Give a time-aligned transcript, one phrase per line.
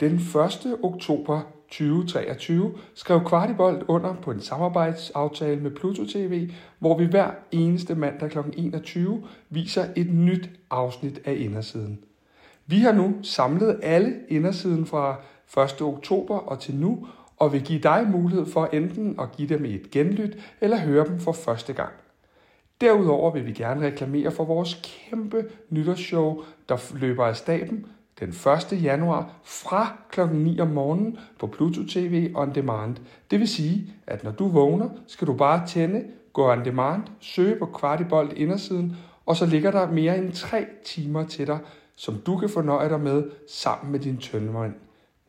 [0.00, 0.78] Den 1.
[0.82, 7.94] oktober 2023 skrev Kvartibolt under på en samarbejdsaftale med Pluto TV, hvor vi hver eneste
[7.94, 8.38] mandag kl.
[8.56, 12.04] 21 viser et nyt afsnit af Indersiden.
[12.66, 15.16] Vi har nu samlet alle Indersiden fra
[15.64, 15.82] 1.
[15.82, 17.06] oktober og til nu,
[17.36, 21.18] og vil give dig mulighed for enten at give dem et genlyt eller høre dem
[21.18, 21.92] for første gang.
[22.80, 27.86] Derudover vil vi gerne reklamere for vores kæmpe nytårsshow, der løber af staben
[28.20, 28.82] den 1.
[28.82, 30.20] januar fra kl.
[30.32, 32.96] 9 om morgenen på Pluto TV On Demand.
[33.30, 37.56] Det vil sige, at når du vågner, skal du bare tænde, gå on demand, søge
[37.56, 41.58] på Kvartibolt indersiden, og så ligger der mere end 3 timer til dig,
[41.96, 44.74] som du kan fornøje dig med sammen med din tøndermand.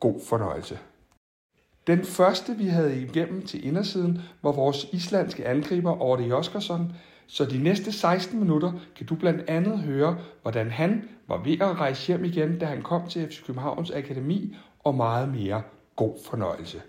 [0.00, 0.78] God fornøjelse.
[1.86, 6.92] Den første, vi havde igennem til indersiden, var vores islandske angriber Orte Oskarsson,
[7.26, 11.80] så de næste 16 minutter kan du blandt andet høre, hvordan han var ved at
[11.80, 15.62] rejse hjem igen, da han kom til FC Københavns Akademi, og meget mere.
[15.96, 16.82] God fornøjelse.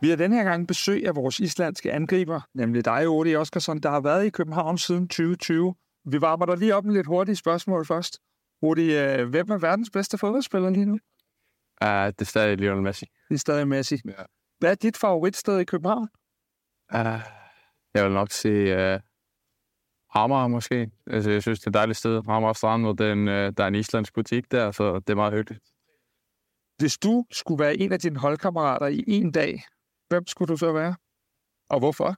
[0.00, 3.90] Vi har denne her gang besøg af vores islandske angriber, nemlig dig, Odi Oskarsson, der
[3.90, 5.74] har været i København siden 2020.
[6.04, 8.18] Vi varmer dig lige op med lidt hurtige spørgsmål først.
[8.62, 10.98] Odi, øh, hvem er verdens bedste fodboldspiller lige nu?
[11.84, 13.06] Uh, det er stadig Lionel Messi.
[13.28, 14.00] Det er stadig Messi.
[14.04, 14.12] Ja.
[14.58, 16.08] Hvad er dit favoritsted i København?
[16.94, 17.43] Uh,
[17.94, 19.00] jeg vil nok sige uh,
[20.10, 20.90] Hammer måske.
[21.06, 22.22] Altså, jeg synes, det er et dejligt sted.
[22.26, 25.32] Hammer Strand, og den, uh, der er en islandsk butik der, så det er meget
[25.32, 25.64] hyggeligt.
[26.78, 29.62] Hvis du skulle være en af dine holdkammerater i en dag,
[30.08, 30.96] hvem skulle du så være?
[31.70, 32.16] Og hvorfor?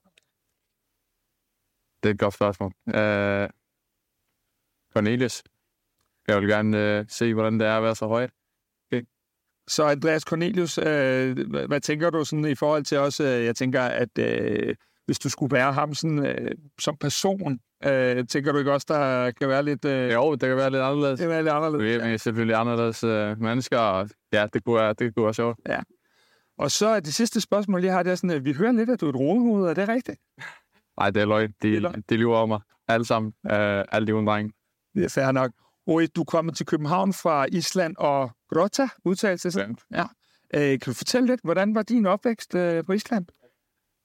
[2.02, 2.72] Det er et godt spørgsmål.
[2.86, 3.48] Uh,
[4.92, 5.44] Cornelius.
[6.28, 8.30] Jeg vil gerne uh, se, hvordan det er at være så højt.
[9.68, 13.56] Så Andreas Cornelius, øh, hvad, hvad tænker du sådan i forhold til også, øh, jeg
[13.56, 18.58] tænker, at øh, hvis du skulle være ham sådan, øh, som person, øh, tænker du
[18.58, 19.84] ikke også, der kan være lidt...
[19.84, 21.18] Øh, Jo, det kan være lidt anderledes.
[21.18, 22.02] det kan være lidt anderledes.
[22.04, 25.58] Vi er selvfølgelig anderledes uh, mennesker, og ja, det kunne være, det kunne være sjovt.
[26.58, 28.90] Og så er det sidste spørgsmål, jeg har, det er sådan, at vi hører lidt,
[28.90, 30.18] at du er et rodehoved, er det rigtigt?
[31.00, 31.48] Nej, det er løgn.
[31.50, 32.02] De, Det er løgn.
[32.10, 32.60] de lyver om mig.
[32.88, 33.32] Alle sammen.
[33.44, 33.52] Uh,
[33.92, 34.52] alle de unge drenge.
[34.94, 35.50] Det er fair nok.
[35.86, 39.76] Og du er kommet til København fra Island og Grota, udtalelse sådan.
[39.94, 40.04] Ja.
[40.54, 43.26] Øh, kan du fortælle lidt, hvordan var din opvækst øh, på Island?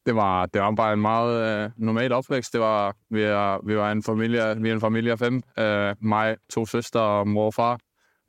[0.05, 2.53] Det var, det var bare en meget øh, normal opvækst.
[2.53, 5.41] Det var, vi, er, vi var en familie, vi er en familie af fem.
[5.59, 7.79] Øh, mig, to søstre og mor og far.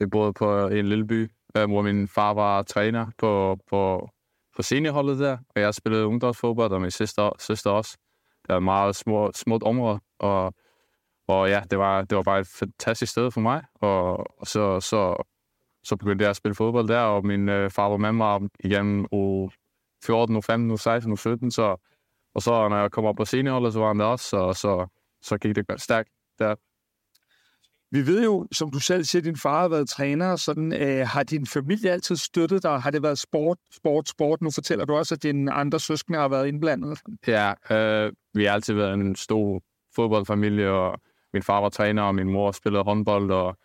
[0.00, 4.10] Vi boede på en lille by, øh, hvor min far var træner på, på,
[4.56, 5.38] på seniorholdet der.
[5.54, 7.96] Og jeg spillede ungdomsfodbold, og min søster, søster også.
[8.42, 10.54] Det var et meget små, småt område, og,
[11.28, 13.62] og ja, det var, det var bare et fantastisk sted for mig.
[13.74, 15.22] Og, og så, så,
[15.84, 19.06] så begyndte jeg at spille fodbold der, og min øh, far var med mig igennem
[20.04, 21.76] 14, u 15, u 16, 17, så,
[22.34, 24.86] og så når jeg kom op på seniorholdet, så var han der også, og så,
[25.22, 26.08] så gik det godt stærkt
[26.38, 26.54] der.
[27.94, 30.72] Vi ved jo, som du selv siger, at din far har været træner, og sådan,
[30.72, 32.80] øh, har din familie altid støttet dig?
[32.80, 34.42] Har det været sport, sport, sport?
[34.42, 36.98] Nu fortæller du også, at dine andre søskende har været indblandet.
[37.26, 39.62] Ja, øh, vi har altid været en stor
[39.94, 41.00] fodboldfamilie, og
[41.32, 43.56] min far var træner, og min mor spillede håndbold, og,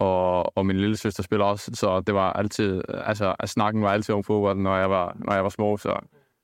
[0.00, 3.92] og, og min lille søster spiller også, så det var altid, altså at snakken var
[3.92, 6.00] altid om fodbold, når jeg var, når jeg var små, så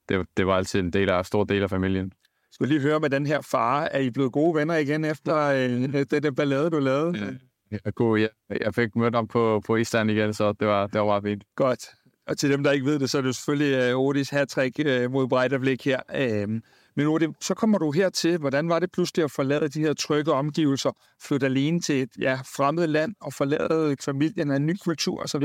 [0.08, 2.12] det, det var altid en del af, en stor del af familien.
[2.52, 3.82] Skal lige høre med den her far.
[3.82, 7.18] Er I blevet gode venner igen efter øh, den der ballade, du lavede?
[7.18, 7.78] Ja.
[7.84, 8.28] Jeg, kunne, jeg,
[8.60, 11.44] jeg fik mødt ham på, på Island igen, så det var, det var meget fint.
[11.56, 11.88] Godt.
[12.26, 15.12] Og til dem, der ikke ved det, så er det selvfølgelig uh, Odis hat-trick uh,
[15.12, 16.00] mod Breidablik her.
[16.14, 16.60] Uh,
[16.96, 18.38] men Odi, så kommer du hertil.
[18.38, 20.90] Hvordan var det pludselig at forlade de her trygge omgivelser,
[21.22, 25.44] flytte alene til et ja, fremmed land og forlade familien af en ny kultur osv.?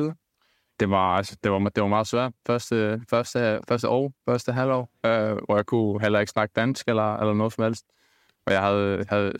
[0.79, 4.91] Det var, altså, det var, det var meget svært første, første, første år, første halvår,
[5.05, 7.85] øh, hvor jeg kunne heller ikke snakke dansk eller, eller noget som helst.
[8.45, 9.33] Og jeg havde, havde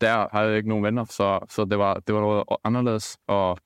[0.00, 3.18] der havde jeg ikke nogen venner, så, så det, var, det var noget anderledes.
[3.26, 3.58] Og,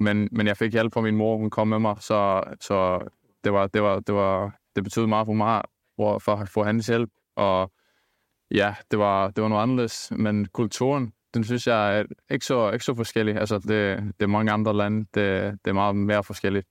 [0.00, 3.08] men, men jeg fik hjælp fra min mor, hun kom med mig, så, så
[3.44, 5.62] det, var, det, var, det, var, det betød meget for mig
[5.96, 7.10] for, for at få hendes hjælp.
[7.36, 7.72] Og
[8.50, 12.70] ja, det var, det var noget anderledes, men kulturen, den synes jeg er ikke så,
[12.70, 13.36] ikke så forskellig.
[13.36, 16.66] Altså, det, det er mange andre lande, det, det er meget mere forskelligt.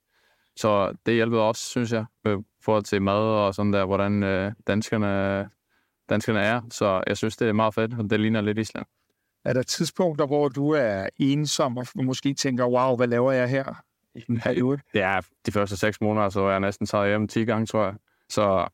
[0.56, 2.30] Så det hjælpede også, synes jeg, i
[2.62, 5.50] forhold til mad og sådan der, hvordan øh, danskerne,
[6.10, 6.62] danskerne er.
[6.72, 8.86] Så jeg synes, det er meget fedt, og det ligner lidt Island.
[9.46, 13.84] Er der tidspunkter, hvor du er ensom og måske tænker, wow, hvad laver jeg her
[14.16, 14.80] i den periode?
[14.94, 17.94] Ja, de første seks måneder, så er jeg næsten taget hjem 10 gange, tror jeg.
[18.30, 18.68] Så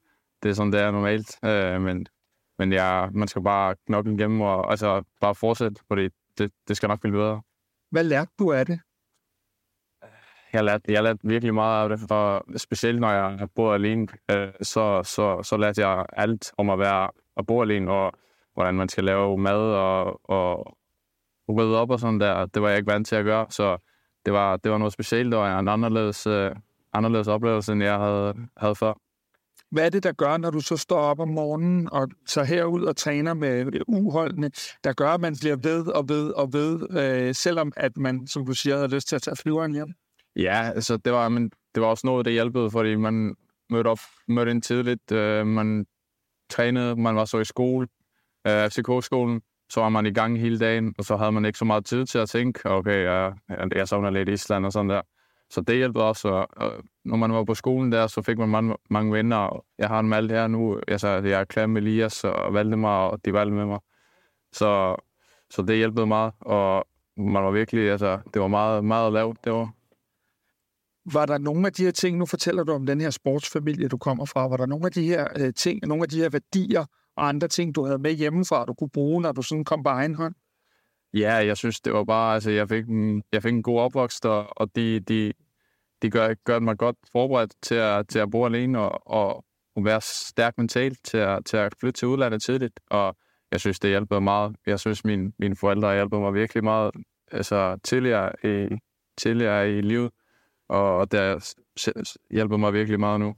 [0.44, 1.40] det er sådan, det er normalt.
[1.46, 2.08] Øh, men
[2.60, 6.90] men ja, man skal bare knokle igennem og altså, bare fortsætte, fordi det, det skal
[6.90, 7.42] nok blive bedre.
[7.92, 8.80] Hvad lærte du af det?
[10.54, 14.52] Jeg lærte, jeg lærte virkelig meget af det, og specielt når jeg bor alene, øh,
[14.62, 18.14] så, så, så lærte jeg alt om at være at bo alene, og
[18.54, 20.78] hvordan man skal lave mad og, og
[21.50, 22.46] rydde op og sådan der.
[22.46, 23.78] Det var jeg ikke vant til at gøre, så
[24.26, 26.56] det var, det var noget specielt, og en anderledes, øh,
[26.94, 28.94] anderledes oplevelse, end jeg havde, havde før.
[29.72, 32.84] Hvad er det, der gør, når du så står op om morgenen og tager herud
[32.84, 34.52] og træner med øh, uholdene,
[34.84, 38.46] der gør, at man bliver ved og ved og ved, øh, selvom at man, som
[38.46, 39.94] du siger, havde lyst til at tage flyveren hjem?
[40.36, 43.36] Ja, altså det var, men det var også noget, der hjælpede, fordi man
[43.70, 45.86] mødte op, mødte ind tidligt, øh, man
[46.50, 47.88] trænede, man var så i skole,
[48.48, 51.66] øh, FCK-skolen, så var man i gang hele dagen, og så havde man ikke så
[51.66, 53.34] meget tid til at tænke, okay, jeg,
[53.76, 55.02] jeg savner lidt Island og sådan der.
[55.50, 58.50] Så det hjælper også, og, og når man var på skolen der, så fik man
[58.50, 61.82] mange, mange venner, og jeg har en alle her nu, altså, jeg er klar med
[61.82, 63.80] Elias og Valdemar, og de valgte med mig.
[64.54, 64.96] Så,
[65.50, 66.88] så det hjælpede meget, og
[67.18, 69.74] man var virkelig, altså, det var meget, meget lavt, det var.
[71.14, 73.98] Var der nogle af de her ting, nu fortæller du om den her sportsfamilie, du
[73.98, 76.86] kommer fra, var der nogle af de her øh, ting, nogle af de her værdier
[77.16, 79.90] og andre ting, du havde med hjemmefra, du kunne bruge, når du sådan kom på
[79.90, 80.36] egen hånd?
[81.14, 84.26] Ja, jeg synes, det var bare, altså, jeg fik en, jeg fik en god opvækst,
[84.26, 85.34] og, og de, de,
[86.02, 89.46] de gør, gør mig godt forberedt til at, til at bo alene og, og,
[89.76, 92.80] og være stærk mentalt til at, til at flytte til udlandet tidligt.
[92.90, 93.18] Og
[93.52, 94.56] jeg synes, det hjælper meget.
[94.66, 96.92] Jeg synes, mine, mine forældre hjælper mig virkelig meget
[97.32, 98.78] altså, tidligere, i,
[99.18, 100.12] tidligere i livet,
[100.70, 101.54] og det
[102.32, 103.36] hjælper mig virkelig meget nu.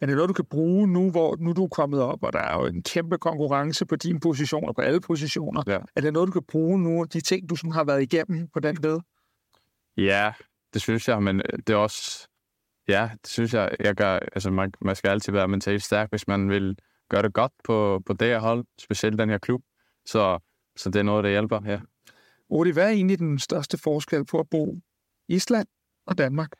[0.00, 2.38] Er det noget, du kan bruge nu, hvor nu du er kommet op, og der
[2.38, 5.62] er jo en kæmpe konkurrence på din position og på alle positioner?
[5.66, 5.78] Ja.
[5.96, 8.60] Er det noget, du kan bruge nu, de ting, du sådan har været igennem på
[8.60, 8.98] den led?
[9.96, 10.32] Ja,
[10.74, 12.28] det synes jeg, men det er også...
[12.88, 14.12] Ja, det synes jeg, jeg gør...
[14.12, 16.78] Altså, man, man skal altid være mentalt stærk, hvis man vil
[17.08, 19.62] gøre det godt på, på det her hold, specielt den her klub.
[20.06, 20.38] Så,
[20.76, 21.80] så det er noget, der hjælper, ja.
[22.48, 24.78] Odi, hvad er egentlig den største forskel på at bo
[25.28, 25.68] Island
[26.06, 26.50] og Danmark?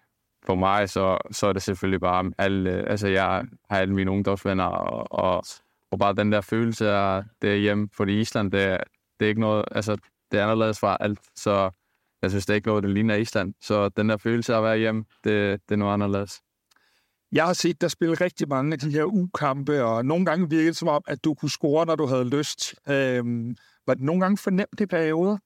[0.47, 4.11] For mig, så, så er det selvfølgelig bare alle, øh, altså jeg har alle mine
[4.11, 5.45] ungdomsvenner, og, og,
[5.91, 8.79] og bare den der følelse af det hjemme, fordi Island, det,
[9.21, 9.97] det er ikke noget, altså
[10.31, 11.71] det er anderledes fra alt, så
[12.23, 13.55] jeg synes, det er ikke noget, det ligner Island.
[13.61, 16.41] Så den der følelse af at være hjemme, det, det er noget anderledes.
[17.33, 20.67] Jeg har set dig spille rigtig mange af de her ukampe, og nogle gange virkede
[20.67, 22.75] det som om, at du kunne score, når du havde lyst.
[22.89, 23.57] Øhm,
[23.87, 25.39] var det nogle gange fornemt i perioder?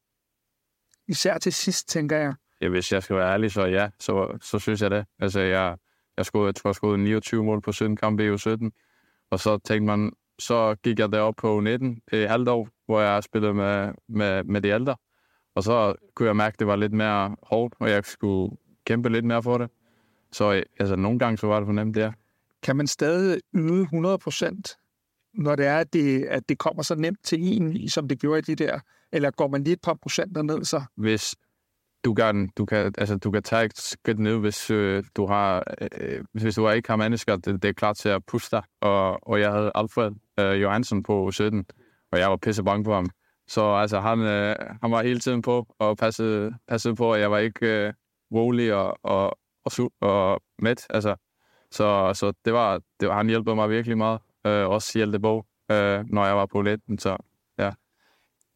[1.08, 2.35] Især til sidst, tænker jeg.
[2.61, 5.07] Ja, hvis jeg skal være ærlig, så ja, så, så synes jeg det.
[5.19, 5.77] Altså, jeg,
[6.17, 8.69] jeg, skulle, jeg tror, jeg skulle 29 mål på 17 kampe i U17.
[9.31, 13.25] Og så tænkte man, så gik jeg derop på 19 i halvt år, hvor jeg
[13.25, 14.97] spillede med, med, med de ældre.
[15.55, 19.09] Og så kunne jeg mærke, at det var lidt mere hårdt, og jeg skulle kæmpe
[19.09, 19.71] lidt mere for det.
[20.33, 22.12] Så altså, nogle gange så var det fornemt, ja.
[22.62, 24.77] Kan man stadig yde 100 procent,
[25.35, 28.39] når det er, at det, at det kommer så nemt til en, som det gjorde
[28.39, 28.81] i de der?
[29.12, 30.83] Eller går man lige et par procenter ned så?
[30.97, 31.35] Hvis,
[32.05, 35.64] du kan, du kan, altså, du kan tage et skridt ned, hvis øh, du har,
[35.81, 38.62] øh, hvis du ikke har mennesker, det, det er klart til at puste dig.
[38.81, 41.64] Og, og jeg havde Alfred øh, Johansson på 17,
[42.12, 43.06] og jeg var pisse bange på ham.
[43.49, 47.31] Så altså, han, øh, han var hele tiden på og passede, passede på, at jeg
[47.31, 47.93] var ikke øh,
[48.35, 50.87] rolig og, og, og, og mæt.
[50.91, 51.17] Altså.
[51.70, 54.20] Så, så det var, det var, han hjælpede mig virkelig meget.
[54.47, 56.81] Øh, også Hjelte Bog, øh, når jeg var på lidt.
[56.99, 57.17] Så.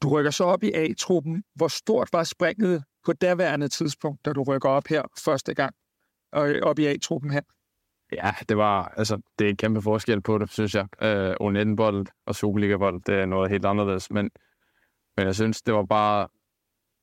[0.04, 1.44] Du rykker så op i A-truppen.
[1.54, 5.74] Hvor stort var springet på daværende tidspunkt, da du rykker op her første gang,
[6.32, 7.40] og øh, op i A-truppen her?
[8.12, 10.86] Ja, det var, altså, det er en kæmpe forskel på det, synes jeg.
[11.02, 14.30] Øh, U19-bold og Superliga-bold, det er noget helt anderledes, men,
[15.16, 16.28] men jeg synes, det var bare,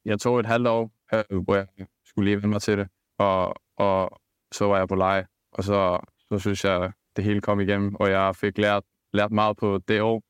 [0.06, 1.68] jeg tog et halvt år, øh, hvor jeg
[2.06, 2.88] skulle lige vende mig til det,
[3.18, 4.22] og, og
[4.52, 8.10] så var jeg på leje, og så, så synes jeg, det hele kom igennem, og
[8.10, 10.24] jeg fik lært, lært meget på det år.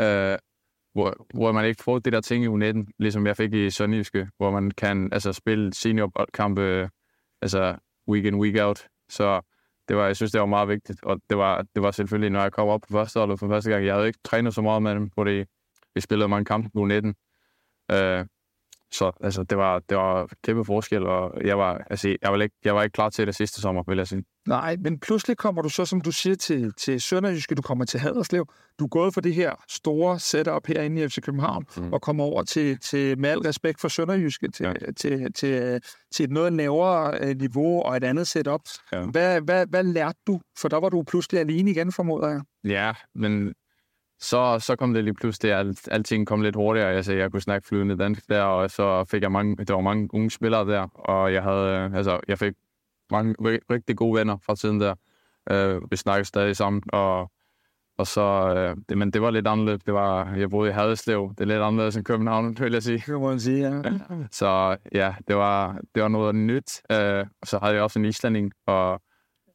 [0.00, 0.38] Øh,
[0.94, 4.28] hvor, hvor man ikke får det der ting i U19, ligesom jeg fik i Sønderjyske,
[4.36, 6.90] hvor man kan altså, spille seniorkampe
[7.42, 7.76] altså,
[8.08, 8.86] week in, week out.
[9.08, 9.40] Så
[9.88, 12.40] det var, jeg synes, det var meget vigtigt, og det var, det var selvfølgelig, når
[12.40, 14.82] jeg kom op på første hold for første gang, jeg havde ikke trænet så meget
[14.82, 15.44] med dem, fordi
[15.94, 17.12] vi spillede mange kampe på U19.
[17.92, 18.26] Øh,
[18.92, 22.56] så altså, det var, det var kæmpe forskel, og jeg var, altså, jeg, var ikke,
[22.64, 24.24] jeg var ikke klar til det sidste sommer, vil jeg sige.
[24.48, 28.00] Nej, men pludselig kommer du så, som du siger, til, til Sønderjyske, du kommer til
[28.00, 28.46] Haderslev.
[28.78, 31.92] Du er gået for det her store setup herinde i FC København, mm.
[31.92, 34.72] og kommer over til, til, med al respekt for Sønderjyske, til, ja.
[34.72, 35.80] til, til, til,
[36.14, 38.60] til et noget lavere øh, niveau og et andet setup.
[38.92, 39.06] Ja.
[39.06, 40.40] Hvad, hvad, hvad lærte du?
[40.58, 42.40] For der var du pludselig alene igen, formoder jeg.
[42.64, 43.54] Ja, men
[44.24, 46.92] så, så kom det lige pludselig, at alting kom lidt hurtigere.
[46.92, 50.14] Altså, jeg kunne snakke flydende dansk der, og så fik jeg mange, der var mange
[50.14, 52.54] unge spillere der, og jeg havde, altså, jeg fik
[53.10, 53.34] mange
[53.70, 54.94] rigtig gode venner fra tiden der.
[55.50, 57.30] Uh, vi snakkede stadig sammen, og,
[57.98, 59.82] og så, uh, det, men det var lidt anderledes.
[59.84, 61.30] Det var, jeg boede i Haderslev.
[61.30, 63.02] Det er lidt anderledes end København, vil jeg sige.
[63.06, 63.82] Det må man sige, ja.
[64.30, 66.82] så ja, det var, det var noget nyt.
[67.40, 69.02] Og så havde jeg også en islanding, og,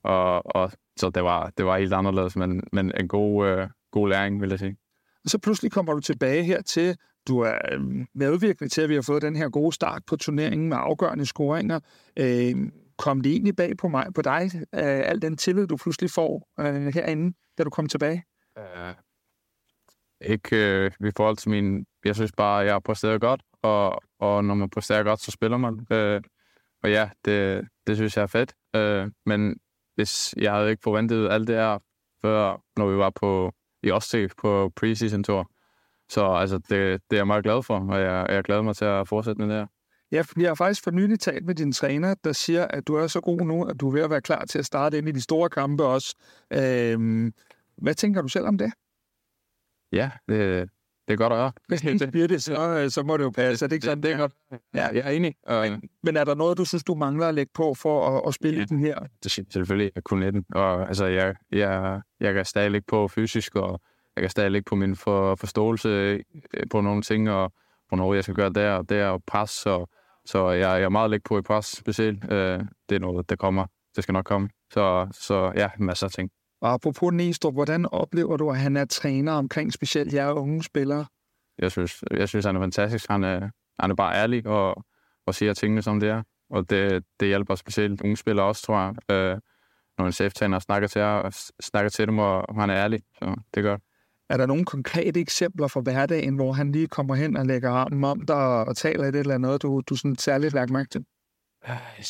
[0.04, 4.10] og, og så det var, det var helt anderledes, men, men en god, uh, god
[4.10, 4.78] læring, vil jeg sige.
[5.24, 8.96] Og så pludselig kommer du tilbage her til, du er øhm, medvirkende til, at vi
[8.96, 11.80] har fået den her gode start på turneringen med afgørende scoringer.
[12.20, 12.56] Øh,
[12.98, 16.50] kom det egentlig bag på mig, på dig, øh, al den tillid, du pludselig får
[16.60, 18.24] øh, herinde, da du kom tilbage?
[18.58, 18.94] Uh,
[20.22, 21.86] ikke øh, i forhold til min...
[22.06, 25.58] Jeg synes bare, jeg har præsteret godt, og, og når man præsterer godt, så spiller
[25.58, 25.88] man.
[25.92, 26.22] Øh,
[26.84, 28.54] og ja, det, det synes jeg er fedt.
[28.76, 29.58] Øh, men
[29.96, 31.80] hvis jeg havde ikke forventet alt det her,
[32.22, 33.52] før når vi var på
[33.84, 35.52] i Ostsee på preseason tour.
[36.10, 38.86] Så altså, det, det er jeg meget glad for, og jeg, jeg glæder mig til
[38.86, 39.68] at fortsætte med det her.
[40.12, 43.08] Ja, jeg har faktisk for nylig talt med din træner, der siger, at du er
[43.08, 45.12] så god nu, at du er ved at være klar til at starte ind i
[45.12, 46.16] de store kampe også.
[46.54, 47.34] Øhm,
[47.78, 48.72] hvad tænker du selv om det?
[49.92, 50.70] Ja, det,
[51.10, 51.52] det er godt at høre.
[51.68, 53.66] Hvis det bliver det, så, så må det jo passe.
[53.66, 54.04] Er det ikke sådan?
[54.04, 54.32] Det er godt.
[54.76, 55.36] Ja, jeg er enig.
[55.48, 58.34] Men, men er der noget, du synes, du mangler at lægge på for at, at
[58.34, 59.00] spille ja, den her?
[59.24, 60.46] Det er selvfølgelig at kunne den.
[60.56, 63.82] Og altså, jeg, jeg, jeg kan stadig lægge på fysisk, og
[64.16, 66.20] jeg kan stadig lægge på min for, forståelse øh,
[66.72, 67.54] på nogle ting, og
[67.88, 69.66] hvornår jeg skal gøre der og der, og pres.
[69.66, 69.90] Og,
[70.26, 72.24] så jeg, jeg er meget lægge på i pres specielt.
[72.32, 73.66] Øh, det er noget, der kommer.
[73.96, 74.50] Det skal nok komme.
[74.74, 76.30] Så, så ja, masser af ting.
[76.62, 81.06] Og apropos Næstrup, hvordan oplever du, at han er træner omkring specielt jer unge spillere?
[81.60, 83.10] Jeg synes, jeg synes han er fantastisk.
[83.10, 83.50] Han er,
[83.80, 84.84] han er bare ærlig og,
[85.26, 86.24] og siger tingene, som det er.
[86.50, 89.16] Og det, det hjælper specielt unge spillere også, tror jeg.
[89.16, 89.40] Øh,
[89.98, 93.02] når en cheftræner snakker til, jer, snakker til dem, og han er ærlig.
[93.14, 93.78] Så det gør
[94.30, 98.04] Er der nogle konkrete eksempler fra hverdagen, hvor han lige kommer hen og lægger armen
[98.04, 101.06] om dig og taler i det eller noget, du, du sådan særligt lagt mærke til?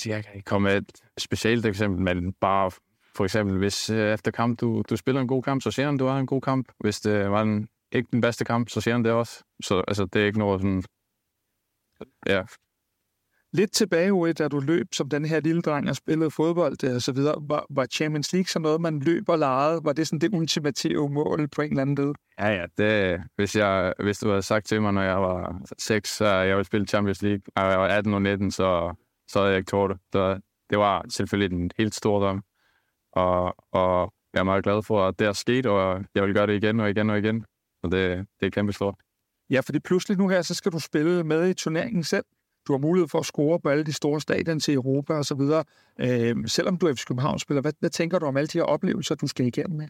[0.05, 2.71] Jeg kan ikke komme med et specielt eksempel, men bare
[3.19, 5.97] for eksempel, hvis øh, efter kamp, du, du spiller en god kamp, så ser han,
[5.97, 6.71] du har en god kamp.
[6.79, 9.43] Hvis det var en, ikke den bedste kamp, så ser han det også.
[9.63, 10.83] Så altså, det er ikke noget sådan...
[12.27, 12.43] Ja.
[13.53, 17.01] Lidt tilbage, Uwe, da du løb som den her lille dreng og spillede fodbold og
[17.01, 19.81] så videre, var, var Champions League så noget, man løb og legede?
[19.83, 22.13] Var det sådan det ultimative mål på en eller anden led?
[22.39, 22.65] Ja, ja.
[22.77, 26.55] Det, hvis, jeg, hvis du havde sagt til mig, når jeg var 6, så jeg
[26.55, 28.95] ville spille Champions League, og jeg var 18 og 19, så,
[29.27, 29.99] så havde jeg ikke tårt det.
[30.11, 32.43] Så det var selvfølgelig en helt stor drøm
[33.11, 36.47] og, og jeg er meget glad for, at det er sket, og jeg vil gøre
[36.47, 37.45] det igen og igen og igen.
[37.83, 38.95] Så det, det er kæmpe stort.
[39.49, 42.25] Ja, fordi pludselig nu her, så skal du spille med i turneringen selv.
[42.67, 45.35] Du har mulighed for at score på alle de store stadion til Europa og så
[45.35, 45.63] videre.
[45.99, 49.15] Øh, selvom du er FC København-spiller, hvad, hvad tænker du om alle de her oplevelser,
[49.15, 49.89] du skal igennem her?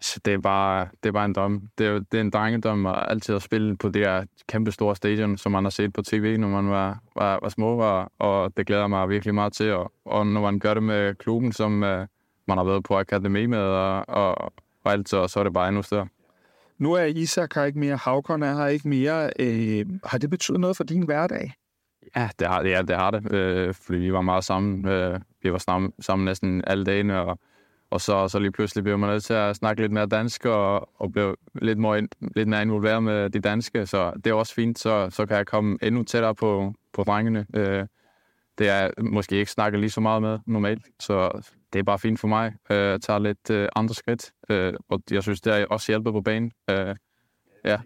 [0.00, 1.68] Så det er bare, det er bare en drøm.
[1.78, 4.96] Det er, det er en drengedrøm at altid at spille på det her kæmpe store
[4.96, 8.56] stadion, som man har set på tv, når man var, var, var små, og, og
[8.56, 9.72] det glæder mig virkelig meget til.
[9.72, 12.06] Og, og når man gør det med klubben, som uh,
[12.48, 14.52] man har været på akademi med, og, og,
[14.84, 16.08] og alt, så, så er det bare endnu større.
[16.78, 19.30] Nu er Isak her ikke mere, Havkon er her ikke mere.
[19.38, 21.52] Øh, har det betydet noget for din hverdag?
[22.16, 24.88] Ja, det har, ja, det, har det, øh, fordi vi var meget sammen.
[24.88, 27.38] Øh, vi var sammen, sammen næsten alle dagene, og
[27.90, 31.00] og så, så lige pludselig blev man nødt til at snakke lidt mere dansk, og,
[31.00, 34.78] og blev lidt mere, lidt mere involveret med de danske, så det er også fint,
[34.78, 37.46] så, så kan jeg komme endnu tættere på, på drengene.
[37.54, 37.86] Øh,
[38.58, 41.42] det er måske ikke snakke lige så meget med normalt, så
[41.72, 45.02] det er bare fint for mig øh, at tage lidt øh, andre skridt, øh, og
[45.10, 46.52] jeg synes, det er også hjælper på banen.
[46.70, 46.94] Øh,
[47.64, 47.78] ja.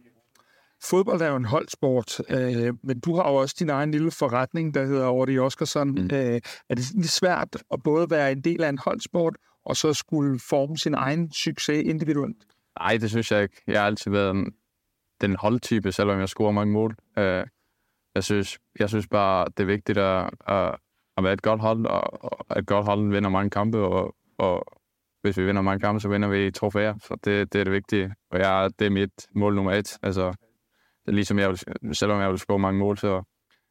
[0.83, 4.75] Fodbold er jo en holdsport, øh, men du har jo også din egen lille forretning,
[4.75, 5.91] der hedder Ordi Oskarsson.
[5.91, 6.11] Mm.
[6.13, 10.41] Øh, er det svært at både være en del af en holdsport og så skulle
[10.49, 12.47] forme sin egen succes individuelt?
[12.81, 13.63] Nej, det synes jeg ikke.
[13.67, 14.55] Jeg har altid været
[15.21, 16.97] den holdtype, selvom jeg scorer mange mål.
[17.19, 17.47] Øh,
[18.15, 20.77] jeg synes, jeg synes bare, det er vigtigt at, at,
[21.17, 24.67] at være et godt hold, og, og et godt hold vinder mange kampe, og, og
[25.23, 26.95] hvis vi vinder mange kampe, så vinder vi trofæer.
[27.01, 28.15] Så det, det er det vigtige.
[28.31, 29.99] Og jeg, det er mit mål nummer et.
[30.03, 30.35] Altså,
[31.07, 31.59] det ligesom jeg vil,
[31.97, 33.23] selvom jeg vil score mange mål, så,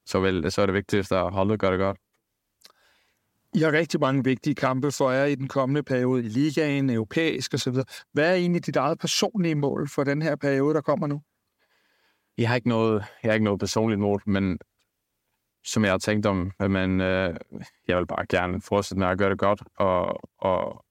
[0.05, 1.97] så, vil, så er det vigtigste, at holdet gør det godt.
[3.55, 7.53] I har rigtig mange vigtige kampe for jer i den kommende periode i ligaen, europæisk
[7.53, 7.73] osv.
[8.11, 11.21] Hvad er egentlig dit eget personlige mål for den her periode, der kommer nu?
[12.37, 14.59] Jeg har ikke noget, jeg har ikke noget personligt mål, men
[15.63, 17.35] som jeg har tænkt om, at man, øh,
[17.87, 20.85] jeg vil bare gerne fortsætte med at gøre det godt, og, og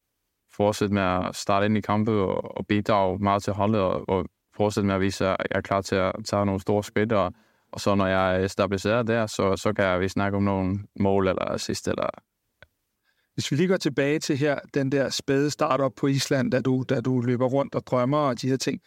[0.52, 4.26] fortsætte med at starte ind i kampe og, og bidrage meget til holdet, og, og
[4.56, 7.32] fortsætte med at vise, at jeg er klar til at tage nogle store skridt, og,
[7.72, 11.28] og så når jeg er stabiliseret der, så, så kan vi snakke om nogle mål
[11.28, 12.08] eller assist eller
[13.34, 16.84] hvis vi lige går tilbage til her, den der spæde startup på Island, da du,
[16.88, 18.80] da du løber rundt og drømmer og de her ting.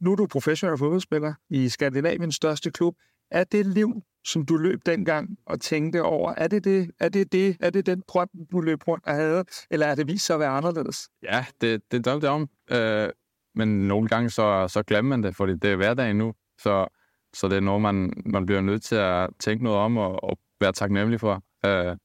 [0.00, 2.96] Nu er du professionel fodboldspiller i Skandinaviens største klub.
[3.30, 7.32] Er det liv, som du løb dengang og tænkte over, er det det, er det,
[7.32, 10.34] det, er det den drøm, du løb rundt og havde, eller er det vist sig
[10.34, 11.08] at være anderledes?
[11.22, 12.48] Ja, det, det drømte jeg om.
[12.70, 13.08] Øh,
[13.54, 16.34] men nogle gange så, så glemmer man det, fordi det er hverdagen nu.
[16.58, 16.86] Så,
[17.34, 20.38] så det er noget, man, man bliver nødt til at tænke noget om og, og
[20.60, 21.42] være taknemmelig for.
[21.66, 21.96] Øh,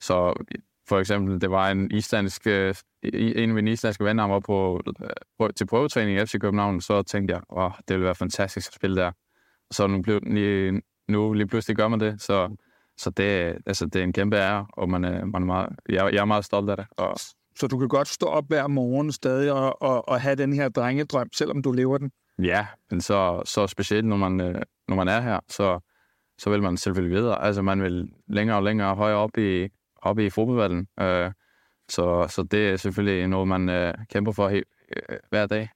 [0.00, 0.44] så
[0.88, 4.82] for eksempel, det var en islandsk, øh, en af mine islandske venner, var på,
[5.38, 8.74] på, til prøvetræning i FC København, så tænkte jeg, åh, det ville være fantastisk at
[8.74, 9.12] spille der.
[9.70, 12.56] Så nu, blev, lige, nu lige pludselig gør man det, så,
[12.98, 16.12] så det, altså, det er en kæmpe ære, og man er, man er meget, jeg,
[16.12, 16.86] jeg er meget stolt af det.
[16.90, 17.14] Og...
[17.56, 20.68] Så du kan godt stå op hver morgen stadig og, og, og have den her
[20.68, 22.10] drengedrøm, selvom du lever den?
[22.38, 25.80] Ja, men så, så specielt, når man, øh, når man er her, så,
[26.38, 27.42] så vil man selvfølgelig videre.
[27.42, 29.68] Altså, man vil længere og længere højere op i,
[30.04, 30.86] op i fodboldverdenen.
[31.00, 31.32] Øh,
[31.88, 34.62] så, så det er selvfølgelig noget, man øh, kæmper for he,
[34.96, 35.68] øh, hver dag.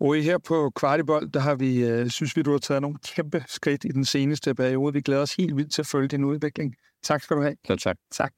[0.00, 3.44] Og her på Kvartibold, der har vi, øh, synes vi, du har taget nogle kæmpe
[3.46, 4.92] skridt i den seneste periode.
[4.92, 6.74] Vi glæder os helt vildt til at følge din udvikling.
[7.02, 7.56] Tak skal du have.
[7.68, 7.96] Ja, tak.
[8.12, 8.32] Tak.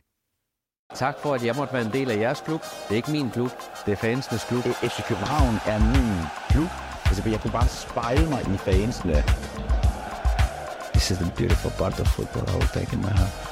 [0.94, 2.60] Tak for, at jeg måtte være en del af jeres klub.
[2.62, 3.50] Det er ikke min klub,
[3.86, 4.62] det er fansenes klub.
[4.62, 6.14] FC København er min
[6.50, 6.70] klub.
[7.06, 9.22] Altså, jeg kunne bare spejle mig i fansene.
[10.94, 13.47] This is the beautiful part of football I will take in my heart.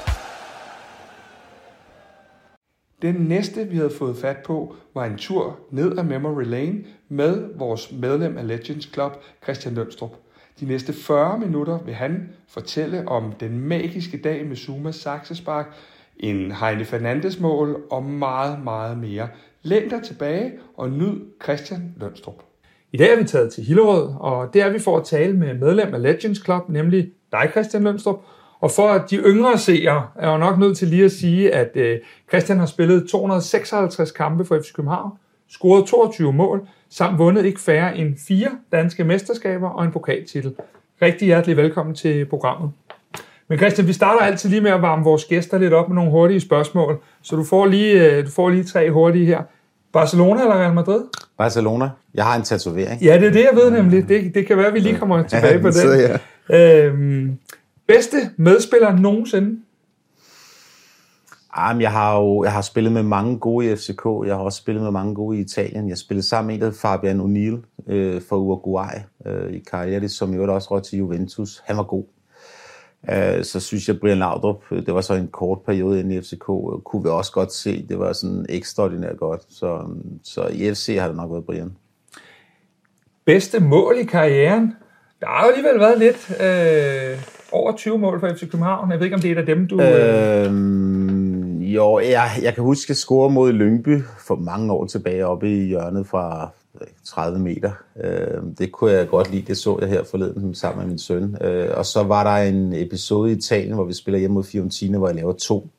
[3.01, 7.49] Den næste, vi havde fået fat på, var en tur ned ad Memory Lane med
[7.55, 9.11] vores medlem af Legends Club,
[9.43, 10.15] Christian Lønstrup.
[10.59, 15.75] De næste 40 minutter vil han fortælle om den magiske dag med Zuma Saxespark,
[16.19, 19.27] en Heine Fernandes mål og meget, meget mere.
[19.61, 22.43] Læn dig tilbage og nyd Christian Lønstrup.
[22.91, 25.53] I dag er vi taget til Hillerød, og det er vi for at tale med
[25.53, 28.25] medlem af Legends Club, nemlig dig, Christian Lønstrup.
[28.61, 31.71] Og for at de yngre seere er jo nok nødt til lige at sige, at
[31.75, 31.97] øh,
[32.29, 35.11] Christian har spillet 256 kampe for FC København,
[35.49, 40.53] scoret 22 mål, samt vundet ikke færre end fire danske mesterskaber og en pokaltitel.
[41.01, 42.71] Rigtig hjertelig velkommen til programmet.
[43.49, 46.11] Men Christian, vi starter altid lige med at varme vores gæster lidt op med nogle
[46.11, 49.41] hurtige spørgsmål, så du får lige, øh, du får lige tre hurtige her.
[49.93, 51.01] Barcelona eller Real Madrid?
[51.37, 51.89] Barcelona.
[52.13, 53.01] Jeg har en tatovering.
[53.01, 54.09] Ja, det er det, jeg ved nemlig.
[54.09, 56.19] Det, det kan være, at vi lige kommer tilbage på så den.
[56.49, 56.85] ja.
[56.85, 57.37] Øhm,
[57.87, 59.61] bedste medspiller nogensinde?
[61.57, 64.05] Jamen, jeg har jo jeg har spillet med mange gode i FCK.
[64.25, 65.89] Jeg har også spillet med mange gode i Italien.
[65.89, 68.93] Jeg spillede sammen med en, der Fabian O'Neill øh, fra Uruguay
[69.25, 71.63] øh, i karriere, som jo også røg til Juventus.
[71.65, 72.03] Han var god.
[73.09, 76.21] Øh, så synes jeg, Brian Laudrup, øh, det var så en kort periode inde i
[76.21, 77.85] FCK, øh, kunne vi også godt se.
[77.89, 79.41] Det var sådan ekstraordinært godt.
[79.49, 79.87] Så,
[80.23, 81.75] så i FC har det nok været Brian.
[83.25, 84.73] Bedste mål i karrieren?
[85.19, 88.91] Der har jo alligevel været lidt øh, over 20 mål for FC København.
[88.91, 89.81] Jeg ved ikke, om det er et af dem, du...
[89.81, 90.45] Øh...
[90.45, 95.27] Øhm, jo, jeg, jeg kan huske, at jeg score mod Lyngby for mange år tilbage
[95.27, 96.49] oppe i hjørnet fra
[96.81, 97.71] øh, 30 meter.
[98.03, 99.41] Øh, det kunne jeg godt lide.
[99.47, 101.37] Det så jeg her forleden sammen med min søn.
[101.41, 104.97] Øh, og så var der en episode i Italien, hvor vi spiller hjemme mod Fiorentina,
[104.97, 105.69] hvor jeg laver to.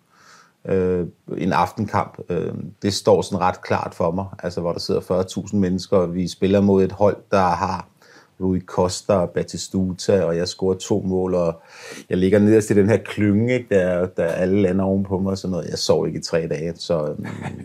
[0.64, 1.06] Øh,
[1.38, 2.18] en aftenkamp.
[2.28, 2.52] Øh,
[2.82, 4.26] det står sådan ret klart for mig.
[4.42, 7.86] Altså, hvor der sidder 40.000 mennesker, og vi spiller mod et hold, der har
[8.40, 11.60] Rui Costa og Batistuta, og jeg scorer to mål, og
[12.10, 15.38] jeg ligger nederst i den her klynge, ikke, der, der alle lander ovenpå mig og
[15.38, 15.66] sådan noget.
[15.70, 17.14] Jeg sov ikke i tre dage, så,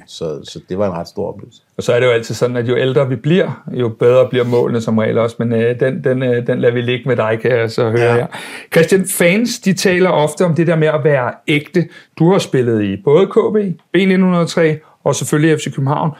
[0.08, 1.62] så, så det var en ret stor oplevelse.
[1.78, 4.46] Og så er det jo altid sådan, at jo ældre vi bliver, jo bedre bliver
[4.46, 5.36] målene som regel også.
[5.40, 8.02] Men øh, den, den, øh, den lader vi ligge med dig, kan jeg så høre
[8.02, 8.14] Ja.
[8.14, 8.28] her.
[8.74, 11.88] Christian, fans de taler ofte om det der med at være ægte.
[12.20, 13.58] Du har spillet i både KB,
[13.98, 14.62] B1903
[15.04, 16.12] og selvfølgelig FC København.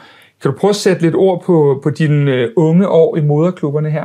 [0.42, 3.90] Kan du prøve at sætte lidt ord på, på dine øh, unge år i moderklubberne
[3.90, 4.04] her?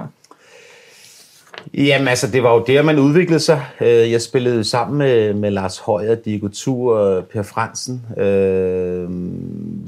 [1.73, 3.65] Jamen altså, det var jo der, man udviklede sig.
[3.81, 8.05] Øh, jeg spillede sammen med, med Lars Højer, Diego Tur og Per Fransen.
[8.17, 9.07] Øh,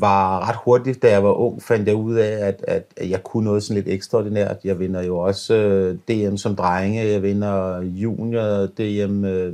[0.01, 3.45] var ret hurtigt, da jeg var ung, fandt jeg ud af, at, at jeg kunne
[3.45, 4.57] noget sådan lidt ekstraordinært.
[4.63, 9.53] Jeg vinder jo også øh, DM som drenge, jeg vinder junior DM øh,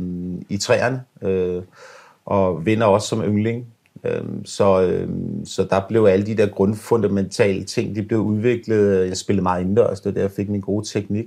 [0.49, 1.61] i træerne, øh,
[2.25, 3.65] og vinder også som yngling.
[4.03, 5.09] Øh, så, øh,
[5.45, 9.07] så der blev alle de der grundfundamentale ting, de blev udviklet.
[9.07, 11.25] Jeg spillede meget indendørs, det var der, jeg fik min gode teknik.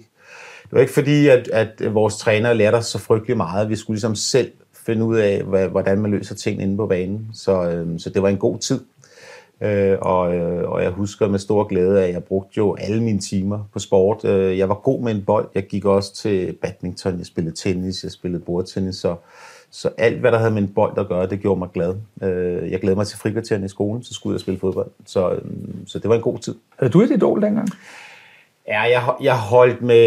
[0.70, 3.68] Det var ikke fordi, at, at vores træner lærte os så frygtelig meget.
[3.68, 4.52] Vi skulle ligesom selv
[4.86, 7.30] finde ud af, hvad, hvordan man løser ting inde på banen.
[7.34, 8.80] Så, øh, så det var en god tid.
[9.60, 13.18] Øh, og, øh, og jeg husker med stor glæde, at jeg brugte jo alle mine
[13.18, 14.24] timer på sport.
[14.24, 15.48] Øh, jeg var god med en bold.
[15.54, 18.96] Jeg gik også til badminton, jeg spillede tennis, jeg spillede bordtennis.
[18.96, 19.16] Så,
[19.70, 21.94] så alt, hvad der havde med en bold at gøre, det gjorde mig glad.
[22.22, 24.90] Øh, jeg glædede mig til frikvarteren i skolen, så skulle jeg spille fodbold.
[25.06, 25.40] Så, øh,
[25.86, 26.54] så det var en god tid.
[26.78, 27.68] Havde du et idol dengang?
[28.70, 30.04] Ja, jeg, jeg holdt med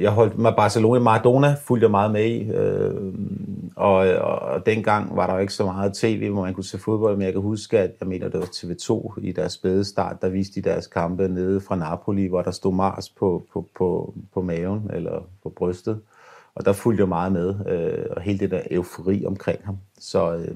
[0.00, 2.50] jeg holdt med Barcelona Maradona, fulgte jeg meget med i.
[2.50, 3.14] Øh,
[3.76, 6.78] og, og, og dengang var der jo ikke så meget tv, hvor man kunne se
[6.78, 10.22] fodbold, men jeg kan huske, at jeg mener, det var TV2 i deres spæde start,
[10.22, 14.14] der viste de deres kampe nede fra Napoli, hvor der stod Mars på, på, på,
[14.34, 16.00] på maven eller på brystet.
[16.54, 19.78] Og der fulgte jeg meget med, øh, og hele det der eufori omkring ham.
[19.98, 20.54] Så, øh,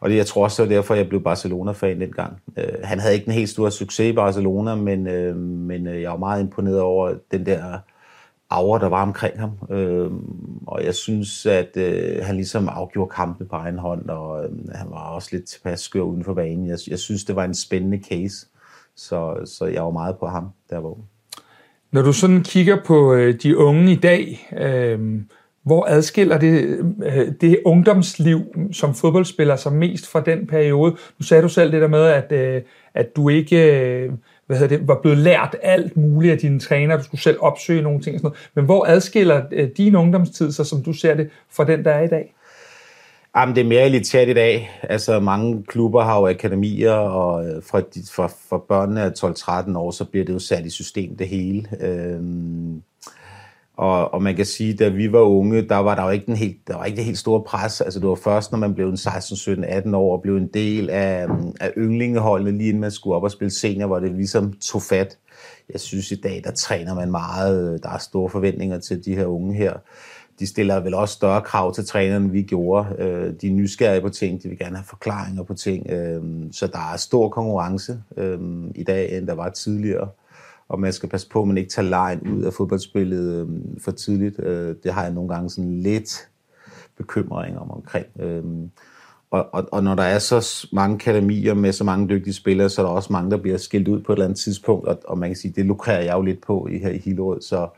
[0.00, 2.40] og det, jeg tror også, det var derfor, jeg blev Barcelona-fan dengang.
[2.56, 6.10] Øh, han havde ikke den helt store succes i Barcelona, men, øh, men øh, jeg
[6.10, 7.78] var meget imponeret over den der
[8.50, 9.50] aura, der var omkring ham.
[9.70, 10.10] Øh,
[10.66, 14.90] og jeg synes, at øh, han ligesom afgjorde kampen på egen hånd, og øh, han
[14.90, 16.66] var også lidt tilpas skør uden for banen.
[16.66, 18.46] Jeg, jeg synes, det var en spændende case,
[18.96, 20.94] så, så jeg var meget på ham, der var
[21.92, 25.20] Når du sådan kigger på øh, de unge i dag, øh,
[25.68, 28.40] hvor adskiller det, øh, det ungdomsliv
[28.72, 30.96] som fodboldspiller sig mest fra den periode?
[31.18, 32.62] Nu sagde du selv det der med, at, øh,
[32.94, 34.12] at du ikke øh,
[34.46, 37.82] hvad hedder det, var blevet lært alt muligt af dine træner, du skulle selv opsøge
[37.82, 38.50] nogle ting og sådan noget.
[38.54, 42.08] Men hvor adskiller din ungdomstid sig, som du ser det, fra den, der er i
[42.08, 42.34] dag?
[43.36, 44.70] Jamen, det er mere elitært i dag.
[44.82, 47.78] Altså, mange klubber har jo akademier, og øh, fra,
[48.12, 51.66] fra, fra børnene af 12-13 år, så bliver det jo sat i system det hele.
[51.80, 52.82] Øhm,
[53.78, 56.36] og, og man kan sige, da vi var unge, der var der jo ikke, den
[56.36, 57.80] helt, der var ikke det helt store pres.
[57.80, 60.46] Altså det var først, når man blev en 16, 17, 18 år og blev en
[60.46, 61.26] del af,
[61.60, 65.18] af yndlingeholdene, lige inden man skulle op og spille senior, hvor det ligesom tog fat.
[65.72, 67.82] Jeg synes i dag, der træner man meget.
[67.82, 69.72] Der er store forventninger til de her unge her.
[70.38, 72.88] De stiller vel også større krav til træneren, end vi gjorde.
[72.98, 75.90] Øh, de er nysgerrige på ting, de vil gerne have forklaringer på ting.
[75.90, 78.38] Øh, så der er stor konkurrence øh,
[78.74, 80.08] i dag, end der var tidligere
[80.68, 83.48] og man skal passe på, at man ikke tager lejen ud af fodboldspillet øh,
[83.80, 84.40] for tidligt.
[84.40, 86.28] Øh, det har jeg nogle gange sådan lidt
[86.96, 88.06] bekymring om omkring.
[88.20, 88.44] Øh,
[89.30, 92.82] og, og, og når der er så mange akademier med så mange dygtige spillere, så
[92.82, 95.18] er der også mange, der bliver skilt ud på et eller andet tidspunkt, og, og
[95.18, 97.40] man kan sige, det lukrer jeg jo lidt på i, her i Hillerød.
[97.40, 97.68] Så,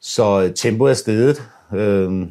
[0.00, 1.42] så øh, tempoet er stedet.
[1.74, 2.26] Øh,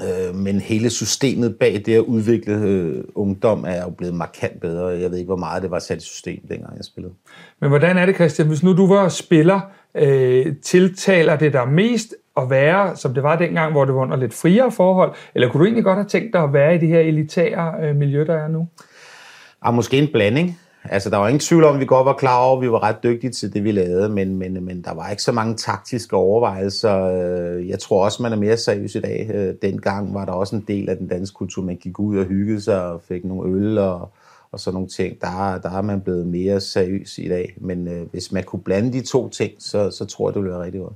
[0.00, 4.86] Øh, men hele systemet bag det at udvikle øh, ungdom er jo blevet markant bedre.
[4.86, 7.14] Jeg ved ikke, hvor meget det var sat i system, dengang jeg spillede.
[7.60, 8.48] Men hvordan er det, Christian?
[8.48, 9.60] Hvis nu du var spiller,
[9.94, 14.16] øh, tiltaler det dig mest at være, som det var dengang, hvor det var under
[14.16, 15.14] lidt friere forhold?
[15.34, 17.96] Eller kunne du egentlig godt have tænkt dig at være i det her elitære øh,
[17.96, 18.58] miljø, der er nu?
[18.58, 20.58] Ja, ah, måske en blanding.
[20.84, 22.82] Altså, der var ingen tvivl om, at vi godt var klar over, at vi var
[22.82, 26.16] ret dygtige til det, vi lavede, men, men, men der var ikke så mange taktiske
[26.16, 27.02] overvejelser.
[27.02, 29.30] Øh, jeg tror også, man er mere seriøs i dag.
[29.34, 32.24] Øh, dengang var der også en del af den danske kultur, man gik ud og
[32.24, 34.10] hyggede sig og fik nogle øl og,
[34.52, 35.20] og sådan nogle ting.
[35.20, 37.56] Der, der er man blevet mere seriøs i dag.
[37.60, 40.54] Men øh, hvis man kunne blande de to ting, så, så tror jeg, det ville
[40.54, 40.94] være rigtig godt.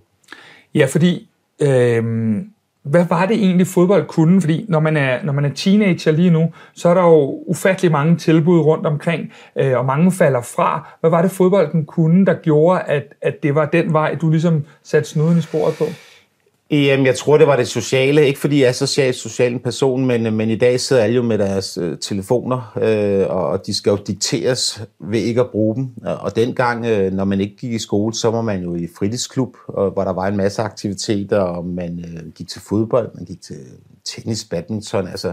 [0.75, 1.29] Ja, fordi...
[1.61, 2.05] Øh
[2.91, 4.41] hvad var det egentlig fodbold kunne?
[4.41, 7.93] Fordi når man er, når man er teenager lige nu, så er der jo ufattelig
[7.93, 10.89] mange tilbud rundt omkring, øh, og mange falder fra.
[11.01, 14.65] Hvad var det fodbolden kunne, der gjorde, at, at det var den vej, du ligesom
[14.83, 15.85] satte snuden i sporet på?
[16.71, 18.27] Jamen, jeg tror, det var det sociale.
[18.27, 21.23] Ikke fordi jeg er så social en person, men, men i dag sidder alle jo
[21.23, 25.89] med deres øh, telefoner, øh, og de skal jo dikteres ved ikke at bruge dem.
[26.05, 29.57] Og dengang, øh, når man ikke gik i skole, så var man jo i fritidsklub,
[29.69, 33.43] og, hvor der var en masse aktiviteter, og man øh, gik til fodbold, man gik
[33.43, 33.57] til
[34.05, 35.09] tennis, badminton.
[35.09, 35.33] Altså,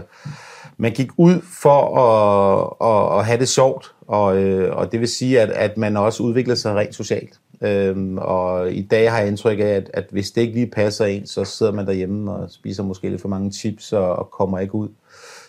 [0.76, 5.08] man gik ud for at, at, at have det sjovt, og, øh, og det vil
[5.08, 7.30] sige, at, at man også udviklede sig rent socialt.
[7.60, 11.04] Øhm, og i dag har jeg indtryk af, at, at hvis det ikke lige passer
[11.04, 14.58] ind, så sidder man derhjemme og spiser måske lidt for mange chips og, og kommer
[14.58, 14.88] ikke ud.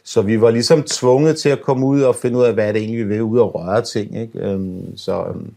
[0.03, 2.81] Så vi var ligesom tvunget til at komme ud og finde ud af, hvad det
[2.81, 4.21] egentlig vi vil, ud og røre ting.
[4.21, 4.39] Ikke?
[4.39, 5.53] Øhm, så, øhm,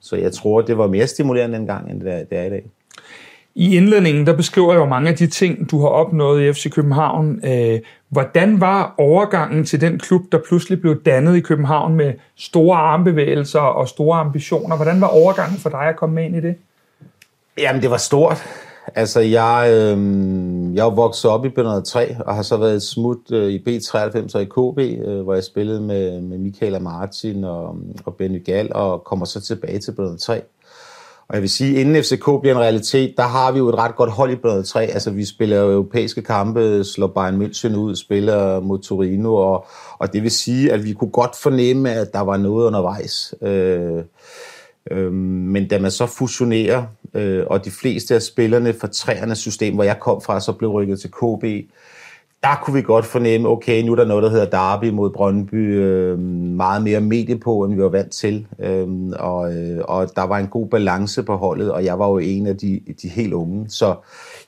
[0.00, 2.64] så jeg tror, det var mere stimulerende dengang, end det er, det er i dag.
[3.54, 6.70] I indledningen, der beskriver jeg jo mange af de ting, du har opnået i FC
[6.70, 7.40] København.
[7.44, 7.80] Øh,
[8.10, 13.60] hvordan var overgangen til den klub, der pludselig blev dannet i København med store armbevægelser
[13.60, 14.76] og store ambitioner?
[14.76, 16.54] Hvordan var overgangen for dig at komme med ind i det?
[17.58, 18.44] Jamen, det var stort.
[18.94, 19.98] Altså, jeg, øh,
[20.74, 24.34] jeg er vokset op i B3 og har så været et smut øh, i B93
[24.34, 28.44] og i KB, øh, hvor jeg spillede med, med Michael og Martin og, og Benny
[28.44, 30.40] Gall, og kommer så tilbage til B3.
[31.30, 33.96] Og jeg vil sige, inden FCK bliver en realitet, der har vi jo et ret
[33.96, 34.86] godt hold i bladet 3.
[34.86, 39.66] Altså, vi spiller jo europæiske kampe, slår Bayern München ud, spiller mod Torino, og,
[39.98, 43.34] og det vil sige, at vi kunne godt fornemme, at der var noget undervejs.
[43.42, 44.02] Øh,
[44.90, 49.74] øh, men da man så fusionerer, øh, og de fleste af spillerne fra træernes system,
[49.74, 51.44] hvor jeg kom fra, så blev rykket til KB,
[52.42, 55.78] der kunne vi godt fornemme, okay, nu er der noget, der hedder Derby mod Brøndby,
[55.78, 60.22] øh, meget mere medie på, end vi var vant til, øh, og, øh, og der
[60.22, 63.32] var en god balance på holdet, og jeg var jo en af de, de helt
[63.32, 63.96] unge, så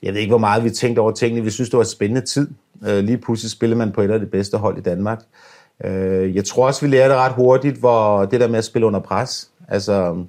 [0.03, 1.43] jeg ved ikke, hvor meget vi tænkte over tingene.
[1.43, 2.47] Vi synes, det var en spændende tid.
[2.87, 5.21] Øh, lige pludselig spillede man på et af de bedste hold i Danmark.
[5.85, 8.99] Øh, jeg tror også, vi lærte ret hurtigt, hvor det der med at spille under
[8.99, 10.23] pres, altså...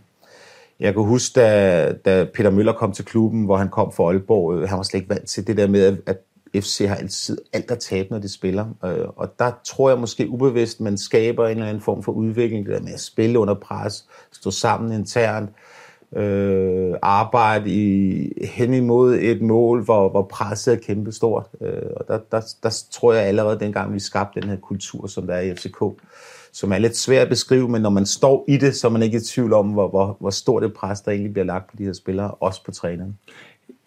[0.80, 4.54] Jeg kan huske, da, da Peter Møller kom til klubben, hvor han kom fra Aalborg,
[4.54, 6.16] øh, han var slet ikke vant til det der med, at
[6.54, 8.66] FC har altid alt at tabe, når de spiller.
[8.84, 12.66] Øh, og der tror jeg måske ubevidst, man skaber en eller anden form for udvikling,
[12.66, 15.50] det der med at spille under pres, stå sammen internt,
[16.16, 21.46] øh, arbejde i, hen imod et mål, hvor, hvor presset er kæmpestort.
[21.60, 25.26] Øh, og der, der, der tror jeg allerede dengang, vi skabte den her kultur, som
[25.26, 25.82] der er i FCK,
[26.52, 29.02] som er lidt svært at beskrive, men når man står i det, så er man
[29.02, 31.76] ikke i tvivl om, hvor, hvor, hvor stort det pres, der egentlig bliver lagt på
[31.78, 33.18] de her spillere, også på træneren.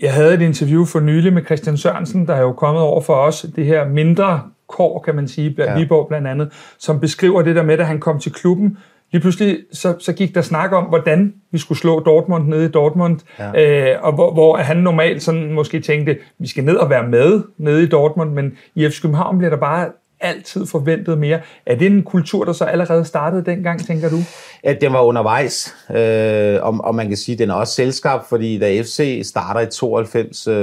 [0.01, 3.13] Jeg havde et interview for nylig med Christian Sørensen, der er jo kommet over for
[3.13, 5.79] os, det her mindre kår, kan man sige, blandt ja.
[5.79, 8.77] Viborg blandt andet, som beskriver det der med, at han kom til klubben,
[9.11, 12.67] lige pludselig så, så gik der snak om, hvordan vi skulle slå Dortmund nede i
[12.67, 13.91] Dortmund, ja.
[13.93, 17.41] øh, og hvor, hvor han normalt sådan måske tænkte, vi skal ned og være med
[17.57, 19.87] nede i Dortmund, men i FC København bliver der bare
[20.19, 21.39] altid forventet mere.
[21.65, 24.17] Er det en kultur, der så allerede startede dengang, tænker du?
[24.63, 28.19] Ja, den var undervejs, øh, og, og man kan sige, at den er også selskab,
[28.29, 30.53] fordi da FC starter i 92, øh,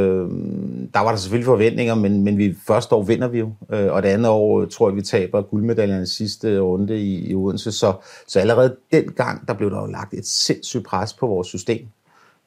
[0.95, 4.03] der var der selvfølgelig forventninger, men, men vi første år vinder vi jo, øh, og
[4.03, 7.73] det andet år øh, tror jeg, vi taber guldmedaljerne sidste øh, runde i, i Odense,
[7.73, 7.93] så,
[8.27, 11.87] så allerede dengang, der blev der jo lagt et sindssygt pres på vores system.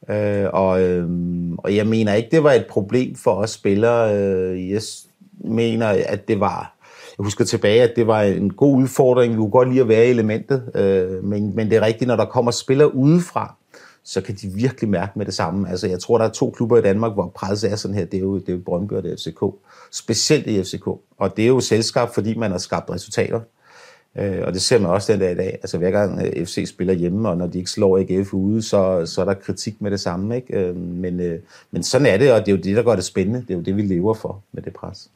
[0.10, 1.10] Øh, og, øh,
[1.58, 4.16] og jeg mener ikke, det var et problem for os spillere.
[4.18, 4.82] Øh, jeg
[5.34, 6.77] mener, at det var
[7.18, 9.34] jeg husker tilbage, at det var en god udfordring.
[9.34, 12.16] Vi kunne godt lide at være i elementet, øh, men, men det er rigtigt, når
[12.16, 13.56] der kommer spillere udefra,
[14.04, 15.70] så kan de virkelig mærke med det samme.
[15.70, 18.06] Altså, jeg tror, der er to klubber i Danmark, hvor presset er sådan her.
[18.06, 19.44] Det er jo, det er jo Brøndby og det er FCK.
[19.92, 20.88] Specielt i FCK.
[21.18, 23.40] Og det er jo selskab, fordi man har skabt resultater.
[24.16, 25.60] Øh, og det ser man også den dag i dag.
[25.62, 29.06] Altså hver gang øh, FC spiller hjemme, og når de ikke slår AGF ude, så,
[29.06, 30.36] så er der kritik med det samme.
[30.36, 30.60] Ikke?
[30.60, 31.40] Øh, men, øh,
[31.72, 33.42] men sådan er det, og det er jo det, der gør det spændende.
[33.42, 35.10] Det er jo det, vi lever for med det pres.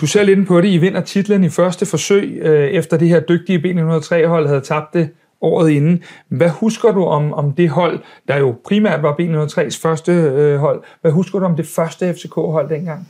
[0.00, 0.68] Du ser lidt på det.
[0.68, 5.08] I vinder titlen i første forsøg, øh, efter det her dygtige B903-hold havde tabt det
[5.40, 6.02] året inden.
[6.28, 10.82] Hvad husker du om, om det hold, der jo primært var B903's første øh, hold?
[11.00, 13.08] Hvad husker du om det første FCK-hold dengang?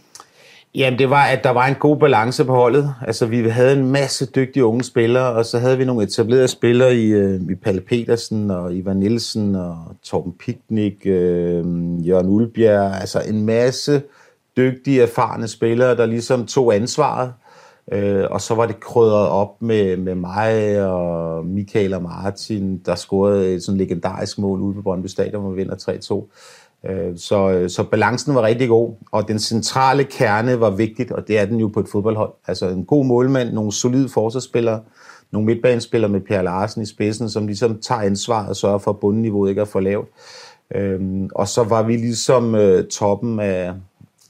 [0.75, 2.95] Jamen, det var, at der var en god balance på holdet.
[3.07, 6.97] Altså, vi havde en masse dygtige unge spillere, og så havde vi nogle etablerede spillere
[6.97, 11.65] i, øh, i Palle Petersen og Ivan Nielsen og Torben Piknik, øh,
[12.09, 13.01] Jørgen Ulbjerg.
[13.01, 14.03] Altså, en masse
[14.57, 17.33] dygtige, erfarne spillere, der ligesom tog ansvaret.
[17.93, 22.95] Øh, og så var det krydret op med, med mig og Michael og Martin, der
[22.95, 26.27] scorede et sådan legendarisk mål ude på Brøndby Stadion, hvor vi vinder
[26.85, 26.91] 3-2.
[26.91, 31.39] Øh, så, så balancen var rigtig god, og den centrale kerne var vigtigt, og det
[31.39, 32.33] er den jo på et fodboldhold.
[32.47, 34.81] Altså en god målmand, nogle solide forsvarsspillere,
[35.33, 39.01] nogle midtbanespillere med Per Larsen i spidsen, som ligesom tager ansvar og sørger for, at
[39.01, 40.09] bundniveauet ikke er for lavt.
[40.75, 43.73] Øhm, og så var vi ligesom øh, toppen af,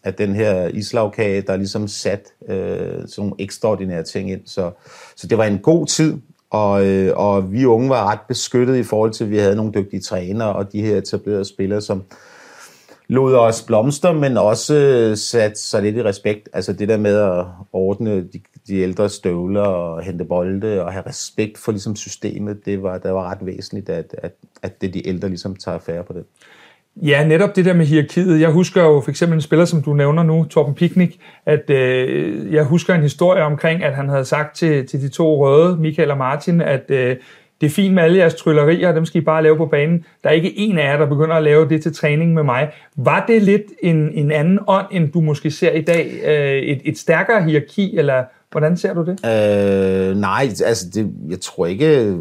[0.04, 4.40] at den her islagkage, der ligesom sat øh, sådan nogle ekstraordinære ting ind.
[4.46, 4.70] Så,
[5.16, 6.18] så det var en god tid,
[6.50, 9.72] og, øh, og vi unge var ret beskyttet i forhold til, at vi havde nogle
[9.72, 12.02] dygtige trænere og de her etablerede spillere, som
[13.08, 16.48] lod os blomster, men også øh, sat sig lidt i respekt.
[16.52, 21.06] Altså det der med at ordne de, de ældre støvler og hente bolde og have
[21.06, 25.08] respekt for ligesom systemet, det var, det var ret væsentligt, at, at, at det de
[25.08, 26.24] ældre ligesom tager affære på det.
[27.02, 28.40] Ja, netop det der med hierarkiet.
[28.40, 32.52] Jeg husker jo for eksempel en spiller, som du nævner nu, Torben Piknik, at øh,
[32.52, 36.11] jeg husker en historie omkring, at han havde sagt til, til de to røde, Michael
[36.11, 37.16] og Martin, at øh,
[37.61, 40.04] det er fint med alle jeres tryllerier, dem skal I bare lave på banen.
[40.22, 42.70] Der er ikke en af jer, der begynder at lave det til træning med mig.
[42.96, 46.11] Var det lidt en, en anden ånd, end du måske ser i dag?
[46.26, 49.11] Øh, et, et stærkere hierarki, eller hvordan ser du det?
[49.11, 52.14] Øh, nej, altså det, jeg tror ikke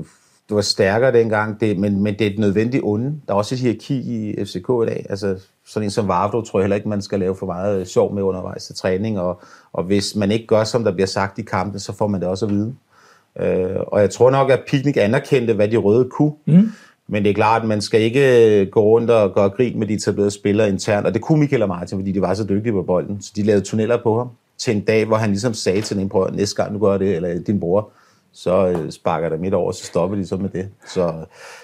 [0.49, 3.15] det var stærkere dengang, det, men, men det er et nødvendigt onde.
[3.27, 5.05] Der er også et hierarki i FCK i dag.
[5.09, 8.13] Altså, sådan en som Vavdo tror jeg heller ikke, man skal lave for meget sjov
[8.13, 9.41] med undervejs til træning, og,
[9.73, 12.29] og hvis man ikke gør, som der bliver sagt i kampen, så får man det
[12.29, 12.75] også at vide.
[13.39, 16.71] Øh, og jeg tror nok, at Picnic anerkendte, hvad de røde kunne, mm.
[17.07, 19.93] men det er klart, at man skal ikke gå rundt og gøre grin med de
[19.93, 22.81] etablerede spillere internt, og det kunne Michael og Martin, fordi de var så dygtige på
[22.81, 25.97] bolden, så de lavede tunneller på ham til en dag, hvor han ligesom sagde til
[25.97, 27.89] den prøv næste gang du gør det, eller din bror,
[28.33, 30.69] så øh, sparker der midt over, så stopper de så med det.
[30.87, 31.13] Så,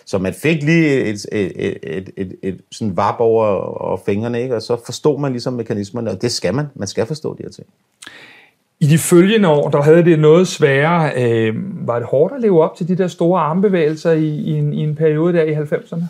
[0.05, 3.45] så man fik lige et, et, et, et, et, et sådan vap over,
[3.81, 4.55] over fingrene, ikke?
[4.55, 6.65] og så forstod man ligesom mekanismerne, og det skal man.
[6.75, 7.67] Man skal forstå de her ting.
[8.79, 11.11] I de følgende år, der havde det noget sværere.
[11.17, 11.55] Øh,
[11.87, 14.83] var det hårdt at leve op til de der store armbevægelser i, i, en, i
[14.83, 16.03] en periode der i 90'erne?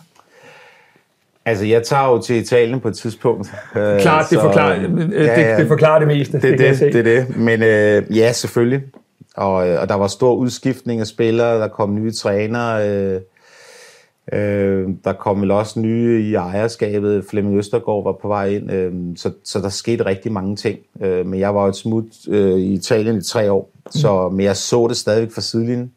[1.44, 3.52] Altså, jeg tager jo til Italien på et tidspunkt.
[3.72, 6.40] Klart, det, forklarer, ja, det, det forklarer det meste.
[6.40, 7.36] Det, det, det, det, det er det.
[7.36, 8.82] Men øh, ja, selvfølgelig.
[9.40, 13.20] Og, øh, og der var stor udskiftning af spillere, der kom nye trænere, øh,
[14.32, 17.24] øh, der kom vel også nye i ejerskabet.
[17.24, 20.78] Flemming Østergaard var på vej ind, øh, så, så der skete rigtig mange ting.
[21.00, 24.40] Øh, men jeg var jo et smut øh, i Italien i tre år, så, men
[24.40, 25.92] jeg så det stadigvæk fra sidelinjen.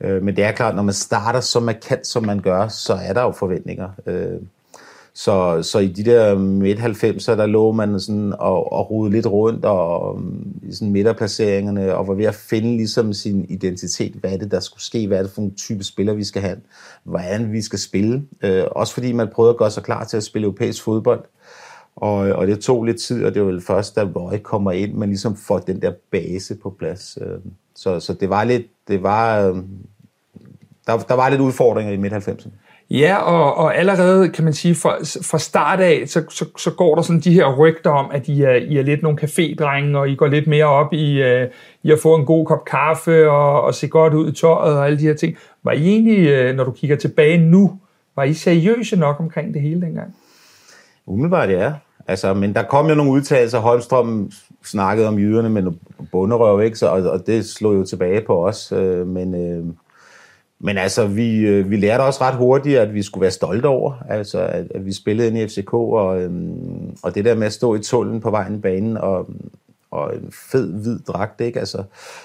[0.00, 3.12] Øh, men det er klart, når man starter så markant, som man gør, så er
[3.12, 3.88] der jo forventninger.
[4.06, 4.40] Øh,
[5.16, 9.64] så, så i de der midt-90'er, der lå man sådan og, og rode lidt rundt
[9.64, 14.12] og um, i sådan midterplaceringerne og var ved at finde ligesom sin identitet.
[14.12, 15.06] Hvad er det, der skulle ske?
[15.06, 16.56] Hvad er det for en type spiller, vi skal have?
[17.04, 18.26] Hvordan vi skal spille?
[18.42, 21.24] Øh, også fordi man prøvede at gøre sig klar til at spille europæisk fodbold.
[21.96, 24.94] Og, og det tog lidt tid, og det var vel først, da Roy kommer ind,
[24.94, 27.18] man ligesom får den der base på plads.
[27.20, 27.38] Øh,
[27.74, 29.56] så, så det var lidt, det var, øh,
[30.86, 32.50] der, der var lidt udfordringer i midt-90'erne.
[32.90, 36.94] Ja, og, og allerede, kan man sige, fra, fra start af, så, så, så går
[36.94, 40.08] der sådan de her rygter om, at I er, I er lidt nogle cafédrenge, og
[40.08, 41.48] I går lidt mere op i, uh,
[41.82, 44.86] i at få en god kop kaffe og, og se godt ud i tøjet og
[44.86, 45.36] alle de her ting.
[45.62, 47.78] Var I egentlig, uh, når du kigger tilbage nu,
[48.16, 50.14] var I seriøse nok omkring det hele dengang?
[51.06, 51.72] Umiddelbart ja.
[52.08, 53.58] Altså, men der kom jo nogle udtalelser.
[53.58, 54.30] Holmstrøm
[54.64, 55.72] snakkede om jyderne med
[56.12, 56.78] bunderøv, ikke?
[56.78, 58.72] Så, og, og det slog jo tilbage på os.
[58.72, 59.64] Øh, men, øh,
[60.60, 63.92] men altså, vi, øh, vi lærte også ret hurtigt, at vi skulle være stolte over,
[64.08, 67.52] altså, at, at vi spillede ind i FCK, og, øhm, og det der med at
[67.52, 69.26] stå i tullen på vejen i banen, og,
[69.90, 71.58] og en fed, hvid dragt, ikke?
[71.58, 71.82] Altså,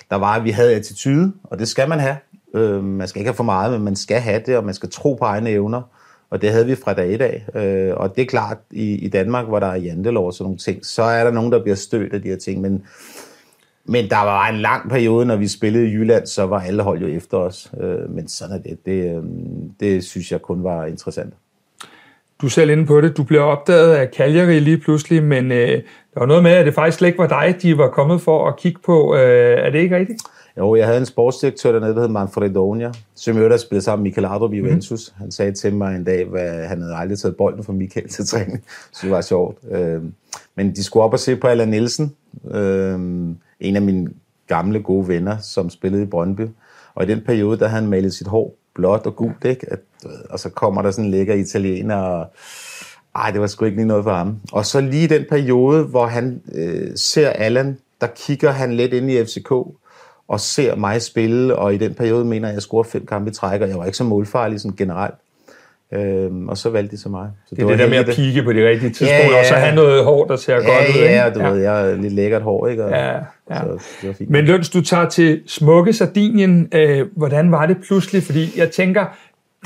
[0.10, 2.18] der var, at vi havde attitude, og det skal man have.
[2.54, 4.90] Øh, man skal ikke have for meget, men man skal have det, og man skal
[4.90, 5.82] tro på egne evner.
[6.30, 7.46] Og det havde vi fra dag i dag.
[7.56, 10.58] Øh, og det er klart, i, i Danmark, hvor der er jantelov og sådan nogle
[10.58, 12.62] ting, så er der nogen, der bliver stødt af de her ting.
[12.62, 12.84] Men,
[13.90, 17.02] men der var en lang periode, når vi spillede i Jylland, så var alle hold
[17.02, 17.72] jo efter os.
[17.82, 18.86] Øh, men sådan er det.
[18.86, 19.24] Det, øh,
[19.80, 21.34] det synes jeg kun var interessant.
[22.42, 23.18] Du er selv inde på det.
[23.18, 25.68] Du blev opdaget af Cagliari lige pludselig, men øh,
[26.14, 28.48] der var noget med, at det faktisk slet ikke var dig, de var kommet for
[28.48, 29.16] at kigge på.
[29.16, 30.22] Øh, er det ikke rigtigt?
[30.58, 34.10] Jo, jeg havde en sportsdirektør dernede, der hed Manfredonia, som jo der spillede sammen med
[34.10, 34.66] Michael Ardrup i mhm.
[34.66, 35.14] Juventus.
[35.16, 35.22] Mm.
[35.22, 38.28] Han sagde til mig en dag, at han havde aldrig taget bolden fra Michael til
[38.28, 39.58] træning, så det var sjovt.
[39.72, 40.02] Øh,
[40.56, 42.16] men de skulle op og se på Allan Nielsen,
[42.52, 43.00] øh,
[43.60, 44.10] en af mine
[44.48, 46.48] gamle gode venner, som spillede i Brøndby.
[46.96, 49.72] Og i den periode, der han malet sit hår blåt og gult, ikke?
[49.72, 52.34] At, øh, og så kommer der sådan en lækker italiener, og
[53.16, 54.40] ej, det var sgu ikke lige noget for ham.
[54.52, 59.12] Og så lige den periode, hvor han øh, ser Allan, der kigger han lidt ind
[59.12, 59.52] i FCK,
[60.28, 63.30] og ser mig spille, og i den periode mener jeg, at jeg scorede fem kampe
[63.32, 65.16] i træk, og jeg var ikke så målfarlig sådan generelt.
[65.94, 67.30] Øhm, og så valgte de så mig.
[67.46, 69.40] Så det, det er det der med at pike på de rigtige tidspunkter, ja, ja,
[69.40, 71.02] og så have noget hår, der ser ja, godt ud.
[71.02, 71.50] Ja, du ja.
[71.50, 72.86] ved, jeg er lidt lækkert hår, ikke?
[72.86, 73.20] Og, ja, ja.
[73.50, 73.66] Så
[74.02, 74.30] det var fint.
[74.30, 76.68] Men Løns, du tager til smukke Sardinien.
[76.74, 78.24] Øh, hvordan var det pludselig?
[78.24, 79.06] Fordi jeg tænker,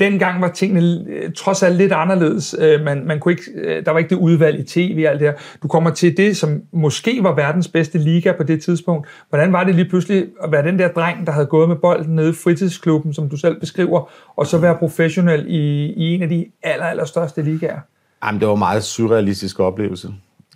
[0.00, 2.56] dengang var tingene øh, trods alt lidt anderledes.
[2.58, 5.20] Øh, man, man kunne ikke, øh, der var ikke det udvalg i tv og alt
[5.20, 5.34] det her.
[5.62, 9.08] Du kommer til det, som måske var verdens bedste liga på det tidspunkt.
[9.28, 12.16] Hvordan var det lige pludselig at være den der dreng, der havde gået med bolden
[12.16, 16.28] nede i fritidsklubben, som du selv beskriver, og så være professionel i, i en af
[16.28, 17.80] de aller, aller største ligaer?
[18.24, 20.08] Jamen, det var en meget surrealistisk oplevelse.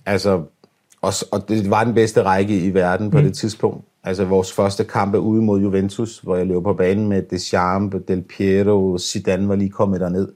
[0.07, 0.43] Altså,
[1.03, 3.25] og, og det var den bedste række i verden på mm.
[3.25, 3.85] det tidspunkt.
[4.05, 8.23] Altså vores første kamp ude mod Juventus, hvor jeg løb på banen med Deschamps, Del
[8.23, 10.29] Piero, Zidane var lige kommet derned.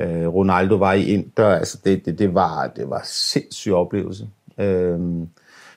[0.00, 1.46] Øh, Ronaldo var i Inter.
[1.46, 4.28] Altså det, det, det, var, det var sindssyg oplevelse.
[4.58, 4.98] Øh,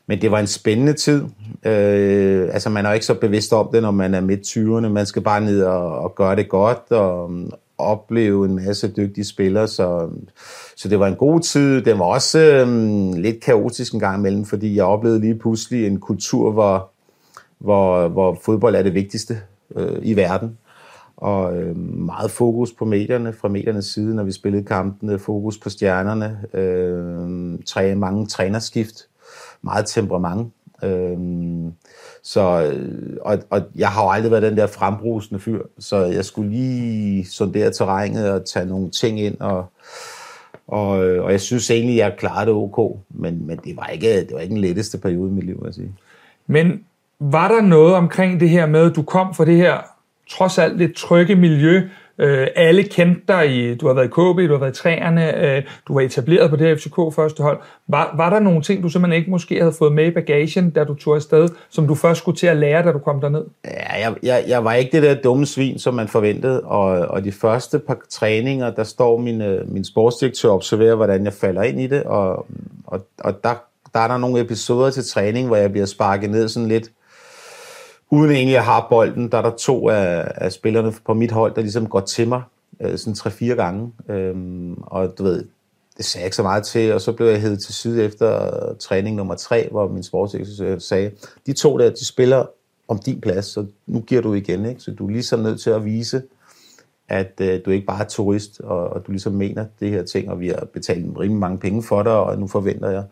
[0.07, 1.23] men det var en spændende tid.
[1.65, 4.89] Øh, altså man er ikke så bevidst om det, når man er midt 20'erne.
[4.89, 9.25] Man skal bare ned og, og gøre det godt og um, opleve en masse dygtige
[9.25, 9.67] spillere.
[9.67, 10.09] Så,
[10.77, 11.81] så det var en god tid.
[11.81, 15.99] Den var også øh, lidt kaotisk en gang imellem, fordi jeg oplevede lige pludselig en
[15.99, 16.90] kultur, hvor
[17.61, 19.37] hvor, hvor fodbold er det vigtigste
[19.75, 20.57] øh, i verden.
[21.17, 25.19] Og øh, meget fokus på medierne fra mediernes side, når vi spillede kampene.
[25.19, 26.39] Fokus på stjernerne.
[26.53, 29.07] Øh, træ, mange trænerskift.
[29.61, 30.53] Meget temperament.
[30.83, 31.17] Øh,
[32.23, 36.25] så, øh, og, og jeg har jo aldrig været den der frembrusende fyr, så jeg
[36.25, 39.65] skulle lige sondere terrænet og tage nogle ting ind, og,
[40.67, 44.15] og, øh, og jeg synes egentlig, jeg klarede det ok, men, men det, var ikke,
[44.15, 45.95] det var ikke den letteste periode i mit liv, vil jeg sige.
[46.47, 46.83] Men
[47.21, 49.77] var der noget omkring det her med, at du kom fra det her
[50.29, 51.81] trods alt lidt trygge miljø,
[52.21, 55.37] Øh, alle kendte dig, i, du har været i KB, du har været i træerne,
[55.37, 57.59] øh, du var etableret på det her FCK første hold.
[57.87, 60.83] Var, var der nogle ting, du simpelthen ikke måske havde fået med i bagagen, da
[60.83, 63.43] du tog afsted, som du først skulle til at lære, da du kom derned?
[63.65, 67.23] Ja, jeg, jeg, jeg var ikke det der dumme svin, som man forventede, og, og
[67.23, 71.63] de første par træninger, der står min, øh, min sportsdirektør og observerer, hvordan jeg falder
[71.63, 72.45] ind i det, og,
[72.87, 73.53] og, og der,
[73.93, 76.91] der er der nogle episoder til træning, hvor jeg bliver sparket ned sådan lidt,
[78.11, 81.55] uden egentlig at have bolden, der er der to af, af spillerne på mit hold,
[81.55, 82.41] der ligesom går til mig
[82.81, 83.91] øh, sådan tre-fire gange.
[84.09, 85.45] Øhm, og du ved,
[85.97, 88.49] det sagde jeg ikke så meget til, og så blev jeg hævet til syd efter
[88.79, 91.11] træning nummer tre, hvor min sportsdirektør sagde,
[91.45, 92.45] de to der, de spiller
[92.87, 94.81] om din plads, så nu giver du igen, ikke?
[94.81, 96.21] så du er ligesom nødt til at vise,
[97.09, 100.29] at øh, du ikke bare er turist, og, og du ligesom mener det her ting,
[100.29, 103.03] og vi har betalt rimelig mange penge for dig, og nu forventer jeg.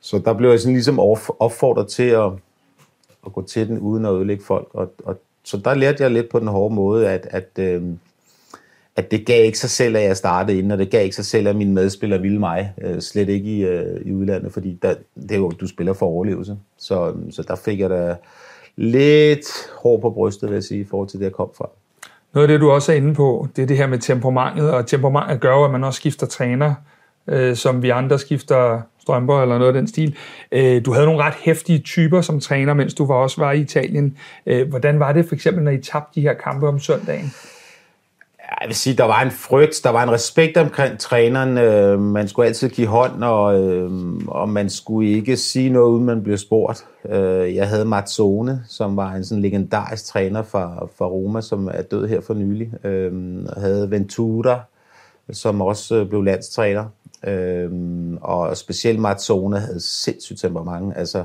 [0.00, 0.98] Så der blev jeg sådan ligesom
[1.38, 2.32] opfordret til at,
[3.26, 4.68] at gå til den uden at ødelægge folk.
[4.72, 7.82] Og, og, så der lærte jeg lidt på den hårde måde, at, at, øh,
[8.96, 11.24] at det gav ikke sig selv, at jeg startede inden, og det gav ikke sig
[11.24, 12.74] selv, at mine medspillere ville mig.
[12.82, 16.06] Øh, slet ikke i, øh, i udlandet, fordi der, det er jo, du spiller for
[16.06, 16.56] overlevelse.
[16.78, 18.16] Så, så der fik jeg da
[18.76, 19.46] lidt
[19.82, 21.68] hår på brystet, vil jeg sige, i forhold til det, jeg kom fra.
[22.34, 24.86] Noget af det, du også er inde på, det er det her med temperamentet, og
[24.86, 26.74] temperamentet gør at man også skifter træner,
[27.26, 30.16] øh, som vi andre skifter strømper eller noget af den stil.
[30.52, 33.60] Øh, du havde nogle ret hæftige typer som træner, mens du var også var i
[33.60, 34.16] Italien.
[34.46, 37.32] Øh, hvordan var det for eksempel, når I tabte de her kampe om søndagen?
[38.60, 41.58] Jeg vil sige, der var en frygt, der var en respekt omkring træneren.
[41.58, 43.44] Øh, man skulle altid give hånd, og,
[44.28, 46.84] og man skulle ikke sige noget, uden man blev spurgt.
[47.54, 52.08] Jeg havde Mazzone, som var en sådan legendarisk træner fra, fra Roma, som er død
[52.08, 52.70] her for nylig.
[52.84, 53.10] Jeg
[53.48, 54.60] og havde Ventura,
[55.32, 56.84] som også blev landstræner.
[57.24, 57.70] Øh,
[58.20, 60.92] og specielt Mazzone havde sindssygt temperament.
[60.96, 61.24] Altså,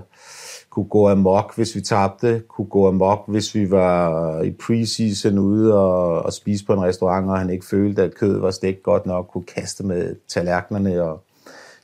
[0.70, 5.78] kunne gå amok, hvis vi tabte, kunne gå amok, hvis vi var i preseason ude
[5.78, 9.06] og, og spise på en restaurant, og han ikke følte, at kødet var stegt godt
[9.06, 11.22] nok, kunne kaste med tallerkenerne og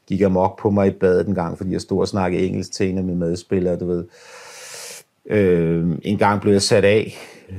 [0.07, 2.89] gik amok på mig i badet en gang, fordi jeg stod og snakkede engelsk til
[2.89, 4.05] en af mine medspillere, du ved.
[5.29, 7.13] Øh, en gang blev jeg sat af,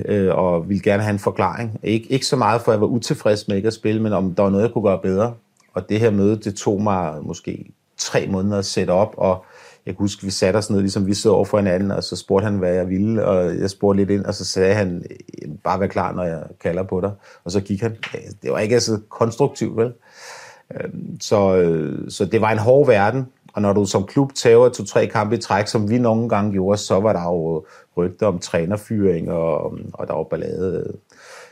[0.04, 1.80] øh, og ville gerne have en forklaring.
[1.84, 4.42] Ik- ikke så meget, for jeg var utilfreds med ikke at spille, men om der
[4.42, 5.34] var noget, jeg kunne gøre bedre.
[5.78, 9.44] Og det her møde, det tog mig måske tre måneder at sætte op, og
[9.86, 12.16] jeg kan huske, vi satte os ned, ligesom vi sidder over for hinanden, og så
[12.16, 15.04] spurgte han, hvad jeg ville, og jeg spurgte lidt ind, og så sagde han,
[15.64, 17.12] bare vær klar, når jeg kalder på dig.
[17.44, 17.96] Og så gik han.
[18.42, 19.92] Det var ikke altså konstruktivt, vel?
[20.74, 24.68] Øhm, så, øh, så det var en hård verden, og når du som klub tager
[24.68, 27.64] to-tre kampe i træk, som vi nogle gange gjorde, så var der jo
[27.96, 30.92] rygter om trænerfyring, og, og der var ballade.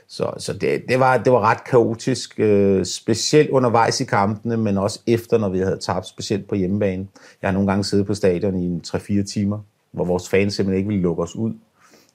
[0.09, 4.79] Så, så det, det, var, det var ret kaotisk, øh, specielt undervejs i kampene, men
[4.79, 7.07] også efter, når vi havde tabt, specielt på hjemmebane.
[7.43, 9.59] Jeg har nogle gange siddet på stadion i 3-4 timer,
[9.93, 11.53] hvor vores fans simpelthen ikke ville lukke os ud.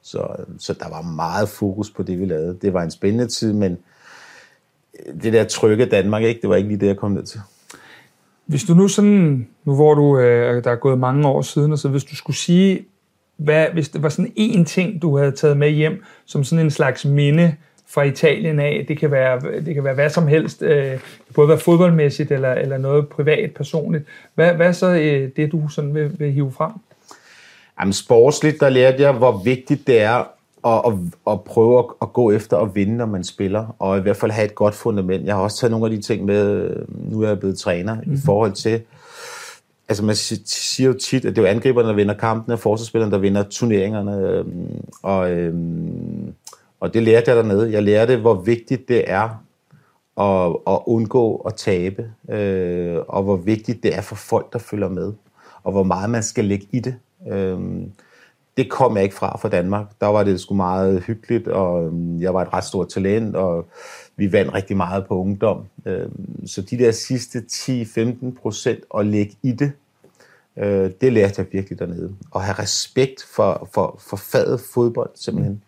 [0.02, 0.28] Så,
[0.58, 2.58] så der var meget fokus på det, vi lavede.
[2.62, 3.78] Det var en spændende tid, men
[5.06, 7.40] øh, det der trygge Danmark, ikke, det var ikke lige det, jeg kom ned til.
[8.46, 11.90] Hvis du nu sådan, nu hvor du, øh, der er gået mange år siden, så
[11.90, 12.86] hvis du skulle sige,
[13.38, 16.72] hvad, hvis det var sådan en ting, du havde taget med hjem, som sådan en
[16.72, 17.56] slags minde
[17.94, 21.00] fra Italien af, det kan være, det kan være hvad som helst, øh,
[21.36, 24.06] både være fodboldmæssigt eller, eller noget privat, personligt.
[24.36, 26.72] Hvad, hvad er så øh, det, du sådan vil, vil hive frem?
[27.80, 30.28] Jamen sportsligt, der lærte jeg, hvor vigtigt det er
[30.66, 30.94] at, at,
[31.28, 34.32] at prøve at, at gå efter at vinde, når man spiller, og i hvert fald
[34.32, 35.26] have et godt fundament.
[35.26, 38.12] Jeg har også taget nogle af de ting med, nu er jeg blevet træner, mm-hmm.
[38.12, 38.22] i mhm.
[38.26, 38.82] forhold til,
[39.90, 43.12] altså man siger jo tit, at det er jo angriberne, der vinder kampene, og forsvarsspillerne,
[43.12, 46.34] der vinder turneringerne, øhm, og, øhm,
[46.82, 47.72] og det lærte jeg dernede.
[47.72, 49.44] Jeg lærte, hvor vigtigt det er
[50.20, 54.90] at, at undgå at tabe, øh, og hvor vigtigt det er for folk, der følger
[54.90, 55.14] med,
[55.64, 56.96] og hvor meget man skal lægge i det.
[57.32, 57.60] Øh,
[58.58, 59.86] det kom jeg ikke fra fra Danmark.
[60.02, 63.66] Der var det sgu meget hyggeligt, og øhm, jeg var et ret stort talent, og
[64.16, 65.66] vi vandt rigtig meget på ungdom.
[65.86, 69.72] Øhm, så de der sidste 10-15 procent at lægge i det,
[70.58, 72.16] øh, det lærte jeg virkelig dernede.
[72.36, 75.62] At have respekt for, for, for faget fodbold, simpelthen.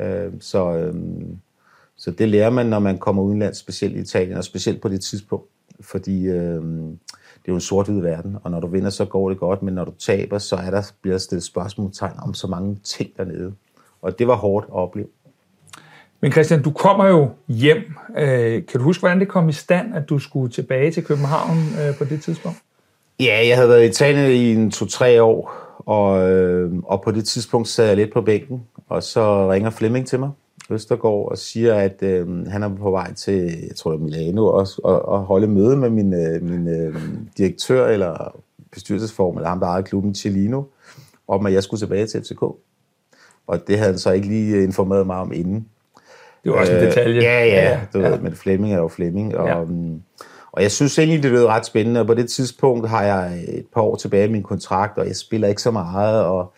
[0.00, 0.92] Øhm, så,
[1.96, 5.00] så det lærer man, når man kommer udenlands, specielt i Italien, og specielt på det
[5.00, 5.46] tidspunkt.
[5.80, 9.62] Fordi det er jo en sort-hvid verden, og når du vinder, så går det godt,
[9.62, 13.10] men når du taber, så er der, bliver der stillet spørgsmålstegn om så mange ting
[13.16, 13.52] dernede.
[14.02, 15.06] Og det var hårdt at opleve.
[16.20, 17.82] Men Christian, du kommer jo hjem.
[18.16, 21.58] Øh, kan du huske, hvordan det kom i stand, at du skulle tilbage til København
[21.58, 22.58] øh, på det tidspunkt?
[23.20, 27.24] Ja, jeg havde været i Italien i en to-tre år, og, øh, og på det
[27.24, 30.30] tidspunkt sad jeg lidt på bænken, og så ringer Flemming til mig
[30.70, 33.34] Østergaard og siger, at øh, han er på vej til,
[33.68, 36.96] jeg tror det er Milano, også, og, og holde møde med min, øh, min øh,
[37.38, 38.40] direktør eller
[38.72, 40.62] bestyrelsesform, eller ham, der ejede klubben, Cellino,
[41.28, 42.42] om at jeg skulle tilbage til FCK.
[43.46, 45.68] Og det havde han så ikke lige informeret mig om inden.
[46.44, 47.22] Det var også en øh, detalje.
[47.22, 48.08] Ja, ja, du ja.
[48.08, 49.36] Ved, men Flemming er jo Flemming.
[49.36, 49.64] Og, ja.
[49.64, 50.02] Mm,
[50.52, 53.66] og jeg synes egentlig, det lød ret spændende, og på det tidspunkt har jeg et
[53.74, 56.52] par år tilbage i min kontrakt, og jeg spiller ikke så meget, og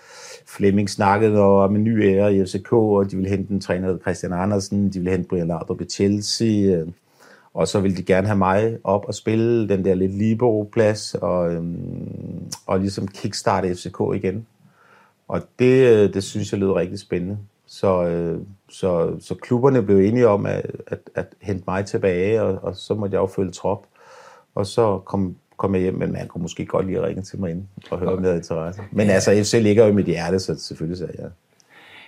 [0.56, 4.32] Flemming snakkede om en ny ære i FCK, og de ville hente en træner, Christian
[4.32, 6.88] Andersen, de ville hente Brian Laudrup i Chelsea, øh,
[7.54, 11.52] og så ville de gerne have mig op og spille den der lidt libero-plads, og,
[11.52, 14.46] øhm, og ligesom kickstarte FCK igen.
[15.28, 17.38] Og det, øh, det synes jeg lød rigtig spændende.
[17.66, 22.58] Så, øh, så, så klubberne blev enige om at, at, at hente mig tilbage, og,
[22.62, 23.86] og så måtte jeg jo følge trop.
[24.54, 27.50] Og så kom kom jeg hjem, men man kunne måske godt lige ringe til mig
[27.50, 28.80] ind og høre, om jeg havde interesse.
[28.92, 31.26] Men altså, FC ligger jo i mit hjerte, så selvfølgelig sagde jeg.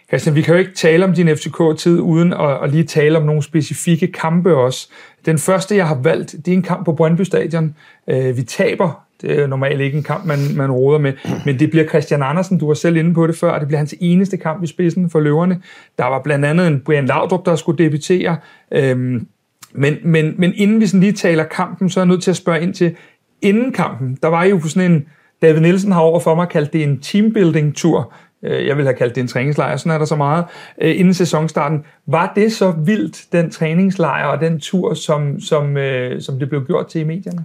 [0.08, 3.24] Christian, vi kan jo ikke tale om din FCK-tid uden at, at lige tale om
[3.24, 4.88] nogle specifikke kampe også.
[5.26, 7.74] Den første, jeg har valgt, det er en kamp på Brøndby Stadion.
[8.06, 9.04] Øh, vi taber.
[9.22, 11.12] Det er normalt ikke en kamp, man, man råder med.
[11.46, 13.94] Men det bliver Christian Andersen, du var selv inde på det før, det bliver hans
[14.00, 15.62] eneste kamp i spidsen for løverne.
[15.98, 18.36] Der var blandt andet en Brian Laudrup, der skulle debutere.
[18.72, 19.26] Øhm,
[19.74, 22.36] men, men, men inden vi sådan lige taler kampen, så er jeg nødt til at
[22.36, 22.96] spørge ind til,
[23.42, 25.06] inden kampen, der var jo sådan en,
[25.42, 28.12] David Nielsen har over for mig kaldt det en teambuilding-tur.
[28.42, 30.44] Øh, jeg vil have kaldt det en træningslejr, sådan er der så meget,
[30.80, 31.84] øh, inden sæsonstarten.
[32.06, 36.66] Var det så vildt, den træningslejr og den tur, som, som, øh, som det blev
[36.66, 37.44] gjort til i medierne?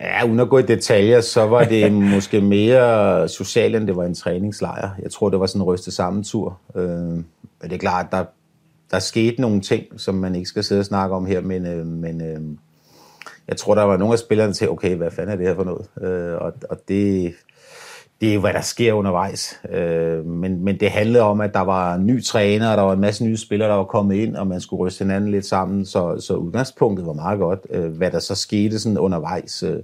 [0.00, 4.04] Ja, uden at gå i detaljer, så var det måske mere socialt, end det var
[4.04, 4.90] en træningslejr.
[5.02, 6.58] Jeg tror, det var sådan en ryste sammen tur.
[6.74, 7.24] men
[7.62, 8.24] det er klart, der
[8.90, 11.86] der skete nogle ting, som man ikke skal sidde og snakke om her, men, øh,
[11.86, 12.40] men øh,
[13.48, 15.64] jeg tror, der var nogle af spillerne til, okay, hvad fanden er det her for
[15.64, 15.86] noget?
[16.02, 17.34] Øh, og, og det,
[18.20, 19.60] det er jo, hvad der sker undervejs.
[19.70, 22.92] Øh, men, men det handlede om, at der var en ny træner, og der var
[22.92, 25.84] en masse nye spillere, der var kommet ind, og man skulle ryste hinanden lidt sammen,
[25.84, 27.60] så, så udgangspunktet var meget godt.
[27.70, 29.76] Øh, hvad der så skete sådan undervejs, øh,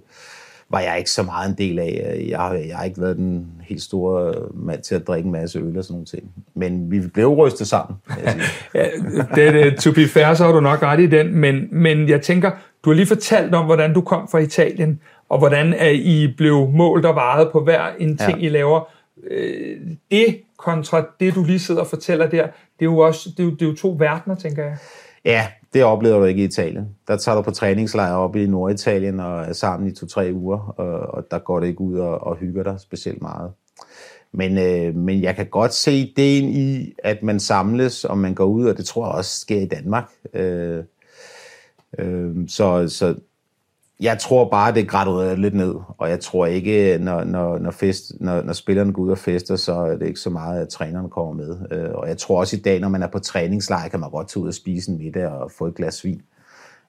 [0.69, 2.25] var jeg ikke så meget en del af.
[2.29, 5.79] Jeg, jeg har ikke været den helt store mand til at drikke en masse øl
[5.79, 6.33] og sådan nogle ting.
[6.55, 7.99] Men vi blev rystet sammen.
[8.75, 8.87] ja,
[9.35, 12.23] det, det, to be fair, så har du nok ret i den, men, men jeg
[12.23, 12.51] tænker,
[12.85, 16.69] du har lige fortalt om, hvordan du kom fra Italien, og hvordan at I blev
[16.69, 18.47] målt og varet på hver en ting, ja.
[18.47, 18.89] I laver.
[19.31, 19.77] Øh,
[20.11, 22.43] det kontra det, du lige sidder og fortæller der,
[22.79, 24.77] det er jo også det er jo, det er jo to verdener, tænker jeg.
[25.25, 26.89] Ja, det oplever du ikke i Italien.
[27.09, 31.15] Der tager du på træningslejr op i Norditalien og er sammen i to-tre uger, og,
[31.15, 33.53] og der går det ikke ud og, og hygger dig specielt meget.
[34.33, 38.45] Men, øh, men jeg kan godt se ideen i, at man samles, og man går
[38.45, 40.11] ud, og det tror jeg også sker i Danmark.
[40.35, 40.85] Øh,
[41.99, 43.15] øh, så, så
[44.01, 48.13] jeg tror bare, det graduerer lidt ned, og jeg tror ikke, når, når, når, fest,
[48.21, 51.11] når, når spillerne går ud og fester, så er det ikke så meget, at træneren
[51.11, 51.57] kommer med.
[51.71, 54.29] Øh, og jeg tror også i dag, når man er på træningslejr, kan man godt
[54.29, 56.23] tage ud og spise en middag og få et glas vin.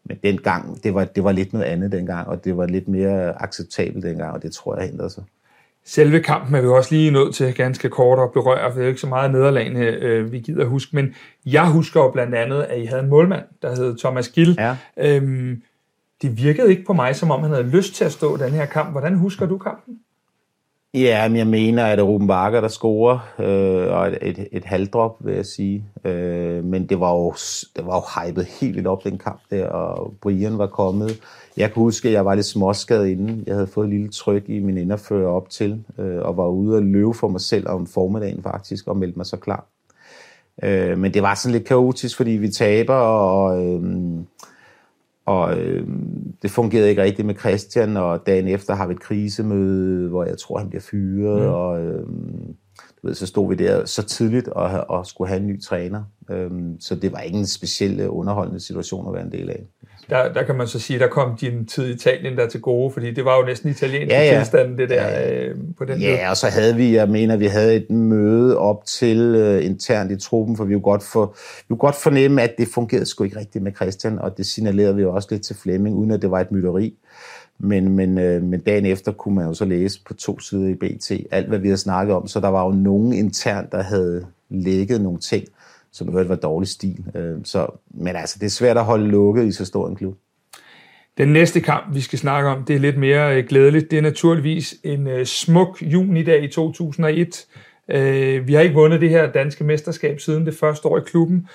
[0.04, 3.44] Men dengang, det var, det var lidt noget andet dengang, og det var lidt mere
[3.44, 5.24] acceptabelt dengang, og det tror jeg ændrede sig.
[5.86, 8.90] Selve kampen er vi også lige nødt til ganske kort at berøre, for det er
[8.90, 10.96] ikke så meget nederlagene, øh, vi gider huske.
[10.96, 11.16] Men
[11.46, 14.56] jeg husker jo blandt andet, at I havde en målmand, der hed Thomas Gill.
[14.60, 14.78] Ja.
[14.98, 15.62] Øhm,
[16.22, 18.66] det virkede ikke på mig, som om han havde lyst til at stå den her
[18.66, 18.92] kamp.
[18.92, 20.00] Hvordan husker du kampen?
[20.96, 24.48] Ja, men jeg mener, at det er Ruben Bakker, der scorer, øh, og et, et,
[24.52, 25.86] et halvdrop, vil jeg sige.
[26.06, 27.32] Øh, men det var, jo,
[27.76, 31.20] det var jo hypet helt vildt op, den kamp der, og Brian var kommet.
[31.58, 33.44] Jeg kan huske, at jeg var lidt småskadet inden.
[33.48, 36.76] Jeg havde fået et lille tryk i min inderfører op til, øh, og var ude
[36.76, 39.66] og løbe for mig selv om formiddagen faktisk, og meldte mig så klar.
[40.64, 43.66] Øh, men det var sådan lidt kaotisk, fordi vi taber, og...
[43.66, 43.82] Øh,
[45.26, 45.88] og øh,
[46.42, 50.38] det fungerede ikke rigtigt med Christian, og dagen efter har vi et krisemøde, hvor jeg
[50.38, 51.54] tror, han bliver fyret, mm.
[51.54, 52.08] og øh,
[53.02, 56.04] du ved, så stod vi der så tidligt og, og skulle have en ny træner.
[56.32, 59.68] Øh, så det var ikke en speciel underholdende situation at være en del af
[60.10, 62.92] der, der kan man så sige, der kom din tid i Italien der til gode,
[62.92, 64.38] fordi det var jo næsten italiensk ja, ja.
[64.38, 65.44] tilstand, det der ja.
[65.48, 66.30] øh, på den Ja, måde.
[66.30, 70.16] og så havde vi, jeg mener, vi havde et møde op til uh, internt i
[70.18, 73.40] truppen, for vi kunne godt, for, vi kunne godt fornemme, at det fungerede sgu ikke
[73.40, 76.32] rigtigt med Christian, og det signalerede vi jo også lidt til Flemming, uden at det
[76.32, 76.94] var et mytteri.
[77.60, 80.74] Men, men, øh, men dagen efter kunne man jo så læse på to sider i
[80.74, 84.26] BT alt, hvad vi havde snakket om, så der var jo nogen internt, der havde
[84.50, 85.46] lægget nogle ting,
[85.94, 87.06] som hørte var dårlig stil.
[87.16, 90.18] Øh, så, men altså, det er svært at holde lukket i så stor en klub.
[91.18, 93.92] Den næste kamp, vi skal snakke om, det er lidt mere øh, glædeligt.
[93.92, 97.46] Det er naturligvis en smuk smuk junidag i 2001.
[98.48, 101.48] Vi har ikke vundet det her danske mesterskab siden det første år i klubben,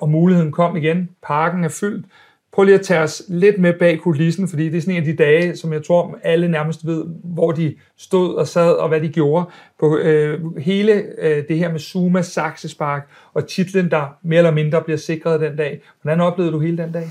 [0.00, 1.08] og muligheden kom igen.
[1.22, 2.06] Parken er fyldt.
[2.54, 5.04] Prøv lige at tage os lidt med bag kulissen, fordi det er sådan en af
[5.04, 9.00] de dage, som jeg tror alle nærmest ved, hvor de stod og sad og hvad
[9.00, 9.46] de gjorde.
[9.80, 14.82] På øh, hele øh, det her med Zuma, Saxespark og titlen, der mere eller mindre
[14.82, 15.82] bliver sikret den dag.
[16.02, 17.08] Hvordan oplevede du hele den dag?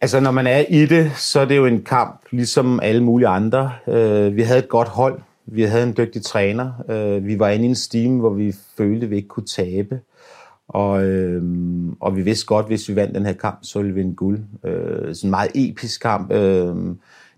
[0.00, 3.28] Altså, når man er i det, så er det jo en kamp, ligesom alle mulige
[3.28, 3.72] andre.
[3.88, 5.20] Øh, vi havde et godt hold.
[5.46, 6.72] Vi havde en dygtig træner.
[6.90, 10.00] Øh, vi var inde i en steam, hvor vi følte, at vi ikke kunne tabe.
[10.70, 11.42] Og, øh,
[12.00, 14.40] og vi vidste godt, hvis vi vandt den her kamp, så ville vi vinde guld.
[14.64, 16.32] Øh, sådan en meget episk kamp.
[16.32, 16.76] Øh,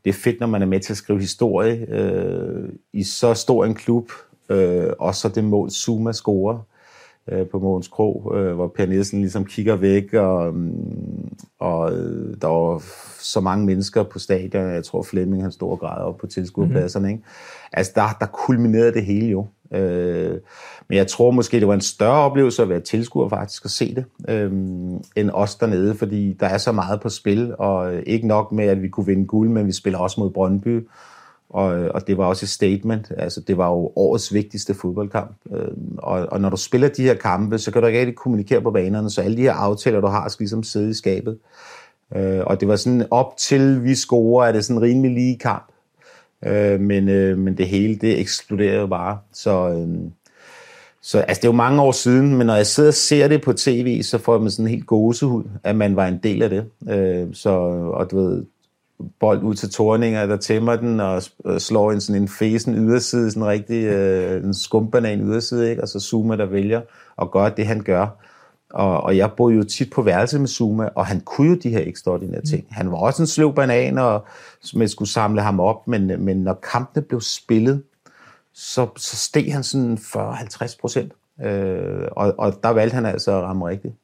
[0.05, 3.65] det er fedt, når man er med til at skrive historie øh, i så stor
[3.65, 4.11] en klub,
[4.49, 6.59] øh, og så det mål, Zuma scorer
[7.29, 10.55] øh, på Måns Kro, øh, hvor Per Nielsen ligesom kigger væk, og,
[11.59, 12.83] og øh, der var
[13.21, 17.09] så mange mennesker på stadion, jeg tror Flemming han stod og græd op på tilskuerpladserne.
[17.09, 17.19] Mm-hmm.
[17.19, 17.29] Ikke?
[17.73, 19.47] Altså der, der kulminerede det hele jo.
[19.75, 20.39] Øh,
[20.89, 23.95] men jeg tror måske, det var en større oplevelse at være tilskuer faktisk at se
[23.95, 24.53] det, øh,
[25.17, 28.65] end os dernede, fordi der er så meget på spil, og øh, ikke nok med,
[28.65, 30.89] at vi kunne vinde guld, men vi spiller også mod Brøndby,
[31.53, 33.13] og, øh, og det var også et statement.
[33.17, 35.37] Altså, det var jo årets vigtigste fodboldkamp.
[35.53, 35.69] Øh,
[35.99, 38.71] og, og når du spiller de her kampe, så kan du ikke rigtig kommunikere på
[38.71, 41.39] banerne, så alle de her aftaler, du har, skal ligesom sidde i skabet.
[42.17, 45.39] Øh, og det var sådan op til vi scorer, er det sådan en rimelig lige
[45.39, 45.73] kamp.
[46.47, 49.19] Øh, men, øh, men det hele, det eksploderede jo bare.
[49.33, 50.11] Så, øh,
[51.03, 53.43] så altså, det er jo mange år siden, men når jeg sidder og ser det
[53.43, 56.51] på tv, så får man sådan en helt gåsehud, at man var en del af
[56.51, 56.65] det.
[56.89, 57.51] Øh, så,
[57.95, 58.45] og du ved,
[59.21, 63.31] bold ud til Torninger, der tæmmer den og øh, slår en sådan en fesen yderside,
[63.31, 65.83] sådan en rigtig øh, en skumbanan yderside, ikke?
[65.83, 66.81] og så Zuma, der vælger
[67.23, 68.07] at gøre det, han gør.
[68.73, 71.71] Og, og jeg boede jo tit på værelse med Zuma, og han kunne jo de
[71.71, 72.67] her ekstraordinære ting.
[72.71, 74.27] Han var også en sløv banan, og
[74.75, 77.83] man skulle samle ham op, men, men når kampene blev spillet,
[78.55, 81.13] så, så steg han sådan 40-50 procent.
[81.45, 83.95] Øh, og, og der valgte han altså at ramme rigtigt.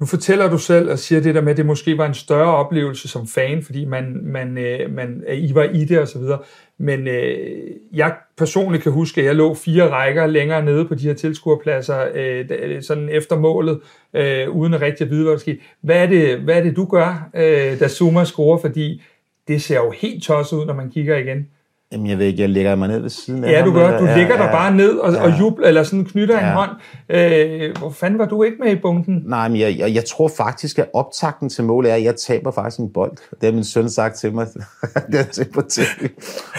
[0.00, 2.56] Nu fortæller du selv og siger det der med, at det måske var en større
[2.56, 6.38] oplevelse som fan, fordi man, man, øh, man, I var i det og så videre.
[6.78, 11.06] Men øh, jeg personligt kan huske, at jeg lå fire rækker længere nede på de
[11.06, 13.80] her tilskuerpladser, øh, øh, sådan efter målet,
[14.14, 15.60] øh, uden at rigtig at vide, hvad der skete.
[15.80, 18.58] Hvad er det, hvad er det du gør, øh, da Zuma scorer?
[18.58, 19.02] Fordi
[19.48, 21.48] det ser jo helt tosset ud, når man kigger igen.
[21.92, 23.98] Jamen, jeg ved ikke, jeg lægger mig ned ved siden af Ja, du gør.
[23.98, 24.50] Du ligger ja, der ja.
[24.52, 25.22] bare ned og, Ja.
[25.22, 26.52] og jubler, eller sådan knytter en Ja.
[26.52, 26.70] hånd.
[27.08, 29.22] Øh, hvor fanden var du ikke med i bunken?
[29.26, 32.50] Nej, men jeg, jeg, jeg tror faktisk, at optakten til målet er, at jeg taber
[32.50, 33.10] faktisk en bold.
[33.30, 34.46] Det har min søn sagt til mig.
[35.12, 36.08] det har jeg på tv.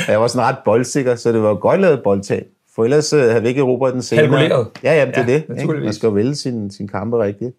[0.07, 2.45] Jeg var sådan ret boldsikker, så det var godt lavet boldtab.
[2.75, 4.25] For ellers uh, havde vi ikke erobret den senere.
[4.27, 4.67] Kalkuleret.
[4.83, 5.43] Ja, ja, det Ja, er det.
[5.61, 5.73] Ikke?
[5.83, 7.51] Man skal vælge sin, sin kampe rigtigt.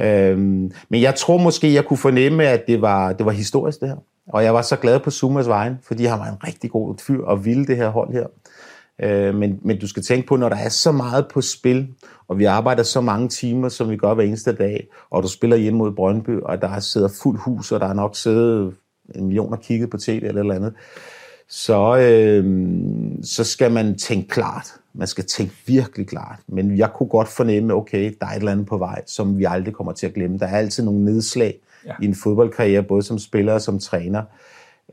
[0.00, 3.88] Øhm, men jeg tror måske, jeg kunne fornemme, at det var, det var historisk det
[3.88, 3.96] her.
[4.28, 7.24] Og jeg var så glad på Sumas vejen, fordi han var en rigtig god fyr
[7.24, 8.26] og ville det her hold her.
[8.98, 11.88] Øh, men, men du skal tænke på, når der er så meget på spil,
[12.28, 15.56] og vi arbejder så mange timer, som vi gør hver eneste dag, og du spiller
[15.56, 18.74] hjemme mod Brøndby, og der sidder fuld hus, og der er nok siddet
[19.14, 20.74] en million og kigget på tv eller eller andet,
[21.48, 22.44] så, øh,
[23.22, 24.74] så skal man tænke klart.
[24.94, 26.38] Man skal tænke virkelig klart.
[26.46, 29.44] Men jeg kunne godt fornemme, okay, der er et eller andet på vej, som vi
[29.44, 30.38] aldrig kommer til at glemme.
[30.38, 31.92] Der er altid nogle nedslag øh, ja.
[32.02, 34.22] i en fodboldkarriere, både som spiller og som træner.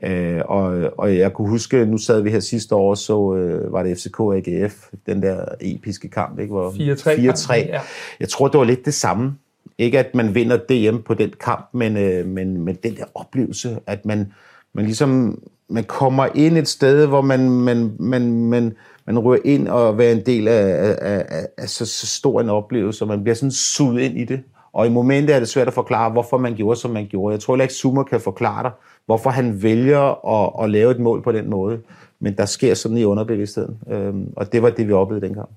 [0.04, 3.82] Øh, og, og jeg kunne huske, nu sad vi her sidste år, så øh, var
[3.82, 6.52] det FCK og AGF, den der episke kamp, ikke?
[6.52, 7.54] Hvor 4-3 4-3.
[7.54, 7.80] ja.
[8.20, 9.34] Jeg tror, det var lidt det samme.
[9.78, 13.78] Ikke at man vinder DM på den kamp, men, øh, men, men den der oplevelse,
[13.86, 14.32] at man,
[14.74, 18.76] man ligesom man kommer ind et sted, hvor man, man, man, man,
[19.06, 22.48] man rører ind og være en del af, af, af, af så, så stor en
[22.48, 24.40] oplevelse, og man bliver sådan suget ind i det.
[24.72, 27.32] Og i momentet er det svært at forklare, hvorfor man gjorde, som man gjorde.
[27.32, 28.70] Jeg tror heller ikke, Zuma kan forklare dig,
[29.06, 31.80] hvorfor han vælger at, at lave et mål på den måde.
[32.20, 33.78] Men der sker sådan i underbevidstheden.
[33.90, 35.48] Øhm, og det var det, vi oplevede dengang.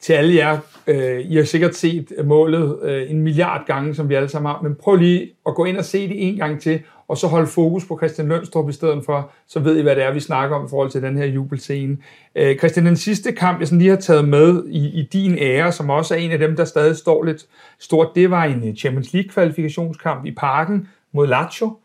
[0.00, 4.14] til alle jer, øh, I har sikkert set målet øh, en milliard gange, som vi
[4.14, 6.80] alle sammen har, men prøv lige at gå ind og se det en gang til,
[7.10, 10.04] og så holde fokus på Christian Lønstrup i stedet for, så ved I, hvad det
[10.04, 11.96] er, vi snakker om i forhold til den her jubelscene.
[12.34, 15.72] Øh, Christian, den sidste kamp, jeg sådan lige har taget med i, i din ære,
[15.72, 17.46] som også er en af dem, der stadig står lidt
[17.78, 21.76] stort, det var en Champions League-kvalifikationskamp i parken mod Lazio.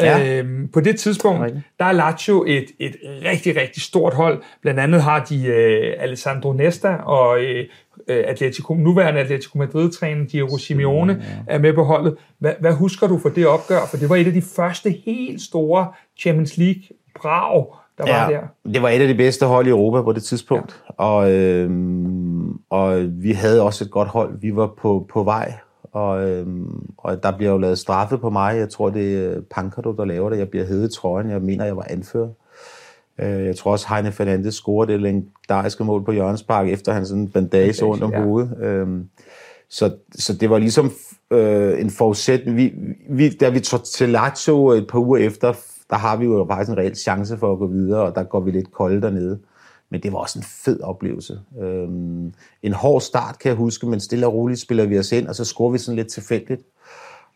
[0.00, 0.38] Ja.
[0.38, 4.42] Øhm, på det tidspunkt, der er Lazio et, et rigtig, rigtig stort hold.
[4.62, 7.66] Blandt andet har de øh, Alessandro Nesta og øh, øh,
[8.08, 12.16] Atletico, nuværende Atletico Madrid-træner Diego Simeone er med på holdet.
[12.38, 13.86] Hvad, hvad husker du for det opgør?
[13.90, 15.86] For det var et af de første helt store
[16.20, 17.66] Champions League-brag,
[17.98, 18.70] der var der.
[18.72, 20.82] Det var et af de bedste hold i Europa på det tidspunkt.
[20.98, 21.04] Ja.
[21.04, 24.40] Og, øhm, og vi havde også et godt hold.
[24.40, 25.52] Vi var på, på vej.
[25.92, 28.56] Og, øhm, og der bliver jo lavet straffe på mig.
[28.56, 30.38] Jeg tror, det er Pankado, der laver det.
[30.38, 31.30] Jeg bliver hævet i trøjen.
[31.30, 32.28] Jeg mener, jeg var anfører.
[33.18, 37.06] Øh, Jeg tror også, Heine Fernandes scorede det legendariske mål på Jørgens Park, efter han
[37.06, 38.22] sådan en bandage rundt om ja.
[38.22, 38.56] hovedet.
[38.62, 39.08] Øhm,
[39.68, 40.92] Så, så det var ligesom
[41.30, 42.56] øh, en forudsætning.
[42.56, 42.72] Vi,
[43.10, 45.52] vi, da vi tog til Lazio et par uger efter,
[45.90, 48.40] der har vi jo faktisk en reel chance for at gå videre, og der går
[48.40, 49.38] vi lidt kolde dernede.
[49.90, 51.40] Men det var også en fed oplevelse.
[51.62, 55.26] Øhm, en hård start, kan jeg huske, men stille og roligt spiller vi os ind,
[55.26, 56.62] og så scorer vi sådan lidt tilfældigt.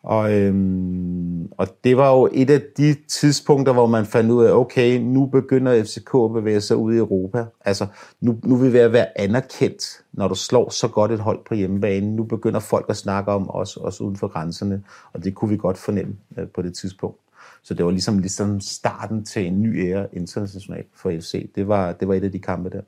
[0.02, 4.52] Og, øhm, og det var jo et af de tidspunkter, hvor man fandt ud af,
[4.52, 7.44] okay, nu begynder FCK at bevæge sig ud i Europa.
[7.64, 7.86] Altså,
[8.20, 12.16] nu, nu vil vi være anerkendt, når du slår så godt et hold på hjemmebane.
[12.16, 14.82] Nu begynder folk at snakke om os, også uden for grænserne,
[15.12, 17.18] og det kunne vi godt fornemme øh, på det tidspunkt.
[17.62, 21.50] Så det var ligesom, ligesom starten til en ny æra internationalt for FC.
[21.54, 22.82] Det var, det var et af de kampe der.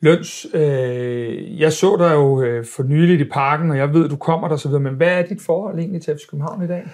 [0.00, 4.16] Løns, øh, jeg så dig jo øh, for nyligt i parken, og jeg ved, du
[4.16, 6.86] kommer der så videre, men hvad er dit forhold egentlig til FC København i dag?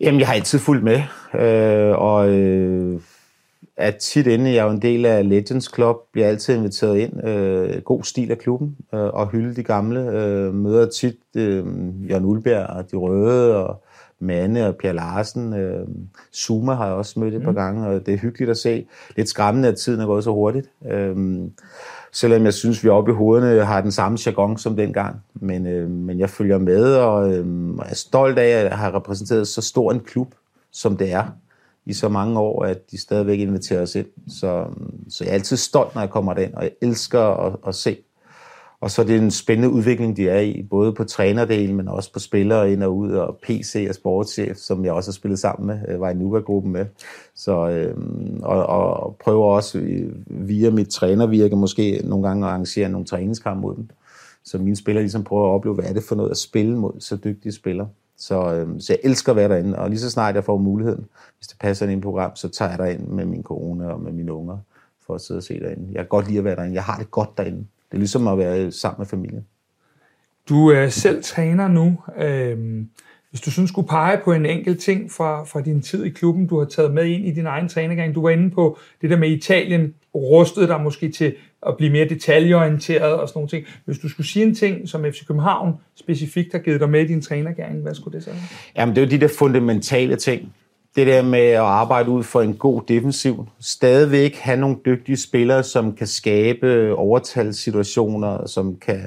[0.00, 1.02] Jamen, jeg har altid fulgt med,
[1.34, 3.00] øh, og øh,
[3.76, 4.50] er tit inde.
[4.50, 7.28] Jeg er jo en del af Legends Club, bliver altid inviteret ind.
[7.28, 10.00] Øh, god stil af klubben, øh, og hylde de gamle.
[10.00, 11.64] Øh, møder tit øh,
[12.10, 13.84] Jørgen Ulbjerg og De Røde, og
[14.20, 15.54] Manne og Per Larsen.
[15.54, 15.86] Øh,
[16.34, 18.86] Zuma har jeg også mødt et par gange, og det er hyggeligt at se.
[19.16, 20.70] Lidt skræmmende, at tiden er gået så hurtigt.
[20.90, 21.16] Øh,
[22.20, 25.16] selvom jeg synes, vi oppe i hovederne har den samme jargon som dengang.
[25.34, 27.46] Men, øh, men jeg følger med, og øh,
[27.78, 30.34] og er stolt af at have repræsenteret så stor en klub,
[30.72, 31.24] som det er
[31.86, 34.06] i så mange år, at de stadigvæk inviterer os ind.
[34.28, 34.66] Så,
[35.08, 37.96] så jeg er altid stolt, når jeg kommer derind, og jeg elsker at, at se.
[38.80, 42.12] Og så er det en spændende udvikling, de er i, både på trænerdelen, men også
[42.12, 45.66] på spillere ind og ud, og PC og sportschef, som jeg også har spillet sammen
[45.66, 46.86] med, øh, var i Nuka-gruppen med.
[47.34, 47.96] Så, øh,
[48.42, 53.60] og, og prøver også øh, via mit trænervirke måske nogle gange at arrangere nogle træningskampe
[53.60, 53.88] mod dem.
[54.44, 56.92] Så mine spillere ligesom prøver at opleve, hvad er det for noget at spille mod
[56.98, 57.88] så dygtige spillere.
[58.16, 61.06] Så, øh, så jeg elsker at være derinde, og lige så snart jeg får muligheden,
[61.38, 64.00] hvis det passer ind i et program, så tager jeg derind med min kone og
[64.00, 64.58] med mine unger
[65.06, 65.88] for at sidde og se derinde.
[65.92, 66.74] Jeg kan godt lide at være derinde.
[66.74, 67.64] Jeg har det godt derinde.
[67.90, 69.46] Det er ligesom at være sammen med familien.
[70.48, 71.98] Du er selv træner nu.
[72.18, 72.84] Øh,
[73.30, 76.46] hvis du sådan skulle pege på en enkelt ting fra, fra din tid i klubben,
[76.46, 78.14] du har taget med ind i din egen trænergang.
[78.14, 81.34] Du var inde på det der med Italien, rustede dig måske til
[81.66, 83.66] at blive mere detaljeorienteret og sådan nogle ting.
[83.84, 87.06] Hvis du skulle sige en ting, som FC København specifikt har givet dig med i
[87.06, 88.40] din trænergang, hvad skulle det så være?
[88.76, 90.54] Jamen, det er jo de der fundamentale ting.
[90.98, 93.46] Det der med at arbejde ud for en god defensiv.
[93.60, 99.00] Stadigvæk have nogle dygtige spillere, som kan skabe overtalssituationer, som kan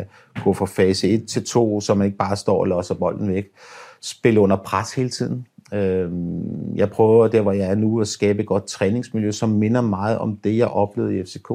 [0.43, 3.45] gå fra fase 1 til 2, så man ikke bare står og låser bolden væk.
[4.01, 5.47] Spille under pres hele tiden.
[5.73, 9.81] Øhm, jeg prøver der, hvor jeg er nu, at skabe et godt træningsmiljø, som minder
[9.81, 11.51] meget om det, jeg oplevede i FCK.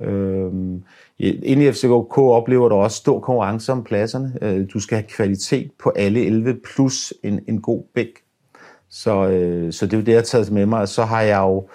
[0.00, 0.82] Øhm,
[1.18, 4.32] Inde i FCK oplever du også stor konkurrence om pladserne.
[4.42, 8.27] Øh, du skal have kvalitet på alle 11 plus en, en god bæk.
[8.90, 10.88] Så, øh, så det er jo det, jeg har taget med mig.
[10.88, 11.68] Så har jeg jo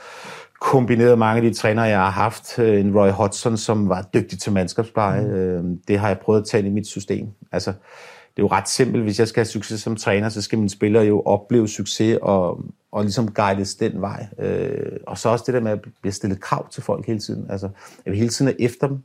[0.62, 2.60] kombineret mange af de trænere, jeg har haft.
[2.60, 5.22] Øh, en Roy Hodgson, som var dygtig til mandskabspleje.
[5.22, 5.32] Mm.
[5.32, 7.28] Øh, det har jeg prøvet at tage i mit system.
[7.52, 7.72] Altså,
[8.36, 9.04] det er jo ret simpelt.
[9.04, 12.66] Hvis jeg skal have succes som træner, så skal mine spillere jo opleve succes og,
[12.92, 14.28] og ligesom guides den vej.
[14.40, 17.46] Øh, og så også det der med at blive stillet krav til folk hele tiden.
[17.50, 17.70] Altså,
[18.06, 19.04] jeg vil hele tiden er efter dem.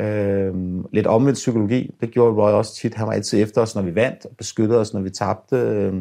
[0.00, 0.54] Øh,
[0.92, 2.94] lidt omvendt psykologi, det gjorde Roy også tit.
[2.94, 5.92] Han var altid efter os, når vi vandt, og beskyttede os, når vi tabte, øh,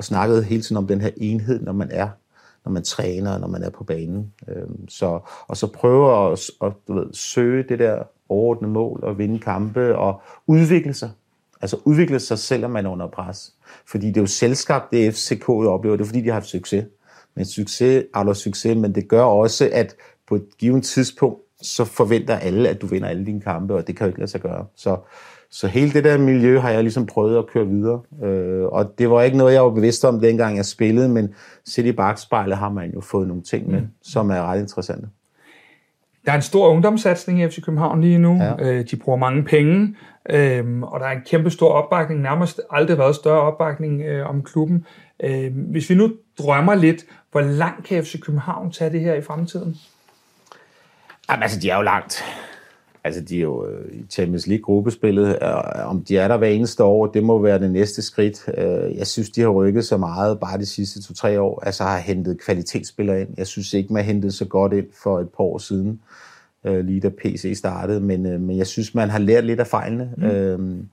[0.00, 2.08] og snakkede hele tiden om den her enhed, når man er
[2.64, 4.32] når man træner, når man er på banen.
[4.48, 9.18] Øh, så, og så prøve at, at du ved, søge det der overordnede mål og
[9.18, 11.10] vinde kampe og udvikle sig.
[11.60, 13.52] Altså udvikle sig, selvom man er under pres.
[13.86, 16.84] Fordi det er jo selskab, det FCK oplever, det er fordi, de har haft succes.
[17.34, 19.96] Men succes er succes, men det gør også, at
[20.28, 23.96] på et givet tidspunkt, så forventer alle, at du vinder alle dine kampe, og det
[23.96, 24.66] kan jo ikke lade sig gøre.
[24.76, 24.96] Så,
[25.50, 28.00] så hele det der miljø har jeg ligesom prøvet at køre videre.
[28.22, 31.34] Øh, og det var ikke noget, jeg var bevidst om, dengang jeg spillede, men
[31.64, 33.88] set i bagspejlet har man jo fået nogle ting med, mm.
[34.02, 35.08] som er ret interessante.
[36.26, 38.36] Der er en stor ungdomssatsning i FC København lige nu.
[38.36, 38.54] Ja.
[38.58, 39.96] Øh, de bruger mange penge,
[40.30, 42.20] øh, og der er en kæmpe stor opbakning.
[42.20, 44.86] Nærmest aldrig været større opbakning øh, om klubben.
[45.22, 49.22] Øh, hvis vi nu drømmer lidt, hvor langt kan FC København tage det her i
[49.22, 49.76] fremtiden?
[51.30, 52.24] Jamen, altså, de er jo langt.
[53.04, 55.38] Altså, de er jo øh, i Champions League-gruppespillet.
[55.84, 58.48] Om de er der hver eneste år, det må være det næste skridt.
[58.58, 61.62] Øh, jeg synes, de har rykket så meget bare de sidste to-tre år.
[61.64, 63.28] Altså, har hentet kvalitetsspillere ind.
[63.36, 66.00] Jeg synes ikke, man hentede så godt ind for et par år siden,
[66.64, 68.00] øh, lige da PC startede.
[68.00, 70.10] Men, men jeg synes, man har lært lidt af fejlene.
[70.16, 70.24] Mm.
[70.24, 70.88] Øhm,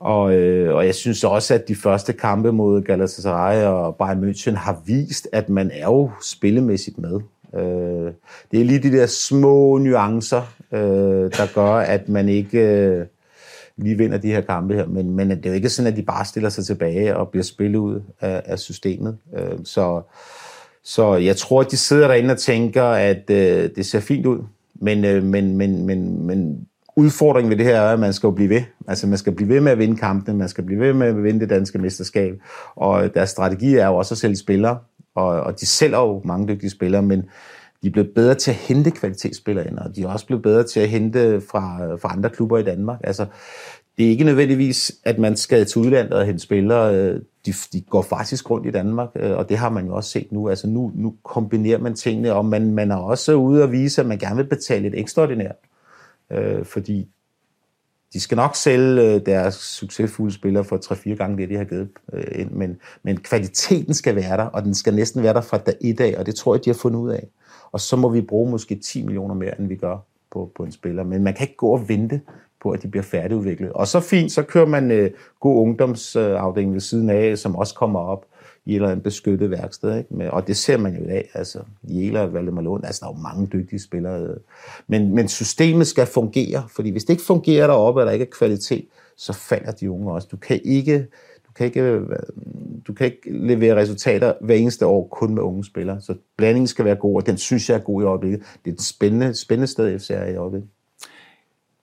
[0.00, 4.54] og, øh, og jeg synes også, at de første kampe mod Galatasaray og Bayern München
[4.54, 7.20] har vist, at man er jo spillemæssigt med.
[7.54, 8.12] Øh,
[8.50, 10.42] det er lige de der små nuancer,
[10.72, 13.06] øh, der gør, at man ikke øh,
[13.76, 14.86] lige vinder de her kampe her.
[14.86, 17.44] Men, men det er jo ikke sådan, at de bare stiller sig tilbage og bliver
[17.44, 19.16] spillet ud af, af systemet.
[19.38, 20.02] Øh, så,
[20.84, 24.38] så jeg tror, at de sidder derinde og tænker, at øh, det ser fint ud.
[24.74, 26.66] Men, øh, men, men, men, men
[26.96, 28.62] udfordringen ved det her er, at man skal jo blive ved.
[28.88, 31.22] Altså man skal blive ved med at vinde kampene, man skal blive ved med at
[31.22, 32.34] vinde det danske mesterskab.
[32.76, 34.78] Og deres strategi er jo også at sælge spillere
[35.14, 37.24] og, og de sælger jo mange dygtige spillere, men
[37.82, 40.64] de er blevet bedre til at hente kvalitetsspillere ind, og de er også blevet bedre
[40.64, 43.00] til at hente fra, fra andre klubber i Danmark.
[43.04, 43.26] Altså,
[43.98, 47.14] det er ikke nødvendigvis, at man skal til udlandet og hente spillere.
[47.46, 50.32] De, de går faktisk rundt i Danmark, øh, og det har man jo også set
[50.32, 50.48] nu.
[50.48, 54.06] Altså nu, nu kombinerer man tingene, og man, man er også ude og vise, at
[54.06, 55.56] man gerne vil betale et ekstraordinært.
[56.32, 57.08] Øh, fordi
[58.12, 61.88] de skal nok sælge øh, deres succesfulde spillere for 3-4 gange det, de har givet
[62.12, 65.58] øh, ind, men, men kvaliteten skal være der, og den skal næsten være der fra
[65.58, 67.28] dag i dag, og det tror jeg, de har fundet ud af.
[67.72, 69.98] Og så må vi bruge måske 10 millioner mere, end vi gør
[70.32, 71.04] på, på en spiller.
[71.04, 72.20] Men man kan ikke gå og vente
[72.62, 73.72] på, at de bliver færdigudviklet.
[73.72, 75.10] Og så fint, så kører man øh,
[75.40, 78.26] god ungdomsafdeling ved siden af, som også kommer op
[78.64, 79.98] i et eller andet beskyttet værksted.
[79.98, 80.32] Ikke?
[80.32, 81.30] Og det ser man jo i dag.
[81.34, 84.34] Altså, Jæler og Valdemar Lund, altså, der er jo mange dygtige spillere.
[84.86, 88.30] Men, men systemet skal fungere, fordi hvis det ikke fungerer deroppe, og der ikke er
[88.38, 90.28] kvalitet, så falder de unge også.
[90.30, 91.06] Du kan ikke,
[91.50, 92.08] du kan ikke, øh,
[92.86, 96.00] du kan ikke levere resultater hver eneste år kun med unge spillere.
[96.00, 98.40] Så blandingen skal være god, og den synes jeg er god i øjeblikket.
[98.64, 100.68] Det er et spændende, spændende sted, FC er i øjeblikket.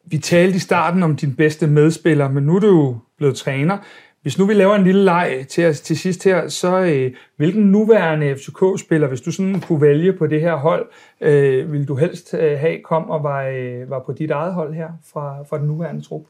[0.06, 3.78] Vi talte i starten om din bedste medspiller, men nu er du jo blevet træner.
[4.22, 8.36] Hvis nu vi laver en lille leg til, til sidst her, så øh, hvilken nuværende
[8.36, 10.90] FCK-spiller, hvis du sådan kunne vælge på det her hold,
[11.22, 14.74] øh, vil du helst øh, have kom og var, øh, var på dit eget hold
[14.74, 16.22] her fra, fra den nuværende trup?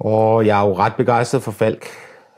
[0.00, 1.86] Og jeg er jo ret begejstret for Falk.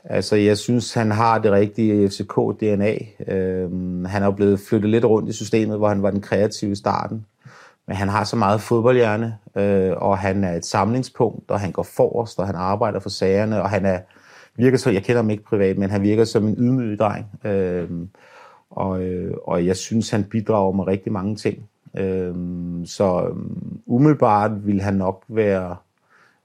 [0.03, 3.23] Altså, jeg synes, han har det rigtige FCK-DNA.
[3.33, 6.71] Øhm, han er jo blevet flyttet lidt rundt i systemet, hvor han var den kreative
[6.71, 7.25] i starten.
[7.87, 11.83] Men han har så meget fodboldhjerne, øh, og han er et samlingspunkt, og han går
[11.83, 13.99] forrest, og han arbejder for sagerne, og han er,
[14.55, 17.25] virker så, jeg kender ham ikke privat, men han virker som en ydmyg dreng.
[17.43, 17.89] Øh,
[18.69, 21.69] og, øh, og jeg synes, han bidrager med rigtig mange ting.
[21.97, 22.35] Øh,
[22.85, 25.75] så øhm, umiddelbart vil han nok være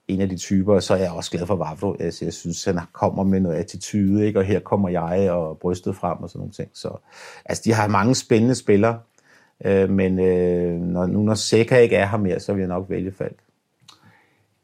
[0.08, 1.96] en af de typer, så er jeg også glad for Vavro.
[2.00, 4.38] Altså, jeg synes, han kommer med noget attitude, ikke?
[4.38, 6.68] og her kommer jeg og brystet frem og sådan nogle ting.
[6.74, 6.88] Så,
[7.44, 8.98] altså, de har mange spændende spillere,
[9.64, 12.86] øh, men øh, når, nu når Seca ikke er her mere, så vil jeg nok
[12.88, 13.36] vælge Falk.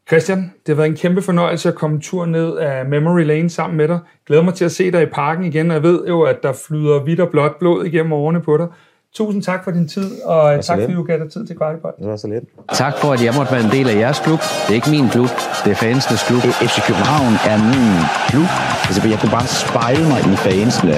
[0.08, 3.76] Christian, det har været en kæmpe fornøjelse at komme tur ned af Memory Lane sammen
[3.76, 3.98] med dig.
[4.26, 6.52] Glæder mig til at se dig i parken igen, og jeg ved jo, at der
[6.52, 8.66] flyder hvidt og blåt blod igennem årene på dig.
[9.14, 10.86] Tusind tak for din tid, og tak lidt.
[10.86, 11.94] fordi du gav dig tid til Kvartibold.
[11.98, 12.44] Det var så lidt.
[12.82, 14.40] Tak for, at jeg måtte være en del af jeres klub.
[14.64, 15.30] Det er ikke min klub,
[15.64, 16.42] det er fansenes klub.
[16.70, 17.94] FC København er min
[18.30, 18.48] klub.
[18.86, 20.96] Altså, jeg kunne bare spejle mig i fansene.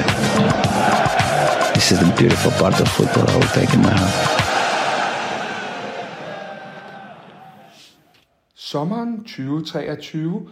[1.76, 4.16] This is the beautiful part of football I will take in my heart.
[8.72, 10.48] Sommeren 2023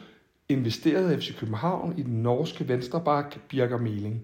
[0.48, 4.16] investerede FC København i den norske venstreback Birger Meling.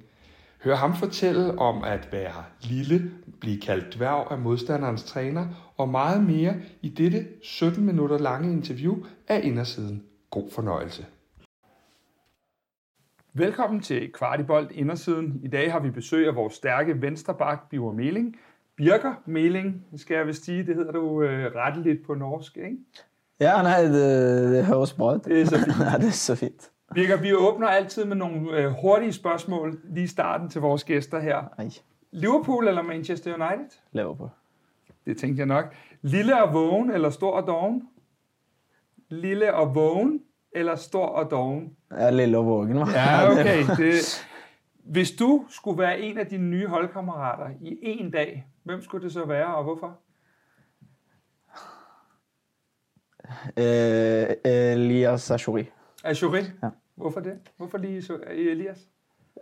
[0.65, 6.25] Hør ham fortælle om at være lille, blive kaldt dværg af modstanderens træner og meget
[6.25, 8.97] mere i dette 17 minutter lange interview
[9.29, 10.05] af Indersiden.
[10.31, 11.07] God fornøjelse.
[13.33, 15.41] Velkommen til Kvartibold Indersiden.
[15.45, 18.37] I dag har vi besøg af vores stærke venstreback Birger Meling.
[18.77, 22.77] Birger Meling, skal jeg vist sige, det hedder du øh, retteligt på norsk, ikke?
[23.41, 25.25] Ja, nej, det, det høres bra ut.
[25.25, 25.79] Det er så fint.
[25.93, 26.71] ja, det er så fint.
[26.95, 31.21] Birger, vi åbner altid med nogle øh, hurtige spørgsmål lige i starten til vores gæster
[31.21, 31.45] her.
[31.59, 31.69] Ej,
[32.11, 33.79] Liverpool eller Manchester United?
[33.93, 34.29] Liverpool.
[35.07, 35.75] Det tænkte jeg nok.
[36.03, 37.89] Lille og vågen eller stor og doven?
[39.09, 40.21] Lille og vågen
[40.53, 41.77] eller stor og doven?
[41.91, 42.91] Ja, Lille og Vågen, hva'?
[42.91, 43.65] Ja, okay.
[43.77, 44.27] Det,
[44.85, 49.13] hvis du skulle være en af dine nye holdkammerater i en dag, hvem skulle det
[49.13, 49.99] så være, og hvorfor?
[53.57, 55.71] Eh, Elias Ashori.
[56.05, 56.39] Ashuri?
[56.63, 56.69] Ja.
[56.97, 57.33] Hvorfor det?
[57.57, 58.79] Hvorfor lige så, Elias?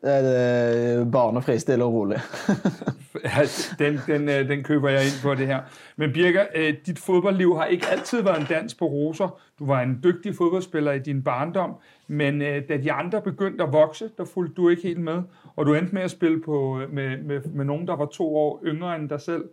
[0.03, 2.19] Er barnefri, stille og rolig.
[3.79, 5.61] Den, den, øh, den køber jeg ind på det her.
[5.97, 9.41] Men Birger, øh, dit fodboldliv har ikke altid været en dans på roser.
[9.59, 11.75] Du var en dygtig fodboldspiller i din barndom,
[12.07, 15.23] men øh, da de andre begyndte at vokse, der fulgte du ikke helt med,
[15.57, 18.63] og du endte med at spille på, med, med, med nogen, der var to år
[18.65, 19.45] yngre end dig selv.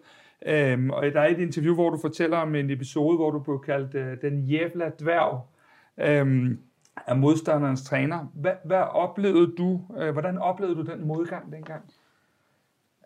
[0.45, 3.61] Øhm, og der er et interview, hvor du fortæller om en episode, hvor du blev
[3.65, 5.41] kaldt øh, den jævla dværg
[5.97, 6.59] øhm,
[6.95, 8.27] af modstanderens træner.
[8.33, 11.83] Hvad, hvad oplevede du, øh, hvordan oplevede du den modgang dengang?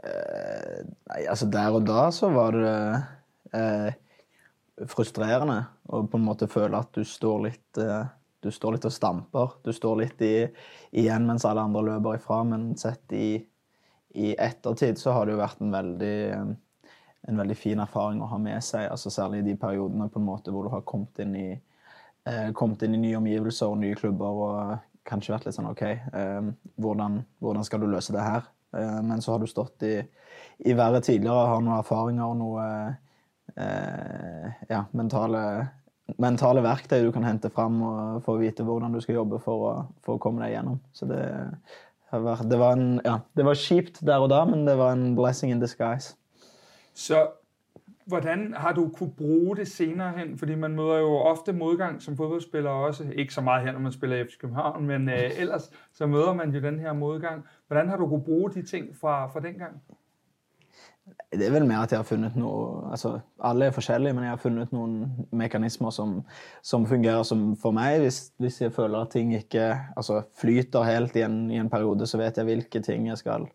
[0.03, 3.03] Øh, nej altså der og da så var det
[3.53, 3.93] eh,
[4.87, 8.05] frustrerende å på en måte føle at du står litt uh,
[8.39, 9.55] du står litt og stamper.
[9.63, 10.47] Du står litt i,
[10.95, 13.41] igjen mens alle andre løper ifra, men sett i,
[14.15, 16.53] i ettertid så har det jo vært en veldig, en,
[17.27, 18.87] en veldig fin erfaring å ha med seg.
[18.87, 21.49] altså Særlig i de periodene på en måte hvor du har kommet inn i,
[22.29, 25.69] Eh, kommet inn i nye omgivelser og nye klubber og eh, kanskje vært litt sånn
[25.71, 26.49] OK, eh,
[26.83, 28.45] hvordan, hvordan skal du løse det her?
[28.77, 29.95] Eh, men så har du stått i,
[30.69, 32.67] i verre tidligere, har noen erfaringer og noe
[33.55, 35.43] eh, ja, mentale,
[36.21, 39.73] mentale verktøy du kan hente fram og, få vite hvordan du skal jobbe for å,
[40.05, 40.77] for å komme deg gjennom.
[40.93, 41.23] Så det,
[42.13, 45.15] har det, var en, ja, det var kjipt der og da, men det var en
[45.17, 46.13] blessing in disguise.
[46.93, 47.25] Så
[48.09, 50.37] hvordan har du kunne bruge det senere hen?
[50.37, 53.03] Fordi man møder jo ofte modgang som fodboldspiller også.
[53.15, 56.33] Ikke så meget her, når man spiller i FC København, men øh, ellers så møder
[56.33, 57.45] man jo den her modgang.
[57.67, 59.81] Hvordan har du kunne bruge de ting fra, fra dengang?
[61.33, 64.31] Det er vel mer at jeg har funnet noe altså Alle er forskjellige, men jeg
[64.31, 66.19] har funnet noen mekanismer som,
[66.65, 67.99] som fungerer som for meg.
[68.03, 72.07] Hvis, hvis jeg føler at ting ikke altså, flyter helt i en, i en periode,
[72.07, 73.47] så vet jeg hvilke ting jeg skal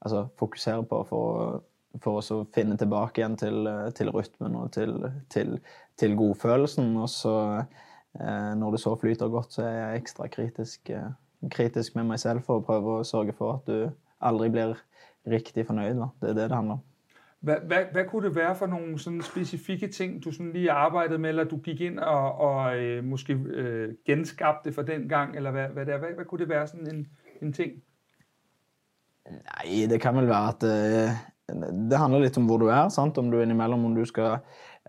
[0.00, 1.62] altså, fokusere på for,
[2.00, 4.94] for å finne tilbake igjen til, til rytmen og til,
[5.32, 5.58] til,
[6.00, 6.94] til godfølelsen.
[6.96, 7.34] Og så,
[8.20, 11.10] eh, når det så flyter godt, så er jeg ekstra kritisk, eh,
[11.50, 13.90] kritisk med meg selv for å prøve å sørge for at du
[14.22, 14.80] aldri blir
[15.28, 16.00] riktig fornøyd.
[16.00, 16.08] Da.
[16.22, 16.88] Det er det det handler om.
[17.42, 21.18] Hvad, hvad, hvad kunne det være for nogle sådan specifikke ting, du sådan lige arbejdede
[21.18, 25.50] med, eller du gik ind og, og øh, måske øh, genskabte for den gang, eller
[25.50, 25.98] hvad, hvad, det er?
[25.98, 27.08] Hvad, hvad kunne det være sådan en,
[27.42, 27.72] en ting?
[29.30, 31.10] Nei, det kan vel være at eh,
[31.90, 32.88] det handler litt om hvor du er.
[32.92, 33.18] sant?
[33.18, 34.40] Om du er innimellom om du skal,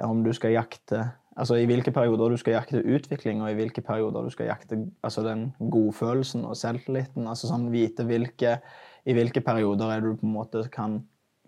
[0.01, 3.81] om du skal jakte Altså i hvilke perioder du skal jakte utvikling, og i hvilke
[3.81, 7.27] perioder du skal jakte altså den godfølelsen og selvtilliten.
[7.27, 8.59] altså sånn Vite hvilke,
[9.05, 10.99] i hvilke perioder er du på en måte kan,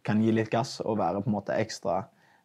[0.01, 1.99] kan gi litt gass og være på en måte ekstra,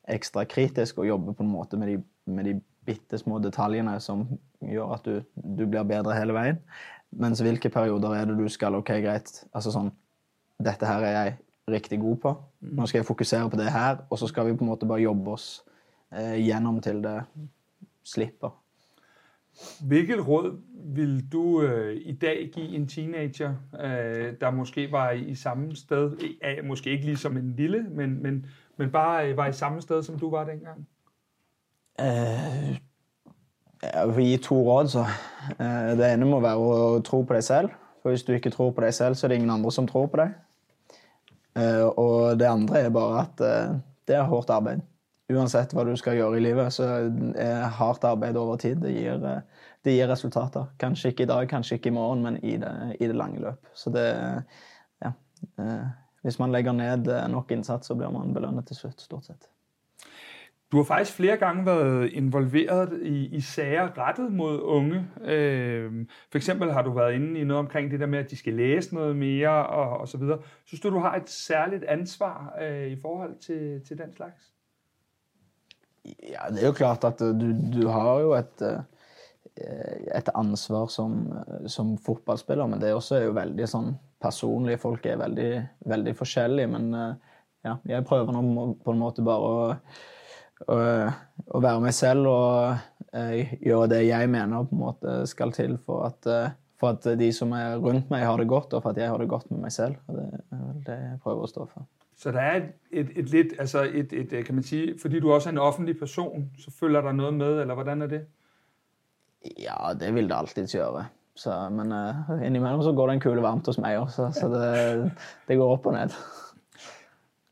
[0.05, 1.97] ekstra kritisk og jobbe på en måte med de,
[2.29, 4.27] med de bitte små detaljene som
[4.61, 6.61] gjør at du, du blir bedre hele veien.
[7.11, 9.33] Mens hvilke perioder er det du skal OK, greit.
[9.57, 9.95] altså sånn
[10.61, 11.39] dette her er jeg
[11.69, 12.35] riktig god på.
[12.61, 15.03] Nå skal jeg fokusere på det her, og så skal vi på en måte bare
[15.03, 15.65] jobbe oss
[16.13, 17.23] eh, gjennom til det
[18.05, 18.57] slipper.
[19.81, 20.61] Hvilket råd
[20.95, 25.77] vil du øh, i dag give en teenager, øh, der måske var i, i samme
[25.77, 28.47] sted, eh, måske ikke lige som en lille, men, men
[28.81, 30.89] men bare øh, var i samme sted, som du var dengang?
[32.01, 32.81] Eh,
[33.83, 35.05] jeg vil gi to råd, så.
[35.61, 37.75] Eh, det ene må være å tro på deg selv.
[38.01, 40.07] For hvis du ikke tror på deg selv, så er det ingen andre som tror
[40.07, 40.33] på deg.
[41.59, 43.75] Eh, og det andre er bare at eh,
[44.09, 44.83] det er hardt arbeid.
[45.31, 46.87] Uansett hva du skal gjøre i livet, så
[47.39, 48.81] er hardt arbeid over tid.
[48.83, 50.67] Det gir, eh, det gir resultater.
[50.83, 53.71] Kanskje ikke i dag, kanskje ikke i morgen, men i det, i det lange løp.
[53.75, 54.07] Så det
[55.03, 55.13] Ja.
[55.59, 55.87] eh,
[56.23, 59.49] Hvis man legger ned eh, nok innsats, så blir man belønnet til slutt, stort sett.
[60.73, 65.07] Du har faktisk flere gange været involveret i, i sager rettet mod unge.
[65.25, 68.37] Øh, for eksempel har du været inde i noget omkring det der med, at de
[68.37, 70.39] skal læse noget mere og, og så videre.
[70.65, 74.53] Synes du, du har et særligt ansvar øh, i forhold til, til den slags?
[76.05, 78.79] Ja, det er jo klart at øh, du, du har jo et, øh,
[80.17, 83.91] et ansvar som, øh, som fotballspiller, men det er også er jo veldig sånn
[84.23, 84.79] personlig.
[84.81, 85.51] Folk er veldig,
[85.87, 86.95] veldig forskjellige, men
[87.65, 89.77] ja, jeg prøver nå på en måte bare å,
[90.69, 90.79] å,
[91.47, 95.79] å være meg selv og eh, gjøre det jeg mener på en måte skal til
[95.87, 98.93] for at, eh, for at de som er rundt meg, har det godt, og for
[98.93, 100.01] at jeg har det godt med meg selv.
[100.09, 101.89] Og det er vel det jeg prøver å stå for.
[102.21, 105.21] Så der er et, et, et lidt, altså et, et, øh, kan man sige, fordi
[105.21, 108.21] du også er en offentlig person, så følger der noget med, eller hvordan er det?
[109.57, 111.07] Ja, det vil det alltid gjøre.
[111.35, 114.49] Så, men uh, innimellom så går det en kule varmt hos meg også, så, så
[114.53, 115.13] det,
[115.49, 116.17] det går opp og ned.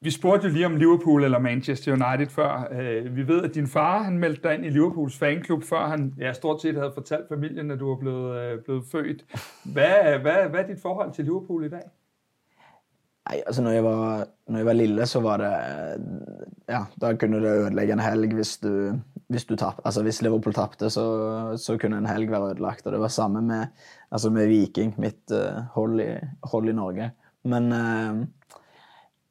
[0.00, 2.68] Vi spurgte jo lige om Liverpool eller Manchester United før.
[2.72, 6.14] Øh, vi ved, at din far han meldte dig ind i Liverpools fanklub, før han
[6.18, 9.24] ja, stort set havde fortalt familien, at du var blevet, øh, blevet født.
[9.64, 11.82] Hvad, hvad, hvad er dit forhold til Liverpool i dag?
[13.26, 15.52] Ej, altså når jeg, var, når jeg var lille, så var det
[16.68, 18.92] Ja, da kunne det ødelægge en helg hvis du,
[19.28, 22.86] hvis du tab, Altså hvis Liverpool tapte, så, så kunne en helg være ødelagt.
[22.86, 23.66] Og det var samme med,
[24.10, 27.10] altså med Viking, mit uh, øh, hold, i, hold i Norge.
[27.44, 28.26] Men uh,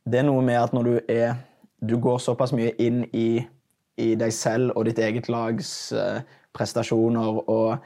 [0.08, 1.38] det er noe med at når du er
[1.78, 3.44] Du går såpass mye inn i,
[4.02, 6.24] i deg selv og ditt eget lags eh,
[6.58, 7.84] prestasjoner og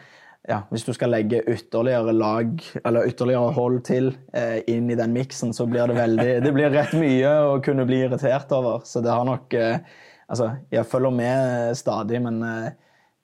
[0.48, 2.54] ja, hvis du skal legge ytterligere lag,
[2.86, 6.72] eller ytterligere hold til eh, inn i den miksen, så blir det veldig Det blir
[6.74, 8.82] rett mye å kunne bli irritert over.
[8.88, 9.84] Så det har nok eh,
[10.32, 12.72] Altså, jeg følger med stadig, men eh,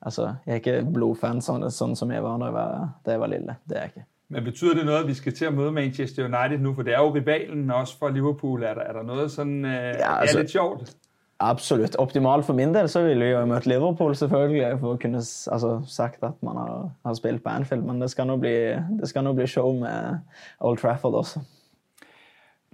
[0.04, 3.22] altså, jeg er ikke blodfan sånn, sånn som jeg var da jeg var, da jeg
[3.22, 3.56] var lille.
[3.64, 4.08] Det er jeg ikke.
[4.30, 6.74] Men betyder det noget, at vi skal til at møde Manchester United nu?
[6.74, 8.64] For det er jo rivalen også for Liverpool.
[8.64, 9.66] Er der, er der noget sådan...
[9.66, 10.96] Øh, ja, altså- er lidt sjovt?
[11.40, 11.96] Absolutt.
[11.96, 15.82] Optimalt for min del så ville jeg jo møtt Liverpool, selvfølgelig, for å kunne altså,
[15.88, 19.24] sagt at man har, har spilt på Anfield, men det skal nå bli, det skal
[19.24, 20.18] nå bli show med
[20.60, 21.44] Old Trafford også.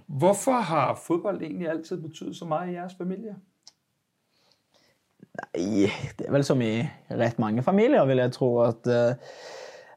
[0.06, 3.36] Hvorfor har fodbold egentlig altid betydet så meget i jeres familie?
[5.34, 9.14] Nei, det er vel som i rett mange familier, vil jeg tro, at, eh,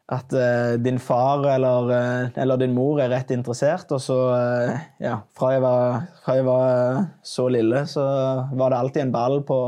[0.07, 3.91] at eh, din far eller, eh, eller din mor er rett interessert.
[3.91, 8.05] Og så, eh, ja, fra jeg, var, fra jeg var så lille, så
[8.55, 9.59] var det alltid en ball på,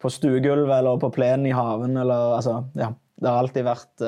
[0.00, 1.96] på stuegulvet eller på plenen i haven.
[1.96, 4.04] Eller, altså, ja, det har alltid vært,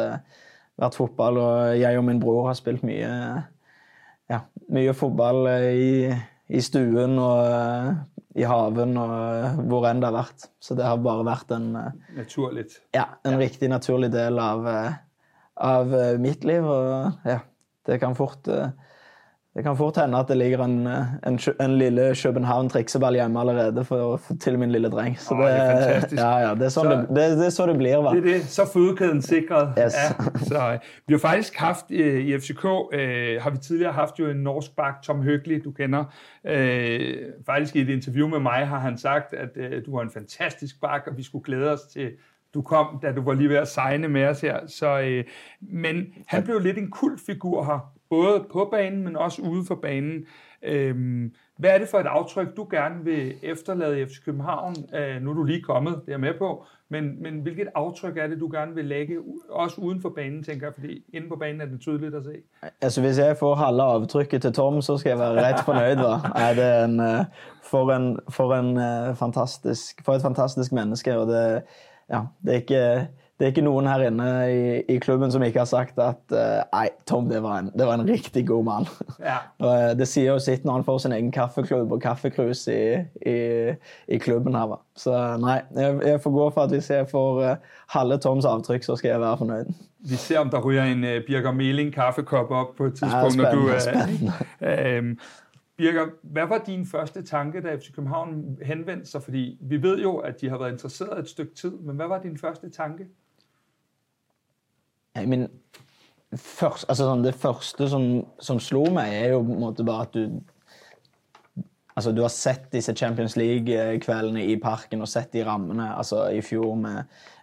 [0.83, 3.13] vært fotball, og jeg og min bror har spilt mye,
[4.33, 4.41] ja,
[4.73, 6.11] mye fotball i,
[6.53, 7.97] i stuen og
[8.33, 10.47] i haven og hvor enn det har vært.
[10.61, 11.73] Så det har bare vært en,
[12.17, 12.77] Naturligt.
[12.97, 14.69] ja, en riktig naturlig del av,
[15.63, 16.65] av eh, mitt liv.
[16.67, 17.39] Og ja,
[17.87, 18.71] det kan fort eh,
[19.53, 23.41] det kan fort hende at det ligger en, eh, en, en lille København trikseball hjemme
[23.41, 25.19] allerede for, for, til min lille dreng.
[25.21, 26.07] Så Åh, det er.
[26.17, 27.99] Ja, ja, det, er sånn Så- det, det, det er så det blir.
[28.01, 28.15] Va?
[28.17, 28.47] Det er det.
[28.49, 29.77] Så fødekæden sikret.
[29.79, 29.95] Yes.
[29.95, 32.65] Ja, så, vi har faktisk haft i FCK,
[33.45, 36.09] har vi tidligere haft jo en norsk bak, Tom Høgli, du kender.
[37.47, 39.53] Faktisk i et interview med mig har han sagt, at
[39.87, 42.11] du var en fantastisk bak, og vi skulle glæde os til,
[42.55, 44.67] du kom, da du var lige ved at signe med os her.
[44.67, 45.25] Så, øh,
[45.61, 50.27] men han blev lidt en kultfigur her, både på banen, men også ude for banen.
[50.63, 54.75] Øh, hvad er det for et aftryk, du gerne vil efterlade i FC København?
[54.95, 56.65] Øh, nu er du lige kommet, det er jeg med på.
[56.89, 59.19] Men, men hvilket aftryk er det, du gerne vil lægge,
[59.51, 62.69] også uden for banen, tænker jeg, fordi inde på banen er det tydeligt at se.
[62.81, 65.97] Altså, hvis jeg får halve avtrykket til Tom, så skal jeg være rett fornøyd.
[65.97, 66.13] Da.
[66.39, 67.25] Nei, det er en, eh,
[67.63, 71.19] for, en, for, en eh, fantastisk, for et fantastisk menneske.
[71.19, 71.63] Og det,
[72.13, 72.85] ja, det, er ikke,
[73.39, 76.61] det er ikke noen her inne i, i klubben som ikke har sagt at eh,
[76.75, 78.91] nei, Tom det var en, det var en riktig god mann.
[79.23, 79.39] Ja.
[79.63, 82.83] Eh, det sier jo sitt når han får sin egen kaffeklubb og kaffekrus i,
[83.27, 83.37] i,
[84.09, 84.69] i klubben her.
[84.75, 84.81] va.
[84.99, 88.87] Så nei, jeg, jeg får gå for at hvis jeg får eh, halve Toms avtrykk,
[88.87, 89.73] så skal jeg være fornøyd.
[90.03, 93.43] Vi ser, om der ryger en uh, Birger Meling kaffekop op på et tidspunkt, Ja,
[93.43, 95.15] når du spændende, er...
[95.83, 99.23] Birger, hvad var din første tanke, da FC København henvendte sig?
[99.23, 102.23] Fordi vi ved jo, at de har været interesseret et stykke tid, men hvad var
[102.23, 103.07] din første tanke?
[105.17, 105.49] Ja, men
[106.37, 110.03] først, altså sådan, Det første som, som slog mig, er jo på en måte bare
[110.03, 110.41] at du
[111.97, 116.41] Altså, du har sett disse Champions League-kveldene i parken og sett de rammene altså i
[116.41, 117.03] fjor med,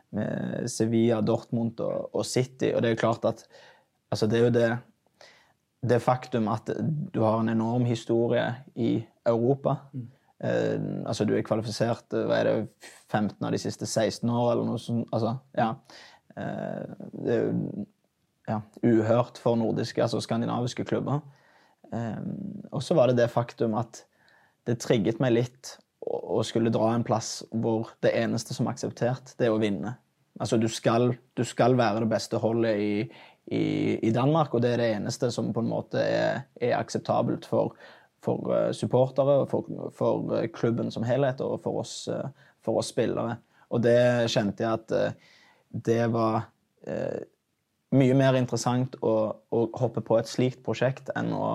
[0.10, 2.72] med Sevilla, Dortmund og, og, City.
[2.76, 3.46] Og det er jo klart at
[4.12, 4.78] altså, det er jo det,
[5.82, 6.70] det faktum at
[7.14, 9.78] du har en enorm historie i Europa.
[9.94, 10.08] Mm.
[10.44, 12.58] Eh, altså, du er kvalifisert hva er det,
[13.12, 15.08] 15 av de siste 16 år, eller noe sånt.
[15.16, 15.74] Altså, ja.
[16.36, 17.86] Eh, det er jo
[18.50, 21.22] ja, uhørt for nordiske, altså skandinaviske klubber.
[21.94, 22.22] Eh,
[22.72, 24.04] og så var det det faktum at
[24.68, 25.78] det trigget meg litt
[26.10, 29.96] å skulle dra en plass hvor det eneste som er akseptert, det er å vinne.
[30.40, 32.94] Altså, du skal, du skal være det beste holdet i,
[33.52, 37.48] i, i, Danmark, og det er det eneste som på en måte er, er akseptabelt
[37.50, 37.74] for,
[38.24, 42.30] for eh, supportere, for, for eh, klubben som helhet og for oss, eh,
[42.66, 43.40] for oss, spillere.
[43.70, 44.00] Og det
[44.34, 45.18] kjente jeg at
[45.90, 46.44] det var
[46.90, 47.22] eh,
[47.94, 49.16] mye mer interessant å,
[49.50, 51.50] å, hoppe på et slikt prosjekt enn å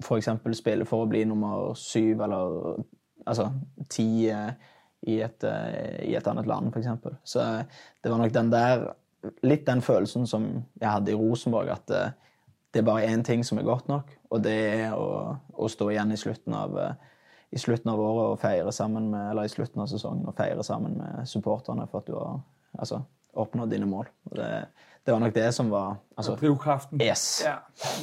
[0.00, 0.30] f.eks.
[0.56, 2.80] spille for å bli nummer syv eller
[3.26, 3.50] altså
[3.90, 4.52] ti eh,
[5.08, 7.12] i, et, eh, i et annet land, f.eks.
[7.24, 7.44] Så
[8.02, 8.90] det var nok den der
[9.42, 10.48] Litt den følelsen som
[10.80, 12.12] jeg hadde i Rosenborg, at eh,
[12.74, 15.90] det er bare én ting som er godt nok, og det er å, å stå
[15.90, 16.76] igjen i slutten av
[17.50, 20.62] i slutten av året og feire sammen med, eller i slutten av sesongen og feire
[20.64, 22.38] sammen med supporterne for at du har
[22.78, 23.00] altså,
[23.34, 24.06] oppnådd dine mål.
[24.30, 24.50] Og det,
[25.06, 27.00] det var nok det, som var altså, Drivkraften.
[27.02, 27.42] Yes.
[27.44, 27.56] Ja.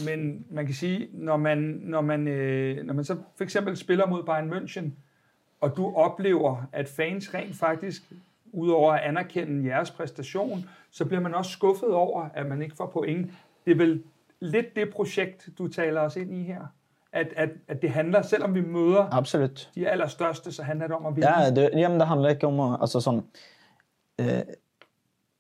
[0.06, 4.06] Men man kan sige, når man, når man, øh, når man så for eksempel spiller
[4.06, 4.92] mod Bayern München,
[5.62, 8.04] og du oplever, at fans rent faktisk,
[8.54, 12.86] udover at anerkende jeres præstation, så bliver man også skuffet over, at man ikke får
[12.86, 13.32] point.
[13.66, 14.04] Det er vel
[14.40, 16.62] lidt det projekt, du taler os ind i her?
[17.12, 19.70] At, at, at det handler, selvom vi møder Absolut.
[19.76, 21.40] de allerstørste, så handler det om at vinde.
[21.40, 23.24] Ja, det, jamen, det handler ikke om at, altså sådan,
[24.22, 24.42] øh,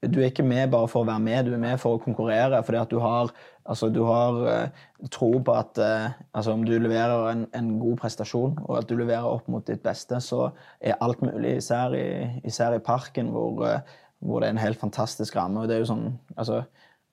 [0.05, 2.59] du er ikke med bare for å være med, du er med for å konkurrere.
[2.65, 3.31] Fordi at du har,
[3.65, 4.81] altså, du har uh,
[5.13, 8.93] tro på at uh, altså, om du leverer en, en, god prestasjon, og at du
[8.99, 12.09] leverer opp mot ditt beste, så er alt mulig, især i,
[12.45, 15.63] især i parken, hvor, uh, hvor, det er en helt fantastisk ramme.
[15.63, 16.61] og det er jo sånn, altså,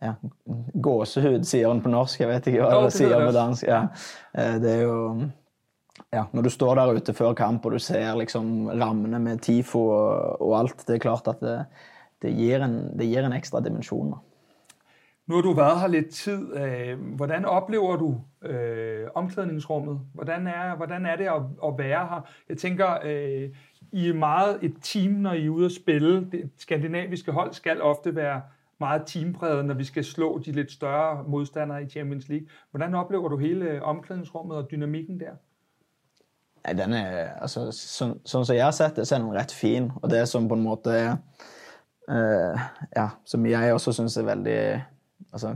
[0.04, 0.12] ja,
[0.84, 2.20] Gåsehud, sier han på norsk.
[2.20, 3.64] Jeg vet ikke hva det sier på dansk.
[3.64, 3.86] Ja.
[4.60, 4.98] Det er jo
[6.12, 9.80] ja, Når du står der ute før kamp og du ser liksom rammene med TIFO
[9.80, 11.54] og, og alt, det er klart at det,
[12.24, 14.14] det gir en, det gir en ekstra dimensjon.
[15.26, 16.56] Nu har du været her lidt tid.
[16.56, 20.00] Øh, hvordan oplever du øh, omklædningsrummet?
[20.14, 22.28] Hvordan er, hvordan er det at, at være her?
[22.48, 23.50] Jeg tænker, øh,
[23.92, 26.30] I er meget et team, når I er ude at spille.
[26.32, 28.42] Det skandinaviske hold skal ofte være
[28.80, 32.46] meget teampræget, når vi skal slå de lidt større modstandere i Champions League.
[32.70, 35.32] Hvordan oplever du hele omklædningsrummet og dynamikken der?
[36.64, 39.52] Nei, den er, altså, Sånn som så jeg har sett det, så er den rett
[39.52, 39.90] fin.
[40.02, 40.94] Og det som på en måte
[42.10, 44.58] Eh, ja, som jeg også syns er veldig
[45.32, 45.54] altså,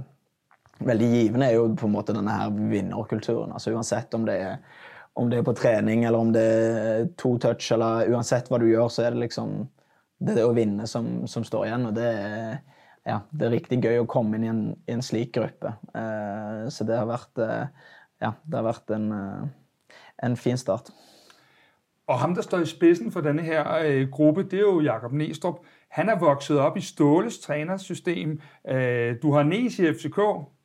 [0.78, 3.52] veldig givende, er jo på en måte denne her vinnerkulturen.
[3.52, 4.86] Altså Uansett om det, er,
[5.18, 8.68] om det er på trening eller om det er to touch, eller uansett hva du
[8.70, 9.60] gjør, så er det liksom
[10.18, 11.86] det, er det å vinne som, som, står igjen.
[11.90, 12.56] Og det er,
[13.08, 15.76] ja, det er riktig gøy å komme inn i en, i en slik gruppe.
[15.92, 17.92] Uh, så det har vært, uh,
[18.24, 19.12] ja, det har vært en,
[20.26, 20.90] en fin start.
[22.08, 25.12] Og ham, der står i spidsen for denne her øh, gruppe, det er jo Jakob
[25.12, 25.58] Næstrup.
[25.88, 28.40] Han er vokset op i Ståles trænersystem.
[28.68, 30.16] Øh, du har Næs i FCK,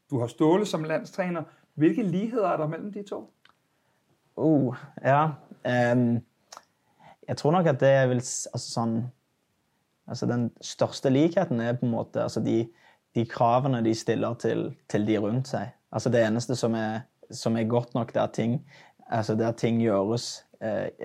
[0.10, 1.44] du har Ståle som landstræner.
[1.74, 3.34] Hvilke ligheder er der mellem de to?
[4.36, 5.26] Uh, ja.
[5.94, 6.22] Um,
[7.28, 9.04] jeg tror nok at det er vel altså sådan...
[10.08, 12.70] altså Den største likheten er på en måte altså de,
[13.16, 15.70] de kravene de stiller til, til, de rundt seg.
[15.92, 17.00] Altså Det eneste som er,
[17.32, 18.66] som er godt nok, det er at ting,
[19.08, 20.46] altså det er ting gjøres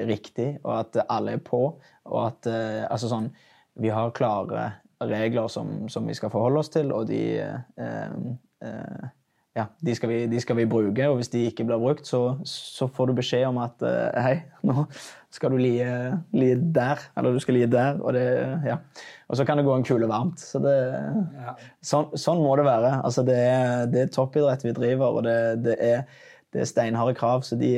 [0.08, 1.62] riktig, og at alle er på.
[2.08, 3.30] og at eh, altså sånn
[3.78, 8.16] vi har klare regler som, som, vi skal forholde oss til, og de, eh,
[8.66, 9.04] eh,
[9.58, 11.06] ja, de, skal vi, de, skal vi, bruke.
[11.08, 14.34] Og hvis de ikke blir brukt, så, så får du beskjed om at eh, hei,
[14.66, 14.86] nå
[15.34, 15.88] skal du lie,
[16.34, 18.00] lie, der, eller du skal lie der.
[18.02, 18.26] Og, det,
[18.66, 18.80] ja.
[19.28, 20.42] og så kan det gå en kule varmt.
[20.42, 20.76] Så det,
[21.38, 21.54] ja.
[21.84, 22.96] sånn, sånn, må det være.
[23.06, 26.24] Altså, det, er, det er toppidrett vi driver, og det, det er,
[26.54, 27.46] det er steinharde krav.
[27.46, 27.76] så de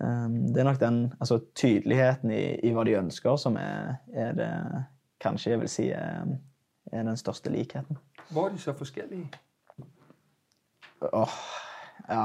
[0.00, 4.50] det er nok den altså, tydeligheten i, i, hva de ønsker, som er, er det
[5.22, 6.34] kanskje jeg vil si er,
[6.92, 7.98] er den største likheten.
[8.30, 9.28] Hvor er de så forskjellige?
[11.12, 11.36] Åh,
[12.08, 12.24] ja.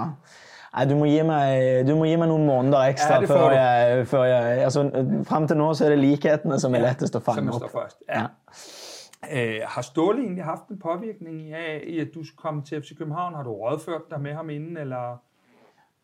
[0.69, 4.03] Nei, du må, gi meg, du må gi meg noen måneder ekstra ja, før, jeg,
[4.07, 4.83] før jeg altså,
[5.25, 7.65] Fram til nå så er det likhetene som er lettest å fange opp.
[7.73, 8.03] Først.
[8.05, 8.27] Ja.
[8.27, 8.75] Ja.
[9.19, 13.35] Uh, har Ståle egentlig haft en påvirkning af, i at du kom til FC København?
[13.35, 15.17] Har du rådført deg med ham innen, eller?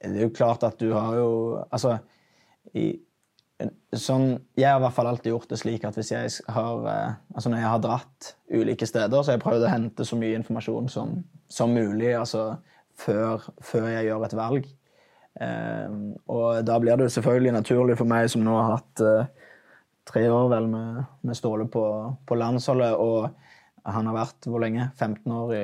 [0.02, 1.30] Det er jo klart at du har jo
[1.72, 1.98] Altså,
[2.76, 2.90] i,
[3.96, 7.14] sånn, Jeg har i hvert fall alltid gjort det slik at hvis jeg har, eh,
[7.36, 10.40] altså når jeg har dratt ulike steder, så har jeg prøvd å hente så mye
[10.42, 11.16] informasjon som,
[11.48, 12.58] som mulig altså
[13.00, 14.68] før, før, jeg gjør et valg.
[15.36, 19.50] Um, og da blir det jo selvfølgelig naturlig for meg, som nå har hatt uh,
[20.08, 21.84] tre år vel med, med Ståle på,
[22.28, 23.34] på landsholdet, og
[23.86, 24.88] han har vært hvor lenge?
[24.98, 25.64] 15 år i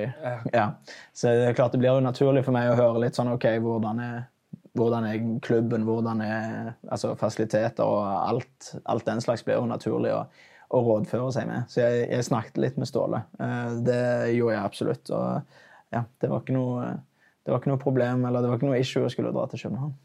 [0.54, 0.68] ja.
[1.14, 3.48] Så det er klart det blir jo naturlig for meg å høre litt sånn OK,
[3.64, 4.20] hvordan er,
[4.78, 10.14] hvordan er klubben, hvordan er altså, fasiliteter og alt, alt den slags blir jo naturlig
[10.14, 10.22] å,
[10.72, 11.66] å rådføre seg med.
[11.72, 13.24] Så jeg, jeg, snakket litt med Ståle.
[13.42, 14.04] Eh, det
[14.36, 15.12] gjorde jeg absolutt.
[15.18, 16.94] Og ja, det var ikke noe,
[17.42, 19.66] det var ikke noe problem eller det var ikke noe issue å skulle dra til
[19.66, 19.98] København.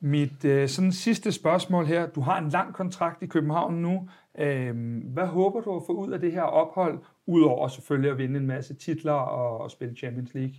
[0.00, 2.08] Mit øh, sådan sidste spørgsmål her.
[2.08, 4.08] Du har en lang kontrakt i København nu.
[4.38, 8.40] Øh, hvad håber du at få ud af det her ophold, udover selvfølgelig at vinde
[8.40, 10.54] en masse titler og, og spille Champions League?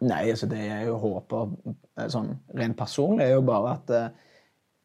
[0.00, 2.22] Nej, altså det jeg jo håper sånn, altså,
[2.58, 3.92] rent personlig, er jo bare at,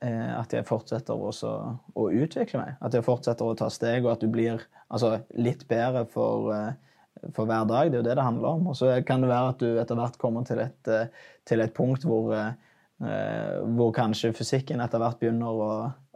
[0.07, 1.51] eh, at jeg fortsetter også
[1.95, 2.77] å utvikle meg.
[2.81, 7.27] At jeg fortsetter å ta steg, og at du blir altså, litt bedre for, eh,
[7.35, 7.91] for hver dag.
[7.91, 8.72] Det er jo det det handler om.
[8.72, 11.11] Og så kan det være at du etter hvert kommer til et, eh,
[11.45, 12.53] til et punkt hvor eh,
[13.01, 15.69] Eh, hvor kanskje fysikken etter hvert begynner å,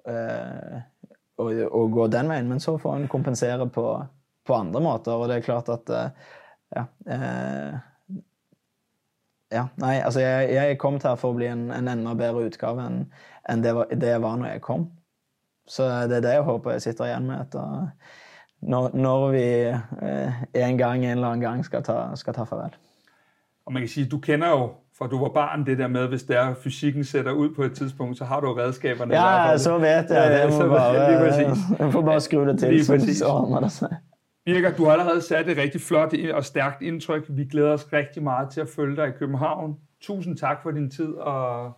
[0.06, 0.82] eh,
[1.38, 2.50] å, å, gå den veien.
[2.50, 3.86] Men så får en kompensere på,
[4.46, 6.32] på, andre måter, og det er klart at eh,
[6.76, 7.80] ja, eh,
[9.82, 13.02] nei, altså jeg, jeg kom her for å bli en, en enda bedre utgave enn
[13.50, 14.88] en det, det, jeg var når jeg kom.
[15.70, 18.16] Så det er det jeg håper jeg sitter igjen med etter eh,
[18.66, 22.74] når, når vi eh, en gang en eller annen gang skal ta, skal ta farvel.
[23.66, 24.66] Og man kan sige, du kender jo
[24.98, 28.18] for du var barn, det der med, hvis der fysikken sætter ud på et tidspunkt,
[28.18, 29.16] så har du redskaberne.
[29.16, 30.50] Ja, der så vet jeg.
[30.52, 30.94] Det må bare,
[31.80, 33.96] jeg får bare skrue det til, lige så, så ordner det sig.
[34.46, 37.26] Birger, du har allerede sat et rigtig flot og stærkt indtryk.
[37.30, 39.76] Vi glæder os rigtig meget til at følge dig i København.
[40.02, 41.72] Tusind tak for din tid, og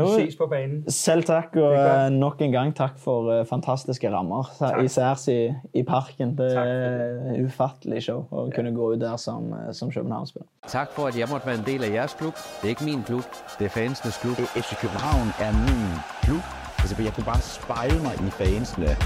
[0.00, 0.82] Vi ses på banen.
[0.92, 4.48] Selv takk, og eh, nok en gang takk for uh, fantastiske rammer.
[4.58, 4.82] Takk.
[4.84, 6.36] Især i, i parken.
[6.38, 8.54] Det er ufattelig show å ja.
[8.56, 10.48] kunne gå ut der som, eh, som København-spiller.
[10.68, 12.38] Takk for at jeg måtte være en del av jeres klub.
[12.60, 14.40] Det er ikke min klub, det er fansenes klub.
[14.54, 15.84] FC København er min
[16.22, 16.44] klub.
[16.82, 18.96] Altså, jeg kunne bare spejle mig i fansene.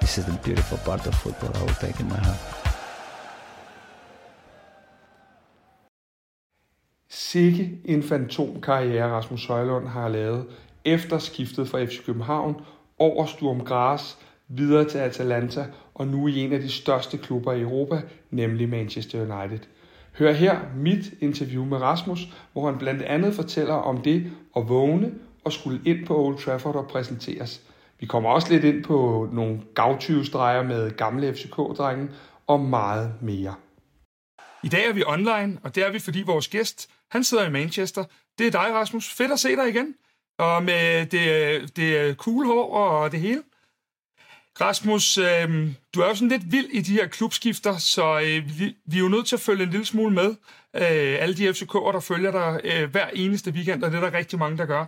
[0.00, 2.55] This is the beautiful part of football I will take in my heart.
[7.08, 10.46] Sikke en fantomkarriere Rasmus Højlund har lavet
[10.84, 12.60] efter skiftet fra FC København
[12.98, 14.14] over Sturm Graz,
[14.48, 19.20] videre til Atalanta og nu i en af de største klubber i Europa, nemlig Manchester
[19.20, 19.66] United.
[20.18, 25.12] Hør her mit interview med Rasmus, hvor han blandt andet fortæller om det at vågne
[25.44, 27.62] og skulle ind på Old Trafford og præsenteres.
[28.00, 32.08] Vi kommer også lidt ind på nogle gavtyvestreger med gamle FCK-drenge
[32.46, 33.54] og meget mere.
[34.64, 37.50] I dag er vi online, og det er vi, fordi vores gæst han sidder i
[37.50, 38.04] Manchester.
[38.38, 39.12] Det er dig, Rasmus.
[39.12, 39.94] Fedt at se dig igen.
[40.38, 43.42] Og med det, det cool hår og det hele.
[44.60, 48.76] Rasmus, øh, du er jo sådan lidt vild i de her klubskifter, så øh, vi,
[48.86, 50.30] vi er jo nødt til at følge en lille smule med.
[50.74, 54.18] Øh, alle de FCK'er, der følger dig øh, hver eneste weekend, og det er der
[54.18, 54.86] rigtig mange, der gør.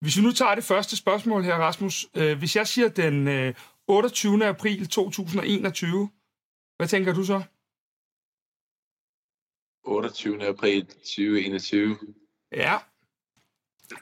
[0.00, 2.06] Hvis vi nu tager det første spørgsmål her, Rasmus.
[2.16, 3.54] Øh, hvis jeg siger den øh,
[3.88, 4.46] 28.
[4.46, 6.10] april 2021,
[6.76, 7.42] hvad tænker du så?
[9.86, 10.46] 28.
[10.46, 11.98] april 2021.
[12.52, 12.78] Ja.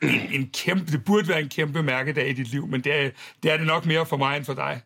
[0.03, 3.11] En, en kæmpe, det burde være en kæmpe mærkedag i dit liv, men det er,
[3.43, 4.83] det er det nok mere for mig end for dig.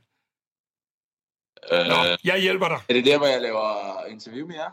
[1.72, 2.80] Øh, Nå, jeg hjælper dig.
[2.88, 4.70] Er det der, hvor jeg laver interview med jer?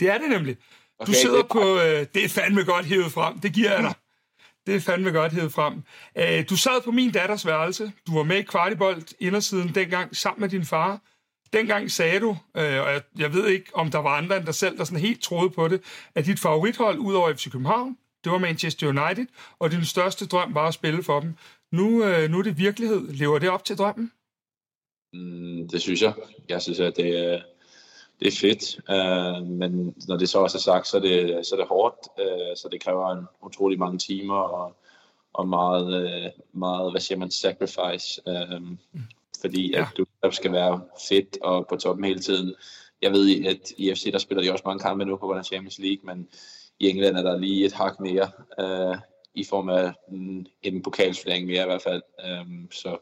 [0.00, 0.56] Det er det nemlig.
[0.98, 1.78] Okay, du sidder det på...
[1.78, 3.38] Øh, det er fandme godt hævet frem.
[3.38, 3.94] Det giver jeg dig.
[4.66, 5.82] Det er fandme godt hævet frem.
[6.16, 7.92] Øh, du sad på min datters værelse.
[8.06, 11.00] Du var med i Kvartibold indersiden dengang sammen med din far.
[11.52, 14.54] Dengang sagde du, øh, og jeg, jeg ved ikke, om der var andre end dig
[14.54, 15.80] selv, der sådan helt troede på det,
[16.14, 19.26] at dit favorithold ud over FC København, det var Manchester United,
[19.58, 21.34] og din største drøm var at spille for dem.
[21.72, 23.12] Nu, øh, nu er det virkelighed.
[23.12, 24.12] Lever det op til drømmen?
[25.12, 26.14] Mm, det synes jeg.
[26.48, 27.42] Jeg synes, at det er,
[28.20, 28.76] det er fedt.
[28.88, 31.96] Uh, men når det så også er sagt, så er det, så er det hårdt.
[32.18, 34.76] Uh, så det kræver en utrolig mange timer og,
[35.32, 38.20] og meget, uh, meget, hvad siger man, sacrifice.
[38.26, 38.68] Uh,
[39.40, 39.80] fordi ja.
[39.80, 42.54] at du skal være fedt og på toppen hele tiden.
[43.02, 45.44] Jeg ved, at i FC der spiller de også mange kampe nu på grund af
[45.44, 46.28] Champions League, men
[46.80, 48.30] i England er der lige et hak mere
[48.60, 48.96] øh,
[49.34, 52.02] i form af en, en pokalsflæring mere i hvert fald.
[52.42, 52.96] Um, så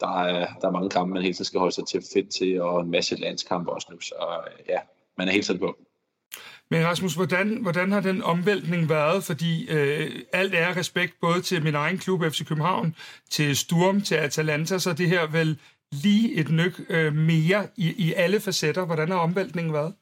[0.00, 2.62] der er, der er mange kampe, man hele tiden skal holde sig til fedt til,
[2.62, 4.14] og en masse landskampe også nu, så
[4.46, 4.78] øh, ja,
[5.18, 5.76] man er helt tiden på.
[6.70, 9.24] Men Rasmus, hvordan, hvordan har den omvæltning været?
[9.24, 12.94] Fordi øh, alt er respekt både til min egen klub FC København,
[13.30, 15.58] til Sturm, til Atalanta, så det her vel
[16.02, 18.86] lige et nyk øh, mere i, i alle facetter.
[18.86, 19.94] Hvordan har omvæltningen været?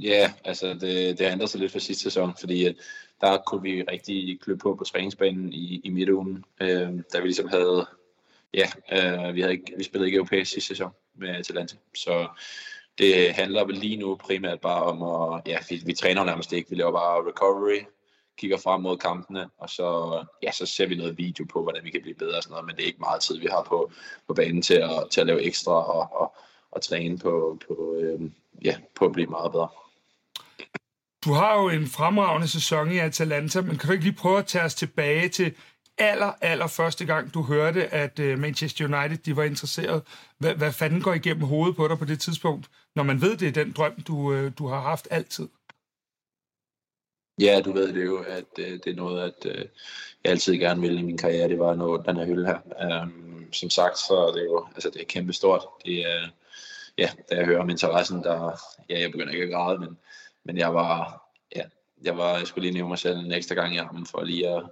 [0.00, 2.74] Ja, altså det, det ændrer sig lidt fra sidste sæson, fordi at
[3.20, 7.48] der kunne vi rigtig klø på på træningsbanen i, i midtugen, øh, da vi ligesom
[7.48, 7.86] havde,
[8.54, 12.28] ja, øh, vi, havde ikke, vi spillede ikke europæisk sidste sæson med Atalanta, så
[12.98, 16.70] det handler vel lige nu primært bare om at, ja, vi, vi træner nærmest ikke,
[16.70, 17.80] vi laver bare recovery,
[18.38, 21.90] kigger frem mod kampene, og så, ja, så ser vi noget video på, hvordan vi
[21.90, 23.90] kan blive bedre og sådan noget, men det er ikke meget tid, vi har på,
[24.28, 26.36] på banen til at, til at lave ekstra og, og,
[26.70, 28.20] og træne på, på, øh,
[28.64, 29.68] ja, på at blive meget bedre.
[31.24, 34.46] Du har jo en fremragende sæson i Atalanta, men kan du ikke lige prøve at
[34.46, 35.54] tage os tilbage til
[35.98, 40.02] aller, aller første gang, du hørte, at øh, Manchester United de var interesseret?
[40.38, 43.48] Hvad, hvad fanden går igennem hovedet på dig på det tidspunkt, når man ved, det
[43.48, 45.48] er den drøm, du, øh, du har haft altid?
[47.38, 49.64] Ja, du ved det jo, at øh, det er noget, at øh,
[50.24, 53.02] jeg altid gerne ville i min karriere, det var at nå den her hylde her.
[53.02, 55.62] Um, som sagt, så er det jo altså, det er kæmpe stort.
[55.84, 56.28] Det er,
[56.98, 58.60] ja, da jeg hører om interessen, der,
[58.90, 59.98] ja, jeg begynder ikke at græde, men,
[60.44, 61.24] men jeg var,
[61.56, 61.62] ja,
[62.02, 64.48] jeg var, jeg skulle lige nævne mig selv en ekstra gang i armen, for lige
[64.48, 64.62] at,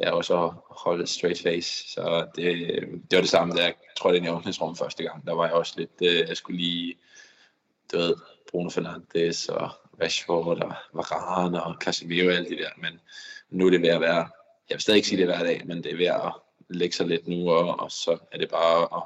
[0.00, 1.92] ja, og så holde straight face.
[1.92, 2.68] Så det,
[3.10, 5.26] det var det samme, da jeg tror, det er i åbningsrum første gang.
[5.26, 6.94] Der var jeg også lidt, øh, jeg skulle lige,
[7.92, 8.14] du ved,
[8.50, 9.70] Bruno Fernandes og
[10.00, 12.70] Rashford og Varane og Casemiro og alt det der.
[12.76, 13.00] Men
[13.50, 14.28] nu er det ved at være,
[14.68, 16.32] jeg vil stadig ikke sige det hver dag, men det er ved at
[16.68, 19.02] lægge sig lidt nu, og, og så er det bare at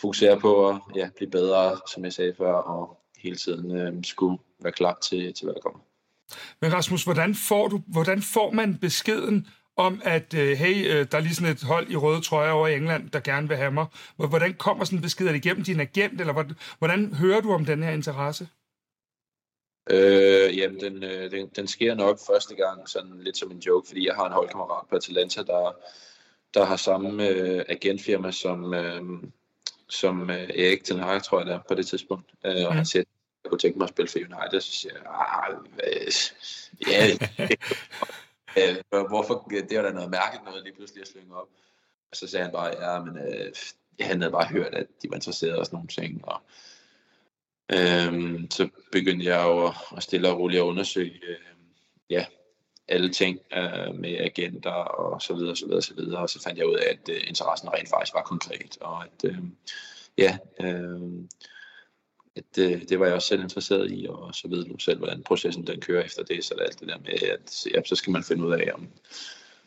[0.00, 4.38] fokusere på at ja, blive bedre, som jeg sagde før, og hele tiden øh, skulle
[4.62, 5.80] være klar til, til hvad der kommer.
[6.60, 11.18] Men Rasmus, hvordan får, du, hvordan får man beskeden om, at øh, hey, øh, der
[11.18, 13.70] er lige sådan et hold i røde trøjer over i England, der gerne vil have
[13.70, 13.86] mig.
[14.16, 15.26] Hvordan kommer sådan en besked?
[15.26, 18.48] Er det igennem din agent, eller hvordan, hvordan hører du om den her interesse?
[19.90, 23.88] Øh, jamen, den, øh, den, den sker nok første gang sådan lidt som en joke,
[23.88, 25.76] fordi jeg har en holdkammerat på Atalanta, der,
[26.54, 29.02] der har samme øh, agentfirma som, øh,
[29.88, 32.30] som øh, Erik Ten Hag, tror jeg det er, på det tidspunkt.
[32.44, 32.76] Øh, og mm.
[32.76, 33.02] han siger,
[33.44, 35.54] jeg kunne tænke mig at spille for United, så siger jeg, ah,
[36.88, 37.06] ja,
[38.92, 41.48] øh, hvorfor, det var da noget mærkeligt noget lige pludselig at slynge op.
[42.10, 43.52] Og så sagde han bare, ja, men øh,
[43.98, 46.24] jeg havde bare hørt, at de var interesserede og sådan nogle ting.
[46.24, 46.42] Og,
[47.72, 51.36] øh, så begyndte jeg jo at, stille og roligt at undersøge, øh,
[52.10, 52.26] ja,
[52.88, 56.20] alle ting øh, med agenter og så videre, så videre, så videre.
[56.20, 59.24] Og så fandt jeg ud af, at øh, interessen rent faktisk var konkret, og at,
[59.24, 59.38] øh,
[60.18, 61.00] ja, øh,
[62.36, 65.22] at øh, det var jeg også selv interesseret i, og så ved du selv, hvordan
[65.22, 68.24] processen den kører efter det, så alt det der med, at ja, så skal man
[68.24, 68.88] finde ud af, om,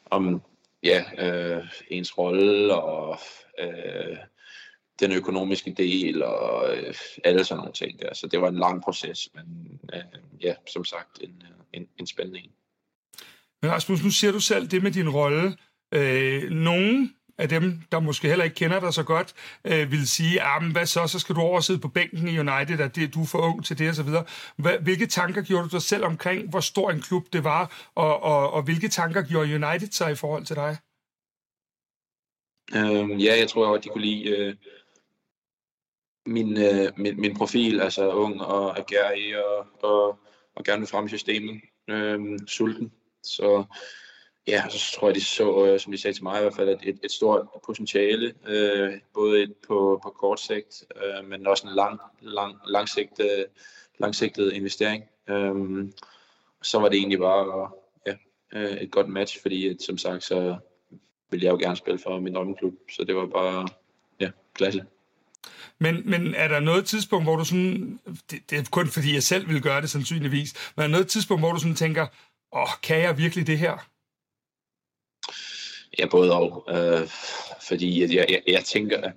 [0.06, 0.42] om
[0.84, 3.20] ja, øh, ens rolle og
[3.60, 4.18] øh,
[5.00, 6.94] den økonomiske del og øh,
[7.24, 8.14] alle sådan nogle ting der.
[8.14, 10.02] Så det var en lang proces, men øh,
[10.42, 11.44] ja, som sagt, en,
[11.74, 12.52] en, en spændende en.
[13.62, 15.58] Men Rasmus, nu siger du selv det med din rolle.
[15.94, 19.34] Øh, nogen af dem, der måske heller ikke kender dig så godt,
[19.66, 22.40] øh, vil sige, ah, men hvad så, så skal du over sidde på bænken i
[22.40, 24.26] United, at det, du er for ung til det og så videre.
[24.82, 28.52] Hvilke tanker gjorde du dig selv omkring, hvor stor en klub det var, og, og,
[28.52, 30.78] og hvilke tanker gjorde United sig i forhold til dig?
[32.76, 34.56] Øhm, ja, jeg tror at de kunne lide øh,
[36.26, 40.20] min, øh, min, min profil, altså ung og agerig og, og,
[40.56, 42.92] og gerne vil frem i systemet, øh, sulten.
[43.24, 43.64] Så
[44.48, 46.70] Ja, så tror jeg, de så, øh, som de sagde til mig i hvert fald,
[46.70, 51.68] et, et, et stort potentiale, øh, både et på, på kort sigt, øh, men også
[51.68, 53.46] en lang, lang, langsigtet,
[54.00, 55.04] langsigtet investering.
[55.30, 55.88] Øh,
[56.62, 57.70] så var det egentlig bare
[58.08, 58.16] ja,
[58.54, 60.58] øh, et godt match, fordi at, som sagt, så
[61.30, 63.68] ville jeg jo gerne spille for min drømmeklub, så det var bare
[64.20, 64.86] ja, klasse.
[65.80, 68.00] Men, men er der noget tidspunkt, hvor du sådan,
[68.32, 71.08] det, det er kun fordi jeg selv vil gøre det sandsynligvis, men er der noget
[71.08, 72.08] tidspunkt, hvor du sådan tænker,
[72.52, 73.88] åh, kan jeg virkelig det her?
[76.00, 76.68] Ja, både og.
[76.70, 77.08] Øh,
[77.68, 79.12] fordi jeg, jeg, jeg tænker,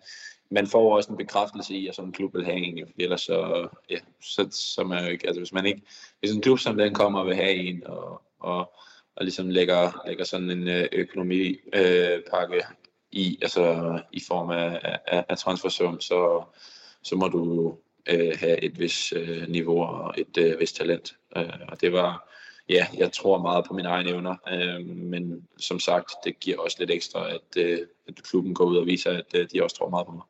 [0.51, 3.21] man får også en bekræftelse i, at sådan en klub vil have en, jo, ellers
[3.21, 5.83] så, ja, så, så man jo ikke, altså hvis man ikke,
[6.21, 8.73] hvis en klub som den kommer og vil have en, og, og,
[9.17, 12.63] og ligesom lægger, lægger sådan en øh, økonomipakke
[13.15, 16.45] i, altså i form af, af, af transfersum, så,
[17.03, 17.77] så må du
[18.09, 21.17] øh, have et vis øh, niveau og et øh, vis talent.
[21.37, 22.29] Øh, og det var,
[22.69, 26.77] ja, jeg tror meget på mine egne evner, øh, men som sagt, det giver også
[26.81, 27.79] lidt ekstra, at, øh,
[28.09, 30.23] at klubben går ud og viser, at øh, de også tror meget på mig.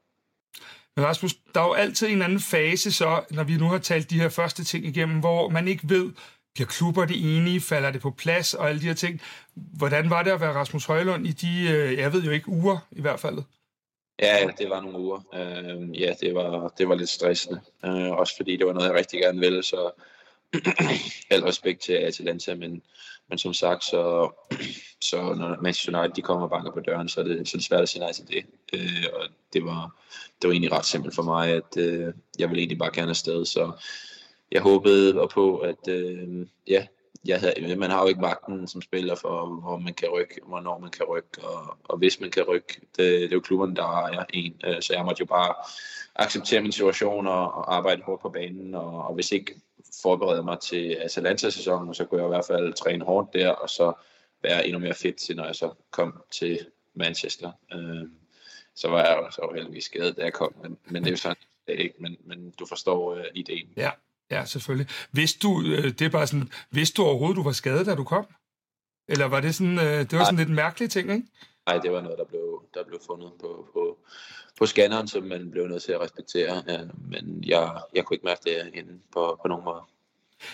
[0.97, 4.11] Men Rasmus, der er jo altid en anden fase, så når vi nu har talt
[4.11, 6.13] de her første ting igennem, hvor man ikke ved,
[6.55, 9.21] bliver klubber det enige, falder det på plads og alle de her ting.
[9.55, 12.79] Hvordan var det at være Rasmus Højlund i de, øh, jeg ved jo ikke, uger
[12.91, 13.39] i hvert fald?
[14.19, 15.21] Ja, det var nogle uger.
[15.35, 17.61] Øh, ja, det var, det var lidt stressende.
[17.85, 19.91] Øh, også fordi det var noget, jeg rigtig gerne ville, så
[21.31, 22.83] al respekt til Atalanta, men,
[23.29, 24.31] men som sagt, så,
[25.11, 27.59] så når Manchester United de kommer og banker på døren, så er det, så er
[27.59, 28.45] det svært at sige nej til det.
[28.73, 29.97] Øh, og det var,
[30.43, 33.45] det var egentlig ret simpelt for mig, at øh, jeg ville egentlig bare gerne afsted,
[33.45, 33.73] så
[34.55, 36.87] jeg håbede på, at øh, ja,
[37.25, 40.79] jeg havde, man har jo ikke magten som spiller for, hvor man kan rykke, hvornår
[40.79, 42.81] man kan rykke, og, og hvis man kan rykke.
[42.81, 45.55] Det, det er jo klubberne, der ejer en, øh, så jeg måtte jo bare
[46.15, 49.61] acceptere min situation og, og arbejde hårdt på banen, og, og hvis ikke
[50.03, 53.93] forberede mig til Atalanta-sæsonen, så kunne jeg i hvert fald træne hårdt der, og så
[54.43, 57.53] være endnu mere fedt til, når jeg så kom til Manchester.
[57.73, 58.09] Øh,
[58.75, 61.17] så var jeg jo så heldigvis skadet, da jeg kom, men, men det er jo
[61.17, 61.37] sådan,
[61.67, 63.69] det er ikke, men, men du forstår øh, ideen.
[63.77, 63.91] Ja,
[64.31, 64.89] ja, selvfølgelig.
[65.13, 68.05] Vidste du, øh, det er bare sådan, vidste du overhovedet, du var skadet, da du
[68.05, 68.27] kom?
[69.09, 71.27] Eller var det sådan, øh, det var sådan lidt en mærkelig ting, ikke?
[71.67, 73.99] Nej, det var noget, der blev, der blev fundet på, på,
[74.59, 76.63] på scanneren, som man blev nødt til at respektere.
[76.67, 76.81] Ja,
[77.11, 79.81] men jeg, jeg kunne ikke mærke det inde på, på nogen måde.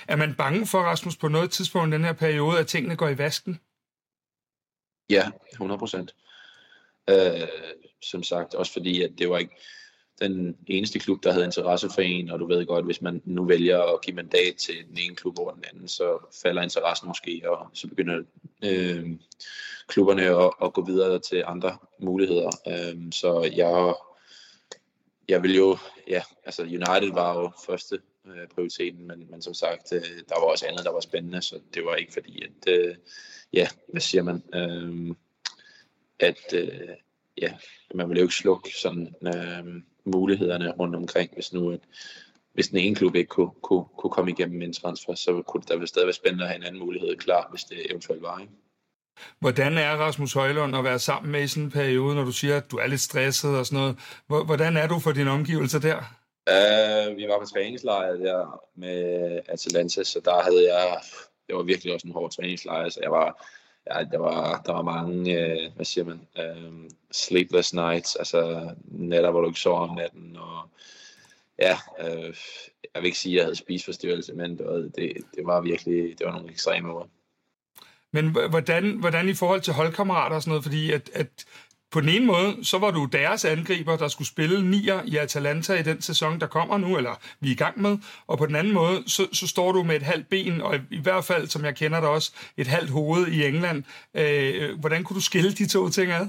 [0.09, 3.09] Er man bange for, Rasmus, på noget tidspunkt i den her periode, at tingene går
[3.09, 3.61] i vasken?
[5.11, 6.15] Ja, 100 procent.
[7.11, 7.49] Øh,
[8.03, 9.57] som sagt, også fordi, at det var ikke
[10.29, 13.45] den eneste klub, der havde interesse for en, og du ved godt, hvis man nu
[13.45, 17.43] vælger at give mandat til den ene klub over den anden, så falder interessen måske,
[17.45, 18.23] og så begynder
[18.65, 19.07] øh,
[19.89, 22.51] klubberne at, at gå videre til andre muligheder.
[22.69, 23.95] Øh, så jeg,
[25.29, 25.79] jeg vil jo,
[26.09, 30.47] ja, altså United var jo første øh, prioriteten, men, men som sagt, øh, der var
[30.47, 32.97] også andet, der var spændende, så det var ikke fordi, at, øh,
[33.53, 35.15] ja, hvad siger man, øh,
[36.19, 36.89] at, øh,
[37.37, 37.55] ja,
[37.95, 41.81] man ville jo ikke slukke sådan øh, mulighederne rundt omkring, hvis nu at,
[42.53, 45.89] hvis den ene klub ikke kunne, kunne, kunne komme igennem en transfer, så kunne det
[45.89, 48.39] stadig være spændende at have en anden mulighed klar, hvis det eventuelt var.
[48.39, 48.53] Ikke?
[49.41, 52.57] Hvordan er Rasmus Højlund at være sammen med i sådan en periode, når du siger,
[52.57, 53.79] at du er lidt stresset og sådan
[54.29, 54.47] noget?
[54.47, 55.97] Hvordan er du for dine omgivelser der?
[56.51, 61.01] Uh, vi var på træningslejr der med Atalanta, så der havde jeg,
[61.47, 63.47] det var virkelig også en hård træningslejr, så jeg var,
[63.87, 69.31] ja, der var, der var mange, øh, hvad siger man, øh, sleepless nights, altså nætter,
[69.31, 70.69] hvor du ikke sover om natten, og
[71.59, 72.35] ja, øh,
[72.95, 76.19] jeg vil ikke sige, at jeg havde spiseforstyrrelse, men det var, det, det var virkelig,
[76.19, 77.09] det var nogle ekstreme ord.
[78.13, 81.45] Men hvordan, hvordan i forhold til holdkammerater og sådan noget, fordi at, at
[81.91, 85.75] på den ene måde, så var du deres angriber, der skulle spille nier i Atalanta
[85.75, 87.99] i den sæson, der kommer nu, eller vi er i gang med.
[88.27, 91.01] Og på den anden måde, så, så står du med et halvt ben, og i
[91.01, 93.85] hvert fald, som jeg kender dig også, et halvt hoved i England.
[94.15, 96.29] Øh, hvordan kunne du skille de to ting ad?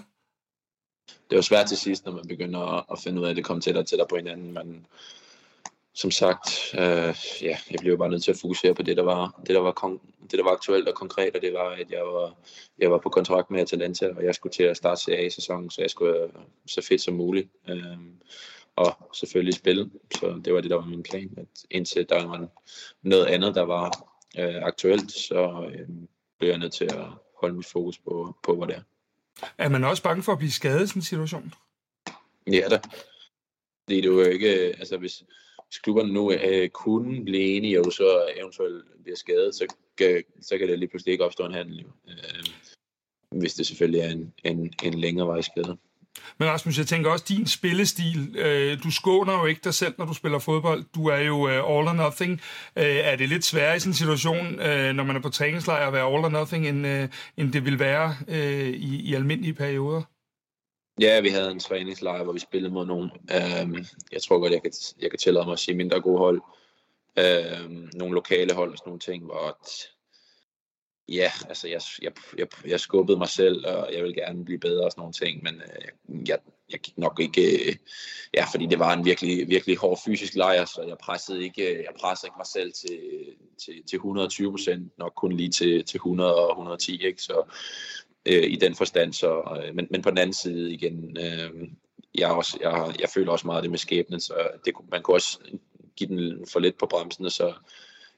[1.29, 3.61] Det var svært til sidst, når man begynder at finde ud af, at det kom
[3.61, 4.53] tættere og tættere på hinanden.
[4.53, 4.85] Men
[5.93, 9.41] som sagt, øh, ja, jeg blev bare nødt til at fokusere på det, der var,
[9.47, 12.01] det, der var, kon- det, der var aktuelt og konkret, og det var, at jeg
[12.01, 12.35] var,
[12.79, 15.89] jeg var på kontrakt med Atalanta, og jeg skulle til at starte CA-sæsonen, så jeg
[15.89, 16.29] skulle være
[16.67, 17.49] så fedt som muligt.
[17.69, 17.97] Øh,
[18.75, 22.47] og selvfølgelig spille, så det var det, der var min plan, at indtil der var
[23.01, 24.07] noget andet, der var
[24.39, 25.87] øh, aktuelt, så øh,
[26.39, 27.05] blev jeg nødt til at
[27.41, 28.81] holde mit fokus på, på hvad det er.
[29.57, 31.53] Er man også bange for at blive skadet i sådan en situation?
[32.47, 32.79] Ja da.
[33.87, 35.23] Det er jo ikke, altså hvis,
[35.71, 39.65] hvis klubberne nu øh, kunne blive enige, og så eventuelt bliver skadet, så,
[39.97, 41.85] kan, så kan det lige pludselig ikke opstå en handel.
[42.07, 42.45] Øh,
[43.31, 45.77] hvis det selvfølgelig er en, en, en længere vej skade.
[46.37, 50.05] Men Rasmus, jeg tænker også, din spillestil, øh, du skåner jo ikke dig selv, når
[50.05, 50.83] du spiller fodbold.
[50.95, 52.41] Du er jo øh, all or nothing.
[52.75, 55.87] Øh, er det lidt sværere i sådan en situation, øh, når man er på træningslejr,
[55.87, 59.53] at være all or nothing, end, øh, end det vil være øh, i, i almindelige
[59.53, 60.01] perioder?
[61.01, 63.11] Ja, vi havde en træningslejr, hvor vi spillede mod nogen.
[63.11, 64.71] Øhm, jeg tror godt, jeg kan,
[65.01, 66.41] jeg kan tillade mig at sige mindre gode hold.
[67.19, 69.57] Øhm, nogle lokale hold og sådan nogle ting, hvor
[71.09, 74.85] ja, altså jeg, jeg, jeg, jeg skubbede mig selv, og jeg vil gerne blive bedre
[74.85, 76.37] og sådan nogle ting, men øh, jeg,
[76.71, 77.75] jeg gik nok ikke, øh,
[78.33, 81.77] ja, fordi det var en virkelig, virkelig hård fysisk lejr, så jeg pressede ikke, øh,
[81.77, 82.99] jeg pressede ikke mig selv til,
[83.65, 87.21] til, til 120 procent, nok kun lige til, til 100 og 110, ikke?
[87.21, 87.43] Så,
[88.25, 89.13] øh, i den forstand.
[89.13, 91.69] Så, øh, men, men på den anden side igen, øh,
[92.15, 94.33] jeg, også, jeg, jeg føler også meget det med skæbnen, så
[94.65, 95.39] det, man kunne også
[95.95, 97.53] give den for lidt på bremsen, så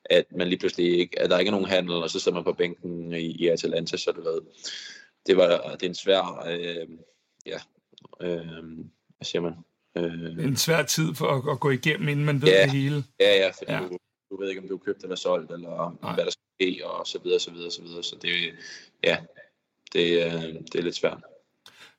[0.05, 2.43] at man lige pludselig ikke, at der ikke er nogen handel, og så sidder man
[2.43, 4.41] på bænken i, i Atalanta, så du ved,
[5.25, 6.87] det var det er en svær, øh,
[7.45, 7.59] ja,
[8.21, 8.63] øh,
[9.17, 9.53] hvad siger man?
[9.97, 13.03] Øh, en svær tid for at, at gå igennem, inden man ved ja, det hele.
[13.19, 13.79] Ja, ja, fordi ja.
[13.79, 13.97] Du,
[14.29, 16.13] du ved ikke, om du er købt eller solgt, eller Nej.
[16.13, 18.03] hvad der skal ske, og så videre, så videre, så videre.
[18.03, 18.29] Så det,
[19.03, 19.17] ja,
[19.93, 20.41] det, øh,
[20.71, 21.17] det er lidt svært.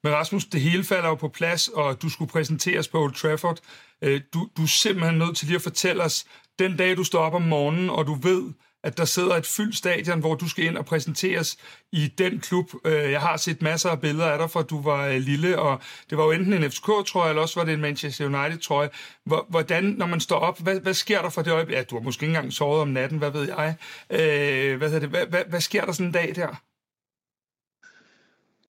[0.04, 3.58] Men Rasmus, det hele falder jo på plads, og du skulle præsenteres på Old Trafford.
[4.02, 6.24] Øh, du, du er simpelthen nødt til lige at fortælle os,
[6.58, 8.52] den dag du står op om morgenen, og du ved,
[8.82, 11.56] at der sidder et fyldt stadion, hvor du skal ind og præsenteres
[11.92, 12.70] i den klub.
[12.84, 15.80] Øh, jeg har set masser af billeder af dig, fra du var lille, og
[16.10, 18.90] det var jo enten en FCK-trøje, eller også var det en Manchester United-trøje.
[19.48, 21.76] Hvordan, når man står op, hvad, hvad sker der for det øjeblik?
[21.76, 23.76] Ja, du har måske ikke engang sovet om natten, hvad ved jeg.
[24.76, 25.08] hvad, det?
[25.08, 26.62] Hvad, hvad, hvad sker der sådan en dag der?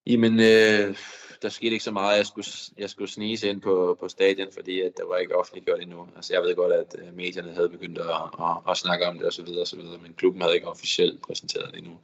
[0.07, 0.95] Jamen, øh,
[1.41, 2.17] der skete ikke så meget.
[2.17, 5.81] Jeg skulle, jeg skulle snige ind på, på stadion, fordi at der var ikke offentliggjort
[5.81, 6.07] endnu.
[6.15, 8.05] Altså, jeg ved godt, at øh, medierne havde begyndt at,
[8.39, 11.97] at, at snakke om det osv., osv., men klubben havde ikke officielt præsenteret det endnu.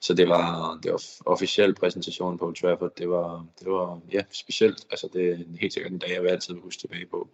[0.00, 2.96] Så det var, det var officiel præsentation på Old Trafford.
[2.98, 4.86] Det var, det var ja, specielt.
[4.90, 7.28] Altså, det er helt sikkert en dag, jeg vil altid huske tilbage på.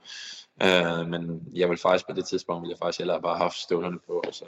[0.64, 3.56] Uh, men jeg vil faktisk på det tidspunkt, ville jeg faktisk hellere bare have haft
[3.56, 4.44] støvlerne på, og så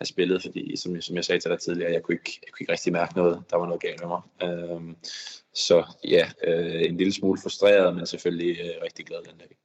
[0.00, 2.62] have spillet, fordi som, som jeg sagde til dig tidligere, jeg kunne, ikke, jeg kunne
[2.62, 4.22] ikke rigtig mærke noget, der var noget galt med mig.
[4.42, 4.94] Øh,
[5.54, 9.56] så ja, øh, en lille smule frustreret, men selvfølgelig øh, rigtig glad den dag.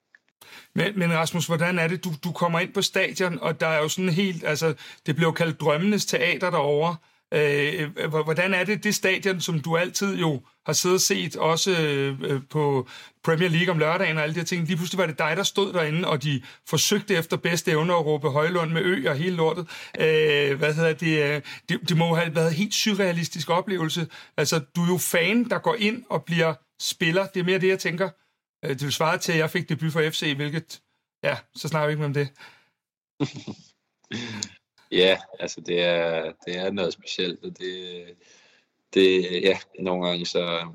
[0.73, 3.81] Men, men Rasmus, hvordan er det, du, du kommer ind på stadion, og der er
[3.81, 4.73] jo sådan helt, altså,
[5.05, 6.95] det bliver jo kaldt drømmenes teater derovre.
[7.33, 11.35] Øh, øh hvordan er det, det stadion, som du altid jo har siddet og set,
[11.35, 12.87] også øh, øh, på
[13.23, 15.43] Premier League om lørdagen og alle de her ting, lige pludselig var det dig, der
[15.43, 19.35] stod derinde, og de forsøgte efter bedste evne at råbe Højlund med ø og hele
[19.35, 19.67] lortet.
[19.99, 21.89] Øh, hvad hedder det, øh, det?
[21.89, 24.07] Det må have været en helt surrealistisk oplevelse.
[24.37, 27.27] Altså, du er jo fan, der går ind og bliver spiller.
[27.27, 28.09] Det er mere det, jeg tænker.
[28.65, 30.81] Øh, det vil svare til, at jeg fik debut for FC, hvilket,
[31.23, 32.29] ja, så snakker vi ikke mere om det.
[34.91, 38.05] ja, altså det er, det er noget specielt, og det,
[38.93, 40.73] det, ja, nogle gange så,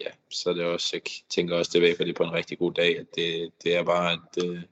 [0.00, 2.72] ja, så er det også, jeg tænker også tilbage på det på en rigtig god
[2.72, 4.62] dag, at det, det er bare, at, øh,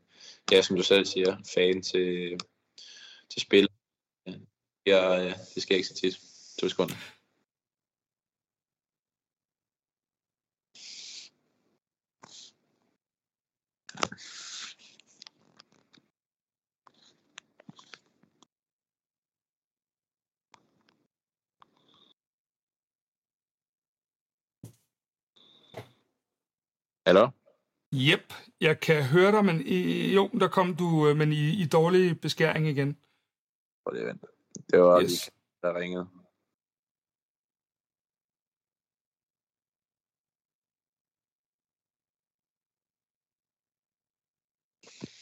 [0.52, 2.40] ja, som du selv siger, fan til,
[3.30, 3.68] til spil.
[4.86, 6.20] Ja, det skal ikke så tit.
[6.60, 6.94] To sekunder.
[27.06, 27.28] Hallo?
[27.92, 31.66] Jep, jeg kan høre dig, men i, jo, der kom du, øh, men i, i
[31.66, 32.96] dårlig beskæring igen.
[33.84, 34.24] Prøv lige vent.
[34.70, 35.10] Det var yes.
[35.10, 35.30] lige,
[35.62, 36.08] der ringede.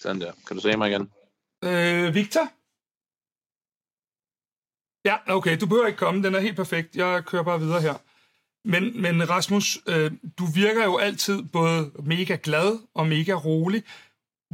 [0.00, 0.32] Sådan der.
[0.46, 1.12] Kan du se mig igen?
[1.64, 2.46] Øh, Victor?
[5.04, 6.22] Ja, okay, du behøver ikke komme.
[6.22, 6.96] Den er helt perfekt.
[6.96, 8.09] Jeg kører bare videre her.
[8.64, 13.82] Men, men Rasmus, øh, du virker jo altid både mega glad og mega rolig.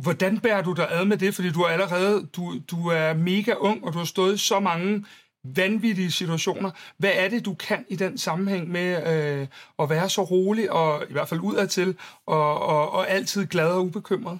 [0.02, 1.34] Hvordan bærer du dig ad med det?
[1.34, 4.60] Fordi du er allerede du, du er mega ung, og du har stået i så
[4.60, 5.04] mange
[5.44, 6.70] vanvittige situationer.
[6.98, 11.04] Hvad er det, du kan i den sammenhæng med øh, at være så rolig, og
[11.08, 14.38] i hvert fald udadtil, og, og, og altid glad og ubekymret?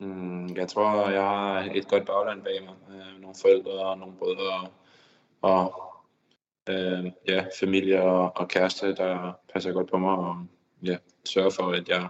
[0.00, 2.74] Mm, jeg tror, jeg har et godt bagland bag mig.
[2.90, 4.68] Øh, nogle forældre og nogle brødre
[5.42, 5.89] og, og
[6.70, 10.46] øh, ja, familie og, og kæreste, der passer godt på mig og
[10.84, 12.08] ja, sørger for, at jeg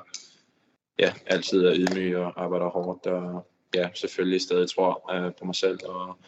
[0.98, 5.54] ja, altid er ydmyg og arbejder hårdt og ja, selvfølgelig stadig tror øh, på mig
[5.54, 6.18] selv og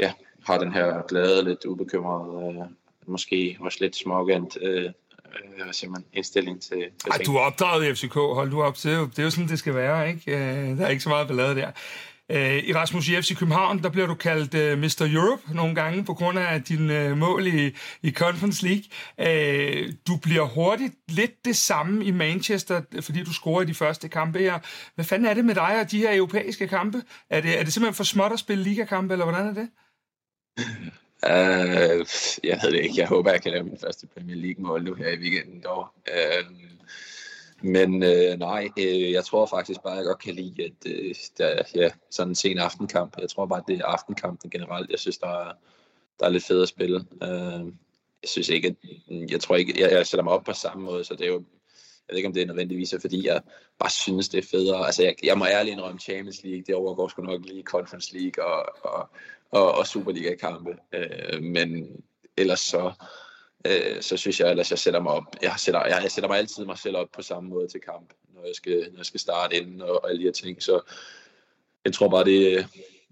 [0.00, 0.12] ja,
[0.46, 2.66] har den her glade, lidt ubekymrede, øh,
[3.06, 6.78] måske også lidt smågant øh, øh, man, indstilling til...
[6.78, 8.90] til Ej, du er opdraget i FCK, hold du op til.
[8.90, 10.32] Det er jo sådan, det skal være, ikke?
[10.36, 11.70] Øh, der er ikke så meget ballade der.
[12.30, 15.08] Øh, I Rasmus i FC København, der bliver du kaldt uh, øh, Mr.
[15.14, 18.84] Europe nogle gange på grund af din uh, mål i, i Conference League.
[19.18, 24.08] Uh, du bliver hurtigt lidt det samme i Manchester, fordi du scorer i de første
[24.08, 24.58] kampe her.
[24.94, 27.02] Hvad fanden er det med dig og de her europæiske kampe?
[27.30, 29.68] Er det, er det simpelthen for småt at spille ligakampe, eller hvordan er det?
[31.22, 32.06] Uh,
[32.44, 32.94] jeg ved det ikke.
[32.96, 35.60] Jeg håber, jeg kan lave min første Premier League-mål nu her i weekenden.
[35.60, 35.88] Dog.
[36.08, 36.46] Uh,
[37.62, 41.14] men øh, nej, øh, jeg tror faktisk bare, at jeg godt kan lide, at øh,
[41.38, 43.18] der, ja, sådan en sen aftenkamp.
[43.20, 44.90] Jeg tror bare, at det er aftenkampen generelt.
[44.90, 45.52] Jeg synes, der er,
[46.20, 47.04] der er lidt fedt at spille.
[47.22, 47.66] Øh,
[48.22, 48.74] jeg synes ikke, at,
[49.08, 51.30] mm, jeg tror ikke, jeg, jeg sætter mig op på samme måde, så det er
[51.30, 51.44] jo,
[52.08, 53.42] jeg ved ikke, om det er nødvendigvis, fordi jeg
[53.78, 54.86] bare synes, det er federe.
[54.86, 58.44] Altså, jeg, jeg må ærligt indrømme Champions League, det overgår sgu nok lige Conference League
[58.44, 59.08] og, og,
[59.50, 60.76] og, og Superliga-kampe.
[60.92, 61.96] Øh, men
[62.36, 62.92] ellers så,
[63.66, 65.24] øh, så synes jeg ellers, jeg sætter mig op.
[65.42, 68.12] Jeg sætter, jeg, jeg sætter mig altid mig selv op på samme måde til kamp,
[68.34, 70.62] når jeg skal, når jeg skal starte inden og, og alle de her ting.
[70.62, 70.80] Så
[71.84, 72.66] jeg tror bare, det,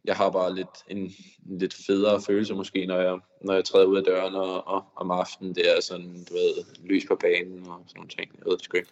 [0.05, 3.87] jeg har bare lidt, en, en lidt federe følelse måske, når jeg, når jeg træder
[3.87, 5.55] ud af døren og, og, om aftenen.
[5.55, 8.31] Det er sådan, du ved, lys på banen og sådan nogle ting.
[8.39, 8.91] Jeg ved det sgu ikke.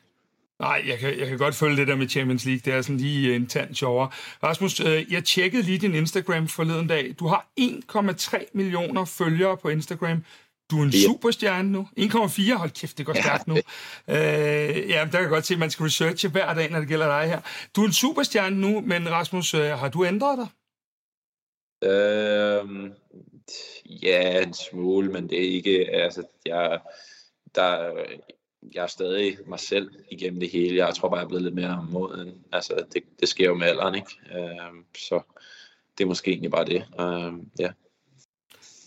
[0.58, 2.60] Nej, jeg kan, jeg kan godt følge det der med Champions League.
[2.64, 4.10] Det er sådan lige øh, en tand sjovere.
[4.42, 7.14] Rasmus, øh, jeg tjekkede lige din Instagram forleden dag.
[7.18, 10.24] Du har 1,3 millioner følgere på Instagram.
[10.70, 10.98] Du er en ja.
[10.98, 11.88] superstjerne nu.
[11.98, 13.54] 1,4, hold kæft, det går stærkt nu.
[14.08, 16.88] Øh, ja, der kan jeg godt se, at man skal researche hver dag, når det
[16.88, 17.40] gælder dig her.
[17.76, 20.48] Du er en superstjerne nu, men Rasmus, øh, har du ændret dig?
[21.90, 22.92] Øhm,
[23.84, 25.90] ja, en smule, men det er ikke...
[25.90, 26.80] Altså, jeg,
[27.54, 27.92] der,
[28.74, 30.86] jeg er stadig mig selv igennem det hele.
[30.86, 32.44] Jeg tror bare, jeg er blevet lidt mere moden.
[32.52, 34.10] Altså, det, det sker jo med alderen, ikke?
[34.34, 35.20] Øhm, så
[35.98, 36.84] det er måske egentlig bare det.
[37.00, 37.70] Øhm, ja.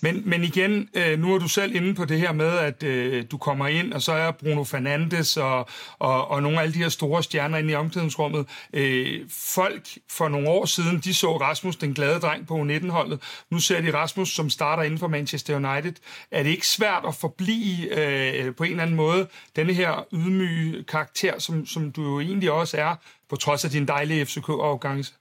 [0.01, 3.25] Men, men igen, øh, nu er du selv inde på det her med, at øh,
[3.31, 5.69] du kommer ind, og så er Bruno Fernandes og,
[5.99, 8.47] og, og nogle af alle de her store stjerner inde i omklædningsrummet.
[8.73, 13.21] Øh, folk for nogle år siden, de så Rasmus, den glade dreng på U19-holdet.
[13.49, 15.93] Nu ser de Rasmus, som starter inden for Manchester United.
[16.31, 20.83] Er det ikke svært at forblive øh, på en eller anden måde denne her ydmyge
[20.83, 22.95] karakter, som, som du jo egentlig også er,
[23.29, 25.13] på trods af din dejlige FCK-afgangse?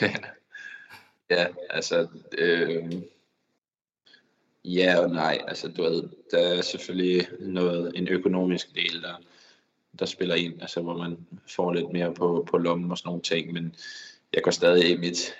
[1.30, 2.06] ja, altså...
[2.38, 2.92] Øh
[4.64, 5.38] Ja og nej.
[5.48, 9.14] Altså, du ved, der er selvfølgelig noget, en økonomisk del, der,
[9.98, 13.22] der spiller ind, altså, hvor man får lidt mere på, på lommen og sådan nogle
[13.22, 13.76] ting, men
[14.32, 15.34] jeg går stadig i mit,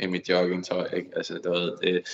[0.00, 1.10] i mit joggingtøj, ikke?
[1.16, 2.08] Altså, du ved, det,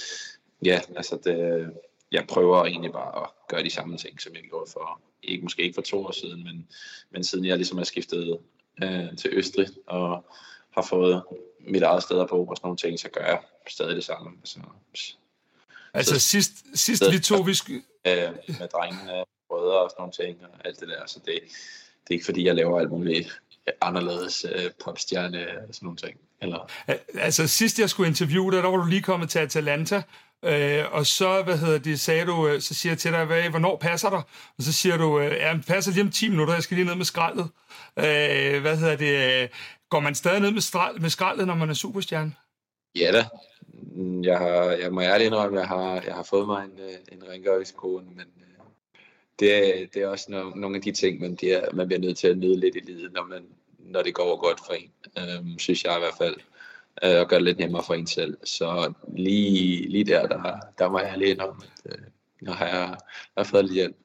[0.64, 1.66] ja, altså, det,
[2.12, 5.62] jeg prøver egentlig bare at gøre de samme ting, som jeg gjorde for, ikke, måske
[5.62, 6.68] ikke for to år siden, men,
[7.10, 8.38] men siden jeg ligesom er skiftet
[8.82, 10.24] øh, til Østrig, og
[10.70, 11.22] har fået
[11.60, 14.30] mit eget sted at bo og sådan nogle ting, så gør jeg stadig det samme.
[14.40, 14.60] Altså,
[15.96, 17.82] Altså så, sidst, sidst vi to, vi skulle...
[18.06, 21.06] Øh, med drengene, brødre og sådan nogle ting og alt det der.
[21.06, 23.40] Så det, det er ikke fordi, jeg laver alt muligt
[23.80, 26.18] anderledes øh, popstjerne og sådan nogle ting.
[26.42, 26.70] Eller...
[27.18, 30.02] Altså sidst jeg skulle interviewe dig, der var du lige kommet til Atalanta,
[30.44, 33.42] øh, og så, hvad hedder det, sagde du, øh, så siger jeg til dig, hvad,
[33.42, 34.22] hvornår passer dig?
[34.58, 36.94] Og så siger du, øh, ja, passer lige om 10 minutter, jeg skal lige ned
[36.94, 37.48] med skraldet.
[37.98, 39.48] Øh, hvad hedder det, øh,
[39.90, 42.32] går man stadig ned med, stral, med skraldet, når man er superstjerne?
[42.94, 43.24] Ja da,
[44.24, 47.18] jeg, har, jeg må ærligt indrømme, at jeg har, jeg har fået mig en, øh,
[47.18, 48.64] en rengøringskone, men øh,
[49.40, 52.00] det, er, det er også nogle, nogle af de ting, man, det er, man bliver
[52.00, 53.42] nødt til at nyde lidt i livet, når, man,
[53.78, 56.36] når det går godt for en, øhm, synes jeg i hvert fald,
[57.04, 58.36] øh, og gør det lidt nemmere for en selv.
[58.44, 62.04] Så lige, lige der, der, der må jeg ærligt indrømme, at øh,
[62.42, 62.96] jeg har, jeg
[63.36, 63.96] har fået lidt hjælp.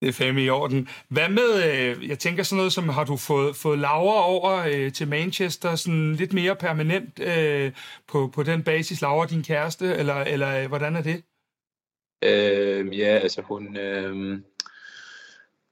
[0.00, 0.88] Det er fandme i orden.
[1.08, 4.92] Hvad med, øh, jeg tænker sådan noget som, har du fået, fået Laura over øh,
[4.92, 7.72] til Manchester sådan lidt mere permanent øh,
[8.08, 9.00] på, på den basis?
[9.00, 11.22] Laura din kæreste, eller, eller øh, hvordan er det?
[12.24, 13.76] Øh, ja, altså hun...
[13.76, 14.38] Øh,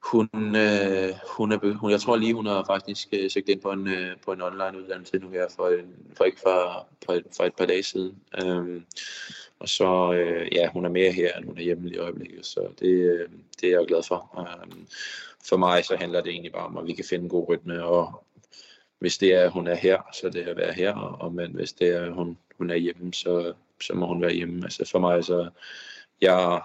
[0.03, 3.71] hun, øh, hun er, hun, jeg tror lige, hun har faktisk øh, søgt ind på
[3.71, 7.23] en, øh, på en online uddannelse nu her for, en, for ikke for, for, et,
[7.37, 8.15] for et par dage siden.
[8.43, 8.81] Øh,
[9.63, 12.67] og så, øh, ja, hun er mere her, end hun er hjemme i øjeblikket, så
[12.79, 13.29] det, øh,
[13.61, 14.39] det er jeg jo glad for.
[14.39, 14.77] Øh,
[15.45, 17.83] for mig så handler det egentlig bare om, at vi kan finde en god rytme,
[17.83, 18.25] og
[18.99, 21.51] hvis det er, at hun er her, så er det at være her, og men
[21.51, 24.63] hvis det er, at hun, hun er hjemme, så, så må hun være hjemme.
[24.63, 25.49] Altså for mig, så
[26.21, 26.61] jeg,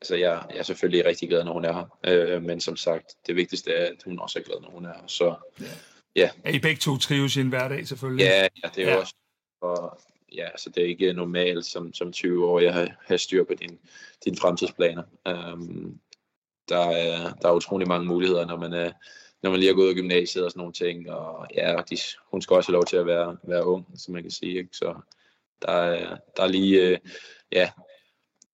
[0.00, 3.16] altså jeg, jeg er selvfølgelig rigtig glad, når hun er her, øh, men som sagt,
[3.26, 5.06] det vigtigste er, at hun også er glad, når hun er her.
[5.06, 5.34] Så,
[6.16, 6.30] ja.
[6.44, 8.24] Er I begge to trives i en hverdag, selvfølgelig?
[8.24, 8.96] Ja, ja det er ja.
[8.96, 9.14] også,
[9.60, 10.00] og
[10.32, 13.54] ja, så det er ikke normalt som, som 20 år, jeg har, har styr på
[13.54, 13.78] din,
[14.24, 15.02] dine fremtidsplaner.
[15.28, 16.00] Um,
[16.68, 18.92] der, er, der er utrolig mange muligheder, når man, er,
[19.42, 21.10] når man lige er gået i gymnasiet og sådan nogle ting.
[21.10, 21.96] Og ja, de,
[22.30, 24.58] hun skal også have lov til at være, være ung, som man kan sige.
[24.58, 24.76] Ikke?
[24.76, 24.94] Så
[25.62, 26.98] der er, der er lige, øh,
[27.52, 27.70] ja,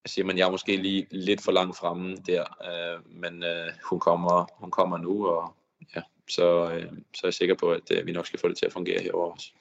[0.05, 3.73] jeg siger man, jeg er måske lige lidt for langt fremme der, øh, men øh,
[3.91, 5.55] hun, kommer, hun kommer nu, og
[5.97, 8.57] ja, så, øh, så er jeg sikker på, at øh, vi nok skal få det
[8.57, 9.53] til at fungere herovre også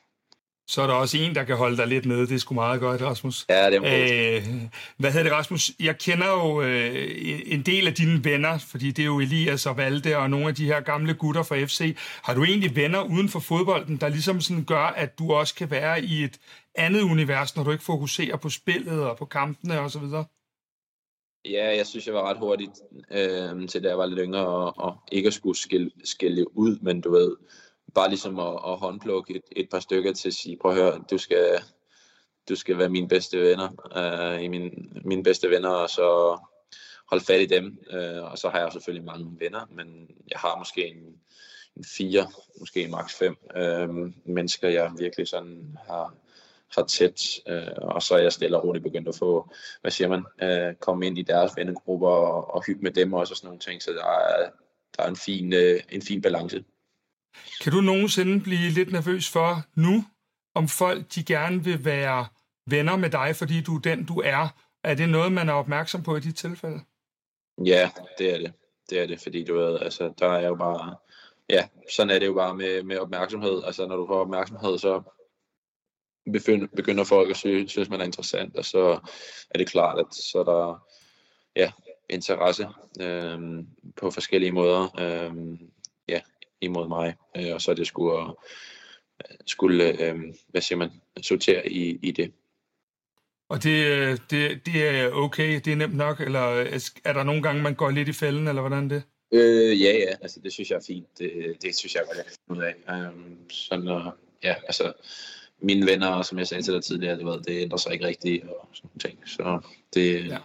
[0.68, 2.28] så er der også en, der kan holde dig lidt nede.
[2.28, 3.46] Det er sgu meget godt, Rasmus.
[3.50, 4.44] Ja, det er øh,
[4.98, 5.72] Hvad hedder det, Rasmus?
[5.80, 9.78] Jeg kender jo øh, en del af dine venner, fordi det er jo Elias og
[9.78, 11.98] Valde og nogle af de her gamle gutter fra FC.
[12.24, 15.72] Har du egentlig venner uden for fodbolden, der ligesom sådan gør, at du også kan
[15.72, 16.40] være i et
[16.76, 20.04] andet univers, når du ikke fokuserer på spillet og på kampene osv.?
[21.50, 22.72] Ja, jeg synes, jeg var ret hurtigt
[23.12, 26.80] øh, til, da jeg var lidt yngre, og, og ikke at skulle skille, skille ud,
[26.82, 27.36] men du ved,
[27.96, 31.04] bare ligesom at, at håndplukke et, et par stykker til at sige, prøv at høre,
[31.12, 31.60] du skal,
[32.50, 36.40] du skal være mine bedste venner, øh, i min, mine bedste venner, og så
[37.10, 37.80] holde fat i dem.
[37.92, 41.16] Øh, og så har jeg selvfølgelig mange venner, men jeg har måske en,
[41.78, 42.28] en fire,
[42.60, 43.90] måske maks fem øh,
[44.26, 46.14] mennesker, jeg virkelig sådan har,
[46.76, 49.50] har tæt, Øh, og så er jeg stille og roligt begyndt at få,
[49.82, 53.34] hvad siger man, øh, komme ind i deres vennegrupper og, og hygge med dem også
[53.34, 54.50] og sådan nogle ting, så der er,
[54.98, 56.64] der er en fin, øh, en fin balance.
[57.62, 60.06] Kan du nogensinde blive lidt nervøs for nu,
[60.56, 62.28] om folk de gerne vil være
[62.68, 64.48] venner med dig, fordi du er den, du er?
[64.84, 66.80] Er det noget, man er opmærksom på i de tilfælde?
[67.66, 68.54] Ja, det er det.
[68.90, 70.96] Det er det, fordi du ved, altså, der er jo bare,
[71.50, 73.64] ja, sådan er det jo bare med, med opmærksomhed.
[73.64, 75.02] Altså, når du får opmærksomhed, så
[76.76, 79.00] begynder folk at synes, synes man er interessant, og så
[79.50, 80.88] er det klart, at så er der
[81.56, 81.72] ja,
[82.10, 82.68] interesse
[83.02, 85.00] øhm, på forskellige måder.
[85.00, 85.60] Øhm,
[86.66, 88.30] imod mig, øh, og så er det skulle, uh,
[89.46, 90.16] skulle øh,
[90.48, 92.32] hvad siger man, sortere i, i det.
[93.50, 96.40] Og det, øh, det, det er okay, det er nemt nok, eller
[97.04, 99.04] er der nogle gange, man går lidt i fælden, eller hvordan det?
[99.32, 101.18] Øh, ja, ja, altså det synes jeg er fint.
[101.20, 103.08] Det, det synes jeg godt, jeg kan ud af.
[103.10, 104.06] Um, sådan, uh,
[104.44, 104.94] ja, altså,
[105.62, 108.44] mine venner, som jeg sagde til dig tidligere, det, ved, det ændrer sig ikke rigtigt
[108.44, 109.30] og sådan ting.
[109.30, 109.62] Så
[109.94, 110.28] det...
[110.28, 110.38] Ja.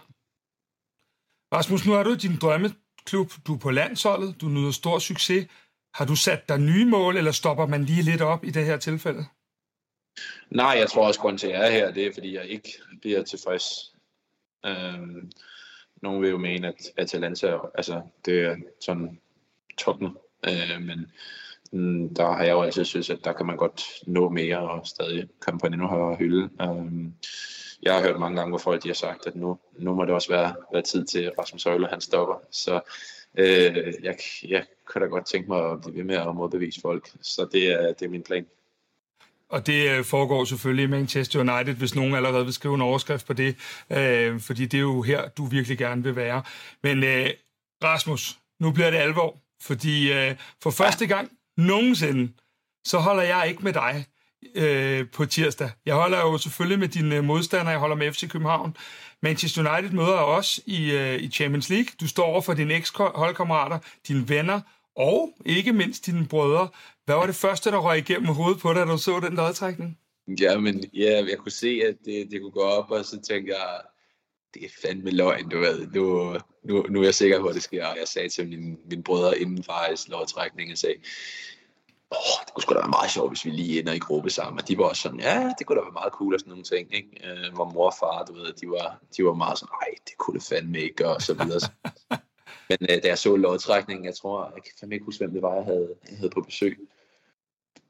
[1.53, 3.31] Rasmus, nu er du din drømmeklub.
[3.47, 4.41] Du er på landsholdet.
[4.41, 5.47] Du nyder stor succes.
[5.93, 8.77] Har du sat dig nye mål, eller stopper man lige lidt op i det her
[8.77, 9.25] tilfælde?
[10.49, 12.69] Nej, jeg tror også, grund til, at jeg er her, det er, fordi jeg ikke
[13.01, 13.65] bliver tilfreds.
[14.65, 15.31] Øhm,
[16.01, 19.19] nogen vil jo mene, at Atalanta altså, det er sådan
[19.77, 20.17] toppen.
[20.47, 21.11] Øh, men
[21.71, 24.87] mm, der har jeg jo altid synes, at der kan man godt nå mere og
[24.87, 26.49] stadig komme på en endnu højere hylde.
[26.61, 27.13] Øhm,
[27.83, 30.13] jeg har hørt mange gange, hvor folk de har sagt, at nu, nu må det
[30.13, 32.35] også være, være tid til Rasmus Højler, han stopper.
[32.51, 32.81] Så
[33.37, 34.17] øh, jeg,
[34.47, 37.11] jeg kan da godt tænke mig at blive ved med at modbevise folk.
[37.21, 38.45] Så det er, det er min plan.
[39.49, 43.27] Og det øh, foregår selvfølgelig i Manchester United, hvis nogen allerede vil skrive en overskrift
[43.27, 43.55] på det,
[43.91, 46.43] øh, fordi det er jo her, du virkelig gerne vil være.
[46.83, 47.29] Men øh,
[47.83, 52.33] Rasmus, nu bliver det alvor, fordi øh, for første gang nogensinde,
[52.85, 54.05] så holder jeg ikke med dig
[54.55, 55.69] øh, på tirsdag.
[55.85, 58.77] Jeg holder jo selvfølgelig med dine modstandere, jeg holder med FC København.
[59.21, 61.87] Manchester United møder også i, øh, i Champions League.
[61.99, 64.61] Du står over for dine eks-holdkammerater, dine venner,
[64.95, 66.67] og ikke mindst dine brødre.
[67.05, 69.97] Hvad var det første, der røg igennem hovedet på dig, da du så den lodtrækning?
[70.39, 73.53] Ja, men ja, jeg kunne se, at det, det kunne gå op, og så tænkte
[73.53, 73.81] jeg,
[74.53, 75.87] det er fandme løgn, du ved.
[75.87, 77.85] Nu, nu, nu er jeg sikker på, at det sker.
[77.85, 80.95] Og jeg sagde til mine, mine brødre inden faktisk lodtrækningen, jeg sagde,
[82.11, 84.61] åh, det kunne sgu da være meget sjovt, hvis vi lige ender i gruppe sammen.
[84.61, 86.63] Og de var også sådan, ja, det kunne da være meget cool og sådan nogle
[86.63, 87.11] ting, ikke?
[87.27, 90.17] Øh, hvor mor og far, du ved, de var, de var meget sådan, nej, det
[90.17, 91.59] kunne det fandme ikke, og så videre.
[92.69, 95.41] Men øh, da jeg så lodtrækningen, jeg tror, jeg kan fandme ikke huske, hvem det
[95.41, 96.79] var, jeg havde, jeg havde på besøg.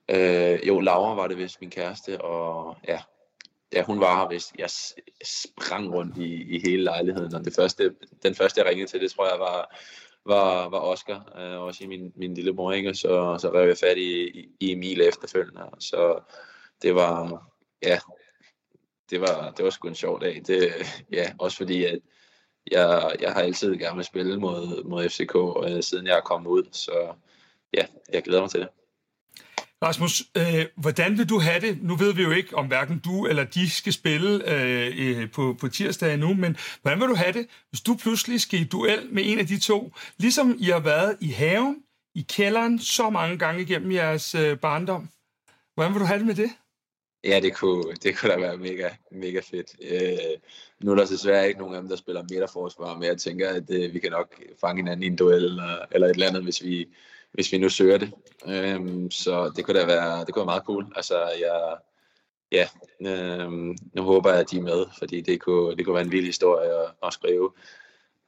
[0.09, 3.01] Øh, jo, Laura var det vist min kæreste, og ja,
[3.73, 4.69] ja, hun var her, hvis jeg
[5.23, 9.11] sprang rundt i, i hele lejligheden, og det første, den første, jeg ringede til, det
[9.11, 9.75] tror jeg var,
[10.25, 12.93] var, var Oscar, øh, også i min, min lille mor, ikke?
[12.93, 16.19] så, så rev jeg fat i, i, i Emil efterfølgende, så
[16.81, 17.47] det var,
[17.83, 17.99] ja,
[19.09, 20.73] det var, det var sgu en sjov dag, det,
[21.11, 21.99] ja, også fordi, at
[22.71, 25.35] jeg, jeg har altid gerne vil spille mod, mod FCK,
[25.69, 27.13] øh, siden jeg er kommet ud, så
[27.73, 28.69] ja, jeg glæder mig til det.
[29.83, 31.83] Rasmus, øh, hvordan vil du have det?
[31.83, 35.55] Nu ved vi jo ikke, om hverken du eller de skal spille øh, øh, på,
[35.59, 39.07] på tirsdag endnu, men hvordan vil du have det, hvis du pludselig skal i duel
[39.11, 41.83] med en af de to, ligesom I har været i haven,
[42.15, 45.09] i kælderen, så mange gange igennem jeres øh, barndom?
[45.73, 46.49] Hvordan vil du have det med det?
[47.23, 49.75] Ja, det kunne, det kunne da være mega, mega fedt.
[49.91, 50.37] Øh,
[50.83, 53.69] nu er der desværre ikke nogen af dem, der spiller midterforsvar, men jeg tænker, at
[53.69, 56.63] øh, vi kan nok fange hinanden i en duel eller, eller et eller andet, hvis
[56.63, 56.87] vi,
[57.31, 58.13] hvis vi nu søger det.
[58.47, 60.93] Øhm, så det kunne da være, det kunne være meget cool.
[60.95, 61.77] Altså, jeg,
[62.51, 62.67] ja,
[63.07, 66.11] øhm, nu håber jeg, at de er med, fordi det kunne, det kunne være en
[66.11, 67.51] vild historie at, at skrive.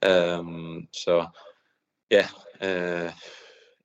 [0.06, 1.28] Øhm, så
[2.12, 2.28] ja,
[2.64, 3.12] øh,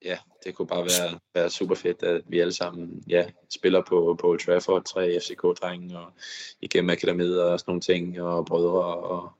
[0.04, 4.16] ja, det kunne bare være, være super fedt, at vi alle sammen ja, spiller på,
[4.20, 6.12] på Old Trafford, tre FCK-drenge, og
[6.60, 9.32] igennem akademiet og sådan nogle ting, og brødre og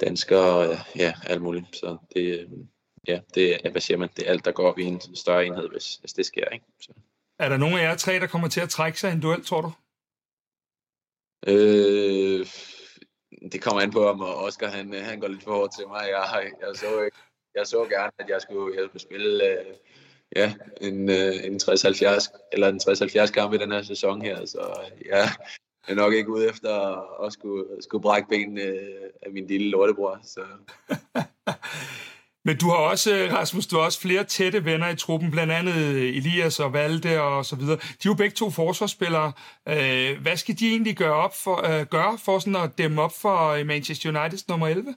[0.00, 1.76] danskere, og ja, alt muligt.
[1.76, 2.68] Så det, øhm,
[3.08, 5.46] ja, det er, hvad siger man, det er alt, der går op i en større
[5.46, 6.48] enhed, hvis, hvis det sker.
[6.48, 6.64] Ikke?
[6.80, 6.92] Så.
[7.38, 9.44] Er der nogen af jer tre, der kommer til at trække sig i en duel,
[9.44, 9.72] tror du?
[11.46, 12.46] Øh,
[13.52, 16.04] det kommer an på, om Oscar han, han går lidt for hårdt til mig.
[16.10, 17.10] Jeg, jeg, så,
[17.54, 19.74] jeg så gerne, at jeg skulle, jeg skulle spille øh,
[20.36, 22.80] ja, en, øh, en 60-70 eller en
[23.28, 25.28] 60-70 kamp i den her sæson her, så ja,
[25.88, 26.74] jeg er nok ikke ude efter
[27.24, 28.62] at skulle, skulle brække benene
[29.22, 30.20] af min lille lortebror.
[30.22, 30.44] Så.
[32.44, 36.08] Men du har også, Rasmus, du har også flere tætte venner i truppen, blandt andet
[36.16, 37.76] Elias og Valde og så videre.
[37.76, 39.32] De er jo begge to forsvarsspillere.
[39.68, 43.64] Øh, hvad skal de egentlig gøre, op for, gøre for sådan at dæmme op for
[43.64, 44.96] Manchester Uniteds nummer 11?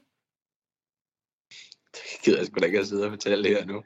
[1.92, 3.84] Det gider jeg sgu da ikke at sidde og fortælle her nu.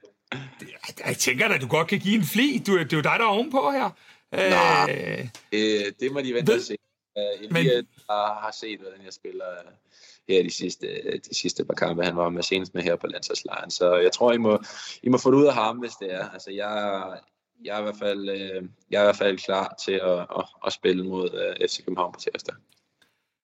[1.06, 2.64] Jeg tænker da, du godt kan give en fli.
[2.68, 3.90] Du, det er jo dig, der er ovenpå her.
[4.32, 6.78] Nej, øh, det må de vente at se.
[7.16, 7.88] Elias Men...
[8.10, 9.46] har, har set, hvordan jeg spiller
[10.30, 10.88] her de sidste,
[11.30, 13.72] de sidste par kampe, han var med senest med her på landsholdslejren.
[13.72, 14.60] Så jeg tror, I må,
[15.04, 16.30] I må få det ud af ham, hvis det er.
[16.30, 17.04] Altså, jeg,
[17.66, 20.46] jeg, er i hvert fald, øh, jeg er i hvert fald klar til at, at,
[20.66, 22.56] at spille mod uh, FC København på tirsdag.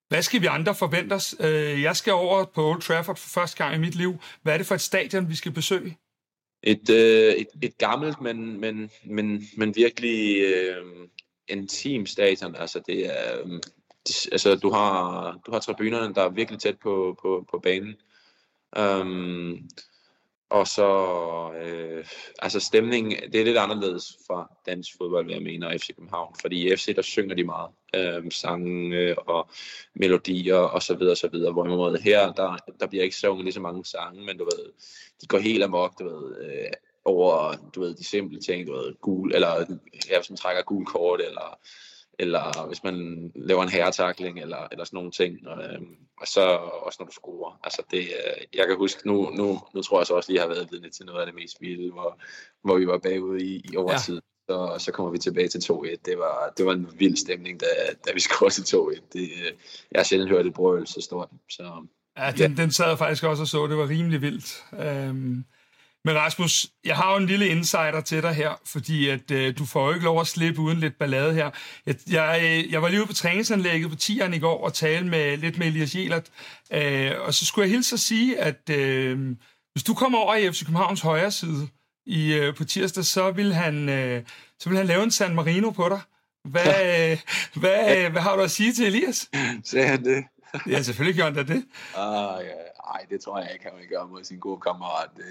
[0.10, 1.36] Hvad skal vi andre forvente os?
[1.40, 4.16] Øh, jeg skal over på Old Trafford for første gang i mit liv.
[4.42, 5.98] Hvad er det for et stadion, vi skal besøge?
[6.64, 10.86] Et, øh, et, et gammelt, men, men, men, men virkelig øh,
[11.48, 12.56] intim stadion.
[12.56, 13.62] Altså det er, øh,
[14.32, 17.96] altså, du har, du har tribunerne, der er virkelig tæt på, på, på banen.
[18.80, 19.70] Um,
[20.50, 20.90] og så,
[21.54, 22.06] øh,
[22.40, 26.36] altså stemningen, det er lidt anderledes fra dansk fodbold, hvad jeg mener, og FC København.
[26.42, 27.70] Fordi i FC, der synger de meget.
[27.96, 29.50] Øh, sange og
[29.94, 31.54] melodier og så videre, og så videre.
[31.54, 34.72] Hvorimod her, der, der bliver ikke sunget lige så mange sange, men du ved,
[35.22, 36.72] de går helt amok, du ved, øh,
[37.06, 39.78] over, du ved, de simple ting, du ved, gul, eller
[40.10, 41.60] ja, som trækker gul kort, eller
[42.20, 45.48] eller hvis man laver en herretakling, eller, eller sådan nogle ting.
[45.48, 45.82] Og, øh,
[46.22, 46.42] og så
[46.86, 47.60] også når du scorer.
[47.64, 50.48] Altså det, øh, jeg kan huske, nu, nu, nu tror jeg så også lige, har
[50.48, 52.20] været vidne til noget af det mest vilde, hvor,
[52.64, 54.16] hvor vi var bagud i, i overtid.
[54.16, 54.22] Ja.
[54.50, 55.96] Så, så kommer vi tilbage til 2-1.
[56.06, 57.66] Det var, det var en vild stemning, da,
[58.08, 59.02] da vi scorede til 2-1.
[59.14, 59.52] Det, øh,
[59.92, 61.30] jeg har sjældent hørt et brøl så stort.
[61.50, 61.86] Så,
[62.18, 62.62] ja, den, ja.
[62.62, 63.68] den sad jeg faktisk også og så.
[63.68, 64.64] Det var rimelig vildt.
[64.74, 65.46] Øhm,
[66.06, 69.66] men Rasmus, jeg har jo en lille insider til dig her, fordi at øh, du
[69.66, 71.50] får jo ikke lov at slippe uden lidt ballade her.
[71.86, 75.08] Jeg, jeg, øh, jeg var lige ude på træningsanlægget på tieren i går og tale
[75.08, 76.30] med, lidt med Elias Jelert,
[76.74, 79.36] øh, og så skulle jeg hilse at sige, at øh,
[79.74, 81.68] hvis du kommer over i FC Københavns højre side
[82.06, 84.24] i, øh, på tirsdag, så vil, han, øh,
[84.60, 86.02] så vil han lave en San Marino på dig.
[86.44, 86.66] Hvad,
[87.12, 87.18] øh,
[87.56, 89.30] hvad, øh, hvad har du at sige til Elias?
[89.64, 90.24] Sagde han det?
[90.70, 91.66] ja, selvfølgelig gør han da det.
[91.96, 92.75] Ah, ja.
[92.96, 95.10] Ej, det tror jeg ikke, han vil gøre mod sin gode kammerat.
[95.16, 95.26] Det,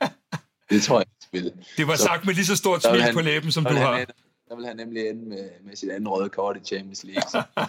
[0.70, 3.20] det tror jeg ikke Det var så, sagt med lige så stort smil han, på
[3.20, 3.96] læben, som du har.
[3.96, 4.12] Ende,
[4.48, 7.30] der vil han nemlig ende med, med sit andet røde kort i Champions League.
[7.30, 7.42] Så.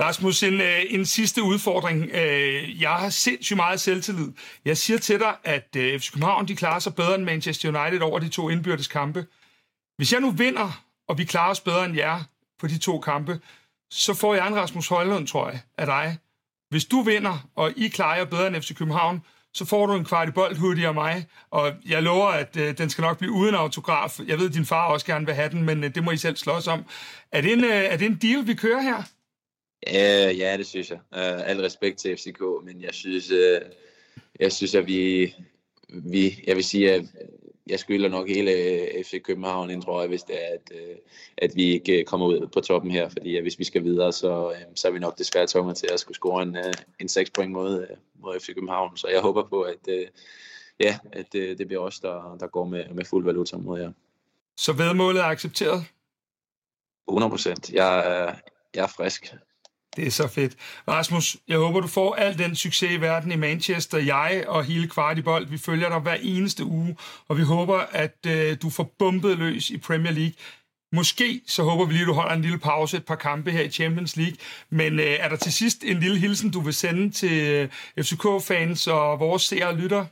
[0.00, 2.10] Rasmus, en, øh, en sidste udfordring.
[2.14, 4.32] Øh, jeg har sindssygt meget selvtillid.
[4.64, 8.00] Jeg siger til dig, at øh, FC København de klarer sig bedre end Manchester United
[8.00, 9.26] over de to indbyrdes kampe.
[9.96, 12.20] Hvis jeg nu vinder, og vi klarer os bedre end jer
[12.58, 13.40] på de to kampe,
[13.90, 16.18] så får jeg en Rasmus Højlund, tror jeg, af dig.
[16.72, 19.20] Hvis du vinder, og I klarer jer bedre end FC København,
[19.54, 22.78] så får du en kvart i bold hoodie af mig, og jeg lover, at øh,
[22.78, 24.20] den skal nok blive uden autograf.
[24.26, 26.16] Jeg ved, at din far også gerne vil have den, men øh, det må I
[26.16, 26.84] selv slås om.
[27.32, 29.02] Er det en, øh, er det en deal, vi kører her?
[29.88, 30.98] Øh, ja, det synes jeg.
[31.14, 33.60] Øh, al respekt til FCK, men jeg synes, øh,
[34.40, 35.34] jeg synes, at vi,
[35.88, 37.02] vi, jeg vil sige, at
[37.66, 40.96] jeg skylder nok hele øh, FC København en trøje, hvis det er, at, øh,
[41.38, 43.08] at vi ikke øh, kommer ud på toppen her.
[43.08, 46.16] Fordi hvis vi skal videre, så, så er vi nok desværre tvunget til at skulle
[46.16, 46.56] score en,
[47.00, 48.96] en 6 point mod, mod FC København.
[48.96, 49.88] Så jeg håber på, at,
[50.80, 53.92] ja, at det, det bliver os, der, der går med, med fuld valuta mod jer.
[54.56, 55.84] Så vedmålet er accepteret?
[57.08, 57.72] 100 procent.
[57.72, 58.36] Jeg,
[58.74, 59.34] jeg er frisk.
[59.96, 60.52] Det er så fedt.
[60.88, 63.98] Rasmus, jeg håber, du får al den succes i verden i Manchester.
[63.98, 66.96] Jeg og hele Kvartibold, vi følger dig hver eneste uge,
[67.28, 70.32] og vi håber, at øh, du får bumpet løs i Premier League.
[70.92, 73.62] Måske så håber vi lige, at du holder en lille pause, et par kampe her
[73.62, 74.36] i Champions League.
[74.70, 77.68] Men øh, er der til sidst en lille hilsen, du vil sende til øh,
[78.04, 80.06] FCK-fans og vores seere og lytter?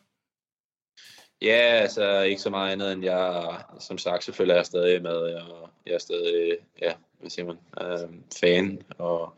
[1.42, 5.12] Ja, altså ikke så meget andet end jeg, som sagt, selvfølgelig er jeg stadig med,
[5.12, 8.08] og jeg er stadig, ja, hvad siger man, øh,
[8.40, 9.34] fan, og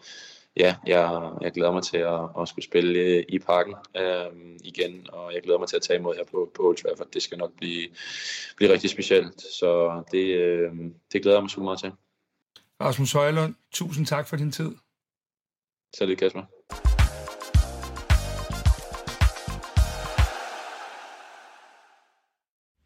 [0.57, 5.35] ja, jeg, jeg glæder mig til at, at skulle spille i parken øh, igen, og
[5.35, 7.07] jeg glæder mig til at tage imod her på, på Old Trafford.
[7.15, 7.89] Det skal nok blive,
[8.57, 10.73] blive rigtig specielt, så det, øh,
[11.13, 11.93] det glæder jeg mig så meget til.
[12.81, 14.73] Rasmus Højlund, tusind tak for din tid.
[15.97, 16.43] Salut Kasper.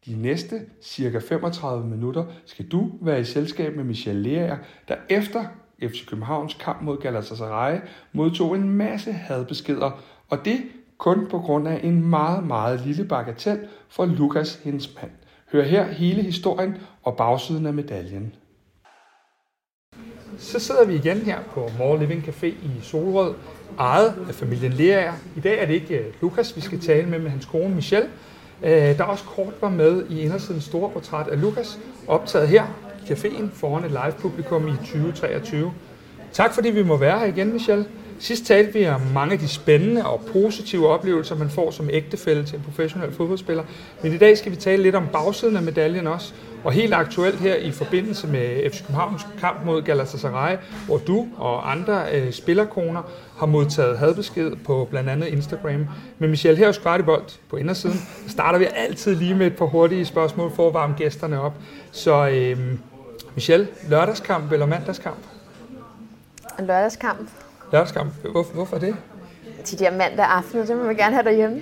[0.05, 4.57] De næste cirka 35 minutter skal du være i selskab med Michel Lea,
[4.87, 5.45] der efter
[5.81, 7.79] FC Københavns kamp mod Galatasaray
[8.13, 9.91] modtog en masse hadbeskeder,
[10.29, 10.61] og det
[10.97, 13.59] kun på grund af en meget, meget lille bagatel
[13.89, 15.11] for Lukas Hensmand.
[15.51, 18.33] Hør her hele historien og bagsiden af medaljen.
[20.37, 23.33] Så sidder vi igen her på More Living Café i Solrød,
[23.79, 25.13] ejet af familien Lerager.
[25.35, 28.09] I dag er det ikke øh, Lukas, vi skal tale med, med hans kone Michelle,
[28.63, 33.49] øh, der også kort var med i Indersidens store portræt af Lukas, optaget her caféen
[33.53, 35.71] foran et live-publikum i 2023.
[36.31, 37.85] Tak fordi vi må være her igen, Michelle.
[38.19, 42.45] Sidst talte vi om mange af de spændende og positive oplevelser, man får som ægtefælle
[42.45, 43.63] til en professionel fodboldspiller.
[44.03, 46.33] Men i dag skal vi tale lidt om bagsiden af medaljen også.
[46.63, 51.71] Og helt aktuelt her i forbindelse med FC Københavns kamp mod Galatasaray, hvor du og
[51.71, 53.01] andre øh, spillerkoner
[53.37, 55.87] har modtaget hadbesked på blandt andet Instagram.
[56.19, 60.05] Men Michelle, her hos Kvartibold på indersiden, starter vi altid lige med et par hurtige
[60.05, 61.53] spørgsmål for at varme gæsterne op.
[61.91, 62.57] Så øh,
[63.37, 65.17] Michelle, lørdagskamp eller mandagskamp?
[66.59, 67.29] Lørdagskamp.
[67.71, 68.13] Lørdagskamp.
[68.31, 68.95] Hvorfor, hvorfor det?
[69.71, 71.61] De der mandag aftener, det må vi gerne have derhjemme.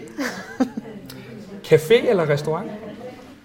[1.67, 2.71] Café eller restaurant?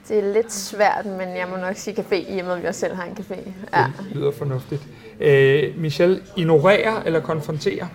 [0.09, 2.67] Det er lidt svært, men jeg må nok sige café, i og med at vi
[2.67, 3.35] også selv har en café.
[3.73, 3.85] Ja.
[3.99, 4.83] Det lyder fornuftigt.
[5.21, 7.89] Øh, Michelle, ignorere eller konfrontere?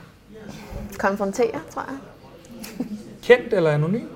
[0.98, 1.98] Konfrontere, tror jeg.
[3.24, 4.08] Kendt eller anonym?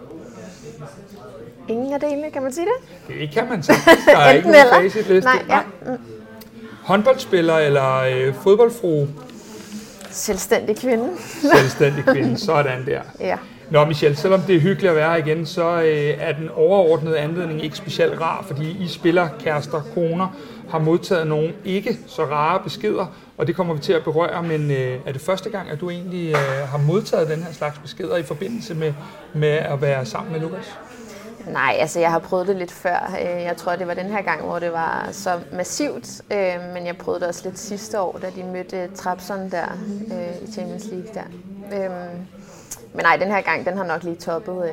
[1.69, 3.17] Ingen af delene, kan man sige det?
[3.19, 3.77] Det kan man sige.
[4.05, 5.29] Der er ikke nogen facitliste.
[5.29, 5.59] Nej, ja.
[6.83, 9.07] Håndboldspiller eller øh, fodboldfru?
[10.11, 11.09] Selvstændig kvinde.
[11.55, 13.01] Selvstændig kvinde, sådan der.
[13.19, 13.37] Ja.
[13.71, 17.17] Nå Michelle, selvom det er hyggeligt at være her igen, så øh, er den overordnede
[17.17, 20.27] anledning ikke specielt rar, fordi I spiller kærester, koner,
[20.69, 23.05] har modtaget nogle ikke så rare beskeder,
[23.37, 25.89] og det kommer vi til at berøre, men øh, er det første gang, at du
[25.89, 28.93] egentlig øh, har modtaget den her slags beskeder i forbindelse med,
[29.33, 30.77] med at være sammen med Lukas?
[31.49, 33.17] Nej, altså jeg har prøvet det lidt før.
[33.21, 36.21] Øh, jeg tror, det var den her gang, hvor det var så massivt.
[36.31, 39.77] Øh, men jeg prøvede det også lidt sidste år, da de mødte øh, Trabzon der
[40.47, 41.23] i Champions League der.
[42.93, 44.71] Men nej, den her gang, den har nok lige toppet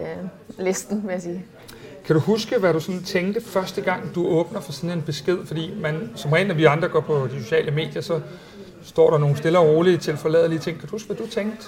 [0.58, 1.44] listen, vil jeg sige.
[2.06, 5.38] Kan du huske, hvad du sådan tænkte første gang, du åbner for sådan en besked?
[5.46, 8.20] Fordi man, som regel, når vi andre går på de sociale medier, så
[8.82, 10.78] står der nogle stille og rolige til forladelige ting.
[10.78, 11.66] Kan du huske, hvad du tænkte?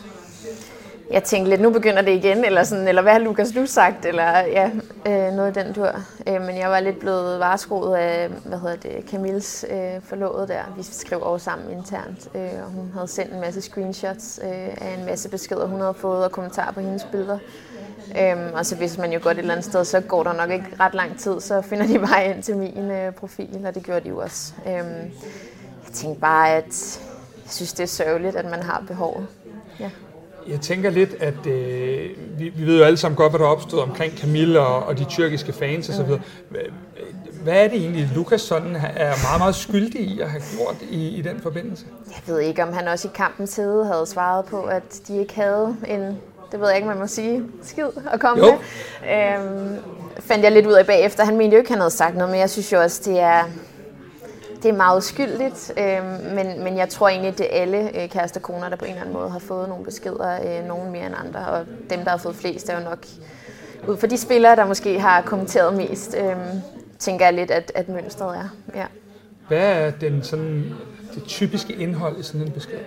[1.11, 4.07] Jeg tænkte lidt, nu begynder det igen, eller, sådan, eller hvad har Lukas nu sagt,
[4.07, 4.71] eller ja,
[5.07, 5.91] øh, noget i den tur.
[6.27, 10.63] Øh, men jeg var lidt blevet vareskoet af, hvad hedder det, Camilles øh, forlovede der.
[10.77, 14.97] Vi skrev over sammen internt, øh, og hun havde sendt en masse screenshots øh, af
[14.99, 17.39] en masse beskeder, hun havde fået, og kommentarer på hendes billeder.
[18.21, 20.51] Øhm, og så hvis man jo godt et eller andet sted, så går der nok
[20.51, 23.83] ikke ret lang tid, så finder de vej ind til min øh, profil, og det
[23.83, 24.53] gjorde de jo også.
[24.67, 25.11] Øhm,
[25.85, 27.01] jeg tænkte bare, at
[27.45, 29.27] jeg synes, det er sørgeligt, at man har behovet.
[29.81, 29.91] Ja.
[30.49, 33.51] Jeg tænker lidt, at øh, vi, vi ved jo alle sammen godt, hvad der er
[33.51, 36.07] opstået omkring Camille og, og de tyrkiske fans osv.
[37.43, 41.09] Hvad er det egentlig, Lukas sådan er meget, meget skyldig i at have gjort i,
[41.09, 41.85] i den forbindelse?
[42.07, 45.35] Jeg ved ikke, om han også i kampens hede havde svaret på, at de ikke
[45.35, 46.01] havde en,
[46.53, 48.53] det ved jeg ikke, man må sige, skid at komme Jo.
[48.53, 48.59] med.
[49.15, 49.77] Øhm,
[50.21, 51.25] fandt jeg lidt ud af bagefter.
[51.25, 53.45] Han mente jo ikke, han havde sagt noget, men jeg synes jo også, det er,
[54.63, 55.73] det er meget uskyldigt.
[55.79, 58.91] Øhm, men, men jeg tror egentlig, det er alle øh, kærester koner, der på en
[58.91, 61.47] eller anden måde har fået nogle beskeder, øh, nogen mere end andre.
[61.47, 63.07] Og dem, der har fået flest, er jo nok
[63.89, 66.61] ud for de spillere, der måske har kommenteret mest, øhm,
[66.99, 68.49] tænker jeg lidt, at, at mønstret er.
[68.75, 68.85] Ja.
[69.49, 70.73] Hvad er den sådan,
[71.15, 72.79] det typiske indhold i sådan en besked?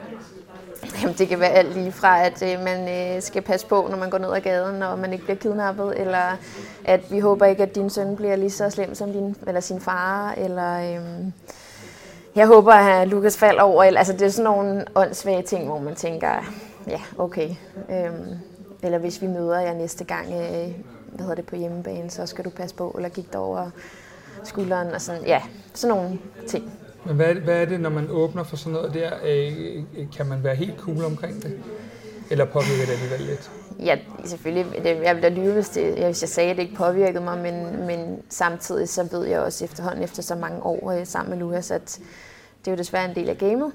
[1.02, 3.98] Jamen, det kan være alt lige fra, at øh, man øh, skal passe på, når
[3.98, 6.38] man går ned ad gaden, og man ikke bliver kidnappet, eller
[6.86, 9.80] at vi håber ikke, at din søn bliver lige så slem som din, eller sin
[9.80, 11.32] far, eller øh,
[12.36, 13.84] jeg håber, at Lukas falder over.
[13.84, 16.54] Altså, det er sådan nogle åndssvage ting, hvor man tænker,
[16.88, 17.50] ja, okay.
[17.90, 18.38] Øhm,
[18.84, 20.74] eller hvis vi møder jer næste gang, øh,
[21.08, 23.70] hvad hedder det, på hjemmebane, så skal du passe på, eller gik over
[24.44, 25.42] skulderen, og sådan, ja,
[25.74, 26.72] sådan nogle ting.
[27.06, 29.12] Men hvad er, det, hvad er det, når man åbner for sådan noget der?
[29.24, 31.60] Øh, øh kan man være helt cool omkring det?
[32.32, 33.52] Eller påvirker det alligevel lidt?
[33.80, 34.66] Ja, selvfølgelig.
[34.84, 37.38] Det- Jeg ville da lyve, hvis, det, hvis jeg sagde, at det ikke påvirkede mig,
[37.38, 41.38] men, men samtidig så ved jeg også efterhånden, efter så mange år øh, sammen med
[41.40, 42.00] Lukas, at
[42.60, 43.72] det er jo desværre en del af gamet.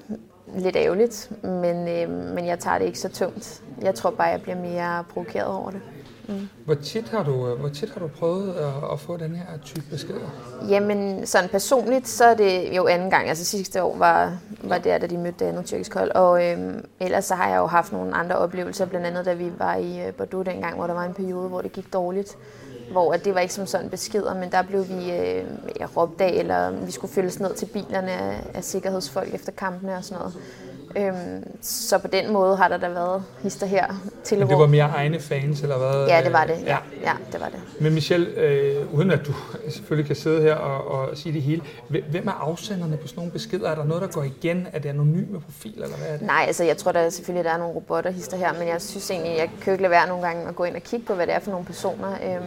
[0.55, 3.61] Lidt ærgerligt, men, øh, men jeg tager det ikke så tungt.
[3.81, 5.81] Jeg tror bare, jeg bliver mere provokeret over det.
[6.27, 6.49] Mm.
[6.65, 9.45] Hvor tit har du, øh, hvor tit har du prøvet at, at få den her
[9.65, 10.59] type beskeder?
[10.69, 13.29] Jamen, sådan personligt, så er det jo anden gang.
[13.29, 16.11] Altså sidste år var, var der, da de mødte det andet tyrkisk hold.
[16.11, 19.51] Og øhm, ellers så har jeg jo haft nogle andre oplevelser, blandt andet da vi
[19.57, 22.37] var i øh, Bordeaux dengang, hvor der var en periode, hvor det gik dårligt.
[22.91, 25.45] Hvor at det var ikke som sådan beskeder, men der blev vi øh,
[25.97, 30.03] råbt af, eller vi skulle følges ned til bilerne af, af sikkerhedsfolk efter kampene og
[30.03, 30.37] sådan noget.
[30.95, 33.85] Øhm, så på den måde har der da været hister her
[34.23, 36.07] til Men det var mere egne fans, eller hvad?
[36.07, 36.63] Ja, det var det.
[36.65, 37.59] Ja, ja det var det.
[37.81, 39.33] Men Michelle, øh, uden at du
[39.75, 43.19] selvfølgelig kan sidde her og, og sige det hele, hve- hvem er afsenderne på sådan
[43.19, 43.69] nogle beskeder?
[43.69, 44.67] Er der noget, der går igen?
[44.73, 46.21] Er det anonyme profil, eller hvad er det?
[46.27, 49.37] Nej, altså jeg tror der selvfølgelig, der er nogle robotterhister her, men jeg synes egentlig,
[49.37, 51.35] jeg kan ikke lade være nogle gange at gå ind og kigge på, hvad det
[51.35, 52.11] er for nogle personer.
[52.11, 52.43] Øhm,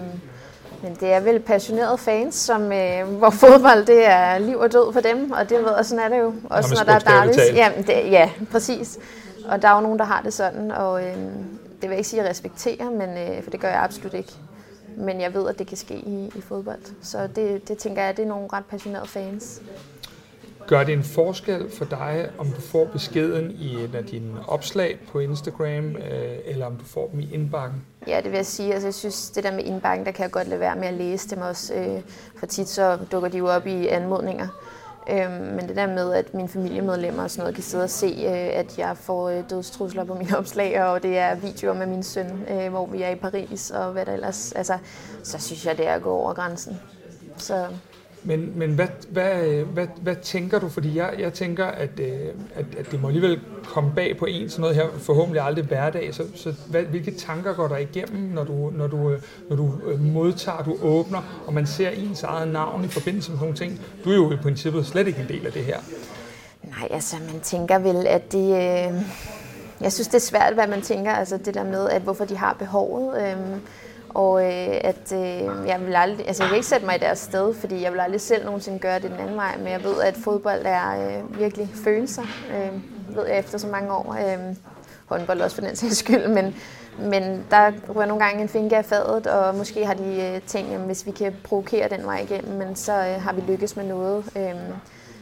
[0.83, 4.93] men det er vel passionerede fans, som, øh, hvor fodbold det er liv og død
[4.93, 6.35] for dem, og det ved jeg, sådan er det jo.
[6.51, 7.57] Også når der er talt.
[7.57, 8.99] Jamen, det, ja, præcis.
[9.49, 12.09] Og der er jo nogen, der har det sådan, og øh, det vil jeg ikke
[12.09, 14.33] sige, at jeg respekterer, men, øh, for det gør jeg absolut ikke.
[14.97, 16.81] Men jeg ved, at det kan ske i, i fodbold.
[17.03, 19.63] Så det, det tænker jeg, det er nogle ret passionerede fans.
[20.67, 24.99] Gør det en forskel for dig, om du får beskeden i en af dine opslag
[25.09, 27.85] på Instagram, øh, eller om du får dem i indbakken?
[28.07, 28.73] Ja, det vil jeg sige.
[28.73, 30.95] Altså, jeg synes, det der med indbakken, der kan jeg godt lade være med at
[30.95, 31.75] læse dem også.
[31.75, 32.01] Øh,
[32.39, 34.49] for tit så dukker de jo op i anmodninger.
[35.11, 38.07] Øh, men det der med, at mine familiemedlemmer og sådan noget kan sidde og se,
[38.07, 42.03] øh, at jeg får øh, dødstrusler på mine opslag, og det er videoer med min
[42.03, 44.53] søn, øh, hvor vi er i Paris og hvad der ellers.
[44.53, 44.79] Altså,
[45.23, 46.81] så synes jeg, det er at gå over grænsen.
[47.37, 47.67] Så
[48.23, 50.69] men, men hvad, hvad, hvad, hvad tænker du?
[50.69, 52.09] Fordi jeg, jeg tænker, at, øh,
[52.55, 56.15] at, at det må alligevel komme bag på en sådan noget her, forhåbentlig aldrig hverdag.
[56.15, 59.73] Så, så hvad, hvilke tanker går der igennem, når du, når du, øh, når du
[59.87, 63.57] øh, modtager, du åbner, og man ser ens eget navn i forbindelse med sådan nogle
[63.57, 63.81] ting?
[64.05, 65.79] Du er jo i princippet slet ikke en del af det her.
[66.63, 68.49] Nej, altså man tænker vel, at det...
[68.49, 69.03] Øh,
[69.81, 71.13] jeg synes, det er svært, hvad man tænker.
[71.13, 73.23] Altså det der med, at hvorfor de har behovet.
[73.23, 73.37] Øh,
[74.15, 76.27] og øh, at øh, jeg vil aldrig...
[76.27, 78.79] Altså jeg vil ikke sætte mig i deres sted, fordi jeg vil aldrig selv nogensinde
[78.79, 79.57] gøre det den anden vej.
[79.59, 82.23] Men jeg ved, at fodbold er øh, virkelig følelser.
[82.51, 82.73] Øh,
[83.17, 84.17] ved jeg efter så mange år.
[84.21, 84.57] Øh,
[85.11, 86.55] håndbold også for den sags skyld, men,
[86.99, 90.73] men der ryger nogle gange en finger af fadet, og måske har de øh, tænkt,
[90.73, 93.85] at hvis vi kan provokere den vej igennem, men så øh, har vi lykkes med
[93.85, 94.25] noget.
[94.37, 94.55] Øh,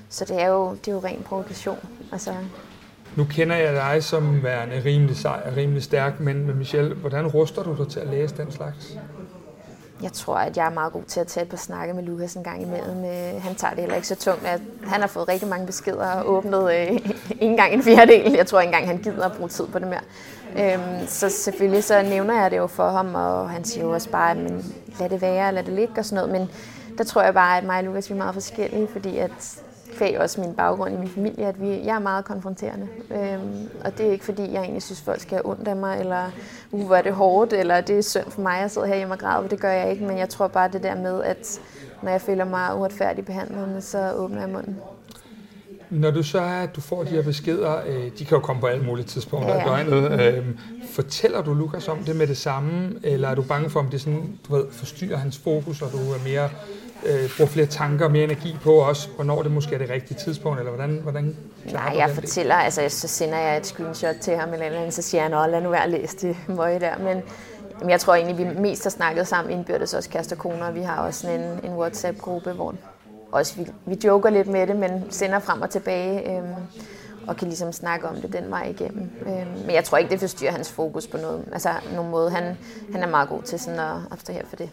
[0.08, 1.78] så det er jo, det er jo ren provokation.
[2.12, 2.30] Altså,
[3.16, 7.26] nu kender jeg dig som værende rimelig sej og rimelig stærk, men, men Michelle, hvordan
[7.26, 8.98] ruster du dig til at læse den slags?
[10.02, 12.34] jeg tror, at jeg er meget god til at tage et par snakke med Lukas
[12.34, 13.04] en gang imellem.
[13.04, 14.46] Øh, han tager det heller ikke så tungt.
[14.46, 17.10] At han har fået rigtig mange beskeder og åbnet øh, ikke
[17.40, 18.32] engang en fjerdedel.
[18.32, 20.00] Jeg tror ikke engang, han gider at bruge tid på det mere.
[20.58, 24.10] Øhm, så selvfølgelig så nævner jeg det jo for ham, og han siger jo også
[24.10, 26.40] bare, men lad det være, lad det ligge og sådan noget.
[26.40, 26.50] Men
[26.98, 29.60] der tror jeg bare, at mig og Lukas vi er meget forskellige, fordi at
[29.98, 32.88] kvæg også min baggrund i min familie, at vi, jeg er meget konfronterende.
[33.10, 36.00] Øhm, og det er ikke fordi, jeg egentlig synes, folk skal have ondt af mig,
[36.00, 36.30] eller
[36.70, 39.14] uh, hvor er det hårdt, eller det er synd for mig at sidde her hjemme
[39.14, 40.04] og græde, for det gør jeg ikke.
[40.04, 41.60] Men jeg tror bare det der med, at
[42.02, 44.76] når jeg føler mig uretfærdigt behandlet, så åbner jeg munden.
[45.90, 48.60] Når du så er, at du får de her beskeder, øh, de kan jo komme
[48.60, 49.60] på alle mulige tidspunkter ja.
[49.60, 50.20] af døgnet.
[50.20, 50.46] Øh,
[50.90, 54.00] fortæller du Lukas om det med det samme, eller er du bange for, om det
[54.00, 56.48] sådan, du ved, forstyrrer hans fokus, og du er mere
[57.06, 60.18] øh, bruger flere tanker og mere energi på også, hvornår det måske er det rigtige
[60.18, 61.36] tidspunkt, eller hvordan, hvordan
[61.72, 62.64] Nej, jeg fortæller, del?
[62.64, 65.70] altså så sender jeg et screenshot til ham, eller andet, så siger han, lad nu
[65.70, 67.22] være at læse det møje der, men
[67.80, 70.80] jamen, jeg tror egentlig, vi mest har snakket sammen indbyrdes også kærester og koner, vi
[70.80, 72.74] har også en, en WhatsApp-gruppe, hvor
[73.32, 76.54] også vi, vi joker lidt med det, men sender frem og tilbage, øhm,
[77.26, 79.10] og kan ligesom snakke om det den vej igennem.
[79.26, 82.30] Øhm, men jeg tror ikke, det forstyrrer hans fokus på noget, altså nogen måde.
[82.30, 82.58] Han,
[82.92, 84.70] han er meget god til sådan at abstrahere for det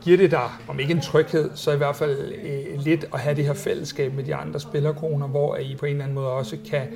[0.00, 3.36] giver det dig, om ikke en tryghed, så i hvert fald øh, lidt at have
[3.36, 6.56] det her fællesskab med de andre spillerkroner, hvor I på en eller anden måde også
[6.70, 6.86] kan,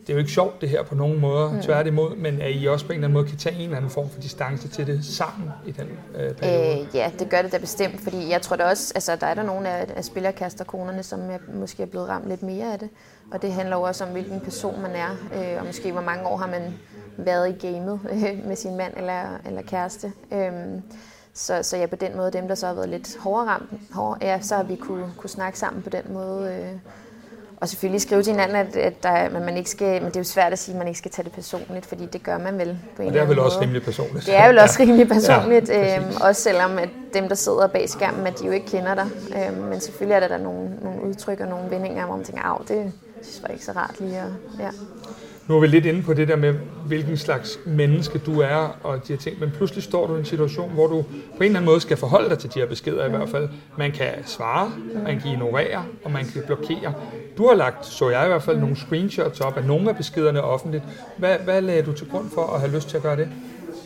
[0.00, 1.62] det er jo ikke sjovt det her på nogen måde, mm.
[1.62, 3.90] tværtimod, men at I også på en eller anden måde kan tage en eller anden
[3.90, 6.80] form for distance til det sammen i den øh, periode?
[6.80, 9.34] Øh, ja, det gør det da bestemt, fordi jeg tror da også, altså der er
[9.34, 12.88] der nogle af, af spillerkasterkronerne, som er, måske er blevet ramt lidt mere af det,
[13.32, 16.26] og det handler jo også om, hvilken person man er, øh, og måske hvor mange
[16.26, 16.74] år har man
[17.16, 20.12] været i gamet øh, med sin mand eller, eller kæreste.
[20.32, 20.52] Øh,
[21.34, 24.26] så, så ja, på den måde, dem der så har været lidt hårdere ramt, hårde,
[24.26, 26.52] ja, så har vi kunne, kunne snakke sammen på den måde.
[26.54, 26.78] Øh,
[27.56, 30.20] og selvfølgelig skrive til hinanden, at, at der, at man ikke skal, men det er
[30.20, 32.58] jo svært at sige, at man ikke skal tage det personligt, fordi det gør man
[32.58, 34.26] vel på en Og det er vel også rimelig personligt.
[34.26, 34.84] Det er vel også ja.
[34.84, 38.52] rimelig personligt, ja, øhm, også selvom at dem, der sidder bag skærmen, at de jo
[38.52, 39.06] ikke kender dig.
[39.36, 42.60] Øhm, men selvfølgelig er der, der nogle, nogle udtryk og nogle vendinger, hvor man tænker,
[42.60, 42.92] at det
[43.22, 44.28] synes jeg ikke så rart lige at,
[44.60, 44.70] ja.
[45.48, 46.54] Nu er vi lidt inde på det der med,
[46.86, 50.24] hvilken slags menneske du er, og de her ting, men pludselig står du i en
[50.24, 53.06] situation, hvor du på en eller anden måde skal forholde dig til de her beskeder
[53.06, 53.48] i hvert fald.
[53.78, 54.72] Man kan svare,
[55.04, 56.94] man kan ignorere, og man kan blokere.
[57.38, 60.42] Du har lagt, så jeg i hvert fald, nogle screenshots op af nogle af beskederne
[60.42, 60.82] offentligt.
[61.18, 63.28] Hvad, hvad lagde du til grund for at have lyst til at gøre det?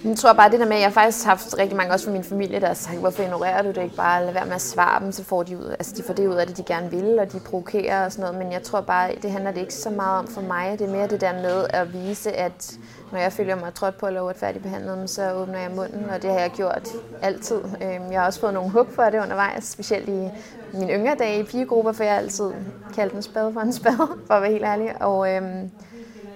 [0.04, 2.24] Jeg tror bare det der med, at jeg har haft rigtig mange også fra min
[2.24, 5.04] familie, der har sagt, hvorfor ignorerer du det ikke bare, lad være med at svare
[5.04, 7.18] dem, så får de ud, altså de får det ud af det, de gerne vil,
[7.18, 9.90] og de provokerer og sådan noget, men jeg tror bare, det handler det ikke så
[9.90, 12.78] meget om for mig, det er mere det der med at vise, at
[13.12, 16.30] når jeg føler mig trådt på eller uretfærdigt behandlet, så åbner jeg munden, og det
[16.30, 16.88] har jeg gjort
[17.22, 17.60] altid.
[17.82, 20.28] Øhm, jeg har også fået nogle hug for det undervejs, specielt i
[20.72, 22.50] mine yngre dage i pigegrupper, for jeg har altid
[22.94, 25.70] kaldt en spade for en spade, for at være helt ærlig, og øhm,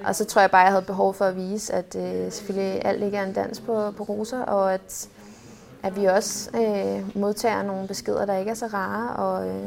[0.05, 3.03] og så tror jeg bare, jeg havde behov for at vise, at øh, selvfølgelig alt
[3.03, 5.09] ikke er en dans på, på roser, og at,
[5.83, 9.67] at vi også øh, modtager nogle beskeder, der ikke er så rare, og, øh,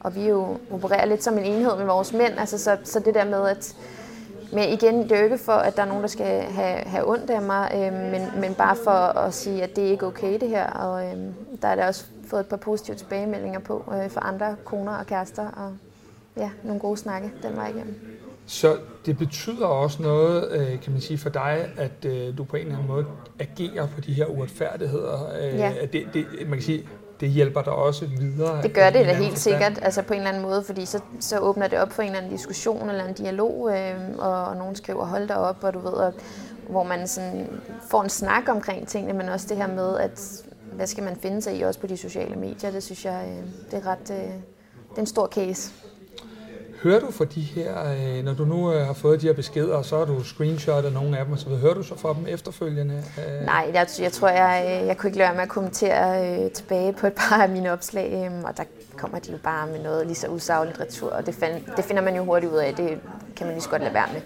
[0.00, 2.32] og vi jo opererer lidt som en enhed med vores mænd.
[2.38, 3.76] Altså, så, så det der med, at
[4.52, 7.10] men igen, det er jo ikke for, at der er nogen, der skal have, have
[7.10, 10.40] ondt af mig, øh, men, men bare for at sige, at det er ikke okay
[10.40, 10.70] det her.
[10.70, 11.16] Og øh,
[11.62, 15.06] der er der også fået et par positive tilbagemeldinger på øh, for andre koner og
[15.06, 15.72] kærester, og
[16.36, 18.19] ja, nogle gode snakke den vej igennem.
[18.50, 22.56] Så det betyder også noget, øh, kan man sige, for dig, at øh, du på
[22.56, 23.06] en eller anden måde
[23.38, 25.30] agerer på de her uretfærdigheder.
[25.40, 25.72] Øh, ja.
[25.92, 26.88] Det, det, man kan sige,
[27.20, 28.62] det hjælper dig også videre.
[28.62, 31.38] Det gør det da helt sikkert, altså på en eller anden måde, fordi så, så
[31.38, 34.76] åbner det op for en eller anden diskussion eller en dialog, øh, og, og nogen
[34.76, 36.12] skriver, hold dig op, og du ved, og,
[36.68, 37.60] hvor man sådan
[37.90, 41.42] får en snak omkring tingene, men også det her med, at hvad skal man finde
[41.42, 44.16] sig i også på de sociale medier, det synes jeg, det er ret, det
[44.96, 45.72] er en stor case.
[46.82, 49.74] Hører du fra de her, øh, når du nu øh, har fået de her beskeder,
[49.74, 53.04] og så har du screenshotet nogle af dem osv., hører du så fra dem efterfølgende?
[53.18, 53.46] Øh?
[53.46, 56.50] Nej, jeg, jeg tror, jeg, øh, jeg kunne ikke lade være med at kommentere øh,
[56.50, 58.64] tilbage på et par af mine opslag, øh, og der
[58.96, 62.02] kommer de jo bare med noget lige så usagligt retur, og det, find, det finder
[62.02, 62.98] man jo hurtigt ud af, det
[63.36, 64.20] kan man lige så godt lade være med.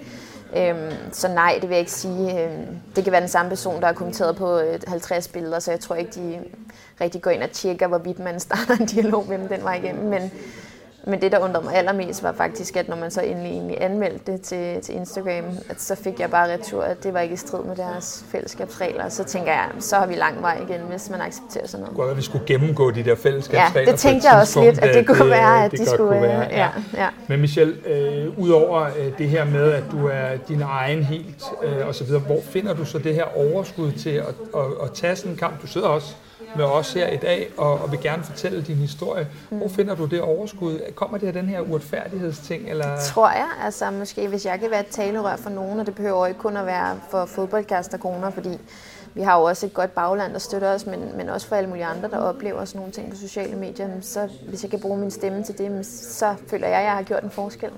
[0.57, 2.45] Øhm, så nej, det vil jeg ikke sige.
[2.45, 2.67] Øhm,
[2.97, 5.81] det kan være den samme person, der har kommenteret på øh, 50 billeder, så jeg
[5.81, 6.39] tror ikke, de
[7.01, 10.05] rigtig går ind og tjekker, hvorvidt man starter en dialog med dem den vej igennem.
[10.05, 10.33] Men,
[11.07, 14.33] men det, der undrede mig allermest, var faktisk, at når man så endelig, egentlig anmeldte
[14.33, 17.37] det til, til Instagram, at så fik jeg bare retur, at det var ikke i
[17.37, 19.09] strid med deres fællesskabsregler.
[19.09, 21.97] Så tænker jeg, så har vi lang vej igen, hvis man accepterer sådan noget.
[21.97, 23.81] Godt, at vi skulle gennemgå de der fællesskabsregler.
[23.81, 26.09] Ja, det tænkte jeg også lidt, at det kunne være, at det de skulle...
[26.09, 26.69] Kunne være, ja.
[26.95, 31.45] Ja, Men Michelle, øh, udover øh, det her med, at du er din egen helt
[31.63, 35.33] øh, osv., hvor finder du så det her overskud til at, at, at tage sådan
[35.33, 35.63] en kamp?
[35.63, 36.15] Du sidder også
[36.57, 39.29] med os her i dag, og, og vil gerne fortælle din historie.
[39.51, 39.59] Mm.
[39.59, 40.81] Hvor finder du det overskud?
[40.95, 42.71] Kommer det af den her uretfærdighedsting?
[42.71, 43.01] Eller?
[43.01, 43.49] Tror jeg.
[43.65, 46.57] Altså måske, hvis jeg kan være et talerør for nogen, og det behøver ikke kun
[46.57, 48.59] at være for fodboldkasterkoner, fordi
[49.15, 51.69] vi har jo også et godt bagland, der støtter os, men, men også for alle
[51.69, 53.89] mulige andre, der oplever sådan nogle ting på sociale medier.
[54.01, 57.03] Så hvis jeg kan bruge min stemme til det, så føler jeg, at jeg har
[57.03, 57.71] gjort en forskel.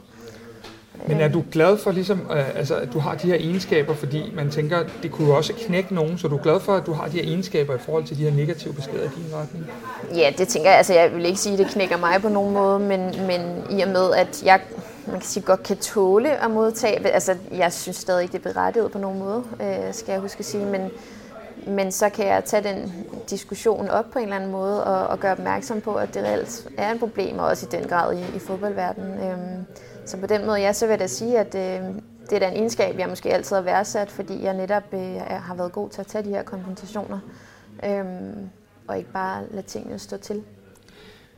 [1.09, 4.33] Men er du glad for, ligesom, øh, altså, at du har de her egenskaber, fordi
[4.35, 6.93] man tænker, det kunne jo også knække nogen, så du er glad for, at du
[6.93, 9.67] har de her egenskaber i forhold til de her negative beskeder i din retning?
[10.15, 10.77] Ja, det tænker jeg.
[10.79, 13.41] Altså, jeg vil ikke sige, at det knækker mig på nogen måde, men, men
[13.79, 14.61] i og med, at jeg
[15.07, 18.53] man kan sige, godt kan tåle at modtage, altså jeg synes stadig ikke, det er
[18.53, 20.91] berettiget på nogen måde, øh, skal jeg huske at sige, men,
[21.67, 22.93] men så kan jeg tage den
[23.31, 26.69] diskussion op på en eller anden måde og, og gøre opmærksom på, at det reelt
[26.79, 29.13] er et problem, og også i den grad i, i fodboldverdenen.
[29.13, 29.67] Øhm,
[30.07, 31.95] så på den måde, ja, så vil jeg da sige, at øh,
[32.31, 35.55] det er da en egenskab, jeg måske altid har værdsat, fordi jeg netop øh, har
[35.55, 37.19] været god til at tage de her konfrontationer,
[37.85, 38.05] øh,
[38.89, 40.43] og ikke bare lade tingene stå til.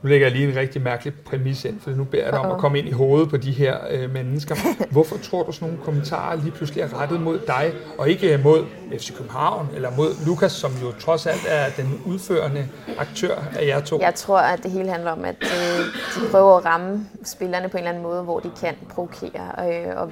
[0.03, 2.51] Nu lægger jeg lige en rigtig mærkelig præmis ind, for nu beder jeg dig om
[2.51, 4.55] at komme ind i hovedet på de her øh, mennesker.
[4.91, 8.45] Hvorfor tror du, sådan nogle kommentarer lige pludselig er rettet mod dig, og ikke øh,
[8.45, 8.65] mod
[8.99, 12.69] FC København, eller mod Lukas, som jo trods alt er den udførende
[12.99, 14.01] aktør af jer to?
[14.01, 15.85] Jeg tror, at det hele handler om, at øh,
[16.23, 19.97] de prøver at ramme spillerne på en eller anden måde, hvor de kan provokere, øh,
[19.97, 20.11] og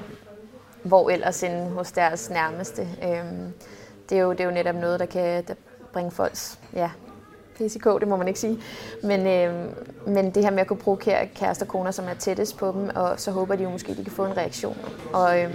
[0.83, 2.83] hvor ellers end hos deres nærmeste.
[2.83, 3.25] Øh,
[4.11, 5.55] det, er jo, det er jo netop noget, der kan der
[5.93, 6.91] bringe folks ja,
[7.57, 8.59] PCK, det må man ikke sige.
[9.03, 9.55] Men, øh,
[10.07, 12.91] men det her med at kunne provokere kærester og koner, som er tættest på dem,
[12.95, 14.77] og så håber de jo måske, at de kan få en reaktion.
[15.12, 15.55] Og, øh,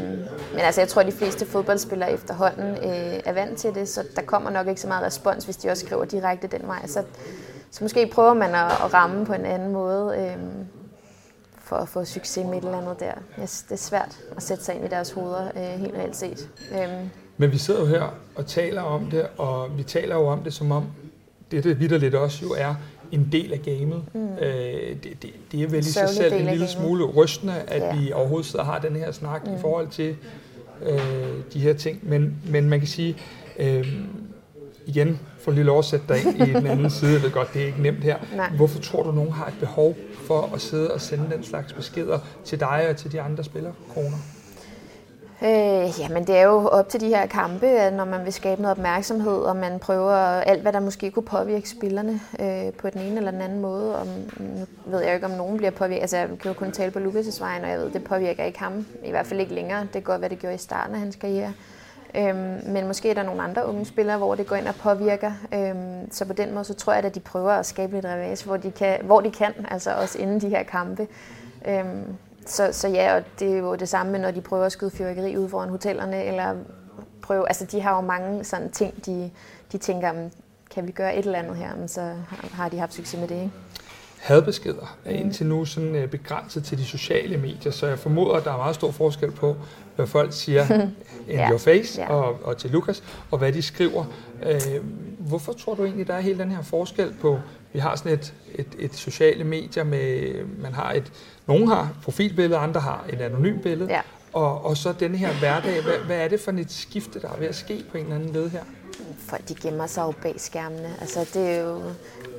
[0.51, 4.03] men altså, jeg tror, at de fleste fodboldspillere efterhånden øh, er vant til det, så
[4.15, 6.87] der kommer nok ikke så meget respons, hvis de også skriver direkte den vej.
[6.87, 7.03] Så,
[7.71, 10.37] så måske prøver man at, at ramme på en anden måde, øh,
[11.71, 13.13] for at få succes med et eller andet der.
[13.41, 16.49] Yes, det er svært at sætte sig ind i deres hoveder, øh, helt reelt set.
[16.71, 16.89] Øh.
[17.37, 20.53] Men vi sidder jo her og taler om det, og vi taler jo om det
[20.53, 20.83] som om,
[21.51, 22.75] det det vidderligt også jo er
[23.11, 24.03] en del af gamet.
[24.13, 24.33] Mm.
[24.33, 27.95] Øh, det, det, det er vel i sig selv en lille smule rystende, at ja.
[27.95, 29.53] vi overhovedet sidder og har den her snak mm.
[29.53, 30.15] i forhold til
[30.85, 30.99] øh,
[31.53, 31.99] de her ting.
[32.01, 33.17] Men, men man kan sige,
[33.59, 33.87] øh,
[34.85, 37.53] igen, for lige lov at sætte dig ind i den anden side, jeg ved godt,
[37.53, 38.17] det er ikke nemt her.
[38.35, 38.49] Nej.
[38.49, 39.95] Hvorfor tror du, nogen har et behov
[40.27, 44.17] for at sidde og sende den slags beskeder til dig og til de andre spillerkroner?
[45.43, 48.77] Øh, jamen det er jo op til de her kampe, når man vil skabe noget
[48.77, 53.17] opmærksomhed, og man prøver alt, hvad der måske kunne påvirke spillerne øh, på den ene
[53.17, 53.99] eller den anden måde.
[53.99, 56.01] Og nu ved jeg jo ikke, om nogen bliver påvirket.
[56.01, 58.59] Altså jeg kan jo kun tale på Lukas' vejen, og jeg ved, det påvirker ikke
[58.59, 58.85] ham.
[59.03, 59.87] I hvert fald ikke længere.
[59.93, 61.53] Det går, hvad det gjorde i starten af hans karriere.
[62.15, 65.31] Øhm, men måske er der nogle andre unge spillere, hvor det går ind og påvirker.
[65.53, 68.45] Øhm, så på den måde, så tror jeg, at de prøver at skabe lidt revage,
[68.45, 71.07] hvor de kan, hvor de kan altså også inden de her kampe.
[71.67, 72.03] Øhm,
[72.45, 75.37] så, så ja, og det er jo det samme, når de prøver at skyde fyrværkeri
[75.37, 76.55] ud foran hotellerne, eller
[77.21, 79.31] prøve, altså de har jo mange sådan ting, de,
[79.71, 80.13] de tænker,
[80.71, 82.13] kan vi gøre et eller andet her, men så
[82.53, 83.51] har de haft succes med det, ikke?
[84.21, 88.43] Hadbeskeder er indtil nu sådan øh, begrænset til de sociale medier, så jeg formoder, at
[88.43, 89.55] der er meget stor forskel på,
[89.95, 90.65] hvad folk siger
[91.27, 91.49] in ja.
[91.49, 92.13] your face ja.
[92.13, 94.05] og, og til Lukas, og hvad de skriver.
[94.43, 94.61] Øh,
[95.19, 97.39] hvorfor tror du egentlig, der er hele den her forskel på,
[97.73, 101.11] vi har sådan et, et, et sociale medier med, man har et,
[101.47, 104.01] nogen har profilbillede, andre har et anonymt billede, ja.
[104.33, 107.37] og, og så den her hverdag, hvad, hvad er det for et skifte, der er
[107.37, 108.63] ved at ske på en eller anden led her?
[109.17, 110.95] Folk de gemmer sig jo bag skærmene.
[111.01, 111.81] Altså, det er jo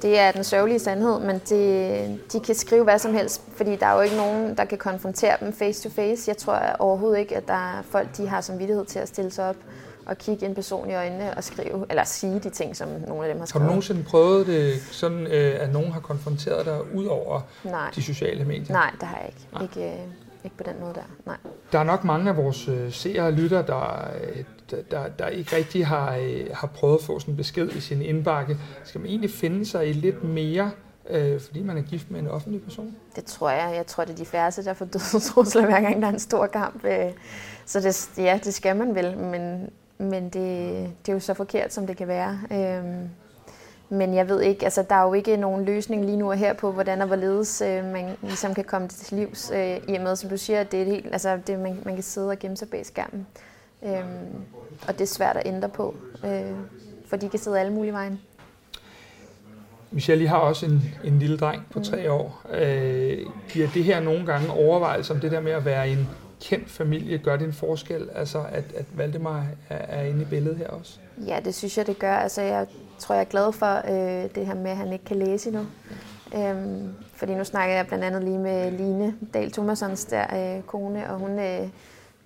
[0.03, 3.87] det er den sørgelige sandhed, men det, de kan skrive hvad som helst, fordi der
[3.87, 6.29] er jo ikke nogen, der kan konfrontere dem face to face.
[6.29, 9.31] Jeg tror overhovedet ikke, at der er folk, de har som vidtighed til at stille
[9.31, 9.57] sig op
[10.07, 13.33] og kigge en person i øjnene og skrive, eller sige de ting, som nogle af
[13.33, 13.63] dem har skrevet.
[13.63, 17.91] Har du nogensinde prøvet det sådan, øh, at nogen har konfronteret dig ud over Nej.
[17.95, 18.73] de sociale medier?
[18.73, 19.47] Nej, det har jeg ikke.
[19.53, 19.63] Nej.
[19.63, 20.07] Ikke, øh,
[20.45, 21.03] ikke på den måde der.
[21.27, 21.37] Nej.
[21.73, 24.09] Der er nok mange af vores øh, seere og lytter, der,
[24.71, 26.19] der, der, der ikke rigtig har,
[26.55, 28.57] har prøvet at få sådan en besked i sin indbakke.
[28.85, 30.71] Skal man egentlig finde sig i lidt mere
[31.11, 32.97] øh, fordi man er gift med en offentlig person?
[33.17, 33.73] Det tror jeg.
[33.77, 36.47] Jeg tror, det er de færreste, der får dødstrusler hver gang, der er en stor
[36.47, 36.87] kamp.
[37.67, 39.71] Så det, ja, det skal man vel, men
[40.05, 40.33] men det,
[41.07, 42.41] det er jo så forkert, som det kan være.
[42.53, 43.09] Øhm,
[43.89, 46.53] men jeg ved ikke, altså der er jo ikke nogen løsning lige nu og her
[46.53, 49.53] på, hvordan og hvorledes øh, man ligesom kan komme det til livs.
[49.55, 52.03] Øh, I og med, som du siger, det er helt, altså det, man, man kan
[52.03, 53.27] sidde og gemme sig bag skærmen.
[53.83, 54.45] Øhm,
[54.89, 56.53] og det er svært at ændre på, øh,
[57.07, 58.21] for de kan sidde alle mulige vejen.
[59.91, 62.13] Michelle, I har også en, en lille dreng på tre mm.
[62.13, 62.43] år.
[62.51, 63.19] Øh,
[63.49, 66.09] giver det her nogle gange overvejelser om det der med at være en
[66.43, 70.59] kendt familie, gør det en forskel, altså at, at Valdemar er, er inde i billedet
[70.59, 70.99] her også?
[71.27, 72.15] Ja, det synes jeg, det gør.
[72.15, 72.67] Altså, jeg
[72.99, 75.67] tror, jeg er glad for øh, det her med, at han ikke kan læse endnu.
[76.37, 81.11] Øhm, fordi nu snakker jeg blandt andet lige med Line Dahl Thomasons der øh, kone,
[81.11, 81.69] og hun øh,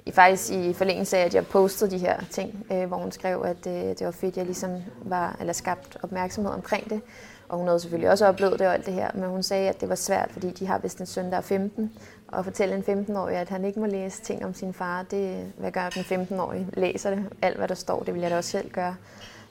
[0.06, 3.42] i faktisk i forlængelse af, at jeg postede de her ting, øh, hvor hun skrev,
[3.44, 4.70] at øh, det var fedt, at jeg ligesom
[5.02, 7.00] var, eller skabt opmærksomhed omkring det.
[7.48, 9.80] Og hun havde selvfølgelig også oplevet det og alt det her, men hun sagde, at
[9.80, 11.92] det var svært, fordi de har vist en søn, der er 15,
[12.32, 15.72] at fortælle en 15-årig, at han ikke må læse ting om sin far, det hvad
[15.72, 17.24] gør, den 15-årige læser det.
[17.42, 18.96] Alt, hvad der står, det vil jeg da også selv gøre.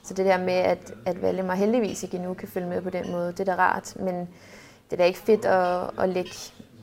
[0.02, 3.10] så det der med, at, at Valdemar heldigvis ikke endnu kan følge med på den
[3.10, 4.14] måde, det er da rart, men
[4.90, 6.30] det er da ikke fedt at, at lægge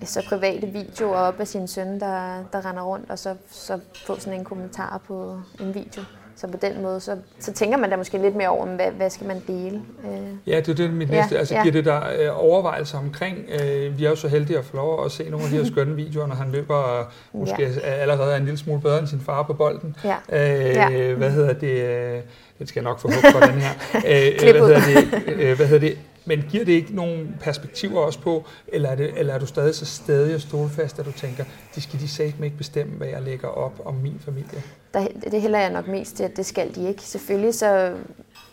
[0.06, 4.20] så private videoer op af sin søn, der, der render rundt, og så, så få
[4.20, 6.04] sådan en kommentar på en video.
[6.36, 9.10] Så på den måde, så, så tænker man da måske lidt mere over, hvad, hvad
[9.10, 9.82] skal man dele?
[10.04, 10.48] Øh.
[10.48, 11.36] Ja, det er det mit næste.
[11.36, 11.62] Ja, altså, ja.
[11.62, 13.38] giver det der øh, overvejelser omkring?
[13.50, 15.66] Øh, vi er jo så heldige at få lov at se nogle af de her
[15.66, 17.90] skønne videoer, når han løber og måske ja.
[17.90, 19.96] allerede er en lille smule bedre end sin far på bolden.
[20.04, 20.16] Ja.
[20.30, 21.14] Øh, ja.
[21.14, 21.68] Hvad hedder det?
[21.68, 22.22] Øh,
[22.60, 23.72] det skal jeg nok få for, den her.
[24.08, 25.98] Øh, hvad, hedder det, øh, hvad hedder det?
[26.26, 29.76] Men giver det ikke nogen perspektiver også på, eller er, det, eller er du stadig
[29.76, 31.44] så stadig og stålfast, at du tænker,
[31.76, 34.64] de skal de sagt ikke bestemme, hvad jeg lægger op om min familie?
[34.94, 37.02] Der, det hælder jeg nok mest til, at det skal de ikke.
[37.02, 37.96] Selvfølgelig så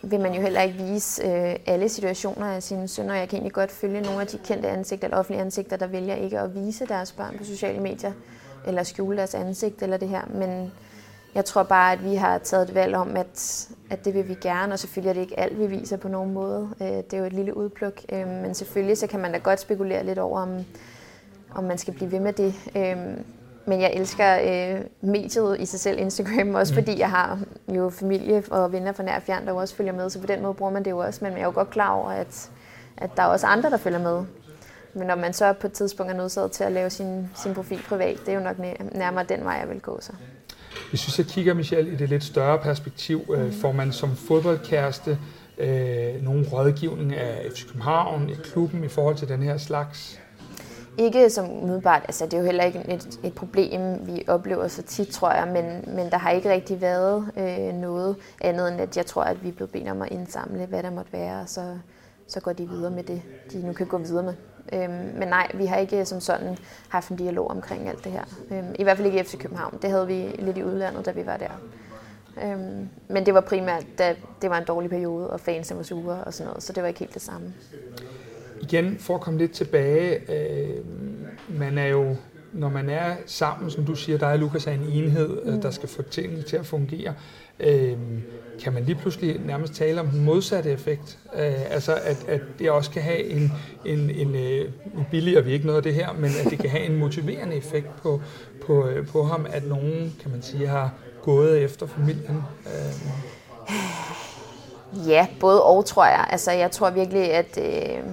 [0.03, 3.15] vil man jo heller ikke vise øh, alle situationer af sine sønner.
[3.15, 6.15] Jeg kan egentlig godt følge nogle af de kendte ansigter eller offentlige ansigter, der vælger
[6.15, 8.11] ikke at vise deres børn på sociale medier,
[8.67, 10.21] eller skjule deres ansigt eller det her.
[10.33, 10.71] Men
[11.35, 14.35] jeg tror bare, at vi har taget et valg om, at, at det vil vi
[14.41, 16.69] gerne, og selvfølgelig er det ikke alt, vi viser på nogen måde.
[16.81, 19.59] Øh, det er jo et lille udpluk, øh, men selvfølgelig så kan man da godt
[19.59, 20.65] spekulere lidt over, om,
[21.55, 22.53] om man skal blive ved med det.
[22.75, 23.17] Øh,
[23.65, 24.37] men jeg elsker
[25.01, 26.75] mediet i sig selv, Instagram, også mm.
[26.75, 27.39] fordi jeg har
[27.75, 30.41] jo familie og venner fra nær og fjern, der også følger med, så på den
[30.41, 31.19] måde bruger man det jo også.
[31.23, 32.49] Men jeg er jo godt klar over, at,
[32.97, 34.23] at der er også andre, der følger med.
[34.93, 37.79] Men når man så på et tidspunkt er nødsaget til at lave sin, sin profil
[37.89, 38.57] privat, det er jo nok
[38.91, 40.11] nærmere den vej, jeg vil gå så.
[40.89, 43.53] Hvis vi så kigger, Michelle, i det lidt større perspektiv, øh, mm.
[43.53, 45.17] får man som fodboldkæreste
[45.57, 50.20] øh, nogen rådgivning af FC København, i klubben, i forhold til den her slags?
[50.97, 54.81] Ikke som umiddelbart, altså det er jo heller ikke et, et problem, vi oplever så
[54.81, 58.97] tit, tror jeg, men, men der har ikke rigtig været øh, noget andet end, at
[58.97, 61.49] jeg tror, at vi er blevet bedt om at indsamle, hvad der måtte være, og
[61.49, 61.77] så,
[62.27, 64.33] så går de videre med det, de nu kan gå videre med.
[64.73, 66.57] Øhm, men nej, vi har ikke som sådan
[66.89, 68.23] haft en dialog omkring alt det her.
[68.51, 69.79] Øhm, I hvert fald ikke i FC København.
[69.81, 71.51] Det havde vi lidt i udlandet, da vi var der.
[72.43, 76.23] Øhm, men det var primært, da det var en dårlig periode, og fansene var sure
[76.23, 77.53] og sådan noget, så det var ikke helt det samme.
[78.61, 80.75] Igen, for at komme lidt tilbage, øh,
[81.59, 82.15] man er jo,
[82.53, 85.61] når man er sammen, som du siger, der er Lukas er en enhed, mm.
[85.61, 87.13] der skal få tingene til at fungere.
[87.59, 87.97] Øh,
[88.63, 91.19] kan man lige pludselig nærmest tale om den modsatte effekt.
[91.35, 93.51] Øh, altså at, at det også kan have en,
[93.85, 96.69] en, en øh, nu billiger vi ikke noget af det her, men at det kan
[96.69, 98.21] have en motiverende effekt på,
[98.65, 102.43] på, øh, på ham, at nogen, kan man sige, har gået efter familien.
[102.65, 102.93] Øh.
[105.07, 106.27] Ja, både og, tror jeg.
[106.29, 108.03] Altså, jeg tror virkelig, at øh,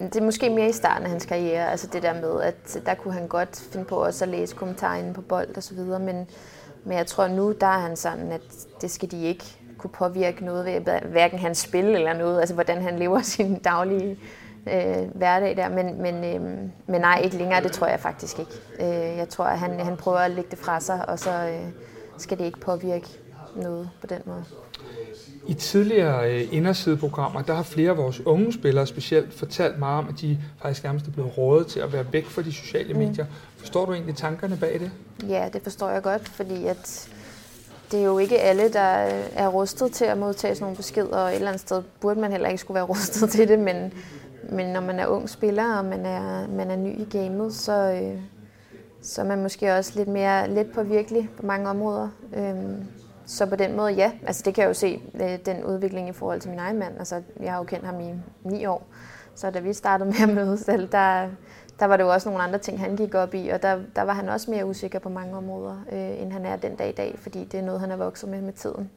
[0.00, 2.94] det er måske mere i starten af hans karriere, altså det der med, at der
[2.94, 6.28] kunne han godt finde på også at læse kommentarerne på bold og så videre, men,
[6.84, 8.40] men jeg tror nu, der er han sådan, at
[8.80, 9.44] det skal de ikke
[9.78, 14.18] kunne påvirke noget ved hverken hans spil eller noget, altså hvordan han lever sin daglige
[14.66, 15.68] øh, hverdag der.
[15.68, 16.40] Men, men, øh,
[16.86, 18.52] men nej, ikke længere, det tror jeg faktisk ikke.
[18.80, 21.68] Øh, jeg tror, at han, han prøver at lægge det fra sig, og så øh,
[22.16, 23.08] skal det ikke påvirke
[23.56, 24.44] noget på den måde.
[25.46, 30.08] I tidligere øh, indersideprogrammer, der har flere af vores unge spillere specielt fortalt mig om,
[30.08, 32.98] at de faktisk nærmest er blevet rådet til at være væk fra de sociale mm.
[32.98, 33.26] medier.
[33.56, 34.90] Forstår du egentlig tankerne bag det?
[35.28, 37.10] Ja, det forstår jeg godt, fordi at
[37.90, 41.28] det er jo ikke alle, der er rustet til at modtage sådan nogle beskeder, og
[41.28, 43.92] et eller andet sted burde man heller ikke skulle være rustet til det, men,
[44.50, 47.72] men når man er ung spiller, og man er, man er ny i gamet, så,
[47.72, 48.20] øh,
[49.02, 52.08] så er man måske også lidt mere let påvirkelig på mange områder.
[52.36, 52.86] Øhm,
[53.26, 54.12] så på den måde, ja.
[54.26, 56.98] Altså det kan jeg jo se, øh, den udvikling i forhold til min egen mand.
[56.98, 58.86] Altså, jeg har jo kendt ham i ni år,
[59.34, 61.28] så da vi startede med at mødes, der,
[61.80, 64.02] der var det jo også nogle andre ting, han gik op i, og der, der
[64.02, 66.92] var han også mere usikker på mange områder, øh, end han er den dag i
[66.92, 68.90] dag, fordi det er noget, han er vokset med med tiden.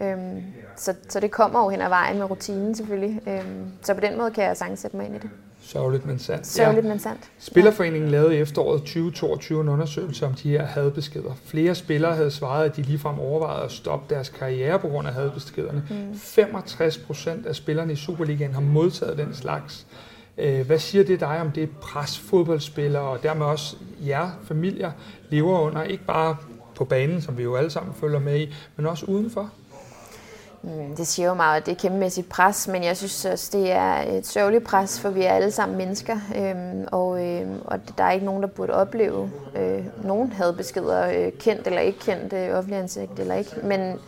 [0.00, 0.42] Øhm,
[0.76, 3.20] så, så det kommer jo hen ad vejen med rutinen selvfølgelig.
[3.28, 5.30] Øhm, så på den måde kan jeg sagtens sætte mig ind i det.
[5.66, 6.46] Sørgeligt, men sandt.
[6.46, 6.88] Sørgeligt, ja.
[6.88, 7.20] men sandt.
[7.38, 11.32] Spillerforeningen lavede i efteråret 2022 en undersøgelse om de her hadbeskeder.
[11.44, 15.14] Flere spillere havde svaret, at de ligefrem overvejede at stoppe deres karriere på grund af
[15.14, 15.82] hadbeskederne.
[15.90, 16.18] Mm.
[16.18, 19.86] 65 procent af spillerne i Superligaen har modtaget den slags.
[20.38, 23.76] Øh, hvad siger det dig om det pres, fodboldspillere og dermed også
[24.06, 24.92] jer familier
[25.30, 26.36] lever under, ikke bare
[26.74, 29.50] på banen, som vi jo alle sammen følger med i, men også udenfor?
[30.64, 33.72] Mm, det siger jo meget, at det er kæmpemæssigt pres, men jeg synes også, det
[33.72, 38.04] er et sørgeligt pres, for vi er alle sammen mennesker, øhm, og, øhm, og der
[38.04, 42.58] er ikke nogen, der burde opleve øh, nogen hadbeskeder, øh, kendt eller ikke kendt, øh,
[42.58, 43.98] offentlig ansigt eller ikke, men,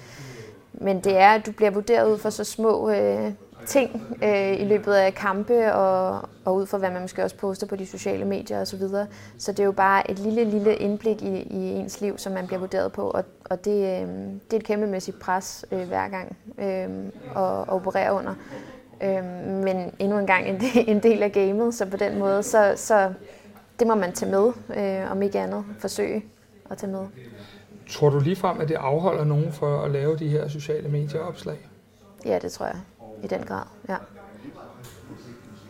[0.73, 3.33] men det er, at du bliver vurderet ud for så små øh,
[3.67, 7.67] ting øh, i løbet af kampe og, og ud fra hvad man måske også poster
[7.67, 8.67] på de sociale medier osv.
[8.67, 9.07] Så, videre.
[9.39, 12.47] så det er jo bare et lille, lille indblik i, i ens liv, som man
[12.47, 14.09] bliver vurderet på, og, og det, øh,
[14.45, 16.67] det er et kæmpemæssigt pres øh, hver gang øh,
[17.37, 18.35] at, at operere under.
[19.03, 19.25] Øh,
[19.65, 20.63] men endnu en gang en,
[20.95, 23.13] en del af gamet, så på den måde, så, så
[23.79, 26.25] det må man tage med, øh, om ikke andet forsøge
[26.71, 27.07] at tage med.
[27.91, 31.57] Tror du ligefrem, at det afholder nogen for at lave de her sociale medieopslag?
[32.25, 32.77] Ja, det tror jeg.
[33.25, 33.97] I den grad, ja.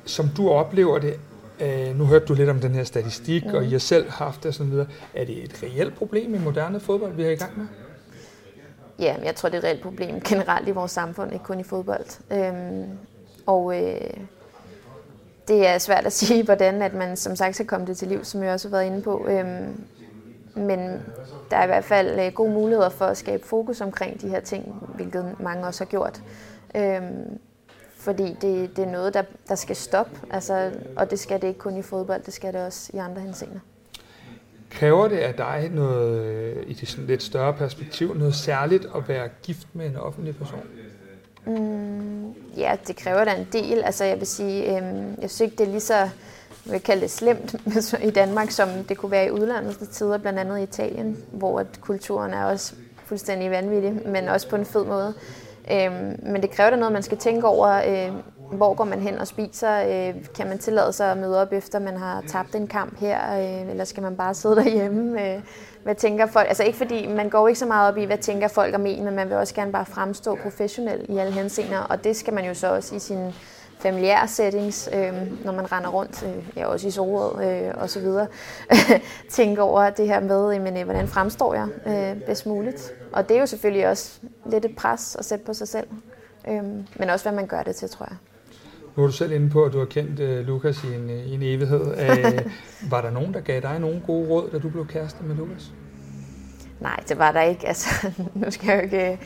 [0.05, 1.21] Som du oplever det,
[1.61, 3.55] øh, nu hørte du lidt om den her statistik, mm.
[3.55, 4.87] og I har selv haft det og sådan videre.
[5.15, 7.67] Er det et reelt problem i moderne fodbold, vi er i gang med?
[8.99, 11.61] Ja, men jeg tror, det er et reelt problem generelt i vores samfund, ikke kun
[11.61, 12.07] i fodbold.
[12.33, 12.85] Øhm,
[13.47, 14.11] og øh,
[15.49, 18.25] det er svært at sige, hvordan at man som sagt skal komme det til liv,
[18.25, 19.27] som jeg også har været inde på.
[19.29, 19.85] Øhm,
[20.55, 20.79] men
[21.51, 24.41] der er i hvert fald øh, gode muligheder for at skabe fokus omkring de her
[24.41, 26.23] ting, hvilket mange også har gjort.
[26.77, 27.39] Øhm,
[27.97, 31.61] fordi det, det er noget, der, der skal stoppe, altså, og det skal det ikke
[31.61, 33.59] kun i fodbold, det skal det også i andre henseender.
[34.71, 39.09] Kræver det af dig noget, øh, i det sådan lidt større perspektiv, noget særligt at
[39.09, 40.61] være gift med en offentlig person?
[41.47, 43.83] Mm, ja, det kræver da en del.
[43.85, 46.09] Altså jeg vil sige, øhm, jeg synes ikke, det er lige så
[46.65, 47.55] vil kalde det slemt
[48.09, 51.61] i Danmark, som det kunne være i udlandet til tider, blandt andet i Italien, hvor
[51.61, 52.75] at kulturen er også
[53.05, 55.15] fuldstændig vanvittig, men også på en fed måde.
[55.73, 58.13] Øhm, men det kræver da noget, man skal tænke over, øh,
[58.53, 59.81] hvor går man hen og spiser?
[59.81, 63.19] Øh, kan man tillade sig at møde op efter, man har tabt en kamp her?
[63.39, 65.35] Øh, eller skal man bare sidde derhjemme?
[65.35, 65.41] Øh,
[65.83, 66.49] hvad tænker folk?
[66.49, 69.05] Altså ikke fordi, man går ikke så meget op i, hvad tænker folk om en,
[69.05, 71.79] men man vil også gerne bare fremstå professionel i alle henseender.
[71.79, 73.33] Og det skal man jo så også i sin
[73.79, 75.13] familiære settings, øh,
[75.45, 78.27] når man render rundt, øh, ja, også i Sorød øh, og så videre,
[79.31, 82.93] tænke over det her med, men, øh, hvordan fremstår jeg øh, bedst muligt.
[83.13, 84.21] Og det er jo selvfølgelig også
[84.51, 85.87] lidt et pres at sætte på sig selv,
[86.49, 86.63] øh,
[86.97, 88.17] men også hvad man gør det til, tror jeg.
[88.97, 91.35] Nu er du selv inde på, at du har kendt uh, Lukas i en, i
[91.35, 91.81] en evighed.
[91.81, 92.53] Uh,
[92.93, 95.73] var der nogen, der gav dig nogle gode råd, da du blev kæreste med Lukas?
[96.81, 97.69] Nej, det var der ikke.
[97.69, 99.19] Altså, nu skal jeg jo ikke...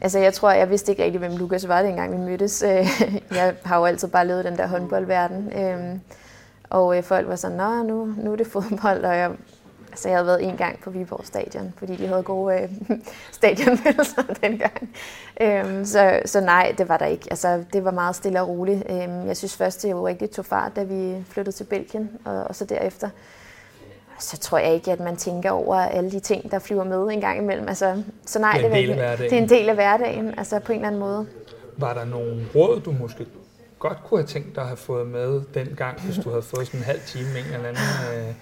[0.00, 2.62] Altså, jeg tror, jeg vidste ikke rigtig, hvem Lukas var, dengang vi mødtes.
[3.30, 5.52] Jeg har jo altid bare levet den der håndboldverden.
[5.58, 6.00] Øhm,
[6.70, 9.30] og folk var sådan, nå, nu, nu er det fodbold, og jeg
[9.96, 12.70] Altså, jeg havde været en gang på Viborg Stadion, fordi de havde gode øh,
[13.32, 14.90] stadionmødelser dengang.
[15.40, 17.26] Øhm, så, så nej, det var der ikke.
[17.30, 18.82] Altså, det var meget stille og roligt.
[18.90, 22.44] Øhm, jeg synes først, det jo rigtig tog fart, da vi flyttede til Belgien, og,
[22.44, 23.08] og så derefter.
[24.18, 27.20] Så tror jeg ikke, at man tænker over alle de ting, der flyver med en
[27.20, 27.68] gang imellem.
[27.68, 30.78] Altså, så nej, det er, det, det er en del af hverdagen, altså på en
[30.78, 31.26] eller anden måde.
[31.76, 33.26] Var der nogle råd, du måske
[33.78, 36.80] godt kunne have tænkt dig at have fået med dengang, hvis du havde fået sådan
[36.80, 38.28] en halv time en eller anden...
[38.28, 38.34] Øh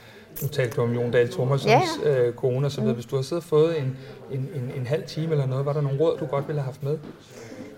[0.42, 1.72] nu talte du om Jon Dahl Thomasens
[2.04, 2.10] ja.
[2.10, 2.86] øh, kone videre.
[2.86, 2.94] Mm.
[2.94, 3.98] Hvis du har siddet og fået en,
[4.30, 6.66] en, en, en halv time eller noget, var der nogle råd, du godt ville have
[6.66, 6.98] haft med?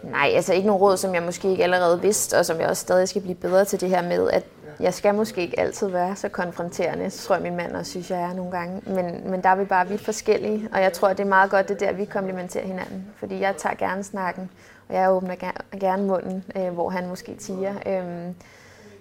[0.03, 2.81] Nej, altså ikke nogle råd, som jeg måske ikke allerede vidste, og som jeg også
[2.81, 4.45] stadig skal blive bedre til det her med, at
[4.81, 8.11] jeg skal måske ikke altid være så konfronterende, så tror jeg min mand også synes,
[8.11, 8.83] jeg er nogle gange.
[8.87, 11.69] Men, men der er vi bare vidt forskellige, og jeg tror, det er meget godt,
[11.69, 13.07] det der, vi komplementerer hinanden.
[13.17, 14.51] Fordi jeg tager gerne snakken,
[14.89, 15.35] og jeg åbner
[15.81, 17.75] gerne munden, øh, hvor han måske tiger.
[17.87, 18.33] Øh,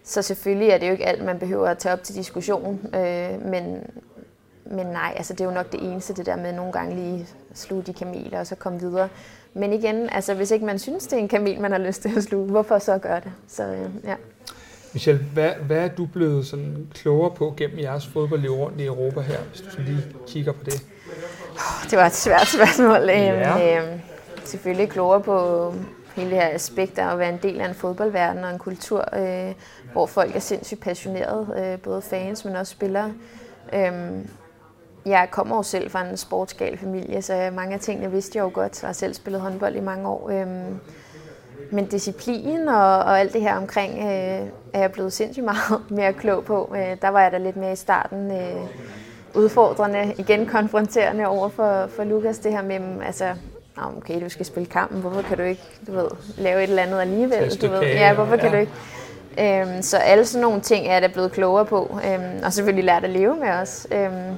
[0.05, 3.45] så selvfølgelig er det jo ikke alt, man behøver at tage op til diskussion, øh,
[3.45, 3.83] men,
[4.65, 7.27] men nej, altså det er jo nok det eneste, det der med nogle gange lige
[7.53, 9.09] sluge de kameler og så komme videre.
[9.53, 12.17] Men igen, altså hvis ikke man synes, det er en kamel, man har lyst til
[12.17, 13.31] at sluge, hvorfor så gøre det?
[13.47, 14.15] Så øh, ja.
[14.93, 19.21] Michelle, hvad, hvad er du blevet sådan klogere på gennem jeres fodboldliv rundt i Europa
[19.21, 20.85] her, hvis du lige kigger på det?
[21.89, 23.09] Det var et svært spørgsmål.
[23.09, 23.81] Ja.
[23.81, 23.99] Øh,
[24.43, 25.73] selvfølgelig klogere på
[26.15, 29.05] hele det her aspekt af at være en del af en fodboldverden og en kultur,
[29.15, 29.53] øh,
[29.91, 33.13] hvor folk er sindssygt passionerede, øh, både fans, men også spillere.
[33.73, 34.29] Øhm,
[35.05, 38.51] jeg kommer jo selv fra en sportsgal familie, så mange af tingene vidste jeg jo
[38.53, 40.29] godt, og har selv spillet håndbold i mange år.
[40.29, 40.79] Øhm,
[41.71, 46.13] men disciplin og, og alt det her omkring øh, er jeg blevet sindssygt meget mere
[46.13, 46.75] klog på.
[46.75, 48.67] Øh, der var jeg da lidt mere i starten øh,
[49.35, 53.35] udfordrende, igen konfronterende over for, for Lukas, det her med, altså,
[53.77, 56.07] okay, du skal spille kampen, hvorfor kan du ikke du ved,
[56.37, 57.61] lave et eller andet alligevel?
[57.61, 57.81] Du ved?
[57.81, 58.51] Ja, hvorfor kan ja.
[58.51, 58.71] du ikke?
[59.39, 62.85] Øhm, så alle sådan nogle ting er jeg da blevet klogere på, øhm, og selvfølgelig
[62.85, 63.87] lært at leve med os.
[63.91, 64.37] Øhm,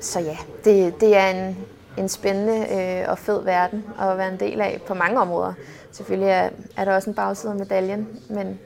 [0.00, 1.56] så ja, det, det er en,
[1.98, 5.52] en spændende øh, og fed verden at være en del af på mange områder.
[5.92, 8.58] Selvfølgelig er, er der også en bagside af medaljen, men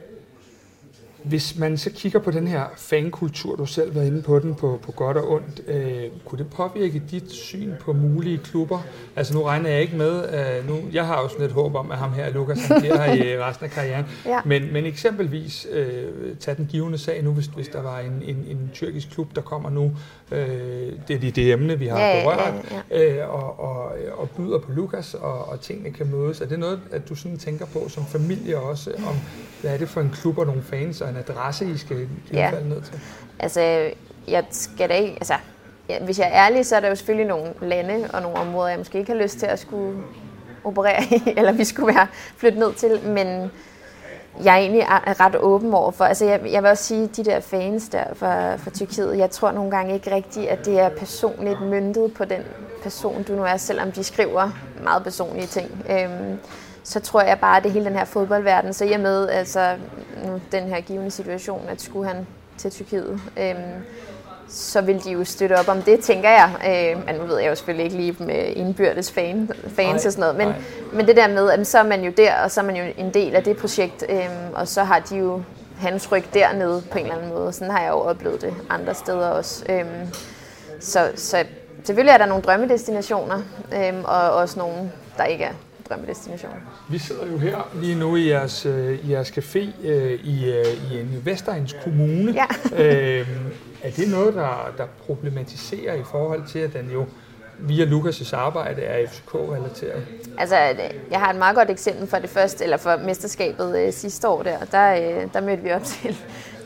[1.24, 4.80] hvis man så kigger på den her fankultur, du selv var inde på den, på,
[4.82, 8.78] på godt og ondt, øh, kunne det påvirke dit syn på mulige klubber?
[9.16, 11.90] Altså nu regner jeg ikke med, øh, nu, jeg har jo sådan lidt håb om,
[11.90, 14.04] at ham her, Lukas, han bliver her i resten af karrieren.
[14.26, 14.40] Ja.
[14.44, 18.36] Men, men eksempelvis, øh, tag den givende sag nu, hvis, hvis der var en, en,
[18.48, 19.92] en tyrkisk klub, der kommer nu,
[20.32, 20.38] øh,
[21.08, 22.54] det er det, det emne, vi har ja, berørt,
[22.90, 23.22] ja, ja.
[23.22, 26.40] Øh, og, og, og byder på Lukas, og, og tingene kan mødes.
[26.40, 29.16] Er det noget, at du sådan tænker på som familie også, om
[29.60, 32.50] hvad er det for en klub og nogle fans og en adresse, I skal ja.
[32.50, 33.00] falde ned til?
[33.38, 33.90] Altså,
[34.28, 35.12] jeg skal da ikke...
[35.12, 35.34] Altså,
[35.88, 38.68] ja, hvis jeg er ærlig, så er der jo selvfølgelig nogle lande og nogle områder,
[38.68, 40.02] jeg måske ikke har lyst til at skulle
[40.64, 42.06] operere i, eller vi skulle være
[42.36, 43.50] flyttet ned til, men
[44.44, 44.84] jeg er egentlig
[45.20, 46.04] ret åben over for.
[46.04, 49.52] Altså jeg, jeg vil også sige, de der fans der fra, fra Tyrkiet, jeg tror
[49.52, 52.42] nogle gange ikke rigtigt, at det er personligt myndet på den
[52.82, 54.50] person, du nu er, selvom de skriver
[54.82, 55.84] meget personlige ting.
[55.90, 56.38] Øhm,
[56.90, 59.76] så tror jeg bare, at det hele den her fodboldverden, så i og med altså,
[60.52, 62.26] den her givende situation, at skulle han
[62.58, 63.56] til Tyrkiet, øhm,
[64.48, 66.50] så vil de jo støtte op om det, tænker jeg.
[66.68, 70.20] Øh, men nu ved jeg jo selvfølgelig ikke lige med indbyrdes fan, fans og sådan
[70.20, 72.64] noget, men, men det der med, at så er man jo der, og så er
[72.64, 75.42] man jo en del af det projekt, øh, og så har de jo
[75.78, 77.52] hans ryg dernede på en eller anden måde.
[77.52, 79.64] Sådan har jeg jo oplevet det andre steder også.
[79.68, 79.84] Øh,
[80.80, 81.44] så, så
[81.84, 83.42] selvfølgelig er der nogle drømmedestinationer,
[83.74, 85.52] øh, og også nogle, der ikke er
[85.90, 86.56] drømmedestinationer.
[86.90, 90.92] Vi sidder jo her lige nu i jeres, øh, i jeres café øh, i, øh,
[90.92, 92.32] i en Vestegns Kommune.
[92.32, 92.46] Ja.
[92.84, 93.28] øh,
[93.82, 97.06] er det noget, der, der problematiserer i forhold til, at den jo
[97.58, 100.02] via Lukas' arbejde er FCK-relateret?
[100.38, 100.56] Altså,
[101.10, 104.42] jeg har et meget godt eksempel for det første, eller for mesterskabet øh, sidste år
[104.42, 104.58] der.
[104.72, 106.16] Der, øh, der mødte vi op til,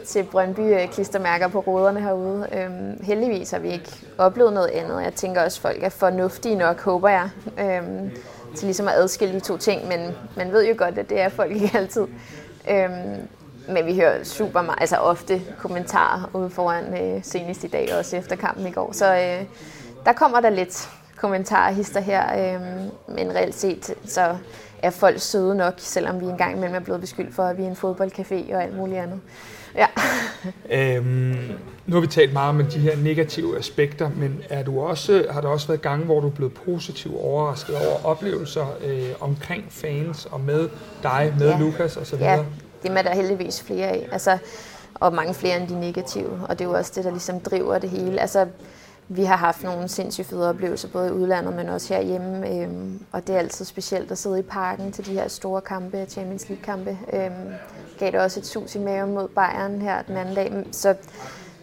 [0.06, 2.48] til Brøndby øh, klistermærker på ruderne herude.
[2.52, 5.02] Øhm, heldigvis har vi ikke oplevet noget andet.
[5.02, 7.28] Jeg tænker også, at folk er fornuftige nok, håber jeg,
[7.59, 8.10] øhm,
[8.55, 9.89] til ligesom at adskille de to ting.
[9.89, 10.01] Men
[10.36, 12.06] man ved jo godt, at det er folk ikke altid.
[12.70, 13.28] Øhm,
[13.68, 18.16] men vi hører super meget, altså ofte kommentarer ude foran øh, senest i dag, også
[18.16, 18.93] efter kampen i går.
[18.93, 19.44] Så øh,
[20.05, 22.60] der kommer der lidt kommentarer hister her, øh,
[23.14, 24.36] men reelt set så
[24.82, 27.66] er folk søde nok, selvom vi engang imellem er blevet beskyldt for, at vi er
[27.66, 29.20] en fodboldcafé og alt muligt andet.
[29.76, 29.86] Ja.
[30.96, 31.51] øhm,
[31.86, 35.40] nu har vi talt meget om de her negative aspekter, men er du også, har
[35.40, 40.26] der også været gange, hvor du er blevet positivt overrasket over oplevelser øh, omkring fans
[40.26, 40.68] og med
[41.02, 41.59] dig, med ja.
[41.59, 42.20] Lukas osv.?
[42.20, 42.44] Ja,
[42.82, 44.09] det er der heldigvis flere af.
[44.12, 44.38] Altså,
[44.94, 46.40] og mange flere end de negative.
[46.48, 48.20] Og det er jo også det, der ligesom driver det hele.
[48.20, 48.46] Altså,
[49.09, 52.48] vi har haft nogle sindssygt fede oplevelser, både i udlandet, men også herhjemme.
[52.48, 56.06] Øhm, og det er altid specielt at sidde i parken til de her store kampe,
[56.09, 56.98] Champions League-kampe.
[57.12, 57.55] Øhm,
[57.98, 60.66] gav det også et sus i maven mod Bayern her den anden dag.
[60.72, 60.94] Så,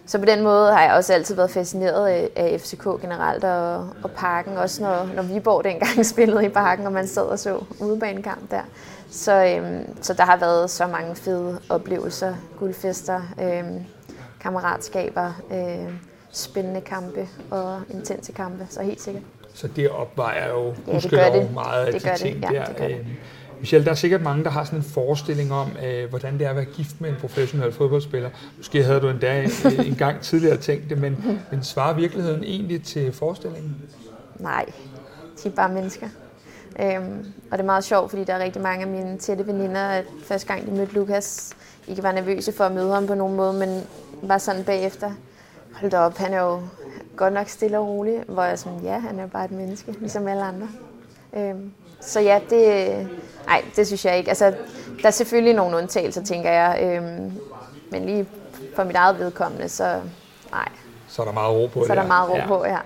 [0.05, 3.89] så på den måde har jeg også altid været fascineret af, af FCK generelt og,
[4.03, 4.57] og parken.
[4.57, 8.61] Også når, når Viborg dengang spillede i parken, og man sad og så udebanekamp der.
[9.11, 13.85] Så, øhm, så der har været så mange fede oplevelser, guldfester, øhm,
[14.39, 15.99] kammeratskaber, øhm,
[16.31, 19.23] spændende kampe og intense kampe, så helt sikkert.
[19.53, 21.53] Så det opvejer jo ja, det gør det.
[21.53, 22.51] meget af det de gør ting det.
[22.51, 22.65] Ja, der.
[22.65, 23.05] det gør det.
[23.59, 26.49] Michelle, der er sikkert mange, der har sådan en forestilling om, øh, hvordan det er
[26.49, 28.29] at være gift med en professionel fodboldspiller.
[28.57, 32.83] Måske havde du endda øh, en gang tidligere tænkt det, men, men svarer virkeligheden egentlig
[32.83, 33.75] til forestillingen?
[34.39, 34.65] Nej,
[35.43, 36.07] de er bare mennesker.
[36.79, 39.81] Øhm, og det er meget sjovt, fordi der er rigtig mange af mine tætte veninder,
[39.81, 41.53] at første gang de mødte Lukas,
[41.87, 43.83] ikke var nervøse for at møde ham på nogen måde, men
[44.21, 45.11] var sådan bagefter,
[45.73, 46.59] hold da op, han er jo
[47.15, 50.27] godt nok stille og rolig, hvor jeg sådan, ja, han er bare et menneske, ligesom
[50.27, 50.67] alle andre.
[51.37, 51.71] Øhm,
[52.01, 52.87] så ja, det,
[53.45, 54.29] nej, det synes jeg ikke.
[54.29, 54.53] Altså,
[55.01, 57.31] der er selvfølgelig nogle undtagelser, tænker jeg, øhm,
[57.91, 58.25] men lige
[58.75, 59.99] for mit eget vedkommende, så
[60.51, 60.67] nej.
[61.07, 62.47] Så er der meget ro på Så er der meget ro ja.
[62.47, 62.77] på, ja.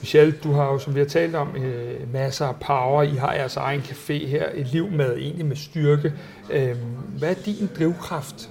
[0.00, 3.02] Michelle, du har jo, som vi har talt om, øh, masser af power.
[3.02, 4.44] I har jeres egen café her.
[4.54, 6.12] Et liv med egentlig med styrke.
[6.50, 6.76] Øh,
[7.18, 8.50] hvad er din drivkraft?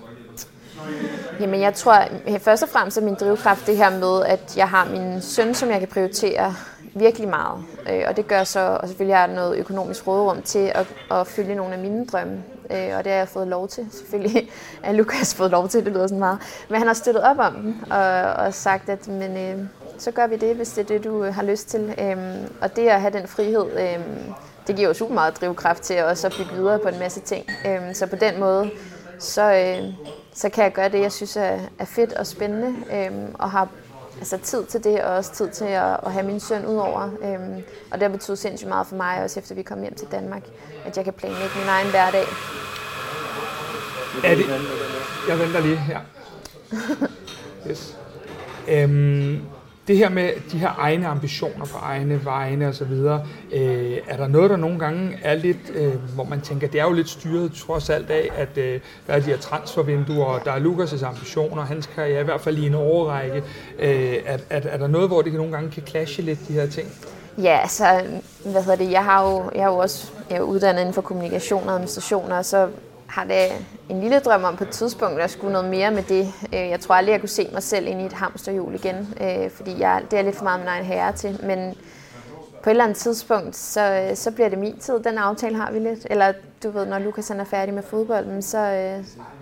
[1.39, 2.03] Jamen, jeg tror,
[2.39, 5.69] først og fremmest er min drivkraft det her med, at jeg har min søn, som
[5.69, 6.56] jeg kan prioritere
[6.95, 7.64] virkelig meget.
[7.89, 11.27] Øh, og det gør så, og selvfølgelig har jeg noget økonomisk råderum til at, at
[11.27, 12.43] følge nogle af mine drømme.
[12.72, 13.88] Øh, og det har jeg fået lov til.
[13.91, 14.52] Selvfølgelig
[14.84, 16.39] er Lukas fået lov til, det lyder sådan meget.
[16.69, 19.65] Men han har støttet op om den og, og sagt, at men, øh,
[19.97, 21.95] så gør vi det, hvis det er det, du øh, har lyst til.
[22.02, 24.34] Øhm, og det at have den frihed, øhm,
[24.68, 27.45] det giver jo super meget drivkraft til også at bygge videre på en masse ting.
[27.65, 28.69] Øhm, så på den måde,
[29.19, 29.93] så, øh,
[30.36, 33.68] så kan jeg gøre det, jeg synes er, er fedt og spændende, øhm, og har
[34.18, 37.02] altså, tid til det, og også tid til at, at have min søn udover.
[37.02, 40.07] Øhm, og det har betydet sindssygt meget for mig, også efter vi kom hjem til
[40.12, 40.44] Danmark,
[40.86, 42.26] at jeg kan planlægge min egen hverdag.
[44.24, 44.45] Er det...
[45.30, 45.99] Jeg venter lige her.
[47.70, 47.98] Yes.
[48.68, 49.41] Øhm,
[49.88, 52.91] det her med de her egne ambitioner på egne vegne osv.,
[53.52, 56.84] øh, er der noget, der nogle gange er lidt, øh, hvor man tænker, det er
[56.84, 60.52] jo lidt styret trods alt af, at øh, der er de her transfervinduer, og der
[60.52, 63.44] er Lukas' ambitioner, hans karriere i hvert fald i en overrække.
[63.80, 66.68] Øh, er, er, er der noget, hvor det nogle gange kan clashe lidt, de her
[66.68, 66.88] ting?
[67.38, 68.03] Ja, altså,
[68.45, 71.02] hvad hedder det, jeg har jo, jeg har jo også jeg er uddannet inden for
[71.02, 72.68] kommunikation og administration, og så
[73.07, 76.34] har det en lille drøm om på et tidspunkt at skulle noget mere med det.
[76.53, 79.49] Øh, jeg tror aldrig, jeg kunne se mig selv ind i et hamsterhjul igen, øh,
[79.52, 81.40] fordi jeg, det er lidt for meget min egen herre til.
[81.44, 81.76] Men
[82.64, 84.99] på et eller andet tidspunkt, så, øh, så bliver det min tid.
[84.99, 86.07] Den aftale har vi lidt.
[86.10, 86.34] Eller
[86.64, 88.94] du ved, når Lukas er færdig med fodbolden, så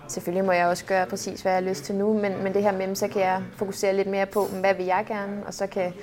[0.07, 2.14] selvfølgelig må jeg også gøre præcis, hvad jeg har lyst til nu.
[2.14, 5.06] Men, men det her med så kan jeg fokusere lidt mere på, hvad vil jeg
[5.07, 5.94] gerne, og så kan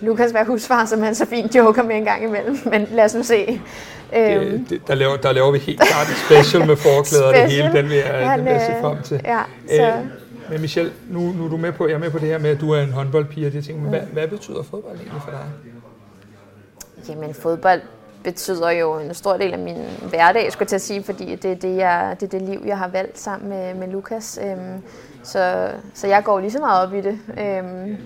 [0.00, 2.58] Lukas være husfar, som han så fint joker med en gang imellem.
[2.64, 3.60] Men lad os nu se.
[4.14, 7.50] Det, det, der, laver, der laver vi helt klart et special med forklæder og det
[7.50, 7.72] hele.
[7.72, 9.20] Den vil jeg, Han, den vil jeg se frem til.
[9.24, 9.86] Ja, så.
[9.86, 10.06] Øh,
[10.50, 12.50] men Michelle, nu, nu er du med på, jeg er med på det her med,
[12.50, 13.80] at du er en håndboldpige og det ting.
[13.80, 15.40] Men hvad, hvad betyder fodbold egentlig for dig?
[17.08, 17.80] Jamen fodbold
[18.24, 19.76] betyder jo en stor del af min
[20.08, 22.62] hverdag, skulle jeg til at sige, fordi det er det, jeg, det, er det liv,
[22.66, 24.38] jeg har valgt sammen med, med Lukas.
[24.44, 24.82] Øhm,
[25.22, 27.96] så, så jeg går lige så meget op i det øhm,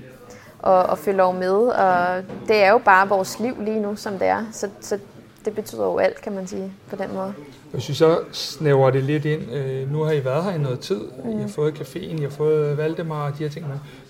[0.65, 4.27] og, og følger med, og det er jo bare vores liv lige nu, som det
[4.27, 4.45] er.
[4.53, 4.99] Så, så
[5.45, 7.35] det betyder jo alt, kan man sige, på den måde.
[7.73, 10.81] Hvis vi så snæver det lidt ind, øh, nu har I været her i noget
[10.81, 11.39] tid, mm.
[11.39, 13.67] I har fået caféen, I har fået Valdemar og de her ting.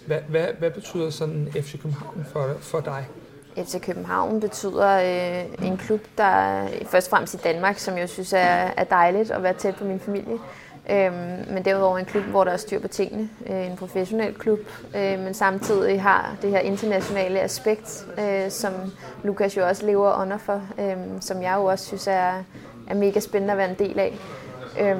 [0.07, 3.07] Hvad, hvad, hvad betyder sådan FC København for, for dig?
[3.57, 8.33] FC København betyder øh, en klub, der først og fremmest i Danmark, som jeg synes
[8.33, 10.39] er, er dejligt at være tæt på min familie.
[10.91, 11.15] Øhm,
[11.51, 13.29] men derudover en klub, hvor der er styr på tingene.
[13.51, 14.59] Øh, en professionel klub,
[14.97, 18.73] øh, men samtidig har det her internationale aspekt, øh, som
[19.23, 22.33] Lukas jo også lever under for, øh, som jeg jo også synes er,
[22.89, 24.19] er mega spændende at være en del af.
[24.81, 24.97] Øh,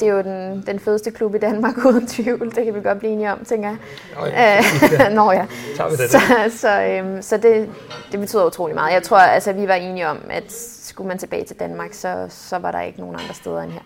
[0.00, 2.54] det er jo den, den fedeste klub i Danmark, uden tvivl.
[2.54, 3.78] Det kan vi godt blive enige om, tænker jeg.
[4.16, 5.10] Nå ja.
[5.14, 5.46] Nå ja.
[5.90, 6.18] det så
[6.50, 7.68] så, øhm, så det,
[8.12, 8.92] det betyder utrolig meget.
[8.92, 12.58] Jeg tror, altså, vi var enige om, at skulle man tilbage til Danmark, så, så
[12.58, 13.80] var der ikke nogen andre steder end her.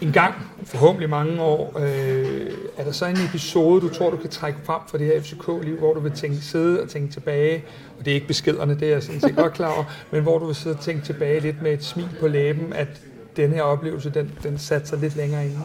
[0.00, 4.30] En gang, forhåbentlig mange år, øh, er der så en episode, du tror, du kan
[4.30, 7.64] trække frem fra det her FCK-liv, hvor du vil tænke, sidde og tænke tilbage,
[7.98, 10.38] og det er ikke beskederne, det er jeg sådan set godt klar over, men hvor
[10.38, 12.88] du vil sidde og tænke tilbage lidt med et smil på læben, at
[13.36, 15.56] den her oplevelse, den, den satte sig lidt længere ind?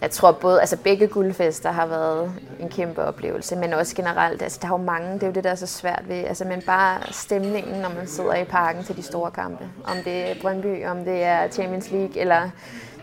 [0.00, 4.58] Jeg tror både, altså begge guldfester har været en kæmpe oplevelse, men også generelt, altså
[4.62, 6.62] der er jo mange, det er jo det, der er så svært ved, altså men
[6.66, 10.86] bare stemningen, når man sidder i parken til de store kampe, om det er Brøndby,
[10.86, 12.50] om det er Champions League, eller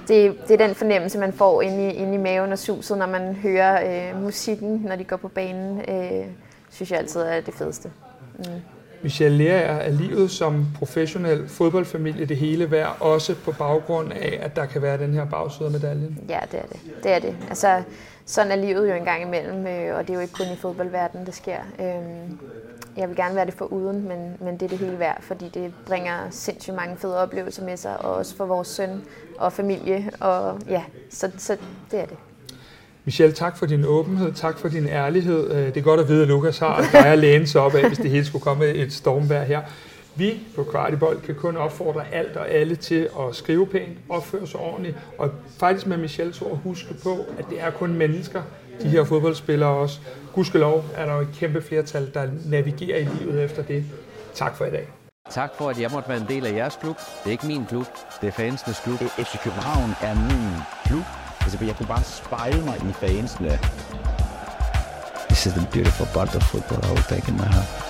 [0.08, 3.06] det, det er den fornemmelse, man får inde i, inde i maven og suset, når
[3.06, 6.26] man hører øh, musikken, når de går på banen, øh,
[6.72, 7.92] synes jeg altid er det fedeste.
[8.38, 8.46] Mm.
[9.02, 14.56] Michelle lærer af livet som professionel fodboldfamilie det hele værd, også på baggrund af, at
[14.56, 16.20] der kan være den her bagside af medaljen?
[16.30, 16.80] Ja, det er det.
[17.04, 17.36] Det er det.
[17.50, 17.82] Altså,
[18.28, 20.56] sådan er livet jo en gang imellem, øh, og det er jo ikke kun i
[20.56, 21.58] fodboldverdenen, det sker.
[21.80, 22.40] Øhm,
[22.98, 25.50] jeg vil gerne være det for uden, men, men det er det hele værd, fordi
[25.54, 29.04] det bringer sindssygt mange fede oplevelser med sig, og også for vores søn
[29.38, 31.58] og familie, og ja, så, så
[31.92, 32.18] det er det.
[33.06, 35.52] Michelle, tak for din åbenhed, tak for din ærlighed.
[35.52, 37.88] Øh, det er godt at vide, at Lukas har dig at læne sig op af,
[37.88, 39.62] hvis det hele skulle komme et stormvær her.
[40.18, 44.60] Vi på Kvartibold kan kun opfordre alt og alle til at skrive pænt, opføre sig
[44.60, 48.42] ordentligt, og faktisk med Michelles ord huske på, at det er kun mennesker,
[48.82, 50.00] de her fodboldspillere også.
[50.34, 53.86] Gudskelov er der jo et kæmpe flertal, der navigerer i livet efter det.
[54.34, 54.88] Tak for i dag.
[55.30, 56.98] Tak for, at jeg måtte være en del af jeres klub.
[56.98, 57.86] Det er ikke min klub,
[58.22, 59.00] det er fansenes klub.
[59.00, 61.06] FC København er min klub.
[61.42, 63.60] Altså, jeg kunne bare spejle mig i fansene.
[65.30, 67.87] This is the beautiful part of football I will take in my heart.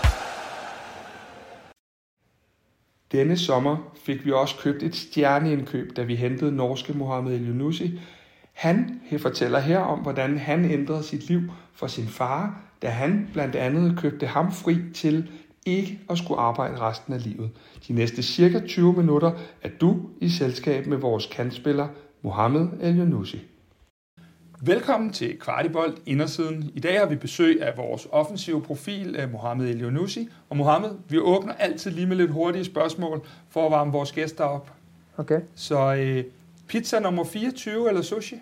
[3.12, 8.00] Denne sommer fik vi også købt et stjerneindkøb, da vi hentede norske Mohamed El
[8.54, 11.42] Han fortæller her om, hvordan han ændrede sit liv
[11.74, 15.30] for sin far, da han blandt andet købte ham fri til
[15.66, 17.50] ikke at skulle arbejde resten af livet.
[17.88, 21.88] De næste cirka 20 minutter er du i selskab med vores kantspiller
[22.22, 22.96] Mohamed El
[24.62, 26.72] Velkommen til Kvartibold Indersiden.
[26.74, 30.10] I dag har vi besøg af vores offensive profil, eh, Mohamed El
[30.50, 34.44] Og Mohamed, vi åbner altid lige med lidt hurtige spørgsmål for at varme vores gæster
[34.44, 34.74] op.
[35.18, 35.42] Okay.
[35.56, 36.24] Så øh,
[36.68, 38.42] pizza nummer 24 eller sushi?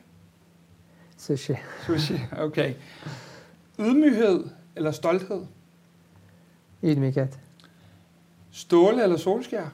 [1.17, 1.53] Sushi.
[1.85, 2.73] Sushi, okay.
[3.79, 4.43] Ydmyghed
[4.75, 5.41] eller stolthed?
[6.83, 7.27] Ydmyghed.
[8.51, 9.69] Ståle eller solskær?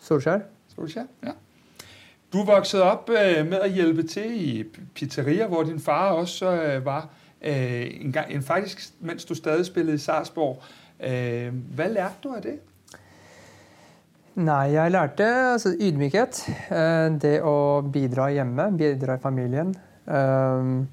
[0.00, 0.38] Solskær.
[0.74, 1.30] Solskær, ja.
[2.32, 6.84] Du voksede op øh, med at hjælpe til i pizzeria, hvor din far også øh,
[6.84, 7.08] var,
[7.42, 10.62] øh, en gang, en, faktisk mens du stadig spillede i Sarsborg.
[11.00, 12.58] Øh, hvad lærte du af det?
[14.34, 16.48] Nej, jeg lærte altså ydmykhet.
[16.72, 19.74] Øh, det at bidra hjemme, bidra i familien.
[20.08, 20.86] Øh,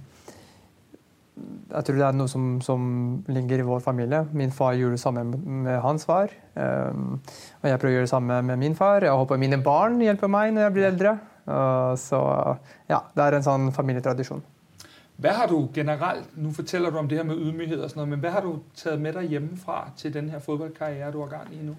[1.67, 2.83] jeg tror det er noe som, som,
[3.27, 4.23] ligger i vår familie.
[4.31, 5.23] Min far gjorde det samme
[5.65, 6.31] med hans far.
[6.55, 7.17] Um,
[7.61, 9.03] og jeg prøver å gjøre det samme med min far.
[9.03, 11.17] Jeg håper mine barn hjelper meg når jeg blir eldre.
[11.47, 12.21] Uh, så
[12.89, 14.43] ja, det er en sånn familietradisjon.
[15.17, 18.09] Hvad har du generelt, nu fortæller du om det her med ydmyghed og sådan noget,
[18.09, 21.53] men hvad har du taget med dig hjemmefra til den her fodboldkarriere, du har gang
[21.53, 21.75] i nu?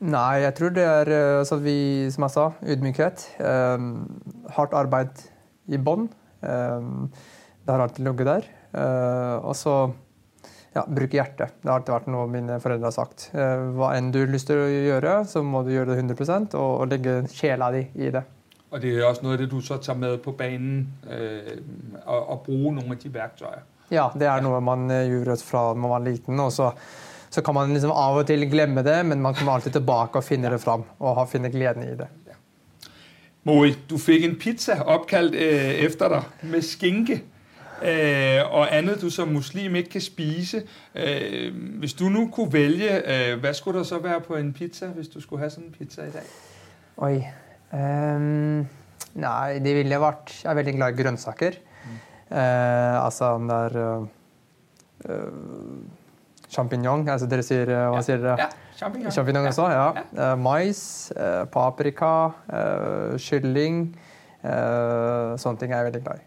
[0.00, 3.24] Nej, jeg tror det er, altså vi, som jeg sa, ydmykhet.
[3.40, 4.20] Um,
[4.52, 5.24] hardt arbeid
[5.66, 6.10] i bånd.
[6.42, 7.08] Um,
[7.64, 8.44] det har alltid ligget der.
[8.76, 9.74] Uh, og så
[10.76, 11.54] ja, bruke hjertet.
[11.62, 13.30] Det har alltid vært noe mine foreldre har sagt.
[13.32, 16.58] Uh, hva enn du har lyst til å gjøre, så må du gjøre det 100
[16.58, 18.22] og, og legge sjela di i det.
[18.74, 21.56] Og det er også noget af det, du så tager med på banen øh,
[22.02, 23.62] og, og bruge nogle af de værktøjer.
[23.94, 26.40] Ja, det er noe man gjorde fra man var liten.
[26.42, 26.72] og så,
[27.30, 30.24] så kan man liksom av og til glemme det, men man kommer alltid tilbake og
[30.24, 32.08] finner det fram og finner gleden i det.
[32.26, 32.34] Ja.
[33.46, 37.22] Moi, du fik en pizza opkaldt øh, efter dig med skinke.
[37.82, 40.62] Øh, og andet du som muslim ikke kan spise.
[40.94, 44.86] Øh, hvis du nu kunne vælge, øh, hvad skulle der så være på en pizza,
[44.86, 46.22] hvis du skulle have sådan en pizza i dag?
[46.96, 47.22] Oi.
[47.72, 48.66] Um,
[49.14, 51.58] nei, det ville vært Jeg er veldig glad i grønnsaker.
[51.84, 51.98] Mm.
[52.30, 54.06] Uh, altså om det er uh,
[55.10, 55.82] uh,
[56.48, 58.06] sjampinjong altså Dere sier uh, Hva ja.
[58.06, 58.36] sier dere?
[58.40, 58.48] Ja,
[58.78, 59.12] champignon.
[59.12, 59.48] Champignon Ja.
[59.48, 59.90] også, ja.
[60.14, 60.32] Ja.
[60.32, 63.98] Uh, mais, uh, paprika, uh, kylling.
[64.46, 66.26] Uh, sånne ting er jeg veldig glad i.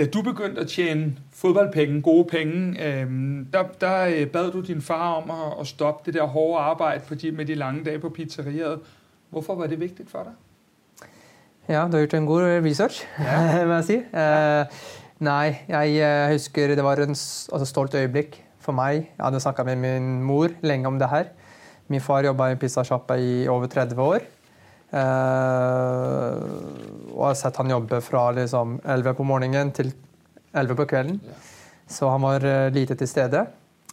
[0.00, 4.80] Da du begyndte at tjene fodboldpenge, gode penge, øhm, der, der øh, bad du din
[4.82, 7.98] far om at, at stoppe det der hårde arbejde på de, med de lange dage
[7.98, 8.80] på pizzeriet.
[9.30, 10.32] Hvorfor var det vigtigt for dig?
[11.68, 13.06] Ja, du har gjort en god research,
[13.66, 13.96] må jeg si.
[13.96, 14.64] Eh,
[15.18, 17.12] nei, jeg eh, husker det var en
[17.52, 18.94] altså, stolt øyeblikk for meg.
[19.18, 21.24] Jeg hadde snakka med min mor lenge om det her.
[21.88, 24.18] Min far jobba i pizzasjappa i over 30 år.
[24.90, 26.34] Eh,
[27.14, 29.92] og har sett han jobbe fra liksom 11 på morgenen til
[30.54, 31.20] 11 på kvelden.
[31.90, 33.44] Så han var eh, lite til stede.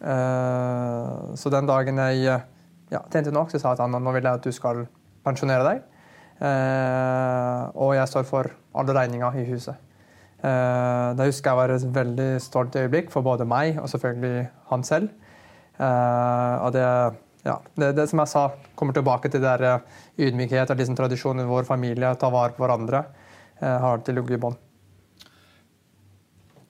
[0.01, 2.47] Eh, så den dagen jeg eh,
[2.93, 4.85] ja, tjente nok, så sa han at nå vil jeg at du skal
[5.25, 5.83] pensjonere deg.
[6.37, 9.77] Eh, og jeg står for alle regninga i huset.
[10.37, 14.85] Eh, det husker jeg var et veldig stolt øyeblikk for både meg og selvfølgelig han
[14.85, 15.09] selv.
[15.77, 16.85] Eh, og det,
[17.45, 19.81] ja, det, det som jeg sa, kommer tilbake til det der
[20.17, 23.03] ydmykhet og liksom tradisjonen i vår familie, ta vare på hverandre,
[23.61, 24.57] eh, har til ligget i bånn.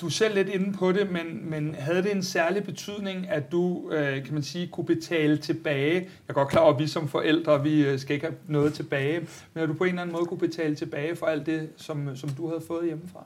[0.02, 3.52] Du er selv lidt inde på det, men, men havde det en særlig betydning, at
[3.52, 5.94] du, øh, kan man sige, kunne betale tilbage?
[5.94, 8.74] Jeg er godt klar over, at vi som forældre, vi øh, skal ikke have noget
[8.74, 11.70] tilbage, men at du på en eller anden måde kunne betale tilbage for alt det,
[11.78, 13.24] som, som du havde fået hjemmefra?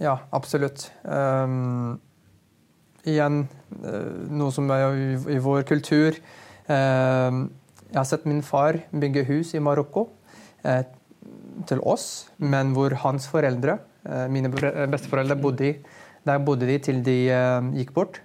[0.00, 0.92] Ja, absolutt.
[1.04, 2.00] Um,
[3.04, 6.10] igjen, uh, noe som er i, i vår kultur.
[6.68, 7.52] Um,
[7.94, 10.08] jeg har sett min far bygge hus i Marokko
[10.66, 10.82] eh,
[11.70, 15.74] til oss, men hvor hans foreldre, eh, mine eh, besteforeldre, bodde i.
[16.26, 18.18] Der bodde de til de eh, gikk bort.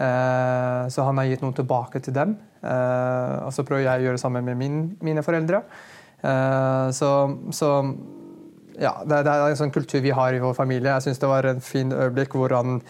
[0.00, 2.38] Eh, så han har gitt noe tilbake til dem.
[2.64, 5.60] Eh, og så prøver jeg å gjøre det samme med min, mine foreldre.
[6.24, 7.12] Eh, så,
[7.52, 7.70] så
[8.80, 10.96] ja, det, det er en sånn kultur vi har i vår familie.
[10.96, 12.80] Jeg syns det var en fin øyeblikk hvor han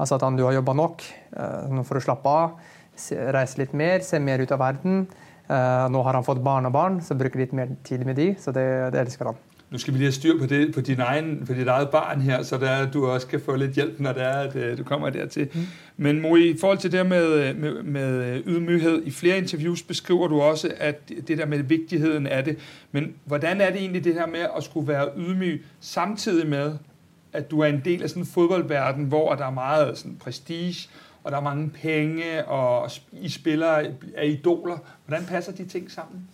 [0.00, 2.54] altså at han, du har jobba nok eh, nå får du slappe av,
[2.96, 5.02] se, reise litt mer, se mer ut av verden.
[5.50, 8.66] Eh, nå har han fått barnebarn, så bruker litt mer tid med de, så det,
[8.94, 9.38] det elsker han.
[9.70, 12.20] Nu skal vi lige have styr på, det, på, din egen, på dit eget barn
[12.20, 14.84] her, så der, du også kan få lidt hjælp, når det er, at øh, du
[14.84, 15.48] kommer dertil.
[15.54, 15.60] Mm.
[15.96, 20.40] Men Mo, i forhold til det med, med, med ydmyghed, i flere interviews beskriver du
[20.40, 22.58] også, at det der med vigtigheden af det.
[22.92, 26.72] Men hvordan er det egentlig det her med at skulle være ydmyg, samtidig med,
[27.32, 30.88] at du er en del af sådan en fodboldverden, hvor der er meget sådan prestige,
[31.24, 33.84] og der er mange penge, og I spillere
[34.14, 34.78] er idoler.
[35.06, 36.28] Hvordan passer de ting sammen?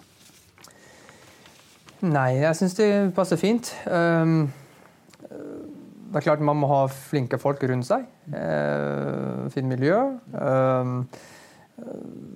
[2.01, 3.73] Nej, jeg syns det passer fint.
[3.87, 4.53] Um,
[6.07, 8.05] det er klart man må ha flinke folk rundt sig.
[8.27, 9.97] Uh, øh, fint miljø.
[9.97, 11.09] Um,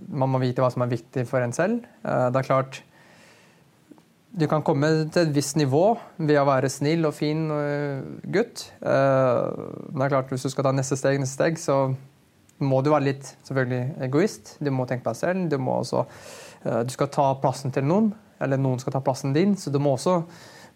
[0.09, 1.83] man må vite hvad som er vigtigt for en selv.
[2.05, 2.85] Uh, det er klart
[4.41, 7.99] Du kan komme til et visst nivå ved at være snill og fin uh,
[8.33, 8.75] gutt.
[8.81, 8.91] Uh,
[9.91, 11.95] men det er klart hvis du skal ta næste steg, næste steg, så
[12.65, 14.55] må du være litt selvfølgelig egoist.
[14.61, 15.49] Du må tenke på deg selv.
[15.53, 16.05] Du, må også,
[16.67, 19.57] uh, du skal ta plassen til noen, eller noen skal ta plassen din.
[19.59, 20.21] Så du må også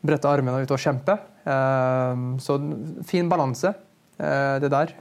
[0.05, 1.19] brette armene ut og kjempe.
[1.45, 2.59] Uh, så
[3.09, 3.75] fin balanse,
[4.21, 4.97] uh, det der.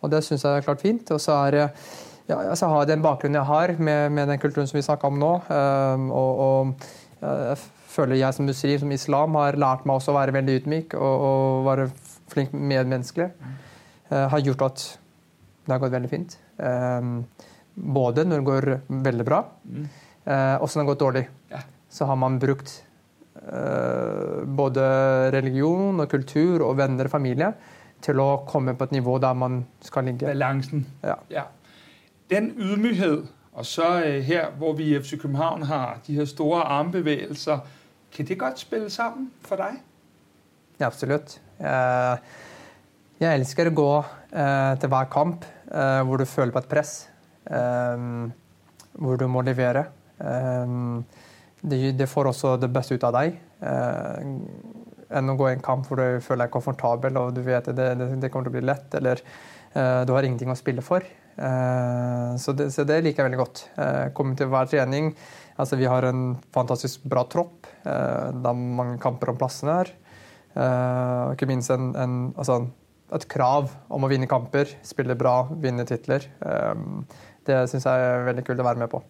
[0.00, 1.10] Og det syns jeg er klart fint.
[1.12, 1.58] Og så er
[2.30, 5.18] ja, altså, har den bakgrunnen jeg har med, med den kulturen som vi snakka om
[5.20, 5.34] nå.
[6.14, 6.88] Og, og
[7.20, 7.58] jeg
[7.90, 11.24] føler jeg som muslim, som islam, har lært meg også å være veldig ydmyk og,
[11.26, 11.88] og være
[12.30, 13.30] flink medmenneskelig.
[14.10, 14.86] Uh, har gjort at
[15.66, 16.36] det har gått veldig fint.
[16.58, 17.24] Um,
[17.74, 18.68] både når det går
[19.08, 19.88] veldig bra, Mm.
[20.26, 21.28] uh, og når det går dårlig.
[21.50, 21.60] Ja.
[21.90, 22.84] Så har man brukt
[23.36, 24.82] uh, både
[25.32, 27.52] religion og kultur og venner og familie
[28.02, 30.26] til å komme på et nivå der man skal ligge.
[30.26, 30.86] Balancen.
[31.04, 31.14] Ja.
[31.30, 31.42] ja.
[32.30, 36.62] Den ydmyghed, og så øh, her, hvor vi i FC København har de her store
[36.62, 37.58] armbevægelser,
[38.12, 39.80] kan det godt spille sammen for dig?
[40.80, 41.40] Ja, absolutt.
[41.60, 42.16] Eh,
[43.20, 43.88] jeg elsker å gå
[44.32, 46.92] eh, til hver kamp eh, hvor du føler på et press.
[47.52, 48.04] eh,
[48.96, 49.86] Hvor du må levere.
[50.24, 50.72] Eh,
[51.60, 53.36] det, det får også det beste ut av deg.
[53.60, 54.30] eh,
[55.10, 57.76] Enn å gå i en kamp hvor du føler deg komfortabel og du vet at
[57.76, 59.18] det, det, det kommer til å bli lett, eller
[59.74, 61.02] eh, du har ingenting å spille for.
[61.36, 63.64] Eh, Så det, så det liker jeg veldig godt.
[63.76, 65.12] Eh, Komme til hver trening.
[65.60, 67.66] Altså, vi har en fantastisk bra tropp.
[67.84, 69.92] Eh, Det er mange kamper om plassene her.
[70.56, 72.62] Eh, ikke minst en, en, altså
[73.14, 76.26] et krav om å vinne kamper, spille bra, vinne titler.
[76.46, 76.84] Eh,
[77.46, 79.02] det syns jeg er veldig kult å være med på.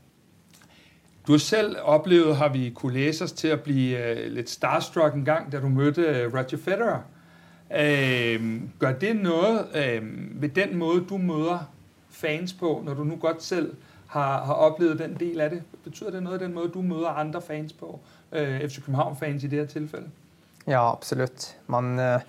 [1.26, 5.14] Du har selv oplevet, har vi kunne læse os til at blive øh, lidt starstruck
[5.14, 6.98] en gang, da du mødte øh, Roger Federer.
[7.70, 10.02] Øh, gør det noget øh,
[10.42, 11.58] ved den måde, du møder
[12.10, 13.74] fans på, når du nu godt selv
[14.06, 15.62] har, har oplevet den del af det?
[15.84, 18.00] Betyder det noget af den måde, du møder andre fans på?
[18.32, 20.06] Øh, FC København-fans i det her tilfælde?
[20.66, 21.56] Ja, absolutt.
[21.66, 22.20] Man, eh,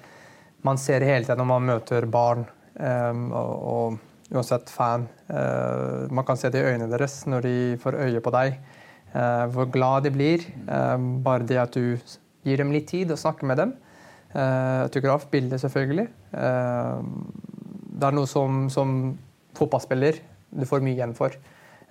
[0.68, 2.46] man ser hele tiden når man møter barn,
[2.78, 5.08] um, og, og uansett fan.
[5.30, 8.60] Uh, man kan se det i øynene deres når de får øye på deg.
[9.12, 10.46] Uh, hvor glad de blir.
[10.68, 11.98] Um, bare det at du
[12.48, 13.74] gir dem litt tid og snakker med dem.
[14.32, 16.08] Uh, autograf, bilde, selvfølgelig.
[16.32, 17.04] Uh,
[17.92, 19.18] det er noe som, som
[19.58, 21.36] fotballspiller du får mye igjen for.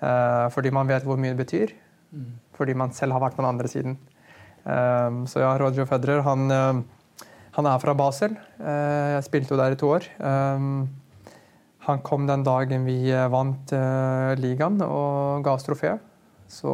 [0.00, 1.74] Uh, fordi man vet hvor mye det betyr.
[2.10, 2.32] Mm.
[2.57, 3.99] Fordi man selv har vært på den andre siden.
[4.65, 6.81] Um, så ja, Roger Federer han, uh,
[7.60, 8.34] han er fra Basel.
[8.58, 10.08] Uh, jeg spilte jo der i to år.
[10.18, 10.89] Um,
[11.86, 13.72] han kom den dagen vi vant
[14.39, 16.02] ligaen og ga oss trofeet.
[16.50, 16.70] Så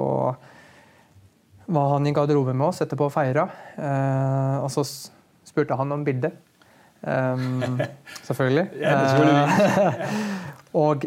[1.67, 3.47] var han i garderoben med oss etterpå og feira.
[4.61, 4.83] og så
[5.47, 6.35] spurte han om bildet.
[7.07, 7.79] Um,
[8.29, 8.67] selvfølgelig.
[10.85, 11.07] og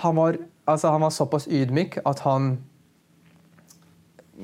[0.00, 2.58] han var, altså, han var såpass ydmyk at han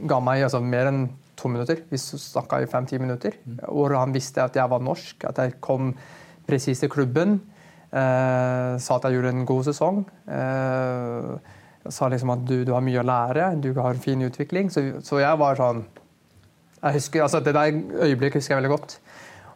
[0.08, 1.06] ga meg altså, mer enn
[1.46, 1.82] to minutter.
[1.88, 3.38] Vi snakka i fem-ti minutter.
[3.62, 5.94] Hvor han visste at jeg var norsk, at jeg kom
[6.46, 7.38] presis til klubben.
[7.86, 10.02] Eh, sa at jeg gjorde en god sesong.
[10.26, 11.54] Eh,
[11.88, 14.72] sa liksom at du, du, har mye å lære, du har en fin utvikling.
[14.74, 15.84] Så, så jeg var sånn
[16.76, 18.98] jeg husker, altså Det der øyeblikket husker jeg veldig godt.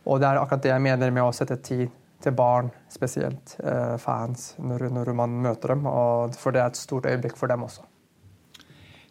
[0.08, 3.96] Og det er akkurat det jeg mener med å sette tid til barn, spesielt eh,
[4.00, 5.86] fans, når, når, man møter dem.
[5.90, 7.84] Og for det er et stort øyeblikk for dem også.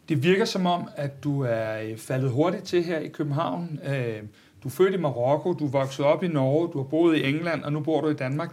[0.10, 3.80] Det virker som om, at du er faldet hurtigt til her i København.
[3.86, 4.24] Øh,
[4.64, 7.30] du er født i Marokko, du er vokset op i Norge, du har boet i
[7.30, 8.50] England, og nu bor du i Danmark.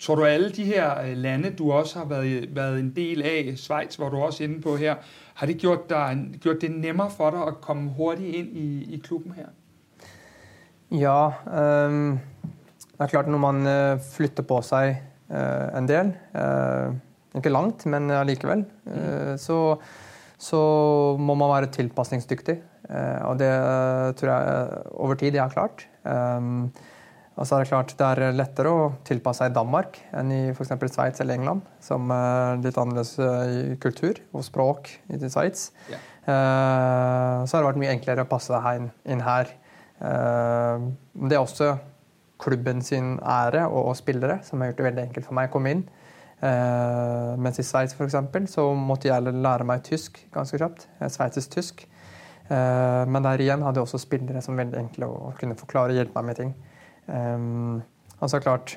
[0.00, 3.52] Tror du, alle de her øh, lande, du også har været, været en del af,
[3.56, 4.94] Schweiz, hvor du også er inde på her,
[5.34, 8.98] har det gjort, dig, gjort det nemmere for dig at komme hurtigt ind i, i
[9.04, 9.46] klubben her?
[10.90, 11.26] Ja,
[11.86, 12.20] um,
[12.92, 16.94] det er klart når man flytter på sig uh, en del, uh,
[17.34, 19.76] ikke langt, men allikevel, uh, så
[20.36, 20.58] så
[21.18, 22.56] må man være tilpasningsdyktig.
[22.86, 25.86] Eh, og det eh, tror jeg over tid jeg har klart.
[27.36, 30.42] Og så er Det klart det er lettere å tilpasse seg i Danmark enn i
[30.54, 30.70] f.eks.
[30.88, 35.66] Sveits eller England, som er litt annerledes i kultur og språk i Sveits.
[35.90, 36.06] Yeah.
[37.44, 39.52] Så har det vært mye enklere å passe seg inn her.
[40.00, 41.74] Det er også
[42.40, 45.54] klubben sin ære og, og spillere som har gjort det veldig enkelt for meg å
[45.58, 45.84] komme inn.
[46.36, 47.96] Uh, mens i Sveits
[48.52, 50.86] så måtte jeg lære meg tysk ganske kjapt.
[51.08, 51.86] Sveitsisk tysk.
[52.46, 55.94] Uh, eh, men der igjen hadde jeg også spillere som veldig enkle å kunne forklare
[55.94, 56.52] og hjelpe meg med ting.
[57.06, 57.80] Um,
[58.20, 58.76] altså klart,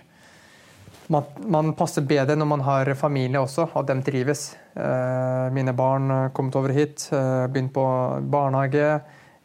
[1.12, 4.54] man, man, passer bedre når man har familie også, og dem trives.
[4.74, 7.86] Uh, mine barn har kommet over hit, begynt på
[8.32, 9.00] barnehage,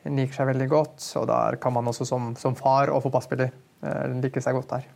[0.06, 1.10] liker seg veldig godt.
[1.20, 3.52] Og der kan man også som, som far og fotballspiller
[4.22, 4.92] like seg godt der.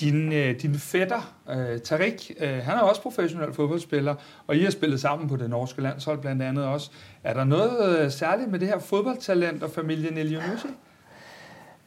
[0.00, 4.14] Din, øh, din fætter, øh, Tarik, øh, han er også professionel fodboldspiller,
[4.46, 6.90] og I har spillet sammen på det norske landshold blandt andet også.
[7.24, 10.68] Er der noget øh, særligt med det her fodboldtalent og familien Elionusi?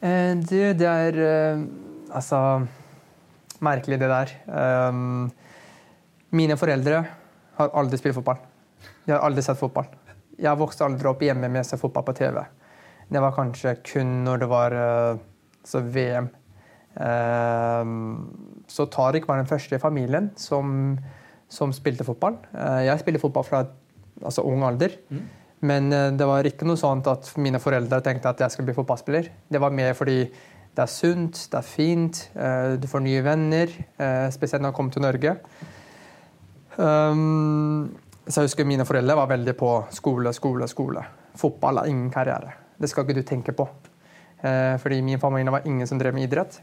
[0.02, 1.62] Uh, eh, det, det er uh,
[2.14, 2.66] altså
[3.60, 4.88] mærkeligt det der.
[4.88, 5.32] Um,
[6.30, 7.04] mine forældre
[7.54, 8.38] har aldrig spillet fodbold.
[9.06, 9.86] Jeg har aldrig set fodbold.
[10.38, 12.36] Jeg voksede aldrig op hjemme med at se fodbold på TV.
[13.12, 14.70] Det var kanskje kun når det var
[15.74, 16.28] uh, VM
[18.72, 20.96] så Tariq var den første i familien som,
[21.52, 22.38] som spilte fotball.
[22.52, 23.62] Eh, jeg spiller fotball fra
[24.22, 24.96] altså, ung alder.
[25.12, 25.22] Mm.
[25.68, 28.78] Men eh, det var ikke noe sånt at mine foreldre tenkte at jeg skulle bli
[28.78, 29.30] fotballspiller.
[29.52, 30.24] Det var mer fordi
[30.72, 33.72] det er sunt, det er fint, eh, du får nye venner.
[34.32, 35.36] Spesielt når jeg kom til Norge.
[36.72, 37.90] Um,
[38.24, 41.02] så jeg husker Mine foreldre var veldig på skole, skole, skole.
[41.36, 42.54] Fotball er ingen karriere.
[42.80, 43.66] Det skal ikke du tenke på.
[44.42, 46.56] Fordi min familie var ingen som drev med idrett.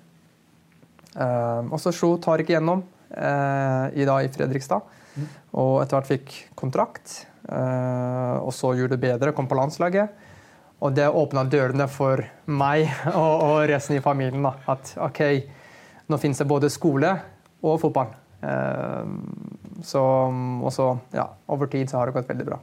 [1.18, 4.86] Uh, og så slo Tariq igjennom uh, i, da, i Fredrikstad.
[5.16, 5.28] Mm.
[5.58, 7.16] Og etter hvert fikk kontrakt.
[7.50, 10.28] Uh, og så gjorde det bedre, kom på landslaget.
[10.80, 14.46] Og det åpna dørene for meg og, og, resten i familien.
[14.46, 14.54] Da.
[14.76, 15.24] At OK,
[16.10, 17.14] nå finnes det både skole
[17.60, 18.14] og fotball.
[19.84, 20.02] så
[20.64, 22.60] også, ja, over tid så har det gått veldig bra.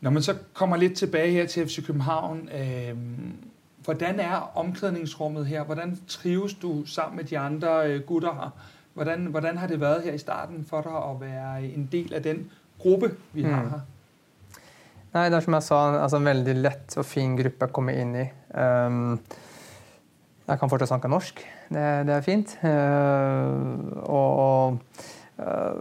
[0.00, 2.44] Når man så kommer litt tilbake her til FC København
[3.84, 5.64] Hvordan er omklædningsrummet her?
[5.64, 8.50] Hvordan trives du sammen med de andre øh, gutter her?
[8.94, 12.22] Hvordan, hvordan har det været her i starten for dig at være en del af
[12.22, 13.70] den gruppe, vi har mm.
[13.70, 13.80] her?
[15.14, 17.92] Nei, det er som jeg sa, altså en veldig lett og fin gruppe å komme
[17.94, 18.24] inn i.
[18.50, 19.12] Um,
[20.48, 21.42] jeg kan fortsatt snakke norsk.
[21.68, 22.56] Det, det er fint.
[22.64, 24.80] Uh, og,
[25.38, 25.78] uh,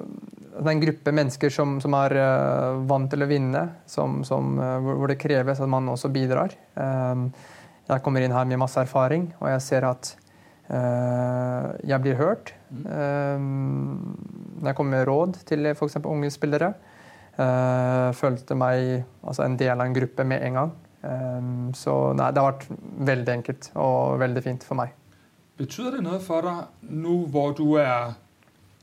[0.54, 4.54] det er en gruppe mennesker som, som er uh, vant til å vinne, som, som,
[4.86, 6.54] hvor det kreves at man også bidrar.
[6.78, 7.32] Um,
[7.90, 10.14] jeg kommer inn her med masse erfaring, og jeg ser at
[10.70, 12.54] uh, jeg blir hørt.
[12.72, 14.16] Um,
[14.60, 16.00] når jeg kommer med råd til f.eks.
[16.06, 16.74] unge spillere.
[17.34, 20.74] Uh, følte meg altså en del av en gruppe med en gang.
[21.04, 22.68] Um, så nei, det har vært
[23.10, 24.94] veldig enkelt og veldig fint for meg.
[25.60, 28.14] Betyder det noe for deg nå hvor du er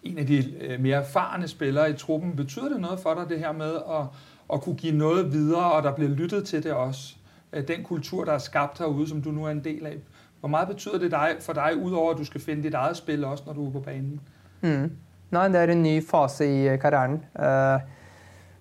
[0.05, 0.43] en av de
[0.81, 2.35] mer erfarne spillere i truppen?
[2.37, 4.05] Betyder det noe for deg det her med å,
[4.49, 7.20] å kunne gi noe videre, og der blir lyttet til det også?
[7.53, 10.03] Den kultur der er skapt herude, som du nå er en del av.
[10.41, 11.13] Hvor mye betyr det
[11.45, 13.83] for deg, utover at du skal finne ditt eget spill også når du er på
[13.85, 14.21] banen?
[14.63, 14.91] Mm.
[15.31, 17.21] Nei, det er en ny fase i karrieren.
[17.39, 17.89] Eh,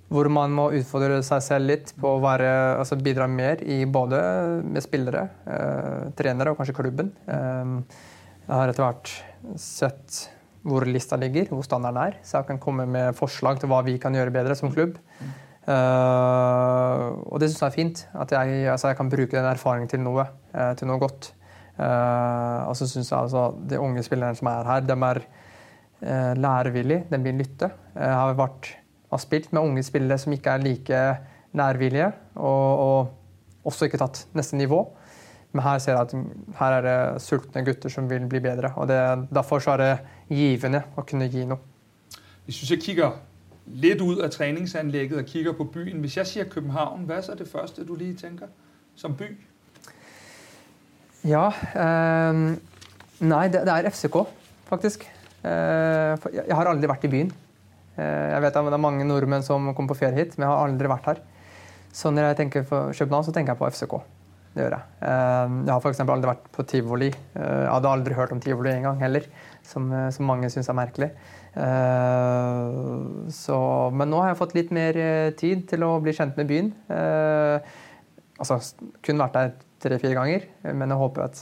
[0.09, 2.49] hvor man må utfordre seg selv litt på å være,
[2.81, 4.19] altså bidra mer i både
[4.65, 7.13] med spillere, eh, trenere og kanskje klubben.
[7.29, 7.73] Eh,
[8.49, 9.13] jeg har etter hvert
[9.61, 10.23] sett
[10.65, 13.97] hvor lista ligger, hvor standarden er, så jeg kan komme med forslag til hva vi
[14.01, 14.97] kan gjøre bedre som klubb.
[15.21, 18.05] Uh, Eh, og det syns jeg er fint.
[18.15, 21.33] At jeg, altså jeg, kan bruke den erfaringen til noe, uh, til noe godt.
[21.79, 25.23] Uh, og så syns jeg altså de unge spillerne som er her, de er
[26.39, 27.67] lærevillige, de vil lytte.
[27.95, 28.69] Jeg har, vært,
[29.11, 31.01] har spilt med unge spillere som ikke er like
[31.59, 34.79] nærvillige, og, og også ikke tatt neste nivå.
[35.51, 36.13] Men her ser jeg at
[36.59, 38.71] her er det sultne gutter som vil bli bedre.
[38.75, 38.99] og det,
[39.33, 39.91] Derfor så er det
[40.29, 41.59] givende å kunne gi noe.
[42.45, 43.17] Hvis du kikker
[43.69, 45.99] lidt ud af træningsanlægget og kigger på byen.
[45.99, 48.47] Hvis jeg siger København, hvad er så det første du lige tænker
[48.95, 49.37] som by?
[51.23, 52.57] Ja øh,
[53.19, 54.15] nej, det, det, er FCK,
[54.65, 54.99] faktisk.
[55.43, 55.49] Uh,
[56.47, 57.31] jeg har aldrig været i byen.
[57.97, 60.51] Uh, jeg vet at det er mange nordmænd, som kommer på ferie hit, men jeg
[60.51, 61.15] har aldrig været her.
[61.93, 63.91] Så når jeg tænker på København, så tænker jeg på FCK.
[64.55, 64.83] Det gjør jeg.
[65.01, 67.07] Uh, jeg har for eksempel aldrig vært på tivoli.
[67.07, 69.21] Øh, jeg hadde aldri hørt om tivoli engang heller,
[69.63, 71.11] som, som mange syns er merkelig.
[71.59, 73.59] Eh, så,
[73.91, 76.73] men nå har jeg fått litt mer eh, tid til å bli kjent med byen.
[76.95, 77.71] Eh,
[78.39, 78.61] altså
[79.05, 81.41] kun vært der tre-fire ganger, men jeg håper at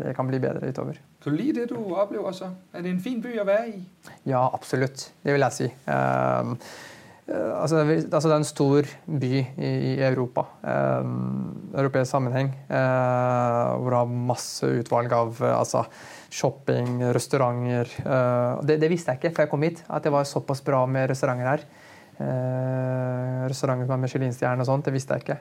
[0.00, 1.00] det kan bli bedre utover.
[1.20, 2.32] Kan du like det du opplever?
[2.32, 2.52] så?
[2.72, 3.82] Er det en fin by å være i?
[4.28, 5.10] Ja, absolutt.
[5.24, 5.66] Det vil jeg si.
[5.88, 6.54] Uh,
[7.58, 10.46] altså, altså, det er en stor by i, i Europa.
[10.62, 11.10] Uh,
[11.82, 12.54] europeisk sammenheng.
[12.70, 15.84] Uh, hvor du har masse utvalg av altså,
[16.30, 17.90] shopping, restauranter.
[18.04, 20.84] Uh, det, det, visste jeg ikke før jeg kom hit, at det var såpass bra
[20.86, 21.66] med restauranter her.
[22.20, 25.40] Uh, restauranter som har Michelin-stjerne og sånt, det visste jeg ikke.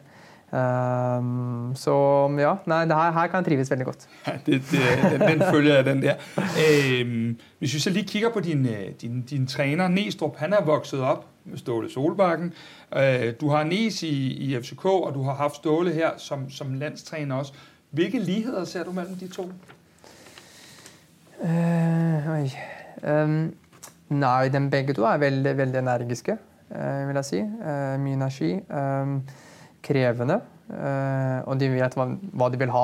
[0.52, 1.94] Um, så
[2.40, 4.08] ja, nei, her, her, kan jeg trives veldig godt.
[4.28, 4.80] Ja, det, det,
[5.12, 6.16] den, den følger jeg, den der.
[6.38, 10.62] Um, hvis vi så lige kigger på din, øh, din, din træner, Næstrup, han er
[10.66, 12.54] vokset op med Ståle Solbakken.
[12.96, 13.02] Uh,
[13.42, 17.36] du har Næs i, i FCK, og du har haft Ståle her som, som landstræner
[17.36, 17.54] også.
[17.92, 19.52] Hvilke ligheder ser du mellem de to?
[21.40, 22.46] Uh.
[23.02, 23.36] Um,
[24.12, 26.36] nei, de begge to er veldig, veldig energiske,
[26.74, 27.42] uh, vil jeg si.
[27.42, 28.54] Uh, mye energi.
[28.70, 29.20] Um,
[29.86, 30.42] krevende.
[30.70, 32.04] og de vet hva,
[32.38, 32.82] hva, de vil ha.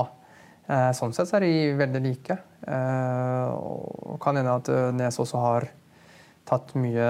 [0.95, 2.38] sånn sett så er de veldig like.
[2.72, 5.67] og kan hende at Nes også har
[6.50, 7.09] tatt mye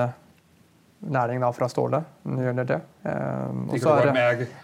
[1.15, 2.01] læring da fra Ståle.
[2.25, 2.67] Gjør det.
[2.74, 2.82] Det.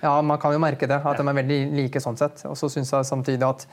[0.02, 1.00] Ja, man kan jo merke det.
[1.00, 2.44] At de er veldig like sånn sett.
[2.50, 3.68] Og så syns jeg samtidig at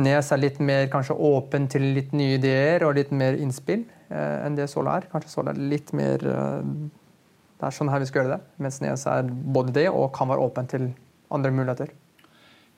[0.00, 4.46] Nes er litt mer kanskje åpen til litt nye ideer og litt mer innspill eh,
[4.46, 5.08] enn det Sola er.
[5.12, 6.60] Kanskje Sola er litt mer eh,
[7.60, 8.52] Det er sånn her vi skal gjøre det.
[8.64, 10.88] Mens Nes er både det og kan være åpen til
[11.32, 11.92] andre muligheter.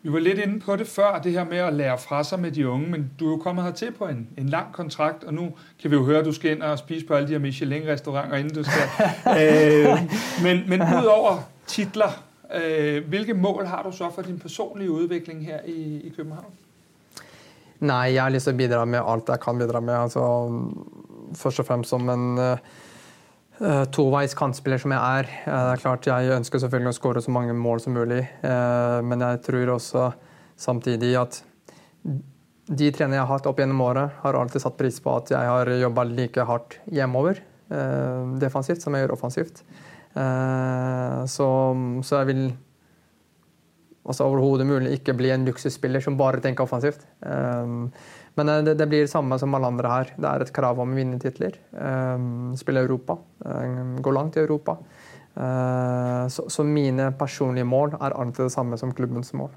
[0.05, 2.53] Vi var litt inne på det før, det her med å lære fra seg med
[2.53, 2.91] de unge.
[2.93, 5.47] Men du er jo kommet hertil på en, en lang kontrakt, og nå
[5.81, 8.37] kan vi jo høre at du skal inn og spise på alle de her Michelin-restauranter
[8.43, 9.09] innen du skal.
[9.33, 10.05] eh,
[10.45, 12.21] men, men utover titler,
[12.53, 16.53] eh, hvilke mål har du så for din personlige utvikling her i, i København?
[17.83, 20.07] Nei, jeg har lyst til å bidra med alt jeg kan bidra med.
[20.07, 20.23] Altså,
[21.39, 22.69] først og fremst som en eh,
[23.59, 25.31] eh, uh, toveis kantspiller som jeg er.
[25.47, 29.01] Uh, det er klart Jeg ønsker selvfølgelig å skåre så mange mål som mulig, uh,
[29.03, 30.13] men jeg tror også
[30.61, 31.41] samtidig at
[32.65, 35.51] de trenerne jeg har hatt opp gjennom året, har alltid satt pris på at jeg
[35.51, 37.43] har jobba like hardt hjemover
[38.39, 39.63] defensivt som jeg gjør offensivt.
[40.15, 41.47] Så,
[42.07, 42.43] så jeg vil
[44.05, 47.07] altså overhodet mulig ikke bli en luksusspiller som bare tenker offensivt.
[47.25, 47.91] Um,
[48.37, 50.15] men eh, det, det, blir det samme som alle andre her.
[50.17, 51.57] Det er et krav om å vinne titler.
[51.73, 53.17] Um, ehm, spille Europa.
[53.45, 54.77] Um, gå langt i Europa.
[55.35, 59.51] Uh, så, så, mine personlige mål er alltid det samme som klubbens mål.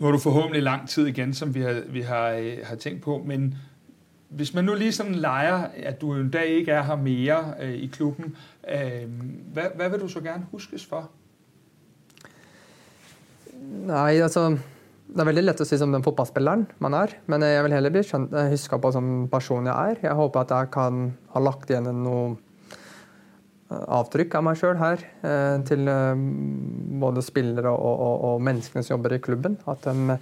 [0.00, 3.02] Nå har du forhåpentlig lang tid igjen, som vi har, vi har, eh, har tænkt
[3.04, 3.18] på.
[3.26, 3.54] Men
[4.30, 7.86] hvis man nu liksom leger at du en dag ikke er her mer øh, i
[7.86, 8.36] klubben,
[8.68, 9.10] øh,
[9.52, 11.10] hvad, hvad vil du så gerne huskes for?
[13.70, 17.64] Nei, altså Det er veldig lett å si som den fotballspilleren man er, men jeg
[17.66, 19.98] vil heller bli eh, huska på som person jeg er.
[20.06, 22.36] Jeg håper at jeg kan ha lagt igjen noe
[23.70, 25.02] eh, avtrykk av meg sjøl her.
[25.26, 25.90] Eh, til
[27.02, 29.58] både spillere og, og, og, menneskene som jobber i klubben.
[29.70, 30.18] At, de,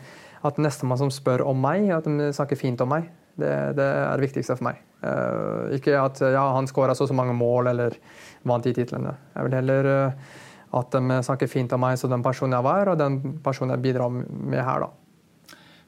[0.48, 3.12] at nestemann som spør om meg, at de snakker fint om meg.
[3.38, 4.80] Det, det er det viktigste for meg.
[4.98, 7.94] Uh, ikke at ja, han skåra så og så mange mål eller
[8.48, 9.12] vant de titlene.
[9.36, 10.32] Jeg vil heller uh,
[10.74, 13.82] at de snakker fint om meg som den personen jeg var, og den personen jeg
[13.82, 14.78] bidrar med her.
[14.78, 14.86] da.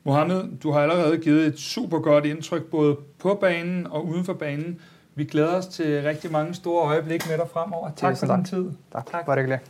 [0.04, 4.80] Mohammed, du har allerede givet et supergodt indtryk både på banen og uden for banen.
[5.14, 7.90] Vi glæder os til rigtig mange store øjeblikke med dig fremover.
[7.96, 8.70] Tak for din tid.
[8.92, 9.10] Tak.
[9.10, 9.26] tak.
[9.26, 9.60] Var det hyggelig.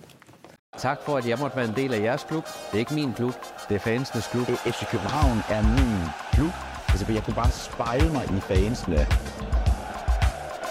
[0.78, 2.44] Tak for, at jeg måtte være en del af jeres klub.
[2.44, 3.34] Det er ikke min klub,
[3.68, 4.46] det er fansenes klub.
[4.46, 6.52] FC København er min klub.
[6.88, 9.06] Altså, jeg kunne bare spejle mig i fansene.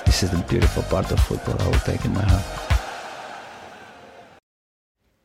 [0.06, 2.68] This is the beautiful part of football I will take in my heart.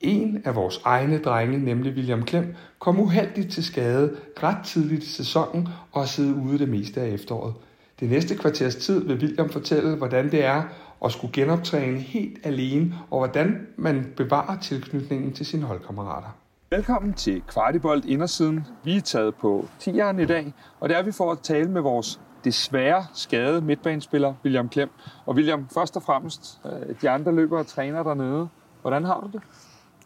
[0.04, 5.08] En af vores egne drenge, nemlig William Klem, kom uheldigt til skade ret tidligt i
[5.08, 7.54] sæsonen og har siddet ude det meste af efteråret.
[8.00, 10.62] Det næste kvarters tid vil William fortælle, hvordan det er
[11.04, 16.36] at skulle genoptræne helt alene, og hvordan man bevarer tilknytningen til sine holdkammerater.
[16.70, 18.66] Velkommen til Kvartibold Indersiden.
[18.84, 21.80] Vi er taget på 10'eren i dag, og det er vi for at tale med
[21.80, 24.90] vores desværre skadede midtbanespiller William Klem.
[25.26, 28.48] Og William, først og fremmest, øh, de andre løber og træner dernede.
[28.82, 29.42] Hvordan har du det?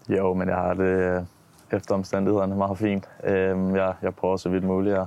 [0.09, 1.23] Jo, men jeg har det øh,
[1.73, 3.09] efter omstændighederne meget fint.
[3.25, 5.07] Øhm, jeg, jeg prøver så vidt muligt at,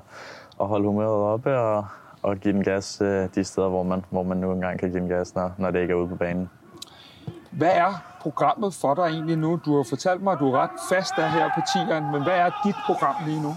[0.61, 1.85] at holde humøret oppe og,
[2.21, 5.01] og give den gas øh, de steder, hvor man, hvor man nu engang kan give
[5.01, 6.49] den gas, når, når det ikke er ude på banen.
[7.51, 9.59] Hvad er programmet for dig egentlig nu?
[9.65, 12.33] Du har fortalt mig, at du er ret fast der her på tieren, men hvad
[12.33, 13.53] er dit program lige nu?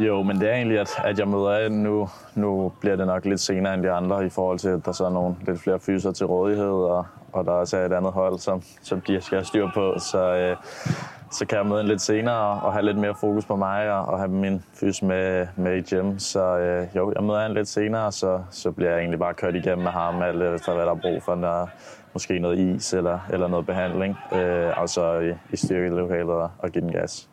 [0.00, 2.08] Jo, men det er egentlig, at, at jeg møder af nu.
[2.34, 5.04] Nu bliver det nok lidt senere end de andre i forhold til, at der så
[5.04, 8.38] er nogle lidt flere fyser til rådighed, og, og der også er et andet hold,
[8.38, 9.94] som, som de skal have styr på.
[9.98, 10.56] Så, øh,
[11.30, 14.04] så kan jeg møde en lidt senere og have lidt mere fokus på mig og,
[14.04, 16.18] og have min fys med, med i gym.
[16.18, 19.54] Så øh, jo, jeg møder en lidt senere, så, så bliver jeg egentlig bare kørt
[19.54, 21.70] igennem med ham, alt øh, efter hvad der er brug for, når,
[22.12, 26.70] måske noget is eller, eller noget behandling, øh, og så i, i styrkelokalet og, og
[26.70, 27.28] give den gas.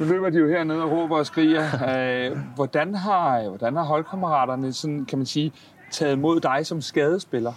[0.00, 1.64] Nu løber de jo hernede og råber og skriger.
[1.88, 5.52] Øh, hvordan, har, hvordan har holdkammeraterne, sådan, kan man sige,
[5.90, 7.52] taget mod dig som skadespiller?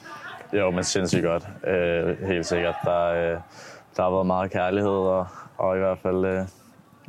[0.53, 1.47] Jo, men sindssygt godt.
[1.67, 2.75] Øh, helt sikkert.
[2.83, 3.39] Der, øh,
[3.97, 6.45] der har været meget kærlighed, og, og i hvert fald øh,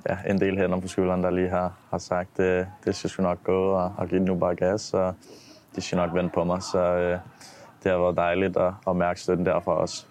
[0.09, 3.23] ja, en del hænder på skulderen, der lige har, har sagt, øh, det skal sgu
[3.23, 5.15] nok gå, og, og give nu bare gas, og
[5.77, 6.63] de skal nok vente på mig.
[6.63, 7.19] Så øh,
[7.83, 10.07] det har været dejligt at, at mærke støtten derfra også.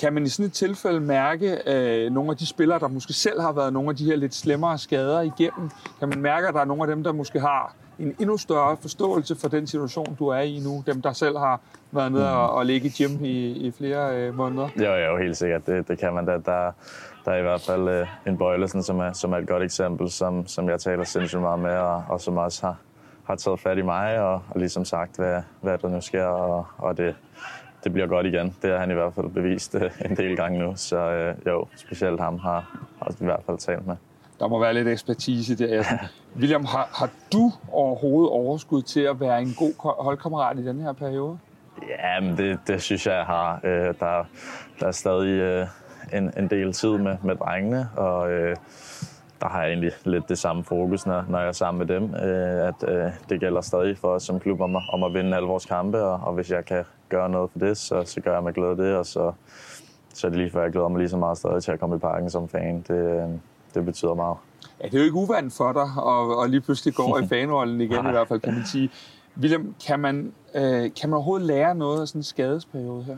[0.00, 3.40] Kan man i sådan et tilfælde mærke øh, nogle af de spillere, der måske selv
[3.40, 5.70] har været nogle af de her lidt slemmere skader igennem?
[5.98, 8.76] Kan man mærke, at der er nogle af dem, der måske har en endnu større
[8.76, 10.82] forståelse for den situation, du er i nu?
[10.86, 11.60] Dem, der selv har
[11.92, 14.68] været nede og, og ligge i gym i, i flere øh, måneder?
[14.76, 15.66] Jo, jo, helt sikkert.
[15.66, 16.32] Det, det kan man da.
[16.32, 16.72] Der,
[17.24, 20.10] der er i hvert fald øh, en Bøjlesen, som er, som er et godt eksempel,
[20.10, 22.76] som, som jeg taler sindssygt meget med, og, og som også har,
[23.24, 26.66] har taget fat i mig og, og ligesom sagt, hvad, hvad der nu sker, og,
[26.78, 27.16] og det,
[27.84, 28.54] det bliver godt igen.
[28.62, 31.66] Det har han i hvert fald bevist øh, en del gange nu, så øh, jo,
[31.76, 33.96] specielt ham har, har i hvert fald talt med.
[34.40, 35.84] Der må være lidt ekspertise der.
[36.40, 40.92] William, har, har du overhovedet overskud til at være en god holdkammerat i den her
[40.92, 41.38] periode?
[41.88, 43.60] Ja, men det, det synes jeg, jeg har.
[43.64, 44.24] Øh, der,
[44.80, 45.66] der er stadig øh,
[46.12, 48.56] en, en del tid med, med drengene, og øh,
[49.44, 52.04] der har jeg egentlig lidt det samme fokus, når, når jeg er sammen med dem.
[52.14, 55.48] Øh, at øh, det gælder stadig for os som klub om, om at vinde alle
[55.48, 58.42] vores kampe, og, og hvis jeg kan gøre noget for det, så, så gør jeg
[58.42, 59.32] mig glæde det, og så,
[60.14, 61.96] så er det lige før, jeg glæder mig lige så meget stadig til at komme
[61.96, 62.84] i parken som fan.
[62.88, 63.28] Det, øh,
[63.74, 64.36] det betyder meget.
[64.80, 67.80] Ja, det er jo ikke uvandt for dig, og, og lige pludselig går i fanrollen
[67.80, 68.90] igen i hvert fald, kan man sige.
[69.40, 73.16] William, kan man, øh, kan man overhovedet lære noget af sådan en skadesperiode her?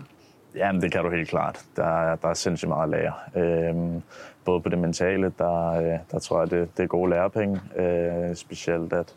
[0.57, 1.65] Jamen, det kan du helt klart.
[1.77, 3.13] Der er, der er sindssygt meget at lære.
[3.45, 4.03] Øhm,
[4.45, 7.61] både på det mentale, der, øh, der tror jeg, det, det er gode lærepenge.
[7.77, 9.15] Øh, specielt, at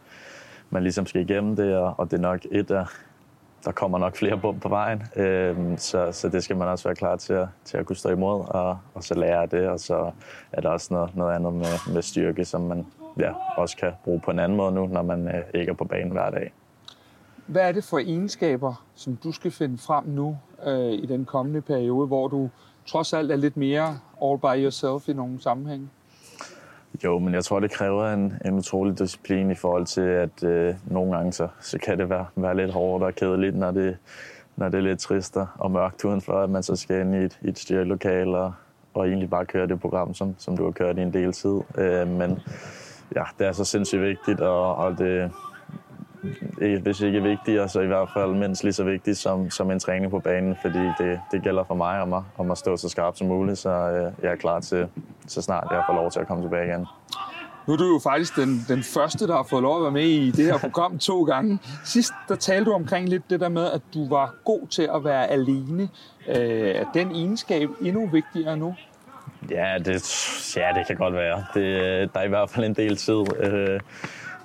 [0.70, 2.86] man ligesom skal igennem det, og det er nok et af,
[3.66, 5.04] der kommer nok flere bump på vejen.
[5.16, 8.10] Øhm, så, så det skal man også være klar til at, til at kunne stå
[8.10, 9.68] imod, og, og så lære af det.
[9.70, 10.12] Og så
[10.52, 12.86] er der også noget, noget andet med, med styrke, som man
[13.20, 15.86] ja, også kan bruge på en anden måde nu, når man øh, ikke er på
[15.86, 16.52] banen hver dag.
[17.50, 21.62] Hvad er det for egenskaber, som du skal finde frem nu øh, i den kommende
[21.62, 22.50] periode, hvor du
[22.86, 25.90] trods alt er lidt mere all by yourself i nogle sammenhænge?
[27.04, 30.76] Jo, men jeg tror, det kræver en, en utrolig disciplin i forhold til, at øh,
[30.86, 33.98] nogle gange så, så kan det være, være lidt hårdt og kedeligt, når det,
[34.56, 37.40] når det er lidt trist og mørkt udenfor, at man så skal ind i et,
[37.42, 38.54] i et styrelokal og,
[38.94, 41.60] og egentlig bare køre det program, som, som du har kørt i en del tid.
[41.78, 42.40] Øh, men
[43.16, 45.32] ja, det er så sindssygt vigtigt, og, og det,
[46.82, 50.12] hvis ikke vigtigere, så i hvert fald mindst lige så vigtigt som, som en træning
[50.12, 53.18] på banen, fordi det, det gælder for mig om at, om at stå så skarpt
[53.18, 54.88] som muligt, så øh, jeg er klar til,
[55.28, 56.86] så snart jeg får lov til at komme tilbage igen.
[57.68, 60.04] Nu er du jo faktisk den, den første, der har fået lov at være med
[60.04, 61.60] i det her program to gange.
[61.86, 65.04] Sidst, der talte du omkring lidt det der med, at du var god til at
[65.04, 65.90] være alene.
[66.28, 68.76] Øh, er den egenskab endnu vigtigere nu?
[69.52, 71.44] Ja, det, ja, det kan godt være.
[71.54, 73.24] Det, der er i hvert fald en del tid.
[73.40, 73.80] Øh,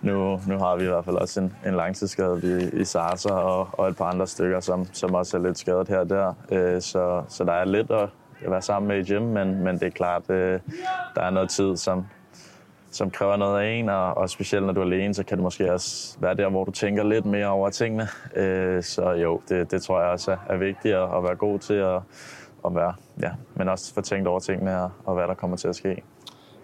[0.04, 3.68] nu, nu har vi i hvert fald også en, en langtidsskade i, i Sarsa og,
[3.72, 6.34] og et par andre stykker, som, som også er lidt skadet her og der.
[6.52, 8.08] Øh, så, så der er lidt at,
[8.44, 10.60] at være sammen med i gym, men, men det er klart, øh,
[11.14, 12.06] der er noget tid, som,
[12.90, 15.42] som kræver noget af en, og, og specielt når du er alene, så kan det
[15.42, 18.08] måske også være der, hvor du tænker lidt mere over tingene.
[18.36, 21.58] Øh, så jo, det, det tror jeg også er, er vigtigt at, at være god
[21.58, 22.00] til at,
[22.64, 25.68] at være, ja, men også få tænkt over tingene og, og hvad der kommer til
[25.68, 26.02] at ske.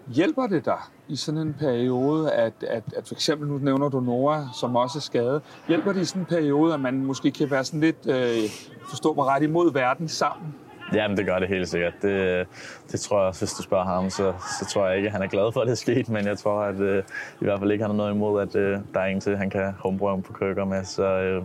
[0.07, 3.99] Hjælper det dig i sådan en periode, at, at, at for eksempel, nu nævner du
[3.99, 7.51] Nora, som også er skadet, hjælper det i sådan en periode, at man måske kan
[7.51, 8.49] være sådan lidt, øh,
[8.89, 10.55] forstå mig ret, imod verden sammen?
[10.93, 11.93] Jamen, det gør det helt sikkert.
[12.01, 12.47] Det,
[12.91, 15.27] det tror jeg, hvis du spørger ham, så, så tror jeg ikke, at han er
[15.27, 17.03] glad for, at det er sket, men jeg tror, at øh,
[17.41, 19.49] i hvert fald ikke han har noget imod, at øh, der er en til, han
[19.49, 20.83] kan homebrøve på køkker med.
[20.83, 21.43] Så øh,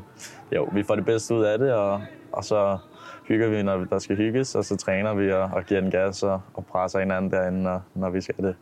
[0.53, 2.01] jo, vi får det bedste ud af det, og,
[2.33, 2.79] og så
[3.29, 6.23] hygger vi, når der skal hygges, og så træner vi og, og giver den gas
[6.23, 8.55] og, og presser hinanden derinde, når, når vi skal det.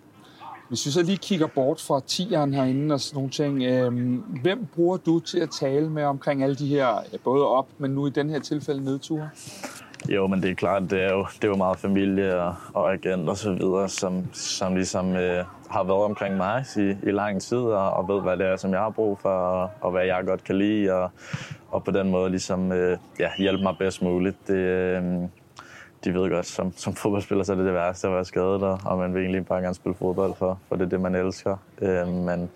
[0.69, 3.93] Hvis vi så lige kigger bort fra tieren herinde og sådan nogle ting, øh,
[4.43, 6.87] hvem bruger du til at tale med omkring alle de her,
[7.25, 9.31] både op, men nu i den her tilfælde nedture?
[10.09, 12.93] Jo, men det er klart, det er jo, det er jo meget familie og, og
[12.93, 17.43] agent og så videre, som, som ligesom øh, har været omkring mig i, i lang
[17.43, 20.05] tid og, og ved, hvad det er, som jeg har brug for og, og hvad
[20.05, 21.11] jeg godt kan lide og,
[21.75, 24.37] og på den måde ligesom øh, ja, hjælpe mig bedst muligt.
[24.49, 25.03] Det, øh,
[26.05, 28.81] de ved godt, som, som fodboldspiller, så er det det værste at være skadet, og,
[28.85, 31.57] og man vil egentlig bare gerne spille fodbold for, for det er det, man elsker.
[31.83, 32.51] Øh, men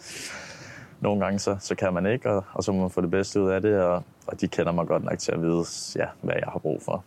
[1.01, 3.43] nogle gange så, så kan man ikke, og, og så må man få det bedste
[3.43, 5.65] ud af det, og, og de kender mig godt nok til at vide,
[5.97, 7.05] ja, hvad jeg har brug for.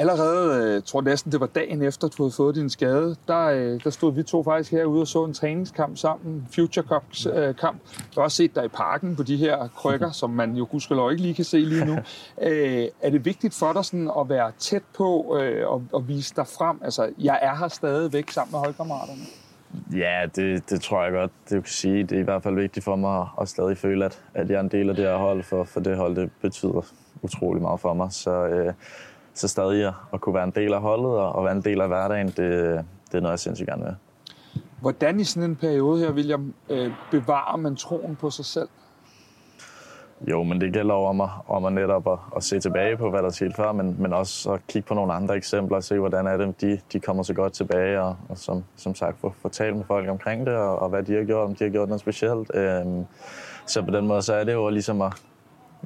[0.00, 3.84] Allerede, jeg tror næsten det var dagen efter, du havde fået din skade, der, øh,
[3.84, 7.02] der stod vi to faktisk herude og så en træningskamp sammen, Future Cup
[7.34, 7.80] øh, kamp.
[7.96, 11.10] Jeg har også set dig i parken på de her krykker, som man jo gudskelov
[11.10, 11.96] ikke lige kan se lige nu.
[12.42, 15.20] Øh, er det vigtigt for dig sådan at være tæt på
[15.66, 16.80] og, og vise dig frem?
[16.84, 19.22] Altså, jeg er her stadigvæk sammen med holdkammeraterne.
[19.96, 22.02] Ja, det, det tror jeg godt, det kan sige.
[22.02, 24.60] Det er i hvert fald vigtigt for mig at stadig føle, at, at jeg er
[24.60, 26.86] en del af det her hold, for, for det hold det betyder
[27.22, 28.12] utrolig meget for mig.
[28.12, 28.72] Så, øh,
[29.38, 32.26] så stadig at kunne være en del af holdet og være en del af hverdagen,
[32.26, 33.94] det, det er noget, jeg sindssygt gerne vil.
[34.80, 38.68] Hvordan i sådan en periode her, William, øh, bevarer man troen på sig selv?
[40.26, 43.22] Jo, men det gælder om at, om at netop at, at se tilbage på, hvad
[43.22, 46.26] der skete før, men, men også at kigge på nogle andre eksempler og se, hvordan
[46.26, 49.48] er det, de, de kommer så godt tilbage, og, og som, som sagt få, få
[49.48, 51.88] talt med folk omkring det, og, og hvad de har gjort, om de har gjort
[51.88, 52.50] noget specielt.
[52.54, 53.04] Øhm,
[53.66, 55.12] så på den måde, så er det jo ligesom at,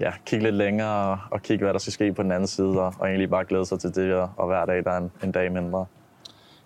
[0.01, 2.81] ja, kigge lidt længere og, og kigge, hvad der skal ske på den anden side,
[2.81, 5.11] og, og egentlig bare glæde sig til det, og, og hver dag der er en,
[5.25, 5.87] en dag mindre.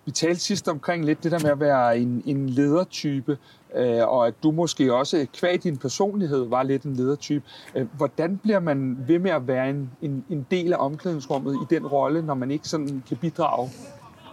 [0.05, 3.37] Vi talte sidst omkring lidt det der med at være en, en ledertype,
[3.75, 7.45] øh, og at du måske også, kvad din personlighed, var lidt en ledertype.
[7.75, 11.75] Øh, hvordan bliver man ved med at være en, en, en del af omklædningsrummet i
[11.75, 13.69] den rolle, når man ikke sådan kan bidrage?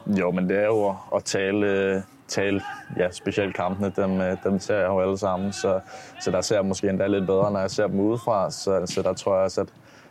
[0.06, 2.02] Jo, men det er jo at tale,
[2.34, 2.60] tale
[2.96, 5.80] ja, specielt kampene, dem, øh, dem ser jeg jo alle sammen, så,
[6.20, 9.02] så der ser jeg måske endda lidt bedre, når jeg ser dem udefra, så, så
[9.02, 9.68] der tror jeg også, at,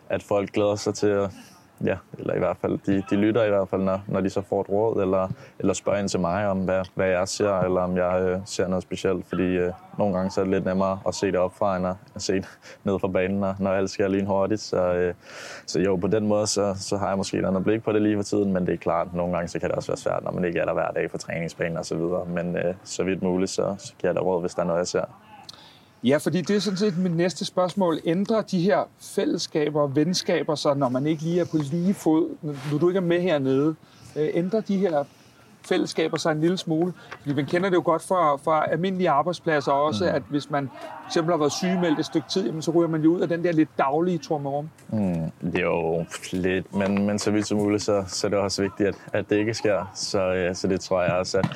[0.09, 1.29] at folk glæder sig til at,
[1.83, 4.41] ja, eller i hvert fald, de, de lytter i hvert fald, når, når de så
[4.41, 5.27] får et råd, eller,
[5.59, 8.67] eller spørger ind til mig om, hvad, hvad jeg ser, eller om jeg øh, ser
[8.67, 11.77] noget specielt, fordi øh, nogle gange så er det lidt nemmere at se det opfra,
[11.77, 12.47] end at, se det
[12.83, 14.61] ned fra banen, når, når alt sker lige hurtigt.
[14.61, 15.13] Så, øh,
[15.65, 18.01] så jo, på den måde, så, så har jeg måske et andet blik på det
[18.01, 20.23] lige for tiden, men det er klart, nogle gange så kan det også være svært,
[20.23, 22.25] når man ikke er der hver dag på træningsbanen og så videre.
[22.25, 24.79] Men øh, så vidt muligt, så, så giver jeg da råd, hvis der er noget,
[24.79, 25.05] jeg ser.
[26.03, 27.99] Ja, fordi det er sådan set mit næste spørgsmål.
[28.05, 32.29] Ændrer de her fællesskaber og venskaber sig, når man ikke lige er på lige fod,
[32.71, 33.75] når du ikke er med hernede?
[34.15, 35.03] Øh, ændrer de her
[35.65, 36.93] fællesskaber sig en lille smule?
[37.21, 40.15] Fordi man kender det jo godt fra, fra almindelige arbejdspladser også, mm.
[40.15, 40.69] at hvis man
[41.09, 43.43] fx har været sygemeldt et stykke tid, jamen, så ryger man jo ud af den
[43.43, 44.69] der lidt daglige trummerum.
[44.89, 48.89] Mm, jo, lidt, men, men så vidt som muligt, så, så er det også vigtigt,
[48.89, 49.91] at, at det ikke sker.
[49.95, 51.47] Så, ja, så det tror jeg også, at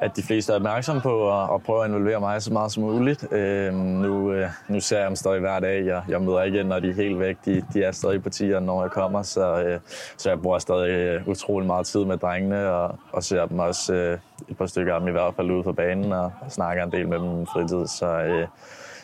[0.00, 2.82] at de fleste er opmærksomme på at, at prøve at involvere mig så meget som
[2.82, 3.32] muligt.
[3.32, 5.86] Øh, nu, øh, nu ser jeg dem stadig hver dag.
[5.86, 7.36] Jeg, jeg møder ikke, når de er helt væk.
[7.44, 9.80] De, de er stadig på tieren, når jeg kommer, så, øh,
[10.16, 13.94] så jeg bruger stadig øh, utrolig meget tid med drengene, og, og ser dem også
[13.94, 14.18] øh,
[14.48, 16.92] et par stykker af dem i hvert fald ude på banen, og, og snakker en
[16.92, 17.86] del med dem i fritid.
[17.86, 18.46] Så, øh,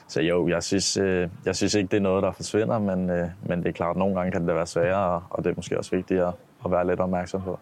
[0.09, 3.29] så jo, jeg synes, øh, jeg synes ikke, det er noget, der forsvinder, men, øh,
[3.43, 5.55] men det er klart, at nogle gange kan det være sværere, og, og det er
[5.57, 6.33] måske også vigtigt at,
[6.65, 7.59] at være lidt opmærksom på.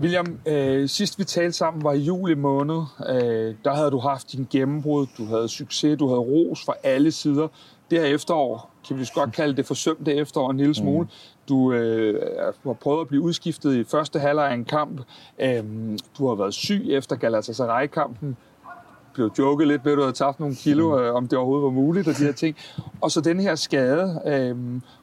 [0.00, 2.82] William, øh, sidst vi talte sammen var i juli måned.
[3.08, 7.12] Øh, der havde du haft din gennembrud, du havde succes, du havde ros fra alle
[7.12, 7.48] sider.
[7.90, 11.04] det her efterår, kan vi godt kalde det forsømte efterår en lille smule.
[11.04, 11.10] Mm.
[11.48, 12.22] Du øh,
[12.64, 15.00] har prøvet at blive udskiftet i første halvleg af en kamp.
[15.38, 18.36] Øhm, du har været syg efter Galatasaray-kampen.
[19.18, 21.70] Blev joket lidt ved, at du havde tabt nogle kilo, øh, om det overhovedet var
[21.70, 22.56] muligt, og de her ting.
[23.00, 24.22] Og så den her skade.
[24.26, 24.56] Øh,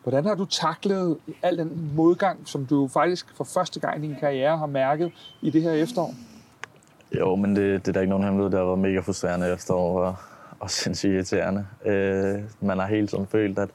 [0.03, 4.15] hvordan har du taklet al den modgang, som du faktisk for første gang i din
[4.19, 5.11] karriere har mærket
[5.41, 6.13] i det her efterår?
[7.19, 8.51] Jo, men det, det er da ikke nogen hemmelighed.
[8.51, 10.15] Det har været mega frustrerende efterår og,
[10.59, 11.65] og sindssygt irriterende.
[11.85, 13.69] Øh, man har hele tiden følt, at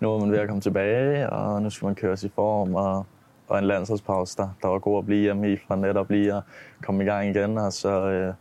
[0.00, 3.06] nu er man ved at komme tilbage, og nu skal man køres i form, og,
[3.48, 6.42] og en landsholdspause, der, der var god at blive hjemme i, for netop lige at
[6.82, 8.34] komme i gang igen, og så øh,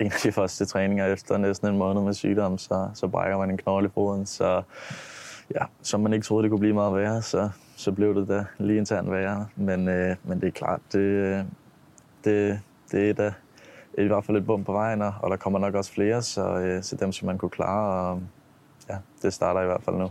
[0.00, 3.50] en af de første træninger efter næsten en måned med sygdom, så, så brækker man
[3.50, 4.62] en knogle i foden, så
[5.54, 8.44] ja, som man ikke troede, det kunne blive meget værre, så, så blev det da
[8.58, 9.46] lige en tand værre.
[9.56, 11.46] Men, øh, men det er klart, det,
[12.24, 12.60] det,
[12.92, 13.32] det er da
[13.98, 16.82] i hvert fald et bum på vejen, og der kommer nok også flere, så, øh,
[16.82, 18.22] så dem som man kunne klare, og
[18.88, 20.10] ja, det starter i hvert fald nu.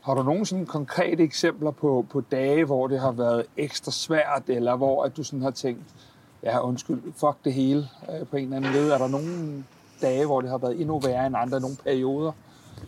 [0.00, 4.42] Har du nogle sådan konkrete eksempler på, på dage, hvor det har været ekstra svært,
[4.46, 5.82] eller hvor at du sådan har tænkt,
[6.42, 8.90] ja undskyld, fuck det hele øh, på en eller anden led?
[8.90, 9.64] Er der nogle
[10.02, 12.32] dage, hvor det har været endnu værre end andre, nogle perioder?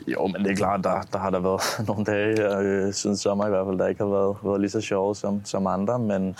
[0.07, 3.47] Jo, men det er klart, der, der har der været nogle dage øh, siden sommer
[3.47, 6.37] i hvert fald, der ikke har været, været lige så sjove som, som andre, men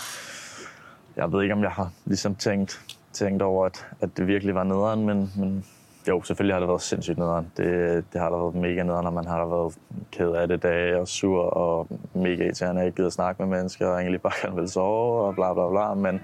[1.15, 2.81] jeg ved ikke, om jeg har ligesom tænkt,
[3.13, 5.65] tænkt over, at, at det virkelig var nederen, men, men
[6.07, 7.51] jo, selvfølgelig har det været sindssygt nederen.
[7.57, 9.73] Det, det har der været mega nederen, når man har været
[10.11, 13.87] ked af det dage og sur og mega irriterende, ikke gider at snakke med mennesker
[13.87, 16.21] og egentlig bare gerne vil sove og bla bla bla, men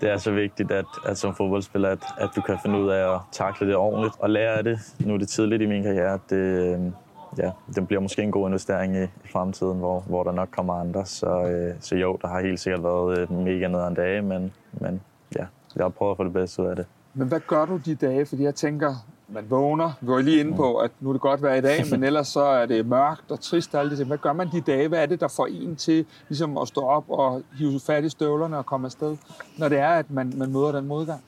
[0.00, 3.14] det er så vigtigt, at, at som fodboldspiller, at, at du kan finde ud af
[3.14, 4.78] at takle det ordentligt og lære af det.
[4.98, 6.18] Nu er det tidligt i min karriere.
[6.30, 6.92] Det, øhm,
[7.38, 10.74] ja, det bliver måske en god investering i, i fremtiden, hvor, hvor der nok kommer
[10.74, 11.06] andre.
[11.06, 15.00] Så, øh, så jo, der har helt sikkert været øh, mega nederen dage, men, men
[15.36, 15.44] ja,
[15.76, 16.86] jeg har prøvet at få det bedste ud af det.
[17.14, 18.26] Men hvad gør du de dage?
[18.26, 18.94] Fordi jeg tænker,
[19.32, 21.84] man vågner, vi var lige inde på, at nu er det godt vejr i dag,
[21.90, 24.08] men ellers så er det mørkt og trist og det ting.
[24.08, 24.88] Hvad gør man de dage?
[24.88, 28.08] Hvad er det, der får en til ligesom at stå op og hive fat i
[28.08, 29.16] støvlerne og komme afsted,
[29.58, 31.20] når det er, at man, man møder den modgang?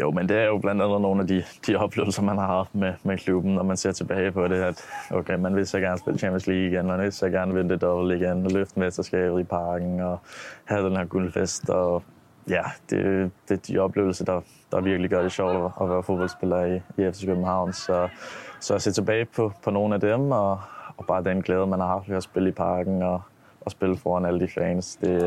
[0.00, 2.74] Jo, men det er jo blandt andet nogle af de, de oplevelser, man har haft
[2.74, 5.98] med, med klubben, når man ser tilbage på det, at okay, man vil så gerne
[5.98, 9.40] spille Champions League igen, man vil så gerne vinde det dobbelt igen, og løfte mesterskabet
[9.40, 10.18] i parken, og
[10.64, 12.02] have den her guldfest, og
[12.48, 14.40] ja, det, det er de oplevelser, der,
[14.72, 17.72] der virkelig gør det sjovt at- være fodboldspiller i, i FC København.
[17.72, 18.08] Så,
[18.60, 20.60] så at se tilbage på, på nogle af dem, og,
[20.96, 23.20] og bare den glæde, man har haft ved at spille i parken, og,
[23.60, 25.20] og spille foran alle de fans, det,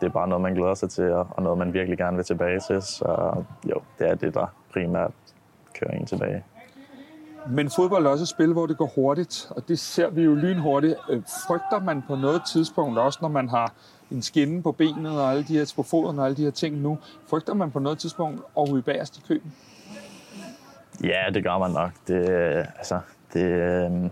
[0.00, 2.24] det er bare noget, man glæder sig til, og, og noget, man virkelig gerne vil
[2.24, 2.82] tilbage til.
[2.82, 3.32] Så
[3.70, 5.10] jo, det er det, der primært
[5.80, 6.44] kører en tilbage.
[7.48, 10.34] Men fodbold er også et spil, hvor det går hurtigt, og det ser vi jo
[10.34, 10.94] lynhurtigt.
[11.10, 13.72] Øh, frygter man på noget tidspunkt, også når man har
[14.10, 16.76] en skinne på benet og alle de her, på foden og alle de her ting
[16.76, 19.52] nu, frygter man på noget tidspunkt at ryge bagerst i køben?
[21.04, 21.90] Ja, det gør man nok.
[22.08, 22.28] Det,
[22.78, 23.00] altså,
[23.32, 24.10] det, øhm,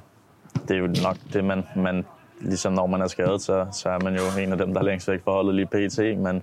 [0.69, 2.05] det er jo nok det, man, man
[2.41, 4.85] ligesom når man er skadet, så, så er man jo en af dem, der er
[4.85, 5.99] længst væk fra holdet lige pt.
[5.99, 6.43] Men,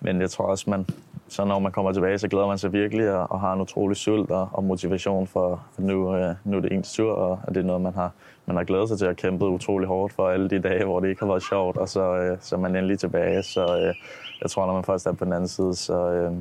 [0.00, 0.86] men jeg tror også, man,
[1.28, 3.96] så når man kommer tilbage, så glæder man sig virkelig og, og har en utrolig
[3.96, 7.56] sult og, og motivation for, for nu, øh, nu er det ens tur, og det
[7.56, 8.12] er noget, man har,
[8.46, 11.08] man har glædet sig til at kæmpe utrolig hårdt for alle de dage, hvor det
[11.08, 13.42] ikke har været sjovt, og så, øh, så er man endelig tilbage.
[13.42, 13.94] Så øh,
[14.42, 16.32] jeg tror, når man først er på den anden side, så, øh,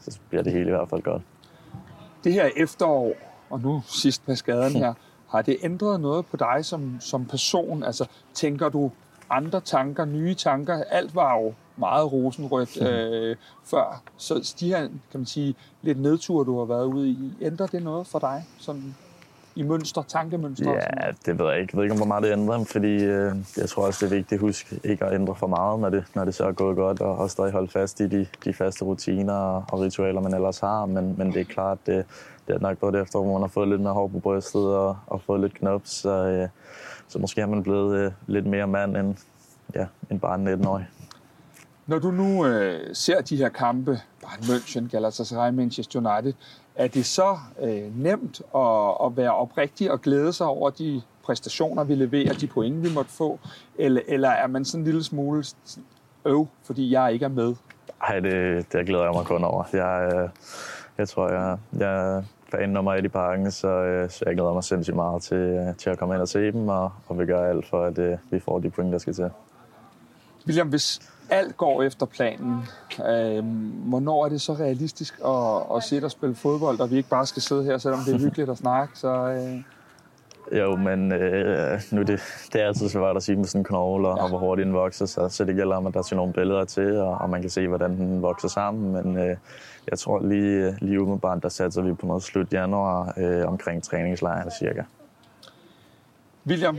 [0.00, 1.22] så bliver det hele i hvert fald godt.
[2.24, 3.12] Det her efterår,
[3.50, 4.94] og nu sidst med skaden her,
[5.32, 7.82] har det ændret noget på dig som, som person?
[7.82, 8.90] Altså, tænker du
[9.30, 10.84] andre tanker, nye tanker?
[10.90, 14.02] Alt var jo meget rosenrødt øh, før.
[14.16, 17.82] Så de her, kan man sige, lidt nedture, du har været ude i, ændrer det
[17.82, 18.44] noget for dig?
[18.58, 18.94] Sådan
[19.54, 20.72] i mønster, tankemønster?
[20.72, 21.70] Ja, det ved jeg ikke.
[21.72, 24.32] Jeg ved ikke, hvor meget det ændrer, fordi øh, jeg tror også, det er vigtigt
[24.32, 27.00] at huske ikke at ændre for meget, når det, når det så er gået godt,
[27.00, 30.58] og, og stadig holde fast i de, de faste rutiner og, og ritualer, man ellers
[30.58, 30.86] har.
[30.86, 32.04] Men, men det er klart, det,
[32.46, 34.96] det er nok både efter, hvor man har fået lidt mere hår på brystet og,
[35.06, 36.48] og fået lidt knop, så, øh,
[37.08, 39.16] så måske har man blevet øh, lidt mere mand end,
[39.74, 40.86] ja, end bare en 19-årig.
[41.86, 46.32] Når du nu øh, ser de her kampe, Bayern München, Galatasaray, Manchester United,
[46.74, 51.84] er det så øh, nemt at, at være oprigtig og glæde sig over de præstationer,
[51.84, 53.40] vi leverer, de point, vi måtte få?
[53.78, 55.44] Eller, eller er man sådan en lille smule
[56.24, 57.54] øv, fordi jeg ikke er med?
[58.02, 59.64] Ej, det, det glæder jeg mig kun over.
[59.72, 60.28] Jeg, øh,
[60.98, 64.52] jeg tror, jeg, jeg er fan nummer et i parken, så, øh, så jeg glæder
[64.52, 67.26] mig sindssygt meget til, øh, til at komme ind og se dem, og, og vil
[67.26, 69.30] gøre alt for, at øh, vi får de point, der skal til.
[70.46, 72.68] William, hvis alt går efter planen,
[73.08, 73.44] øh,
[73.88, 77.26] hvornår er det så realistisk at, at sidde og spille fodbold, og vi ikke bare
[77.26, 78.98] skal sidde her, selvom det er hyggeligt at snakke?
[78.98, 79.62] Så, øh,
[80.52, 82.20] Jo, men øh, nu er det,
[82.52, 84.74] det er altid svært at sige med sådan en knogle, og, og hvor hurtigt den
[84.74, 87.40] vokser, så, så det gælder om, at der skal nogle billeder til, og, og man
[87.40, 88.92] kan se, hvordan den vokser sammen.
[88.92, 89.36] Men øh,
[89.90, 94.50] jeg tror lige, lige umiddelbart, der satser vi på noget slut januar øh, omkring træningslejren
[94.58, 94.82] cirka.
[96.46, 96.78] William,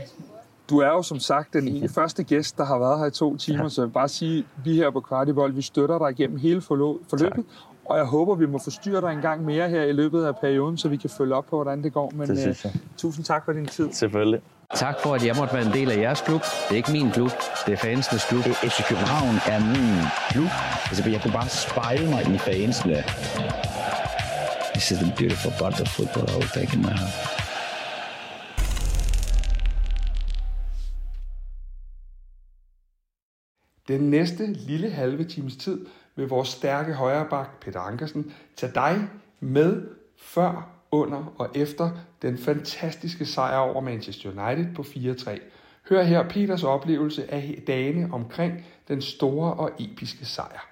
[0.69, 3.69] du er jo som sagt den første gæst, der har været her i to timer,
[3.69, 7.45] så jeg vil bare sige, vi her på Kvartibold, vi støtter dig igennem hele forløbet,
[7.85, 10.77] og jeg håber, vi må forstyrre dig en gang mere her i løbet af perioden,
[10.77, 12.11] så vi kan følge op på, hvordan det går.
[12.15, 12.71] Men Det synes jeg.
[12.75, 13.91] uh, tusind tak for din tid.
[13.91, 14.41] Selvfølgelig.
[14.75, 16.41] Tak for, at jeg måtte være en del af jeres klub.
[16.41, 17.31] Det er ikke min klub,
[17.65, 18.43] det er fansenes klub.
[18.43, 19.95] FC København er min
[20.31, 20.49] klub.
[20.89, 23.03] Altså, jeg kunne bare spejle mig i fansene.
[24.73, 27.42] This is the beautiful part of football I will take in my heart.
[33.87, 39.87] Den næste lille halve times tid vil vores stærke højreback Peter Ankersen tage dig med
[40.17, 41.89] før, under og efter
[42.21, 45.39] den fantastiske sejr over Manchester United på 4-3.
[45.89, 50.69] Hør her Peters oplevelse af dagene omkring den store og episke sejr.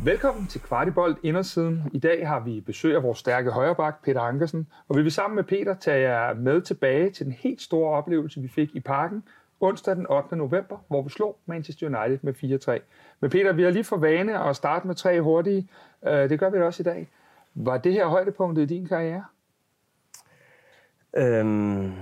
[0.00, 1.82] Velkommen til Kvartibolt Indersiden.
[1.92, 5.36] I dag har vi besøg af vores stærke højreback, Peter Ankersen, og vi vil sammen
[5.36, 9.22] med Peter tage jer med tilbage til den helt store oplevelse, vi fik i parken
[9.60, 10.36] onsdag den 8.
[10.36, 12.82] november, hvor vi slog Manchester United med 4-3.
[13.20, 15.68] Men Peter, vi har lige for vane at starte med tre hurtige.
[16.06, 17.08] Øh, det gør vi også i dag.
[17.54, 19.24] Var det her højdepunktet i din karriere?
[21.16, 21.92] Øhm,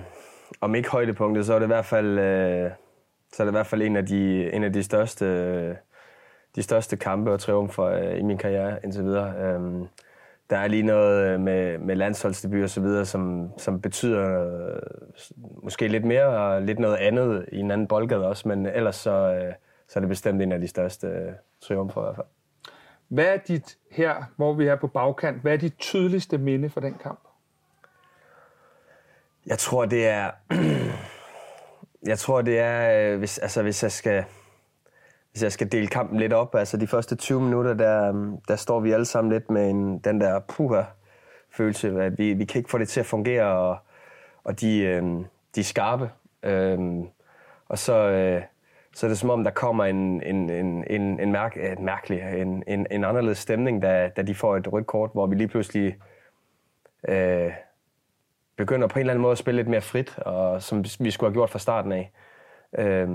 [0.61, 2.71] om ikke højdepunktet, så er det i hvert fald, øh,
[3.33, 5.75] så er det i hvert fald en af de, en af de største, øh,
[6.57, 9.35] de største kampe og triumfer øh, i min karriere indtil videre.
[9.39, 9.87] Øhm,
[10.51, 14.83] der er lige noget øh, med, med landsholdsdebut og så videre, som, som betyder øh,
[15.63, 19.11] måske lidt mere og lidt noget andet i en anden boldgade også, men ellers så,
[19.11, 19.55] øh,
[19.89, 22.27] så er det bestemt en af de største øh, triumfer i hvert fald.
[23.09, 26.81] Hvad er dit her, hvor vi er på bagkant, hvad er dit tydeligste minde fra
[26.81, 27.21] den kamp?
[29.47, 30.31] Jeg tror, det er...
[32.11, 33.13] jeg tror, det er...
[33.13, 34.25] øh, Hvis, altså, hvis jeg skal...
[35.31, 38.57] Hvis jeg skal dele kampen lidt op, altså de første 20 minutter, der, øhm, der
[38.57, 40.83] står vi alle sammen lidt med en, den der puha
[41.51, 43.79] følelse, at vi, vi kan ikke få det til at fungere, og,
[44.45, 45.03] og de, øh,
[45.55, 46.11] de er skarpe.
[46.43, 46.79] Øh,
[47.69, 48.43] og så, øh,
[48.95, 51.85] så er det som om, der kommer en, en, en, en, en, mærk, øh, en
[51.85, 55.35] mærkelig, en, en, en anderledes stemning, da, da de får et rødt kort, hvor vi
[55.35, 55.99] lige pludselig
[57.09, 57.53] øh,
[58.57, 61.29] begynder på en eller anden måde at spille lidt mere frit, og som vi skulle
[61.31, 62.13] have gjort fra starten af.
[62.79, 63.09] Øh,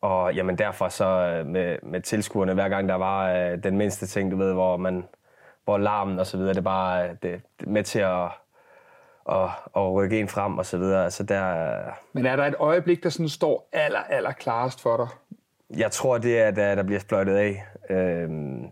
[0.00, 4.06] og jamen derfor så øh, med, med tilskuerne, hver gang der var øh, den mindste
[4.06, 5.04] ting, du ved, hvor man
[5.64, 8.24] hvor larmen og så videre, det er bare øh, det, det med til at,
[9.30, 11.04] at, at rykke en frem og så videre.
[11.04, 11.74] Altså der,
[12.12, 15.08] Men er der et øjeblik, der sådan står aller, aller klarest for dig?
[15.76, 17.66] jeg tror, det er, da der bliver fløjtet af.
[17.90, 18.66] Øhm,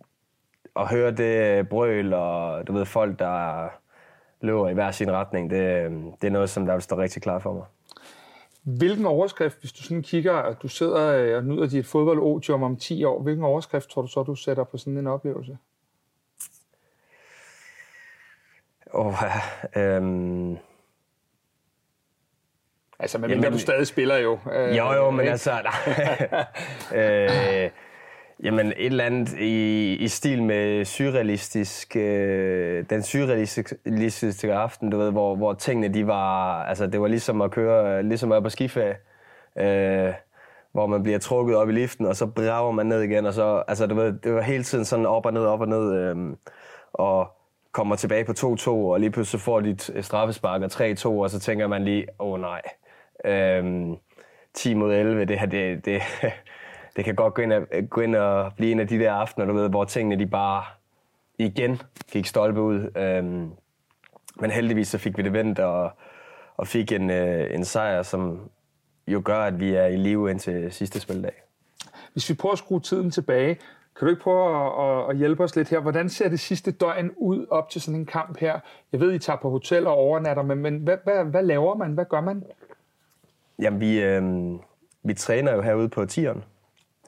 [0.77, 3.69] at høre det brøl, og du ved, folk, der
[4.41, 7.43] løber i hver sin retning, det, det er noget, som der vil stå rigtig klart
[7.43, 7.65] for mig.
[8.63, 12.77] Hvilken overskrift, hvis du sådan kigger, og du sidder øh, og nyder dit fodboldodium om
[12.77, 15.59] 10 år, hvilken overskrift tror du så, du sætter på sådan en oplevelse?
[18.95, 19.15] Oh,
[19.77, 20.59] øhm,
[23.03, 24.39] Altså, men Jamen, du stadig spiller jo.
[24.53, 25.31] Øh, jo, jo, men ikke?
[25.31, 25.53] altså...
[26.95, 27.71] øh,
[28.43, 31.97] jamen, et eller andet i, i stil med surrealistisk...
[31.97, 36.63] Øh, den surrealistiske aften, du ved, hvor, hvor tingene, de var...
[36.65, 38.03] Altså, det var ligesom at køre...
[38.03, 38.97] Ligesom at være på skiferie.
[39.59, 40.15] Øh,
[40.73, 43.63] hvor man bliver trukket op i liften, og så brager man ned igen, og så...
[43.69, 45.95] Altså, du ved, det var hele tiden sådan op og ned, op og ned.
[45.95, 46.17] Øh,
[46.93, 47.33] og
[47.73, 51.67] kommer tilbage på 2-2, og lige pludselig får de straffespark og 3-2, og så tænker
[51.67, 52.63] man lige, åh oh, nej,
[53.25, 53.97] øh,
[54.55, 56.03] 10 mod 11, det her, det, det,
[56.97, 59.47] det kan godt gå ind, og, gå ind og blive en af de der aftener,
[59.47, 60.65] du ved, hvor tingene de bare
[61.39, 62.91] igen gik stolpe ud.
[62.97, 63.51] Øhm,
[64.41, 65.91] men heldigvis så fik vi det vendt, og,
[66.57, 68.51] og fik en, øh, en sejr, som
[69.09, 71.43] jo gør, at vi er i live indtil sidste spildag.
[72.13, 73.55] Hvis vi prøver at skrue tiden tilbage,
[73.99, 75.81] kan du ikke prøve at, at, hjælpe os lidt her?
[75.81, 78.61] Hvordan ser det sidste døgn ud op til sådan en kamp her?
[78.93, 81.93] Jeg ved, I tager på hotel og overnatter, men, men hvad, hvad, hvad laver man?
[81.93, 82.45] Hvad gør man?
[83.59, 84.23] Jamen, vi, øh,
[85.03, 86.45] vi træner jo herude på tieren.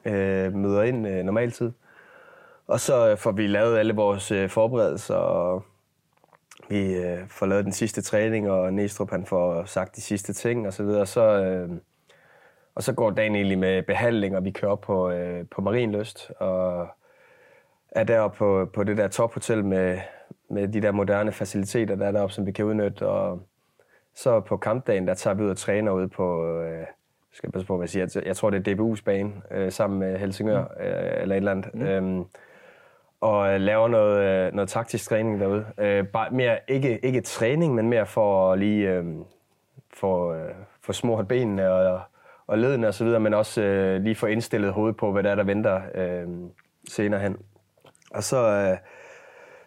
[0.05, 1.73] Øh, møder ind øh, normaltid.
[2.66, 5.65] Og så får vi lavet alle vores øh, forberedelser, og
[6.68, 10.66] vi øh, får lavet den sidste træning, og Næstrup han får sagt de sidste ting,
[10.66, 11.07] og så videre.
[11.07, 11.70] Så, øh,
[12.74, 16.31] og så går dagen egentlig med behandling, og vi kører op på, øh, på Marienlyst,
[16.31, 16.89] og
[17.91, 19.99] er deroppe på, på det der tophotel med,
[20.50, 23.07] med de der moderne faciliteter, der er deroppe, som vi kan udnytte.
[23.07, 23.42] Og
[24.15, 26.86] så på kampdagen, der tager vi ud og træner ude på, øh,
[27.34, 30.18] skal passe på, hvad jeg siger, jeg tror det er DBU's bane, øh, sammen med
[30.18, 30.84] Helsingør, mm.
[30.84, 31.74] øh, eller et eller andet.
[31.74, 31.82] Mm.
[31.82, 32.24] Øhm,
[33.20, 35.66] og laver noget, øh, noget taktisk træning derude.
[35.78, 39.04] Øh, bare mere, ikke, ikke træning, men mere for at lige øh,
[39.94, 42.00] få, øh, få smurt benene og,
[42.46, 45.30] og ledene og så videre, men også øh, lige få indstillet hovedet på, hvad der
[45.30, 46.28] er, der venter øh,
[46.88, 47.36] senere hen.
[48.10, 48.78] Og så, øh,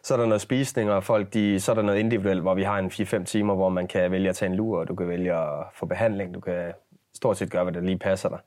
[0.03, 2.63] så er der noget spisning, og folk, de, så er der noget individuelt, hvor vi
[2.63, 5.07] har en 4-5 timer, hvor man kan vælge at tage en lur, og du kan
[5.07, 6.73] vælge at få behandling, du kan
[7.17, 8.39] stort set gøre, hvad der lige passer dig.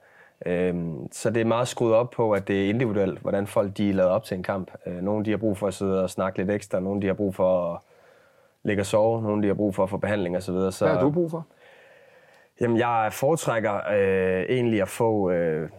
[0.47, 3.91] Øhm, så det er meget skruet op på, at det er individuelt, hvordan folk de
[3.91, 4.71] er lavet op til en kamp.
[4.87, 7.15] Øh, nogle de har brug for at sidde og snakke lidt ekstra, nogle de har
[7.15, 7.81] brug for at
[8.63, 10.55] ligge og sove, nogle de har brug for at få behandling osv.
[10.55, 11.47] Så, så Hvad har du brug for?
[12.61, 15.71] Jamen, jeg foretrækker øh, egentlig at få, øh,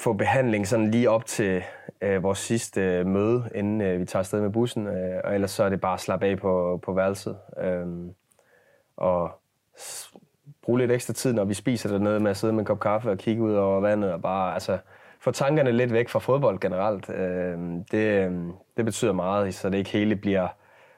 [0.00, 1.62] få behandling sådan lige op til
[2.00, 5.50] øh, vores sidste øh, møde, inden øh, vi tager afsted med bussen, øh, og ellers
[5.50, 7.38] så er det bare at slappe af på, på værelset.
[7.58, 7.86] Øh,
[8.96, 9.30] og
[10.62, 13.10] bruge lidt ekstra tid, når vi spiser dernede, med at sidde med en kop kaffe
[13.10, 14.78] og kigge ud over vandet og bare altså,
[15.20, 17.10] få tankerne lidt væk fra fodbold generelt.
[17.10, 17.58] Øh,
[17.90, 20.48] det, øhm, det betyder meget, så det ikke hele bliver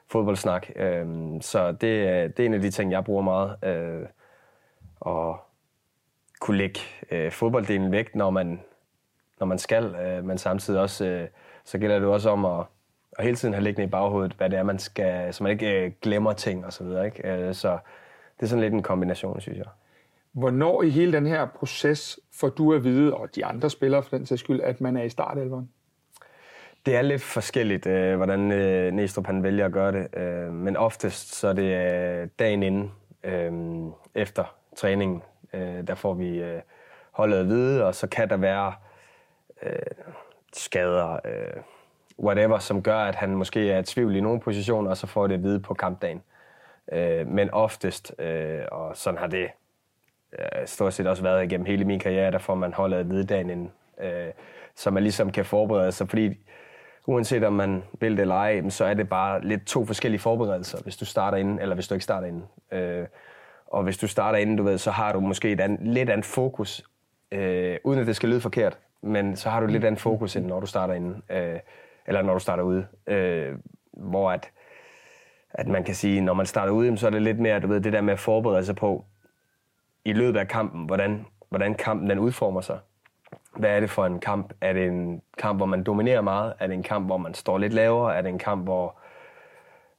[0.07, 0.67] fodboldsnak.
[0.75, 1.05] Øh,
[1.41, 3.55] så det, øh, det er en af de ting, jeg bruger meget.
[3.63, 4.07] Øh,
[4.99, 5.39] og
[6.39, 6.79] kunne lægge
[7.11, 8.61] øh, fodbolddelen væk, når man,
[9.39, 11.27] når man skal, øh, men samtidig også, øh,
[11.63, 12.65] så gælder det også om at,
[13.17, 15.85] at hele tiden have liggende i baghovedet, hvad det er, man skal, så man ikke
[15.85, 17.05] øh, glemmer ting og så videre.
[17.05, 17.31] Ikke?
[17.31, 17.77] Øh, så
[18.39, 19.65] det er sådan lidt en kombination, synes jeg.
[20.31, 24.17] Hvornår i hele den her proces får du at vide, og de andre spillere for
[24.17, 25.69] den sags skyld, at man er i startelveren?
[26.85, 30.17] Det er lidt forskelligt, øh, hvordan øh, Næstrup han vælger at gøre det.
[30.17, 32.91] Øh, men oftest så er det øh, dagen inden,
[33.23, 33.51] øh,
[34.15, 35.21] efter træningen,
[35.53, 36.61] øh, der får vi øh,
[37.11, 38.73] holdet at vide, og så kan der være
[39.63, 39.71] øh,
[40.53, 41.61] skader, øh,
[42.19, 45.27] whatever, som gør, at han måske er i tvivl i nogle positioner, og så får
[45.27, 46.17] det at vide på kampdagen.
[46.17, 46.34] Øh,
[46.91, 49.47] Øh, men oftest, øh, og sådan har det
[50.39, 53.25] øh, stort set også været igennem hele min karriere, der får man holdet af vide
[53.25, 54.31] dagen inden, øh,
[54.75, 56.37] så man ligesom kan forberede sig, fordi
[57.07, 60.77] uanset om man vil det eller ej, så er det bare lidt to forskellige forberedelser,
[60.83, 62.43] hvis du starter inden, eller hvis du ikke starter inden.
[62.71, 63.07] Øh,
[63.67, 66.25] og hvis du starter inden, du ved, så har du måske et an, lidt andet
[66.25, 66.83] fokus,
[67.31, 70.45] øh, uden at det skal lyde forkert, men så har du lidt andet fokus, end
[70.45, 71.59] når du starter inden, øh,
[72.07, 72.87] eller når du starter ude.
[73.07, 73.55] Øh,
[73.93, 74.51] hvor at,
[75.57, 77.81] at man kan sige, når man starter ud, så er det lidt mere, du ved,
[77.81, 79.05] det der med at forberede sig på,
[80.05, 82.79] i løbet af kampen, hvordan, hvordan kampen den udformer sig.
[83.55, 84.53] Hvad er det for en kamp?
[84.61, 86.53] Er det en kamp, hvor man dominerer meget?
[86.59, 88.15] Er det en kamp, hvor man står lidt lavere?
[88.15, 88.95] Er det en kamp, hvor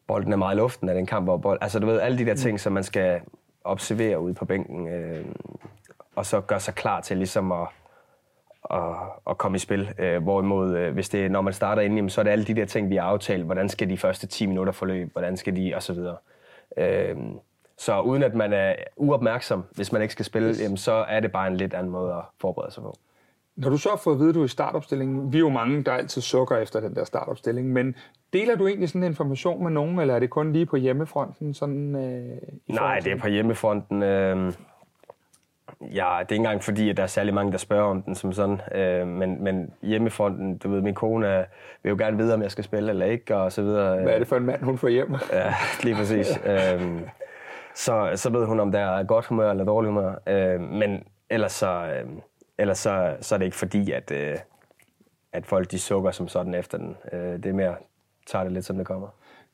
[0.07, 0.89] bolden er meget i luften?
[0.89, 1.59] Er det en kamp, hvor bold...
[1.61, 3.21] Altså, du ved, alle de der ting, som man skal
[3.65, 5.25] observere ude på bænken, øh,
[6.17, 7.69] og så gøre sig klar til ligesom at,
[8.71, 8.95] at,
[9.31, 9.95] at komme i spil.
[9.99, 12.65] Øh, hvorimod, øh, hvis det når man starter inden, så er det alle de der
[12.65, 13.45] ting, vi har aftalt.
[13.45, 15.11] Hvordan skal de første 10 minutter forløbe?
[15.13, 15.73] Hvordan skal de?
[15.75, 16.17] Og så videre.
[16.77, 17.17] Øh,
[17.79, 20.63] så uden at man er uopmærksom, hvis man ikke skal spille, yes.
[20.63, 22.95] jamen, så er det bare en lidt anden måde at forberede sig på.
[23.57, 25.49] Når du så har fået at vide, at du er i startopstillingen, vi er jo
[25.49, 27.95] mange, der altid sukker efter den der startopstilling, men
[28.33, 31.55] deler du egentlig sådan en information med nogen, eller er det kun lige på hjemmefronten?
[31.55, 32.39] Sådan, øh,
[32.69, 34.03] Nej, det er på hjemmefronten.
[34.03, 34.53] Øh,
[35.81, 38.15] ja, det er ikke engang fordi, at der er særlig mange, der spørger om den
[38.15, 41.47] som sådan, øh, men, men hjemmefronten, du ved, min kone
[41.83, 44.03] vil jo gerne vide, om jeg skal spille eller ikke, og så videre.
[44.03, 45.15] Hvad er det for en mand, hun får hjem?
[45.33, 46.41] ja, lige præcis.
[46.53, 47.01] øh,
[47.75, 50.15] så, så ved hun, om der er godt humør eller dårligt humør.
[50.27, 51.87] Øh, men ellers så...
[51.87, 52.09] Øh,
[52.59, 54.37] ellers så, så er det ikke fordi, at, øh,
[55.33, 56.97] at folk de sukker som sådan efter den.
[57.13, 57.75] Øh, det er mere,
[58.27, 59.09] tager det lidt som det kommer.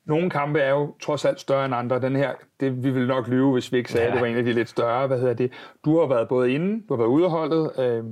[0.05, 2.01] Nogle kampe er jo trods alt større end andre.
[2.01, 4.11] Den her, det, vi vil nok lyve, hvis vi ikke sagde, ja.
[4.11, 5.07] at det var en af de lidt større.
[5.07, 5.51] Hvad hedder det?
[5.85, 7.71] Du har været både inde, du har været ude af holdet.
[7.79, 8.03] Øh,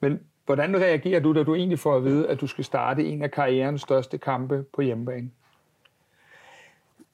[0.00, 3.22] men hvordan reagerer du, da du egentlig får at vide, at du skal starte en
[3.22, 5.30] af karrierens største kampe på hjemmebane?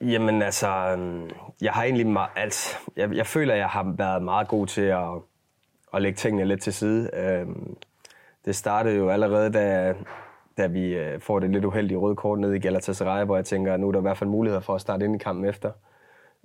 [0.00, 4.22] Jamen altså, øhm, jeg har egentlig meget, altså, jeg, jeg føler, at jeg har været
[4.22, 5.08] meget god til at,
[5.94, 7.10] at lægge tingene lidt til side.
[7.14, 7.76] Øhm,
[8.44, 9.94] det startede jo allerede, da,
[10.58, 13.74] da vi øh, får det lidt uheldige røde kort ned i Galatasaray, hvor jeg tænker,
[13.74, 15.70] at nu er der i hvert fald muligheder for at starte ind i kampen efter.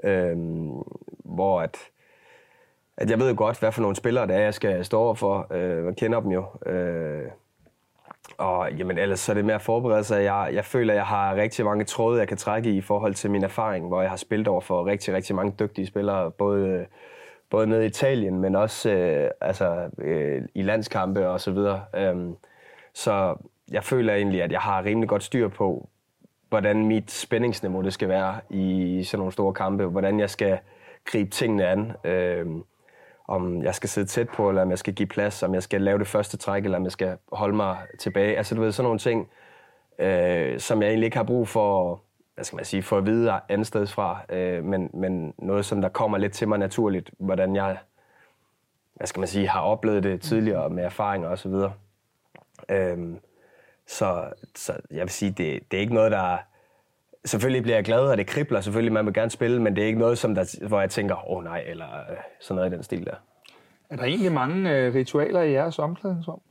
[0.04, 0.38] Øh,
[1.26, 1.78] hvor at,
[2.98, 5.16] at jeg ved jo godt, hvad for nogle spillere det er, jeg skal stå over
[5.16, 5.48] for.
[5.52, 6.46] Øh, jeg kender dem jo.
[6.66, 7.24] Øh,
[8.38, 10.24] og jamen, ellers så er det mere at forberede sig.
[10.24, 13.14] Jeg, jeg føler, at jeg har rigtig mange tråde, jeg kan trække i i forhold
[13.14, 16.86] til min erfaring, hvor jeg har spillet over for rigtig, rigtig mange dygtige spillere, både
[17.50, 21.82] både nede i Italien, men også øh, altså, øh, i landskampe og så videre.
[21.96, 22.36] Øhm,
[22.94, 23.36] så
[23.72, 25.90] jeg føler egentlig, at jeg har rimelig godt styr på,
[26.50, 30.60] hvordan mit spændingsniveau det skal være i sådan nogle store kampe, hvordan jeg skal
[31.06, 31.92] gribe tingene an.
[32.04, 32.46] Øh,
[33.28, 35.82] om jeg skal sidde tæt på, eller om jeg skal give plads, om jeg skal
[35.82, 38.38] lave det første træk, eller om jeg skal holde mig tilbage.
[38.38, 39.30] Altså du ved, sådan nogle ting,
[40.00, 42.02] øh, som jeg egentlig ikke har brug for
[42.38, 45.82] hvad skal man sige, for at vide andet sted fra, øh, men, men noget, som
[45.82, 47.78] der kommer lidt til mig naturligt, hvordan jeg,
[48.94, 51.52] hvad skal man sige, har oplevet det tidligere med erfaringer osv.
[52.70, 53.16] Øh,
[53.88, 54.24] så,
[54.56, 56.38] så jeg vil sige, det, det er ikke noget, der...
[57.26, 58.62] Selvfølgelig bliver jeg glad, og det kribler.
[58.62, 61.16] Selvfølgelig, man vil gerne spille, men det er ikke noget, som der, hvor jeg tænker,
[61.16, 63.16] åh oh, nej, eller øh, sådan noget i den stil der.
[63.90, 66.42] Er der egentlig mange øh, ritualer i jeres omklædningsrum?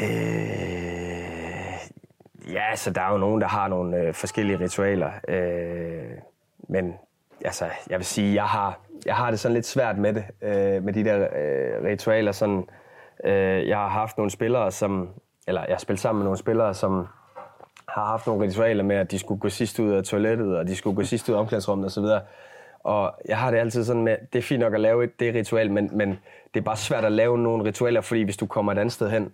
[0.00, 0.84] Øh,
[2.52, 5.10] Ja, altså, der er jo nogen, der har nogle øh, forskellige ritualer.
[5.28, 6.18] Øh,
[6.68, 6.94] men
[7.44, 10.82] altså, jeg vil sige, jeg har, jeg har det sådan lidt svært med det, øh,
[10.84, 12.32] med de der øh, ritualer.
[12.32, 12.64] Sådan, øh,
[13.24, 15.08] Øh, jeg har haft nogle spillere, som,
[15.46, 17.06] eller jeg har spillet sammen med nogle spillere, som
[17.88, 20.76] har haft nogle ritualer med, at de skulle gå sidst ud af toilettet, og de
[20.76, 22.04] skulle gå sidst ud af omklædningsrummet osv.
[22.84, 25.34] Og jeg har det altid sådan med, det er fint nok at lave et, det
[25.34, 26.08] ritual, men, men
[26.54, 29.10] det er bare svært at lave nogle ritualer, fordi hvis du kommer et andet sted
[29.10, 29.32] hen,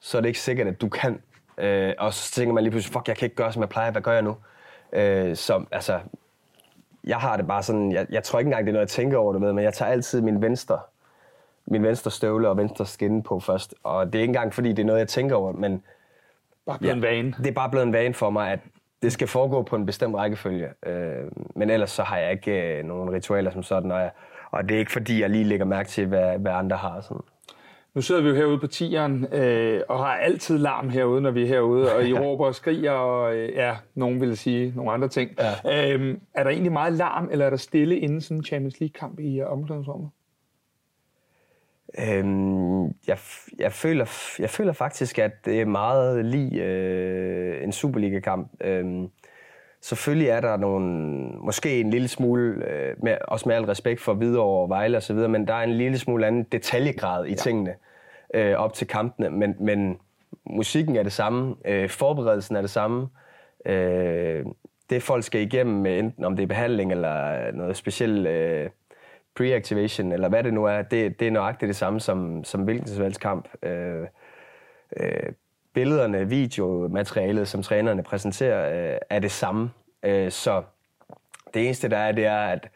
[0.00, 1.22] så er det ikke sikkert, at du kan.
[1.58, 3.90] Øh, og så tænker man lige pludselig, fuck, jeg kan ikke gøre, som jeg plejer,
[3.90, 4.36] hvad gør jeg nu?
[4.92, 6.00] Øh, så altså,
[7.04, 9.18] jeg har det bare sådan, jeg, jeg tror ikke engang, det er noget, jeg tænker
[9.18, 10.80] over, det med, men jeg tager altid min venstre,
[11.66, 13.74] min venstre støvle og venstre skinne på først.
[13.82, 15.82] Og det er ikke engang, fordi det er noget, jeg tænker over, men...
[16.66, 17.34] Bare blevet en vane.
[17.38, 18.58] Det er bare blevet en vane for mig, at
[19.02, 20.68] det skal foregå på en bestemt rækkefølge.
[20.86, 21.24] Øh,
[21.56, 24.10] men ellers så har jeg ikke øh, nogen ritualer som sådan, og, jeg,
[24.50, 27.00] og det er ikke fordi, jeg lige lægger mærke til, hvad, hvad andre har.
[27.00, 27.22] Sådan.
[27.94, 31.42] Nu sidder vi jo herude på tieren øh, og har altid larm herude, når vi
[31.42, 35.08] er herude, og I råber og skriger, og øh, ja, nogen vil sige nogle andre
[35.08, 35.30] ting.
[35.64, 35.94] Ja.
[35.94, 39.20] Øh, er der egentlig meget larm, eller er der stille inden sådan en Champions League-kamp
[39.20, 40.10] i uh, omklædningsrummet?
[41.98, 43.18] Øhm, jeg,
[43.58, 44.06] jeg, føler,
[44.38, 48.50] jeg føler faktisk, at det er meget lige øh, en Superliga-kamp.
[48.60, 49.08] Øhm,
[49.80, 50.86] selvfølgelig er der nogle,
[51.44, 55.16] måske en lille smule, øh, med, også med al respekt for Hvidovre og Vejle osv.,
[55.16, 57.34] men der er en lille smule anden detaljegrad i ja.
[57.34, 57.74] tingene
[58.34, 59.30] øh, op til kampene.
[59.30, 59.98] Men, men
[60.46, 63.08] musikken er det samme, øh, forberedelsen er det samme.
[63.66, 64.44] Øh,
[64.90, 68.26] det folk skal igennem, enten om det er behandling eller noget specielt...
[68.26, 68.70] Øh,
[69.40, 72.88] pre-activation, eller hvad det nu er, det, det er nøjagtigt det samme som, som hvilken
[72.88, 73.48] som kamp.
[73.62, 74.06] Øh,
[74.96, 75.32] øh,
[75.74, 79.70] billederne, videomaterialet, som trænerne præsenterer, øh, er det samme.
[80.02, 80.62] Øh, så
[81.54, 82.68] det eneste, der er, det er, at,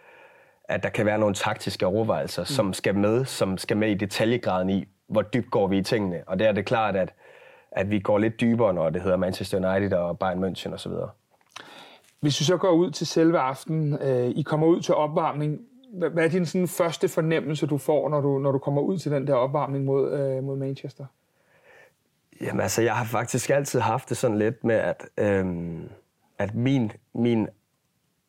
[0.64, 2.46] at der kan være nogle taktiske overvejelser, mm.
[2.46, 6.22] som skal med, som skal med i detaljegraden i, hvor dybt går vi i tingene.
[6.26, 7.14] Og der er det klart, at,
[7.70, 10.92] at vi går lidt dybere, når det hedder Manchester United og Bayern München osv.
[12.20, 15.60] Hvis vi så går ud til selve aftenen, øh, I kommer ud til opvarmning,
[15.98, 19.12] hvad er din sådan første fornemmelse, du får, når du, når du kommer ud til
[19.12, 21.04] den der opvarmning mod, øh, mod Manchester?
[22.40, 25.88] Jamen altså, jeg har faktisk altid haft det sådan lidt med, at, øhm,
[26.38, 27.48] at min, min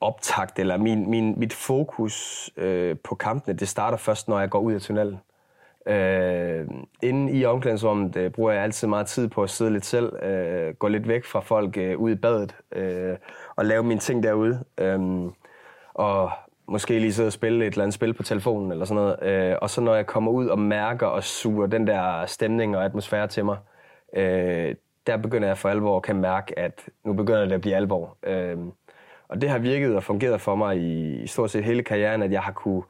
[0.01, 4.59] optakt, eller min, min, mit fokus øh, på kampene, det starter først, når jeg går
[4.59, 5.17] ud af tunnelen.
[5.87, 6.67] Øh,
[7.01, 10.73] inden i omklædningsrummet øh, bruger jeg altid meget tid på at sidde lidt selv, øh,
[10.73, 13.17] gå lidt væk fra folk øh, ud i badet øh,
[13.55, 14.63] og lave mine ting derude.
[14.77, 14.99] Øh,
[15.93, 16.31] og
[16.67, 19.23] måske lige sidde og spille et eller andet spil på telefonen eller sådan noget.
[19.23, 22.85] Øh, og så når jeg kommer ud og mærker og suger den der stemning og
[22.85, 23.57] atmosfære til mig,
[24.13, 24.75] øh,
[25.07, 28.17] der begynder jeg for alvor at kan mærke, at nu begynder det at blive alvor.
[28.23, 28.57] Øh,
[29.27, 32.31] og det har virket og fungeret for mig i, i stort set hele karrieren, at
[32.31, 32.83] jeg har kunne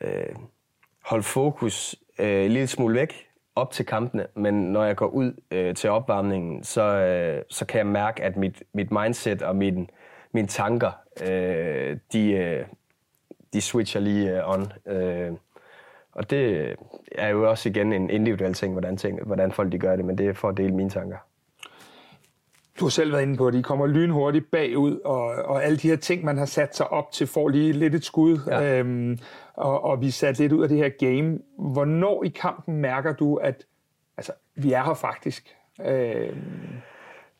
[0.00, 0.36] øh,
[1.04, 5.32] holde fokus øh, en lille smule væk op til kampene, men når jeg går ud
[5.50, 9.90] øh, til opvarmningen, så, øh, så kan jeg mærke, at mit, mit mindset og min,
[10.32, 12.64] mine tanker, øh, de, øh,
[13.52, 14.72] de switcher lige øh, on.
[14.86, 15.32] Øh,
[16.12, 16.74] og det
[17.12, 20.18] er jo også igen en individuel ting, hvordan, ting, hvordan folk de gør det, men
[20.18, 21.16] det er for at dele mine tanker.
[22.80, 25.88] Du har selv været inde på, at de kommer lynhurtigt bagud, og, og alle de
[25.88, 28.78] her ting, man har sat sig op til, får lige lidt et skud, ja.
[28.78, 29.18] øhm,
[29.54, 31.38] og, og vi er sat lidt ud af det her game.
[31.58, 33.64] Hvornår i kampen mærker du, at
[34.16, 35.56] altså, vi er her faktisk?
[35.80, 36.36] Øhm,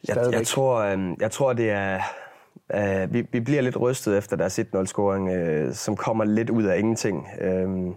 [0.09, 2.01] jeg, jeg, tror, øh, jeg tror, det er
[2.77, 6.65] Uh, vi, vi bliver lidt rystet efter deres 1-0-scoring, uh, øh, som kommer lidt ud
[6.65, 7.29] af ingenting.
[7.45, 7.95] Uh,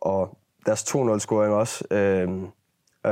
[0.00, 1.84] og deres 2-0-scoring også.
[1.90, 2.32] Uh,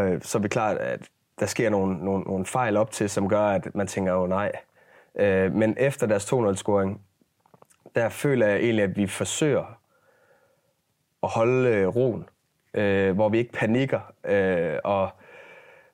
[0.00, 1.00] uh, så er vi klart, at
[1.40, 4.28] der sker nogle, nogle, nogle fejl op til, som gør, at man tænker, åh oh,
[4.28, 4.52] nej.
[5.14, 7.00] Uh, men efter deres 2-0-scoring,
[7.94, 9.78] der føler jeg egentlig, at vi forsøger
[11.22, 12.28] at holde uh, roen,
[12.78, 14.00] uh, hvor vi ikke panikker.
[14.24, 15.08] Uh, og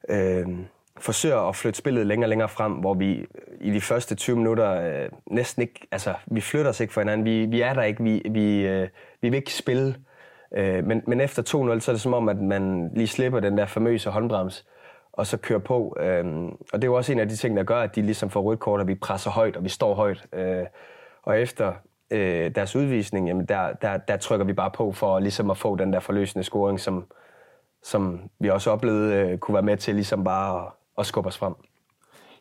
[0.09, 0.59] uh,
[1.01, 3.27] forsøger at flytte spillet længere og længere frem, hvor vi
[3.61, 7.25] i de første 20 minutter øh, næsten ikke, altså vi flytter os ikke for hinanden,
[7.25, 8.89] vi, vi er der ikke, vi, vi, øh,
[9.21, 9.97] vi vil ikke spille.
[10.57, 13.59] Øh, men, men efter 2-0, så er det som om, at man lige slipper den
[13.59, 14.67] der famøse håndbrems,
[15.13, 15.97] og så kører på.
[16.01, 16.25] Øh,
[16.73, 18.41] og det er jo også en af de ting, der gør, at de ligesom får
[18.41, 20.27] rødt kort, og vi presser højt, og vi står højt.
[20.33, 20.67] Øh,
[21.23, 21.73] og efter
[22.11, 25.77] øh, deres udvisning, jamen der, der, der trykker vi bare på for ligesom at få
[25.77, 27.07] den der forløsende scoring, som,
[27.83, 31.39] som vi også oplevede øh, kunne være med til ligesom bare at og skubbe os
[31.39, 31.55] frem.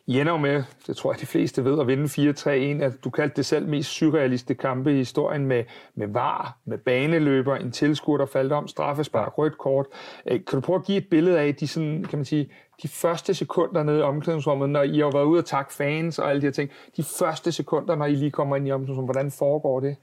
[0.06, 2.50] I ender med, det tror jeg de fleste ved, at vinde 4-3-1,
[2.84, 5.64] at du kaldte det selv mest surrealistiske kampe i historien med,
[5.94, 9.86] med var, med baneløber, en tilskuer, der faldt om, straffespark, rødt kort.
[10.26, 12.88] Øh, kan du prøve at give et billede af de, sådan, kan man sige, de
[12.88, 16.40] første sekunder nede i omklædningsrummet, når I har været ude og takke fans og alle
[16.40, 19.80] de her ting, de første sekunder, når I lige kommer ind i omklædningsrummet, hvordan foregår
[19.80, 19.96] det?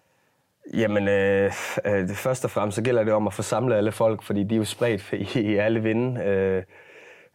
[0.74, 1.52] Jamen, øh,
[1.86, 4.56] øh, først og fremmest så gælder det om at få samlet alle folk, fordi de
[4.56, 6.22] er jo spredt i, i alle vinde.
[6.22, 6.64] Øh,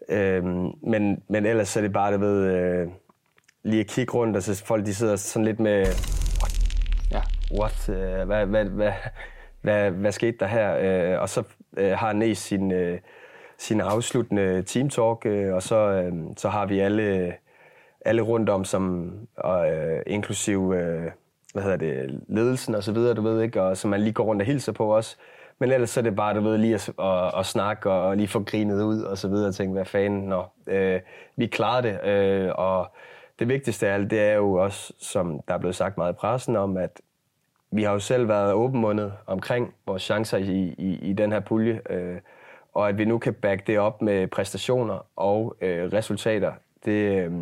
[0.08, 0.44] Øh,
[0.82, 2.88] men, men ellers så er det bare, du ved, øh,
[3.62, 5.86] lige at kigge rundt, og så folk de sidder sådan lidt med,
[6.40, 6.60] what?
[7.12, 7.22] Ja.
[7.60, 7.88] What?
[7.88, 8.92] Øh, hvad, hvad, hvad,
[9.62, 10.76] hvad, hvad skete der her?
[10.76, 11.42] Øh, og så
[11.76, 12.98] øh, har Næs sin, øh,
[13.58, 17.34] sin afsluttende team talk, øh, og så, øh, så har vi alle,
[18.04, 21.10] alle rundt om, som, og, øh, inklusiv øh,
[21.52, 24.24] hvad hedder det, ledelsen og så videre, du ved ikke, og som man lige går
[24.24, 25.16] rundt og hilser på også.
[25.62, 28.28] Men ellers så er det bare, du ved, lige at, at, at snakke og lige
[28.28, 31.00] få grinet ud og så videre og tænke, hvad fanden, nå, øh,
[31.36, 32.04] vi klarer det.
[32.04, 32.92] Øh, og
[33.38, 36.16] det vigtigste af alt, det er jo også, som der er blevet sagt meget i
[36.16, 37.00] pressen om, at
[37.70, 41.80] vi har jo selv været åbenmundet omkring vores chancer i, i, i den her pulje,
[41.90, 42.16] øh,
[42.74, 46.52] og at vi nu kan back det op med præstationer og øh, resultater,
[46.84, 47.32] det, øh,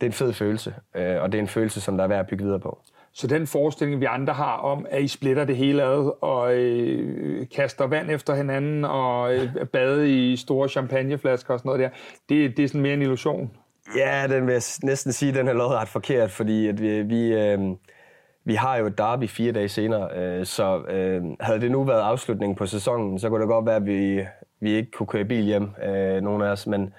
[0.00, 2.20] det er en fed følelse, øh, og det er en følelse, som der er værd
[2.20, 2.78] at bygge videre på.
[3.16, 7.46] Så den forestilling, vi andre har om, at I splitter det hele ad og øh,
[7.56, 11.88] kaster vand efter hinanden og øh, bade i store champagneflasker og sådan noget der,
[12.28, 13.50] det, det er sådan mere en illusion?
[13.96, 17.32] Ja, den vil jeg næsten sige, den er lov ret forkert, fordi at vi, vi,
[17.32, 17.58] øh,
[18.44, 22.00] vi har jo et derby fire dage senere, øh, så øh, havde det nu været
[22.00, 24.26] afslutningen på sæsonen, så kunne det godt være, at vi,
[24.60, 26.92] vi ikke kunne køre bil hjem, øh, nogen af os, men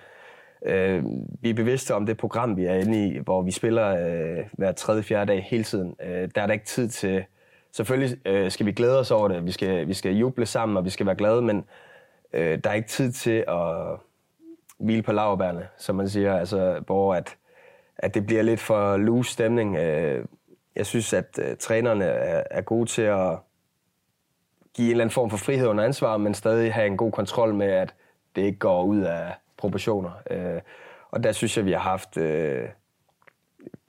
[0.67, 1.03] øh,
[1.41, 4.71] vi er bevidste om det program, vi er inde i, hvor vi spiller øh, hver
[4.71, 5.95] tredje, fjerde dag hele tiden.
[6.03, 7.23] Øh, der er der ikke tid til...
[7.71, 10.85] Selvfølgelig øh, skal vi glæde os over det, vi skal, vi skal juble sammen, og
[10.85, 11.63] vi skal være glade, men
[12.33, 13.99] øh, der er ikke tid til at
[14.79, 17.35] hvile på laverbærene, som man siger, altså, hvor at,
[17.97, 19.75] at det bliver lidt for loose stemning.
[19.75, 20.25] Øh,
[20.75, 23.37] jeg synes, at øh, trænerne er, er gode til at
[24.73, 27.53] give en eller anden form for frihed under ansvar, men stadig have en god kontrol
[27.53, 27.93] med, at
[28.35, 30.11] det ikke går ud af proportioner.
[30.31, 30.61] Øh,
[31.11, 32.17] og der synes jeg, vi har haft...
[32.17, 32.69] Øh,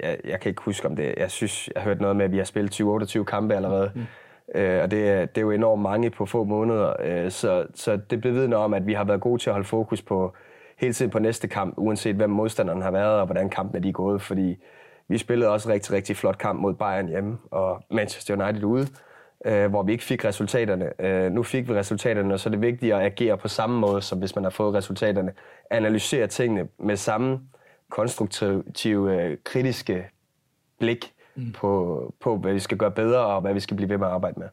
[0.01, 1.15] jeg, jeg kan ikke huske om det.
[1.17, 3.91] Jeg synes, jeg har hørt noget med, at vi har spillet 20-28 kampe allerede.
[3.95, 4.07] Mm.
[4.55, 6.93] Øh, og det er, det er jo enormt mange på få måneder.
[7.01, 10.03] Øh, så, så det bevidner om, at vi har været gode til at holde fokus
[10.03, 10.35] på
[10.79, 13.93] hele tiden på næste kamp, uanset hvem modstanderen har været, og hvordan kampen er de
[13.93, 14.23] gået.
[14.23, 14.57] Fordi
[15.09, 18.87] vi spillede også rigtig, rigtig flot kamp mod Bayern hjemme, og Manchester United ude,
[19.45, 21.03] øh, hvor vi ikke fik resultaterne.
[21.05, 24.03] Øh, nu fik vi resultaterne, og så er det vigtigt at agere på samme måde,
[24.03, 25.33] som hvis man har fået resultaterne.
[25.71, 27.41] Analysere tingene med samme
[27.91, 30.05] konstruktive, øh, kritiske
[30.79, 31.53] blik mm.
[31.53, 34.13] på, på, hvad vi skal gøre bedre, og hvad vi skal blive ved med at
[34.13, 34.49] arbejde med.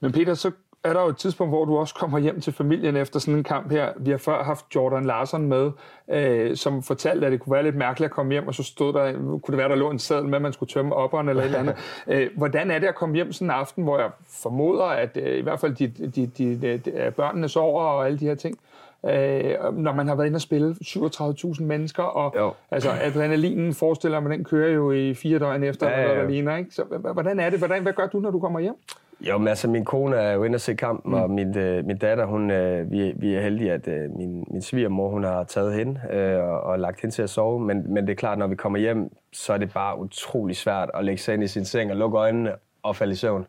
[0.00, 0.50] Men Peter, så
[0.84, 3.44] er der jo et tidspunkt, hvor du også kommer hjem til familien efter sådan en
[3.44, 3.92] kamp her.
[3.96, 5.70] Vi har før haft Jordan Larsen med,
[6.08, 8.92] øh, som fortalte, at det kunne være lidt mærkeligt at komme hjem, og så stod
[8.92, 11.42] der, kunne det være, der lå en seddel med, at man skulle tømme opperen eller
[11.42, 11.76] et eller andet.
[12.08, 14.10] Øh, hvordan er det at komme hjem sådan en aften, hvor jeg
[14.42, 18.26] formoder, at øh, i hvert fald de, de, de, de, børnene sover og alle de
[18.26, 18.58] her ting?
[19.04, 22.52] øh, når man har været inde og spille 37.000 mennesker, og jo.
[22.70, 26.14] altså, adrenalinen forestiller man, den kører jo i fire døgn efter, ja, ja, ja.
[26.14, 26.70] Hvad der ligner, ikke?
[26.74, 27.58] Så hvordan er det?
[27.58, 28.74] Hvordan, hvad gør du, når du kommer hjem?
[29.20, 31.22] Jo, men altså, min kone er jo inde og se kampen, mm.
[31.22, 34.62] og min, øh, min datter, hun, øh, vi, vi er heldige, at øh, min, min
[34.62, 37.60] svigermor, hun har taget hende øh, og, og lagt hende til at sove.
[37.60, 40.90] Men, men det er klart, når vi kommer hjem, så er det bare utrolig svært
[40.94, 43.46] at lægge sig ind i sin seng og lukke øjnene og falde i søvn.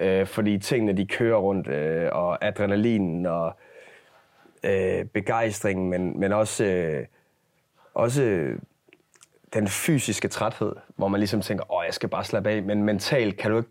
[0.00, 3.52] Øh, fordi tingene, de kører rundt, øh, og adrenalinen og
[4.64, 7.06] øh, begejstringen, men, men også, øh,
[7.94, 8.52] også
[9.54, 13.36] den fysiske træthed, hvor man ligesom tænker, åh, jeg skal bare slappe af, men mentalt
[13.36, 13.70] kan du ikke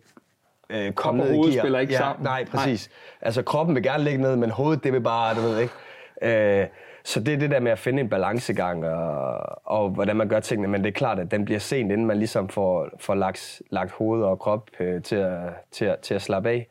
[0.69, 1.61] øh, komme ned i gear.
[1.63, 2.23] spiller ikke ja, sammen.
[2.23, 2.89] Nej, præcis.
[2.89, 3.27] Nej.
[3.27, 5.73] Altså kroppen vil gerne ligge ned, men hovedet, det vil bare, du ved ikke.
[6.21, 6.67] Øh,
[7.03, 10.39] så det er det der med at finde en balancegang, og, og hvordan man gør
[10.39, 10.67] tingene.
[10.67, 13.91] Men det er klart, at den bliver sent, inden man ligesom får, får lagt, lagt
[13.91, 15.39] hoved og krop øh, til, at,
[15.71, 16.67] til, at, til at slappe af.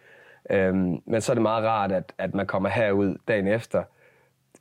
[0.50, 3.82] Øhm, men så er det meget rart, at, at man kommer herud dagen efter,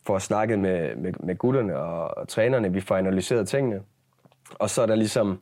[0.06, 3.82] får snakket med, med, med gutterne og, og trænerne, vi får analyseret tingene.
[4.60, 5.40] Og så er der ligesom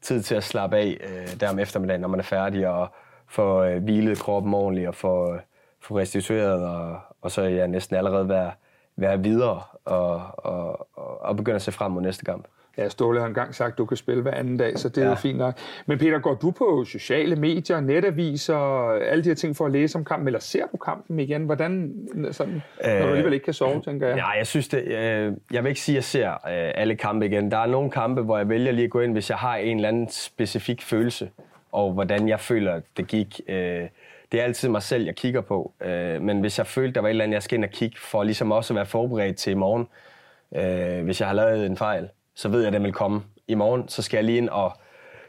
[0.00, 2.88] tid til at slappe af øh, der om eftermiddagen, når man er færdig, og,
[3.32, 5.36] få øh, hvilet kroppen ordentligt og få,
[5.80, 8.50] få restitueret, og, og så ja, næsten allerede være,
[8.96, 12.46] være videre og, og, og, og begynde at se frem mod næste kamp.
[12.78, 15.06] Ja, Ståle har engang sagt, at du kan spille hver anden dag, så det ja.
[15.06, 15.54] er fint nok.
[15.86, 18.56] Men Peter, går du på sociale medier, netaviser,
[18.90, 21.44] alle de her ting for at læse om kampen, eller ser du kampen igen?
[21.44, 21.94] Hvordan,
[22.30, 24.16] sådan, når du alligevel ikke kan sove, tænker jeg?
[24.16, 24.82] Ja, jeg synes det.
[24.82, 27.50] Øh, jeg vil ikke sige, at jeg ser øh, alle kampe igen.
[27.50, 29.76] Der er nogle kampe, hvor jeg vælger lige at gå ind, hvis jeg har en
[29.76, 31.30] eller anden specifik følelse
[31.72, 33.40] og hvordan jeg føler, det gik.
[33.48, 33.88] Øh,
[34.32, 35.72] det er altid mig selv, jeg kigger på.
[35.80, 37.98] Øh, men hvis jeg følte, der var et eller andet, jeg skal ind og kigge,
[38.00, 39.88] for ligesom også at være forberedt til i morgen,
[40.56, 43.54] øh, hvis jeg har lavet en fejl, så ved jeg, at den vil komme i
[43.54, 43.88] morgen.
[43.88, 44.72] Så skal jeg lige ind og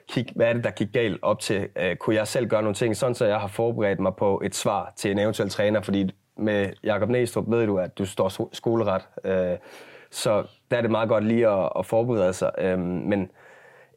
[0.07, 1.67] kigge, hvad er det, der gik galt op til?
[1.75, 4.55] Øh, kunne jeg selv gøre nogle ting, sådan så jeg har forberedt mig på et
[4.55, 9.01] svar til en eventuel træner, fordi med Jakob Næstrup ved du, at du står skoleret.
[9.23, 9.57] Øh,
[10.11, 12.51] så der er det meget godt lige at, at forberede sig.
[12.57, 13.31] Øh, men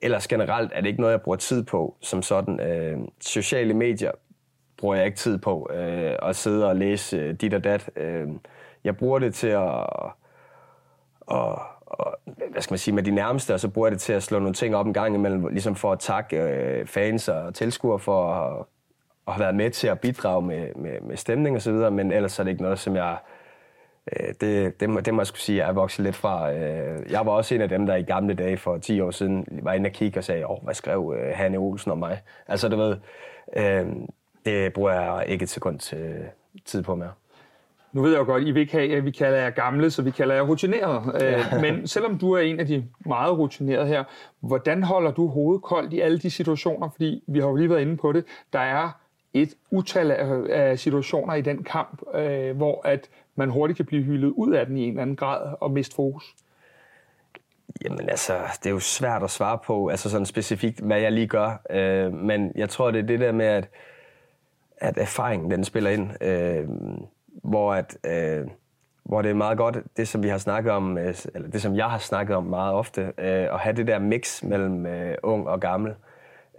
[0.02, 2.60] Ellers generelt er det ikke noget, jeg bruger tid på som sådan.
[2.60, 4.12] Øh, sociale medier
[4.76, 7.91] bruger jeg ikke tid på øh, at sidde og læse øh, dit og dat.
[7.97, 8.28] Øh,
[8.84, 9.86] jeg bruger det til at,
[11.20, 12.18] og, og,
[12.50, 14.39] hvad skal man sige, med de nærmeste, og så bruger jeg det til at slå
[14.39, 18.33] nogle ting op en gang imellem, ligesom for at takke øh, fans og tilskuere for
[18.33, 18.65] at,
[19.28, 22.12] at have været med til at bidrage med, med, med stemning og så videre, men
[22.12, 23.16] ellers er det ikke noget, som jeg,
[24.40, 26.52] det, det, må, det må jeg skulle sige, jeg er vokset lidt fra.
[26.52, 29.46] Øh, jeg var også en af dem, der i gamle dage for 10 år siden
[29.62, 32.22] var inde og kigge og sagde, åh, hvad skrev øh, Hanne Olsen om mig?
[32.48, 32.96] Altså, du ved,
[33.56, 33.86] øh,
[34.44, 36.14] det bruger jeg ikke et sekund til,
[36.64, 37.12] tid på mere.
[37.92, 40.02] Nu ved jeg jo godt, I vil ikke have, at vi kalder jer gamle, så
[40.02, 41.22] vi kalder jer rutineret.
[41.22, 41.44] Ja.
[41.64, 44.04] Men selvom du er en af de meget rutinerede her,
[44.40, 46.88] hvordan holder du hovedet koldt i alle de situationer?
[46.88, 48.24] Fordi vi har jo lige været inde på det.
[48.52, 48.90] Der er
[49.34, 50.10] et utal
[50.50, 54.66] af situationer i den kamp, øh, hvor at man hurtigt kan blive hyldet ud af
[54.66, 56.34] den i en eller anden grad og miste fokus.
[57.84, 61.26] Jamen altså, det er jo svært at svare på, altså sådan specifikt, hvad jeg lige
[61.26, 61.60] gør.
[61.70, 63.68] Øh, men jeg tror, det er det der med, at,
[64.76, 66.23] at erfaringen, den spiller ind.
[66.23, 66.68] Øh,
[67.42, 68.47] hvor, at, øh,
[69.02, 71.76] hvor det er meget godt, det som vi har snakket om, øh, eller det som
[71.76, 75.48] jeg har snakket om meget ofte, øh, at have det der mix mellem øh, ung
[75.48, 75.94] og gammel,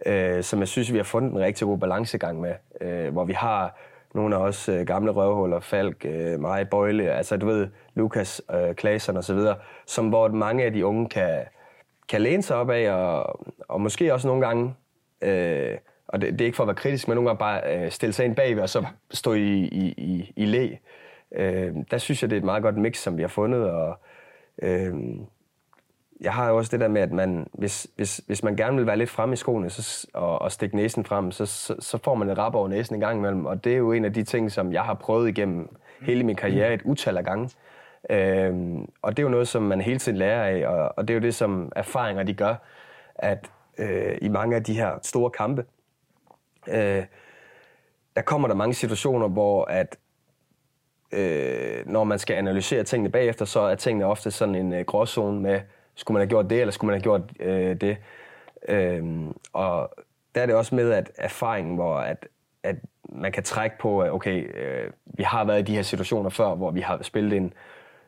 [0.05, 3.33] øh, som jeg synes, vi har fundet en rigtig god balancegang med, øh, hvor vi
[3.33, 3.77] har
[4.17, 8.75] nogle af os øh, gamle røvhuller, Falk, øh, mig, Bøjle, altså du ved, Lukas, øh,
[8.75, 9.55] Klasen og så videre,
[9.85, 11.39] som hvor mange af de unge kan,
[12.09, 14.73] kan læne sig op af, og, og måske også nogle gange,
[15.21, 17.91] øh, og det, det er ikke for at være kritisk, men nogle gange bare øh,
[17.91, 20.75] stille sig ind bagved, og så stå i, i, i, i læ.
[21.35, 23.99] Øh, der synes jeg, det er et meget godt mix, som vi har fundet, og
[24.61, 24.95] øh,
[26.21, 28.87] jeg har jo også det der med, at man, hvis, hvis, hvis man gerne vil
[28.87, 32.15] være lidt frem i skoene så, og, og stikke næsen frem, så, så, så får
[32.15, 33.45] man et rap over næsen en gang imellem.
[33.45, 36.35] Og det er jo en af de ting, som jeg har prøvet igennem hele min
[36.35, 37.49] karriere et utal af gange.
[38.09, 41.13] Øhm, og det er jo noget, som man hele tiden lærer af, og, og det
[41.13, 42.55] er jo det, som erfaringer de gør,
[43.15, 45.65] at øh, i mange af de her store kampe,
[46.67, 47.03] øh,
[48.15, 49.97] der kommer der mange situationer, hvor at
[51.11, 55.39] øh, når man skal analysere tingene bagefter, så er tingene ofte sådan en øh, gråzone
[55.39, 55.61] med,
[55.97, 57.97] skulle man have gjort det, eller skulle man have gjort øh, det.
[58.67, 59.93] Øhm, og
[60.35, 62.27] der er det også med, at erfaringen, hvor at,
[62.63, 62.75] at
[63.09, 66.55] man kan trække på, at okay, øh, vi har været i de her situationer før,
[66.55, 67.53] hvor vi har spillet en,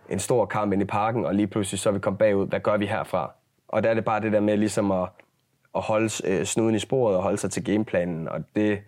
[0.09, 2.47] en stor kamp ind i parken, og lige pludselig så er vi kommet bagud.
[2.47, 3.31] Hvad gør vi herfra?
[3.67, 5.09] Og der er det bare det der med ligesom at,
[5.75, 8.27] at holde øh, snuden i sporet og holde sig til gameplanen.
[8.27, 8.79] Og det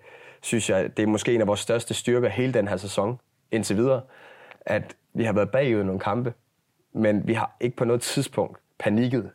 [0.41, 3.19] synes jeg, det er måske en af vores største styrker hele den her sæson
[3.51, 4.01] indtil videre,
[4.61, 6.33] at vi har været bagud i nogle kampe,
[6.93, 9.29] men vi har ikke på noget tidspunkt panikket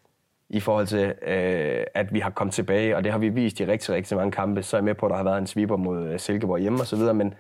[0.49, 3.67] i forhold til, øh, at vi har kommet tilbage, og det har vi vist i
[3.67, 4.63] rigtig, rigtig mange kampe.
[4.63, 6.81] Så er jeg med på, at der har været en sweeper mod øh, Silkeborg hjemme
[6.81, 7.35] og så videre, men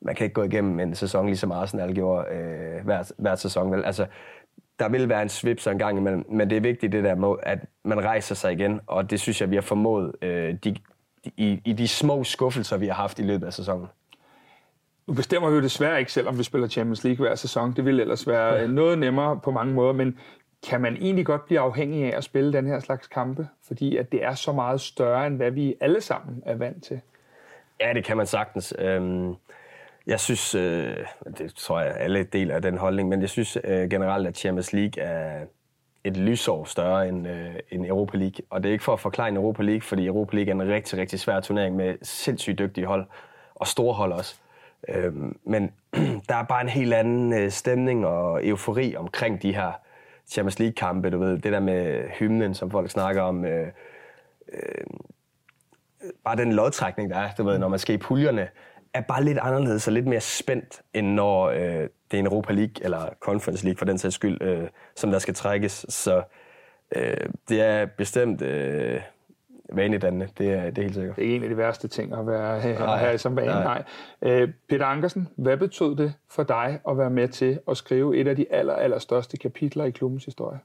[0.00, 3.72] man kan ikke gå igennem en sæson, ligesom Arsenal gjorde øh, hver, hver sæson.
[3.72, 3.84] Vel?
[3.84, 4.06] Altså,
[4.78, 7.14] der vil være en svip så en gang imellem, men det er vigtigt det der
[7.14, 10.76] med, at man rejser sig igen, og det synes jeg, vi har formået øh, de,
[11.36, 13.86] i, i de små skuffelser, vi har haft i løbet af sæsonen.
[15.06, 17.72] Nu bestemmer vi jo desværre ikke selv, om vi spiller Champions League hver sæson.
[17.72, 20.18] Det ville ellers være øh, noget nemmere på mange måder, men
[20.66, 23.48] kan man egentlig godt blive afhængig af at spille den her slags kampe?
[23.66, 27.00] Fordi at det er så meget større, end hvad vi alle sammen er vant til.
[27.80, 28.74] Ja, det kan man sagtens.
[28.78, 29.34] Øhm,
[30.06, 30.96] jeg synes, øh,
[31.38, 35.02] det tror jeg alle deler den holdning, men jeg synes øh, generelt, at Champions League
[35.02, 35.44] er
[36.04, 38.44] et lysår større end, øh, end Europa League.
[38.50, 40.98] Og det er ikke for at forklare Europa League, fordi Europa League er en rigtig,
[40.98, 43.06] rigtig svær turnering med sindssygt dygtige hold,
[43.54, 44.36] og store hold også.
[44.88, 45.72] Øhm, men
[46.28, 49.72] der er bare en helt anden øh, stemning og eufori omkring de her
[50.28, 53.66] Champions League-kampe, du ved, det der med hymnen, som folk snakker om, øh,
[54.52, 54.84] øh,
[56.24, 58.48] bare den lodtrækning, der er, du ved, når man skal i puljerne,
[58.94, 62.52] er bare lidt anderledes og lidt mere spændt, end når øh, det er en Europa
[62.52, 65.86] League, eller Conference League for den sags skyld, øh, som der skal trækkes.
[65.88, 66.22] Så
[66.96, 69.00] øh, det er bestemt øh,
[69.72, 71.16] vanedannende, det er, det er helt sikkert.
[71.16, 73.46] Det er en af de værste ting at være her, nej, her som vane.
[73.46, 73.62] Nej.
[73.64, 73.84] nej.
[74.22, 78.28] Øh, Peter Ankersen, hvad betød det for dig at være med til at skrive et
[78.28, 80.58] af de aller, aller største kapitler i klubbens historie?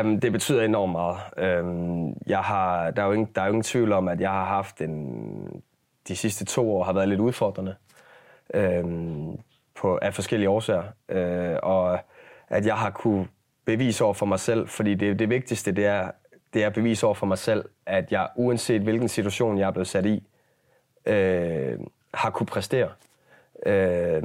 [0.00, 1.60] Um, det betyder enormt meget.
[1.64, 4.30] Um, jeg har, der, er jo ingen, der er jo ingen tvivl om, at jeg
[4.30, 5.62] har haft en,
[6.08, 7.74] de sidste to år har været lidt udfordrende
[8.84, 9.38] um,
[9.80, 10.82] på, af forskellige årsager.
[11.08, 11.98] Uh, og
[12.48, 13.26] at jeg har kunne
[13.64, 16.10] bevise over for mig selv, fordi det, det vigtigste det er,
[16.54, 19.70] det er at bevise over for mig selv, at jeg uanset hvilken situation jeg er
[19.70, 20.28] blevet sat i,
[21.06, 21.78] øh,
[22.14, 22.88] har kunne præstere.
[23.66, 24.22] Øh,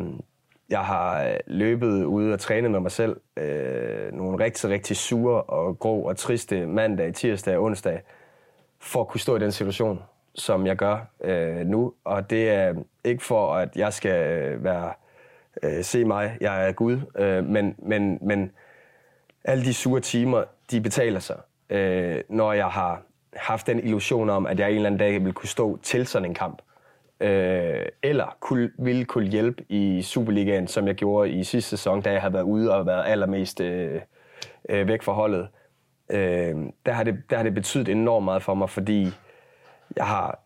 [0.69, 5.79] jeg har løbet ude og trænet med mig selv øh, nogle rigtig, rigtig sure og
[5.79, 8.01] grå og triste mandag, tirsdag og onsdag,
[8.79, 10.03] for at kunne stå i den situation,
[10.35, 11.93] som jeg gør øh, nu.
[12.03, 12.73] Og det er
[13.03, 14.93] ikke for, at jeg skal øh, være
[15.63, 18.51] øh, se mig, jeg er Gud, øh, men, men, men
[19.43, 21.37] alle de sure timer, de betaler sig
[21.69, 23.01] øh, når jeg har
[23.35, 26.25] haft den illusion om, at jeg en eller anden dag vil kunne stå til sådan
[26.29, 26.61] en kamp.
[27.19, 32.11] øh, eller kunne, ville kunne hjælpe i Superligaen, som jeg gjorde i sidste sæson, da
[32.11, 34.01] jeg havde været ude og været allermest øh,
[34.69, 35.47] øh, væk fra holdet.
[36.09, 39.07] Øh, der, har det, der har det betydet enormt meget for mig, fordi
[39.95, 40.39] jeg har,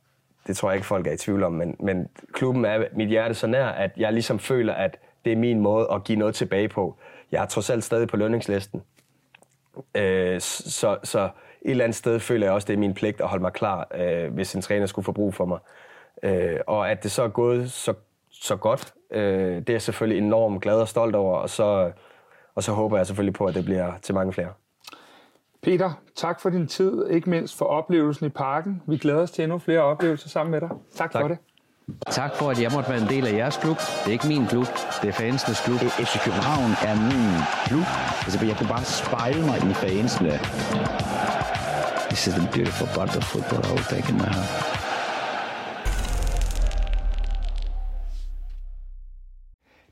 [0.47, 3.33] det tror jeg ikke folk er i tvivl om, men, men klubben er mit hjerte
[3.33, 6.69] så nær, at jeg ligesom føler, at det er min måde at give noget tilbage
[6.69, 6.95] på.
[7.31, 8.81] Jeg er trods alt stadig på lønningslisten.
[9.95, 11.29] Øh, så, så
[11.61, 13.87] et eller andet sted føler jeg også, det er min pligt at holde mig klar,
[13.95, 15.59] øh, hvis en træner skulle få brug for mig.
[16.23, 17.93] Øh, og at det så er gået så,
[18.31, 21.91] så godt, øh, det er jeg selvfølgelig enormt glad og stolt over, og så,
[22.55, 24.53] og så håber jeg selvfølgelig på, at det bliver til mange flere.
[25.61, 28.81] Peter, tak for din tid, ikke mindst for oplevelsen i parken.
[28.87, 30.69] Vi glæder os til endnu flere oplevelser sammen med dig.
[30.95, 31.21] Tak, tak.
[31.21, 31.37] for det.
[32.11, 33.77] Tak for, at jeg måtte være en del af jeres klub.
[33.77, 34.67] Det er ikke min klub,
[35.01, 35.79] det er fansenes klub.
[35.79, 37.31] FC København er min
[37.67, 37.87] klub.
[38.25, 40.39] Altså, jeg kunne bare spejle mig i fansene.
[42.09, 44.79] This is the beautiful part of football I will take in my heart.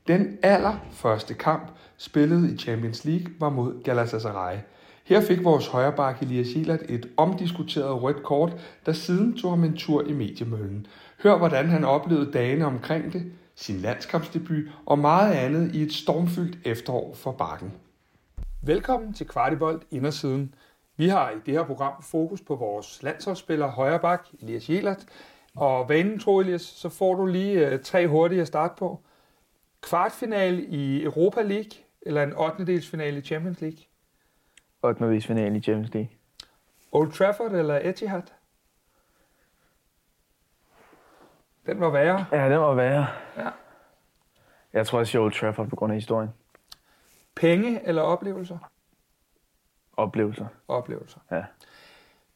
[0.08, 4.56] Den allerførste kamp, spillet i Champions League, var mod Galatasaray.
[5.04, 8.52] Her fik vores højreback Elias Jelert et omdiskuteret rødt kort,
[8.86, 10.86] der siden tog ham en tur i mediemøllen.
[11.22, 16.66] Hør, hvordan han oplevede dagene omkring det, sin landskampsdebut og meget andet i et stormfyldt
[16.66, 17.72] efterår for bakken.
[18.62, 20.54] Velkommen til Kvartibold Indersiden.
[20.96, 25.06] Vi har i det her program fokus på vores landsholdsspiller højreback Elias Jelert.
[25.56, 29.00] Og vanen tro, Elias, så får du lige uh, tre hurtige at starte på.
[29.80, 31.70] Kvartfinale i Europa League
[32.02, 32.66] eller en 8.
[32.66, 33.78] delsfinale i Champions League?
[34.82, 35.20] 8.
[35.20, 36.10] finale i Champions League.
[36.92, 38.22] Old Trafford eller Etihad?
[41.68, 42.24] Den var værre.
[42.32, 43.06] Ja, den var værre.
[43.36, 43.48] Ja.
[44.72, 46.30] Jeg tror, jeg siger Old Trafford på grund af historien.
[47.36, 48.58] Penge eller oplevelser?
[49.96, 50.46] Oplevelser.
[50.68, 51.18] Oplevelser.
[51.30, 51.42] Ja.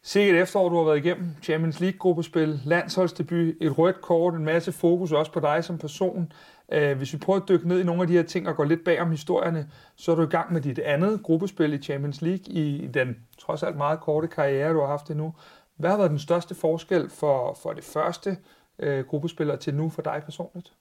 [0.02, 1.36] Sikkert efterår, du har været igennem.
[1.42, 6.32] Champions League-gruppespil, landsholdsdebut, et rødt kort, en masse fokus også på dig som person.
[6.72, 8.64] Øh, hvis vi prøver at dykke ned i nogle af de her ting og gå
[8.64, 12.22] lidt bag om historierne, så er du i gang med dit andet gruppespil i Champions
[12.22, 15.34] League i den trods alt meget korte karriere, du har haft endnu.
[15.76, 18.36] Hvad har været den største forskel for, for det første
[18.82, 20.72] øh, gruppespiller til nu for dig personligt?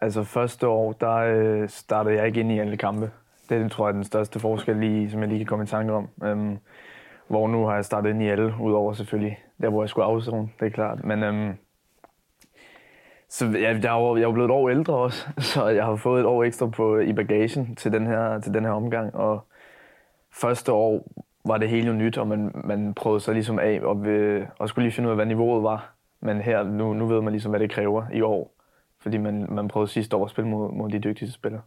[0.00, 3.10] Altså første år, der øh, startede jeg ikke ind i alle kampe.
[3.48, 5.92] Det tror jeg er den største forskel, lige, som jeg lige kan komme i tanke
[5.92, 6.08] om.
[6.22, 6.58] Øhm,
[7.28, 10.48] hvor nu har jeg startet ind i alle, udover selvfølgelig der, hvor jeg skulle afzone,
[10.60, 11.04] det er klart.
[11.04, 11.54] Men øhm,
[13.28, 16.20] så jeg, jeg, er, jeg er blevet et år ældre også, så jeg har fået
[16.20, 19.14] et år ekstra på, i bagagen til den, her, til den her omgang.
[19.14, 19.46] Og
[20.32, 21.06] første år
[21.44, 24.84] var det helt nyt, og man, man prøvede så ligesom af og, ved, og skulle
[24.84, 25.95] lige finde ud af, hvad niveauet var.
[26.20, 28.56] Men her, nu, nu ved man ligesom, hvad det kræver i år.
[29.00, 31.62] Fordi man, man prøvede sidste år at spille mod, mod de dygtigste spillere.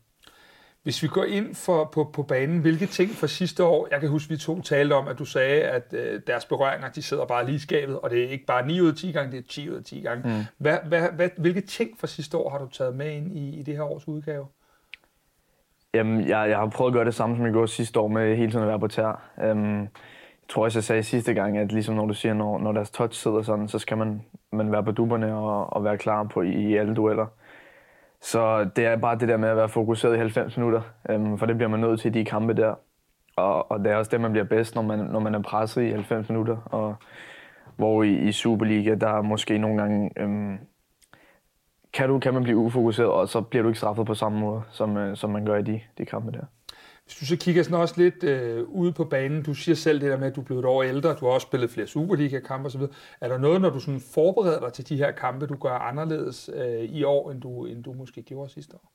[0.84, 4.10] Hvis vi går ind for, på, på banen, hvilke ting fra sidste år, jeg kan
[4.10, 7.46] huske, vi to talte om, at du sagde, at øh, deres berøringer, de sidder bare
[7.46, 9.48] lige i skabet, og det er ikke bare 9 ud af 10 gange, det er
[9.50, 10.30] 10 ud af 10 gange.
[10.30, 10.44] Mm.
[10.58, 13.64] Hvad, hvad, hvad, hvilke ting fra sidste år har du taget med ind i, i
[13.64, 14.46] det her års udgave?
[15.94, 18.36] Jamen, jeg, jeg har prøvet at gøre det samme, som jeg gjorde sidste år, med
[18.36, 19.32] hele tiden at være på tær.
[19.38, 19.88] Jeg
[20.50, 23.22] tror også, jeg sagde sidste gang, at ligesom når du siger, når, når deres touch
[23.22, 24.22] sidder sådan, så skal man,
[24.52, 27.26] man være på duberne og, og være klar på i, i alle dueller.
[28.22, 31.46] Så det er bare det der med at være fokuseret i 90 minutter, øhm, for
[31.46, 32.76] det bliver man nødt til i de kampe der.
[33.36, 35.84] Og, og det er også det, man bliver bedst, når man, når man er presset
[35.84, 36.58] i 90 minutter.
[36.66, 36.96] Og,
[37.76, 40.12] hvor i, i Superliga, der er måske nogle gange...
[40.18, 40.58] Øhm,
[41.94, 44.62] kan, du, kan man blive ufokuseret, og så bliver du ikke straffet på samme måde,
[44.70, 46.46] som, øh, som man gør i de, de kampe der.
[47.10, 50.12] Hvis du så kigger sådan også lidt øh, ude på banen, du siger selv det
[50.12, 52.66] der med, at du er blevet et år ældre, du har også spillet flere Superliga-kampe
[52.66, 52.82] osv.
[53.22, 56.50] Er der noget, når du sådan forbereder dig til de her kampe, du gør anderledes
[56.54, 58.92] øh, i år, end du, end du måske gjorde sidste år?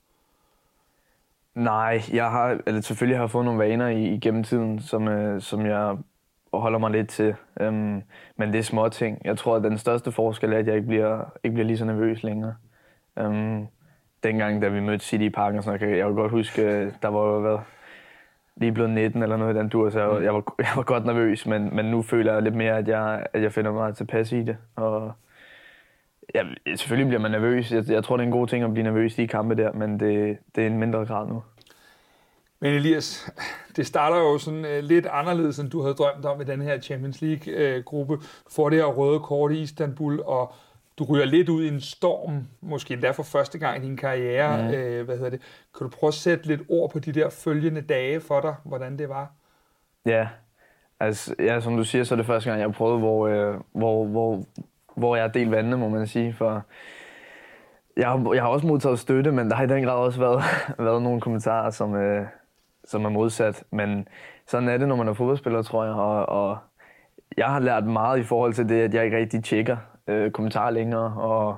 [1.54, 5.66] Nej, jeg har eller selvfølgelig har fået nogle vaner i, igennem tiden, som, øh, som
[5.66, 5.96] jeg
[6.52, 7.34] holder mig lidt til.
[7.60, 8.02] Øhm,
[8.36, 9.22] men det er små ting.
[9.24, 11.84] Jeg tror, at den største forskel er, at jeg ikke bliver, ikke bliver lige så
[11.84, 12.54] nervøs længere.
[13.18, 13.66] Øhm,
[14.22, 16.92] dengang, da vi mødte City i parken, så kan jeg, jeg kan godt huske, øh,
[17.02, 17.60] der var jo
[18.56, 21.04] lige blevet 19 eller noget i den dur, så jeg, jeg, var, jeg var godt
[21.04, 24.32] nervøs, men, men nu føler jeg lidt mere, at jeg, at jeg finder mig tilpas
[24.32, 24.56] i det.
[24.76, 25.12] Og
[26.34, 26.44] ja,
[26.76, 27.72] selvfølgelig bliver man nervøs.
[27.72, 29.72] Jeg, jeg tror, det er en god ting at blive nervøs i de kampe der,
[29.72, 31.42] men det, det er en mindre grad nu.
[32.60, 33.30] Men Elias,
[33.76, 36.80] det starter jo sådan uh, lidt anderledes, end du havde drømt om i den her
[36.80, 38.14] Champions League-gruppe.
[38.14, 40.54] Uh, du får det her røde kort i Istanbul, og
[40.98, 44.62] du ryger lidt ud i en storm, måske endda for første gang i din karriere.
[44.62, 44.74] Mm.
[44.74, 45.40] Øh, hvad hedder det?
[45.78, 48.98] Kan du prøve at sætte lidt ord på de der følgende dage for dig, hvordan
[48.98, 49.32] det var?
[50.06, 50.28] Ja,
[51.00, 54.06] altså, ja, som du siger, så er det første gang, jeg prøvet, hvor, øh, hvor,
[54.06, 54.44] hvor,
[54.96, 56.32] hvor jeg har delt vandene, må man sige.
[56.32, 56.62] For
[57.96, 60.42] jeg har, jeg har også modtaget støtte, men der har i den grad også været,
[60.86, 62.26] været nogle kommentarer, som, øh,
[62.84, 63.64] som er modsat.
[63.70, 64.08] Men
[64.46, 65.94] sådan er det, når man er fodboldspiller, tror jeg.
[65.94, 66.58] Og, og
[67.36, 69.76] jeg har lært meget i forhold til det, at jeg ikke rigtig tjekker
[70.08, 71.56] øh, kommentarer længere, og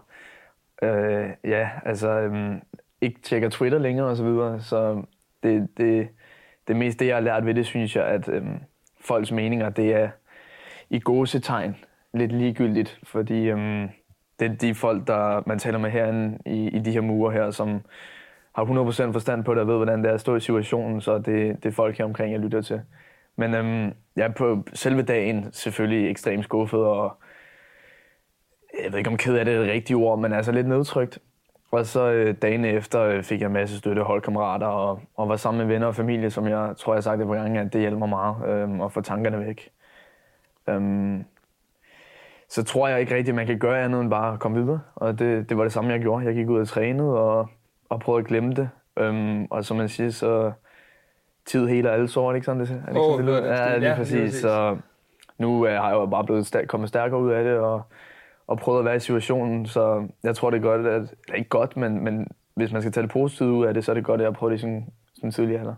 [0.83, 2.57] øh, ja, altså øh,
[3.01, 4.61] ikke tjekker Twitter længere og så videre.
[4.61, 5.03] Så
[5.43, 6.09] det, det,
[6.69, 8.47] det meste, det, jeg har lært ved det, synes jeg, at øh,
[9.01, 10.09] folks meninger, det er
[10.91, 11.77] i gåsetegn
[12.15, 13.89] lidt ligegyldigt, fordi øh,
[14.41, 17.51] det er de folk, der man taler med herinde i, i de her murer her,
[17.51, 17.81] som
[18.55, 21.19] har 100% forstand på det og ved, hvordan det er at stå i situationen, så
[21.19, 22.81] det, det er folk her omkring, jeg lytter til.
[23.37, 27.23] Men øhm, jeg er på selve dagen selvfølgelig ekstremt skuffet, og
[28.85, 31.19] jeg ved ikke, om ked af det er det rigtige ord, men altså lidt nedtrykt.
[31.71, 35.37] Og så øh, dagen efter øh, fik jeg en masse støtte, holdkammerater og, og var
[35.37, 37.73] sammen med venner og familie, som jeg tror, jeg har sagt det på gange, at
[37.73, 39.69] det hjælper mig meget øh, at få tankerne væk.
[40.69, 41.25] Øhm,
[42.49, 44.81] så tror jeg ikke rigtigt, at man kan gøre andet end bare at komme videre.
[44.95, 46.25] Og det, det var det samme, jeg gjorde.
[46.27, 47.49] Jeg gik ud og trænede og,
[47.89, 48.69] og prøvede at glemme det.
[48.97, 50.53] Øhm, og som man siger, så
[51.47, 53.35] tid hele alle sår, er det ikke sådan, det, er det, ikke Oh, sådan, det
[53.35, 53.41] lyder?
[53.41, 54.13] det- Ja, lige ja, præcis.
[54.13, 54.41] lige præcis.
[54.41, 54.77] Så
[55.39, 57.83] nu øh, har jeg jo bare blevet stær- kommet stærkere ud af det, og,
[58.47, 59.67] og prøvet at være i situationen.
[59.67, 62.93] Så jeg tror, det er godt, at, eller ikke godt, men, men hvis man skal
[62.93, 64.61] tage det positive ud af det, så er det godt, at jeg har prøvet det
[64.61, 65.75] sådan, sådan tidligere alder.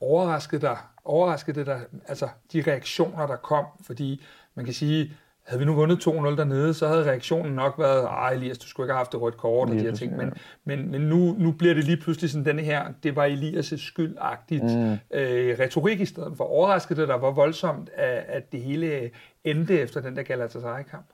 [0.00, 4.22] overraskede dig, overraskede det dig, altså de reaktioner, der kom, fordi
[4.54, 5.12] man kan sige,
[5.46, 8.84] havde vi nu vundet 2-0 dernede, så havde reaktionen nok været, ej Elias, du skulle
[8.84, 10.32] ikke have haft det rødt kort og de her ting, men,
[10.64, 14.64] men, men nu, nu bliver det lige pludselig sådan denne her, det var Elias' skyldagtigt
[14.64, 14.92] Mm.
[15.10, 16.44] øh, retorik i stedet for.
[16.44, 19.10] Overraskede det dig, hvor voldsomt, at, at det hele
[19.44, 21.06] endte efter den der Galatasaray-kamp?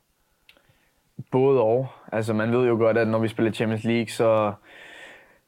[1.30, 1.86] Både og.
[2.12, 4.52] Altså, man ved jo godt, at når vi spiller Champions League, så,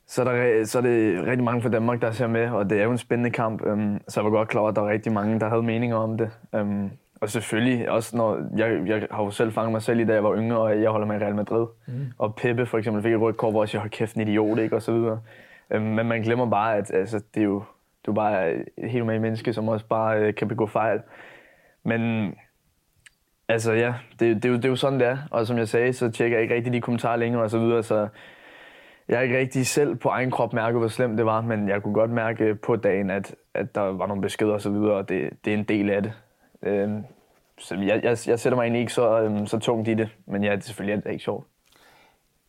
[0.07, 2.81] så, er, der, så er det rigtig mange fra Danmark, der ser med, og det
[2.81, 3.63] er jo en spændende kamp.
[3.63, 5.97] Um, så jeg var godt klar over, at der var rigtig mange, der havde meninger
[5.97, 6.31] om det.
[6.53, 6.91] Um,
[7.21, 10.25] og selvfølgelig også, når jeg, jeg har jo selv fanget mig selv i, da jeg
[10.25, 11.67] var yngre, og jeg holder med Real Madrid.
[11.87, 12.07] Mm.
[12.19, 14.59] Og Peppe for eksempel fik et rødt kort, hvor jeg siger, hold kæft, en idiot,
[14.59, 14.77] ikke?
[14.77, 15.21] Og så videre.
[15.75, 17.63] Um, men man glemmer bare, at altså, det er jo
[18.09, 21.01] du er bare et helt normalt menneske, som også bare øh, kan begå fejl.
[21.85, 22.35] Men
[23.49, 25.19] Altså ja, det, det, er jo, det er jo sådan, det er.
[25.31, 27.83] Og som jeg sagde, så tjekker jeg ikke rigtig de kommentarer længere og så videre,
[27.83, 28.09] så
[29.09, 31.83] jeg har ikke rigtig selv på egen krop mærket, hvor slemt det var, men jeg
[31.83, 35.09] kunne godt mærke på dagen, at, at der var nogle beskeder og så videre, og
[35.09, 36.13] det, det er en del af det.
[36.63, 37.05] Øhm,
[37.59, 40.45] så jeg, jeg, jeg sætter mig egentlig ikke så, øhm, så tungt i det, men
[40.45, 41.47] ja, det er selvfølgelig er det ikke sjovt.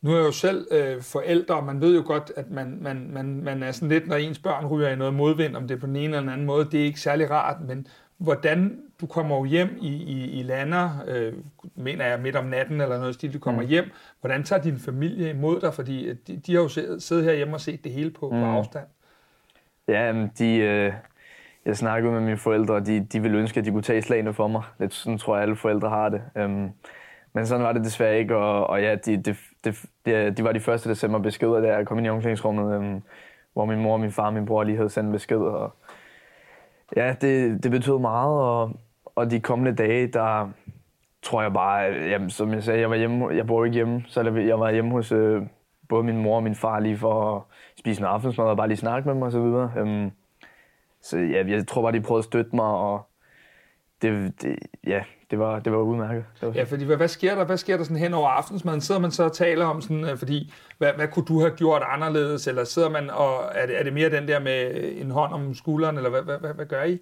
[0.02, 3.10] Nu er jeg jo selv øh, forældre, og man ved jo godt, at man, man,
[3.14, 5.80] man, man er sådan lidt, når ens børn ryger i noget modvind, om det er
[5.80, 7.88] på den ene eller den anden måde, det er ikke særlig rart, men
[8.20, 11.34] hvordan du kommer jo hjem i, i, i lander, øh,
[11.76, 13.68] mener jeg midt om natten eller noget stil, du kommer Mm.
[13.68, 13.92] hjem,
[14.22, 16.68] hvordan tager din familie imod dig, fordi at de, de har jo
[17.00, 18.40] siddet herhjemme og set det hele på, mm.
[18.40, 18.86] på afstand.
[19.88, 20.94] Ja, de, øh,
[21.66, 24.34] jeg snakkede med mine forældre, og de, de ville ønske, at de kunne tage slagene
[24.34, 24.64] for mig.
[24.80, 26.22] Lidt sådan tror jeg, alle forældre har det.
[26.46, 26.72] Um,
[27.34, 29.74] men sådan var det desværre ikke, og, og ja, de, de, de,
[30.06, 32.78] de, de var de første, der sendte mig beskeder, da jeg kom ind i omklædningsrummet,
[32.78, 33.04] um,
[33.54, 35.38] hvor min mor, min far og min bror lige havde sendt en besked.
[35.38, 35.76] Og,
[36.96, 38.72] ja, det, det betød meget, og,
[39.06, 40.50] og de kommende dage, der
[41.22, 44.22] tror jeg bare, jamen, som jeg sagde, jeg var hjemme, jeg bor ikke hjemme, så
[44.22, 45.42] jeg- jeg var hjemme hos øh,
[45.90, 47.42] både min mor og min far lige for at
[47.80, 49.72] spise en aftensmad og bare lige snakke med dem og så videre.
[49.78, 50.12] Øhm,
[51.02, 53.08] så ja, jeg tror bare, de prøvede at støtte mig, og
[54.02, 56.26] det, det, ja, det var, det var udmærket.
[56.42, 57.44] Det var Ja, fordi hvad, hvad sker der?
[57.46, 58.82] Hvad sker der sådan hen over aftensmaden?
[58.82, 61.82] Sidder man så og taler om sådan, øh, fordi hvad, hvad kunne du have gjort
[61.88, 62.48] anderledes?
[62.48, 65.54] Eller sidder man og er det, er det mere den der med en hånd om
[65.54, 67.00] skulderen, eller hvad, hvad, hvad, hvad gør I?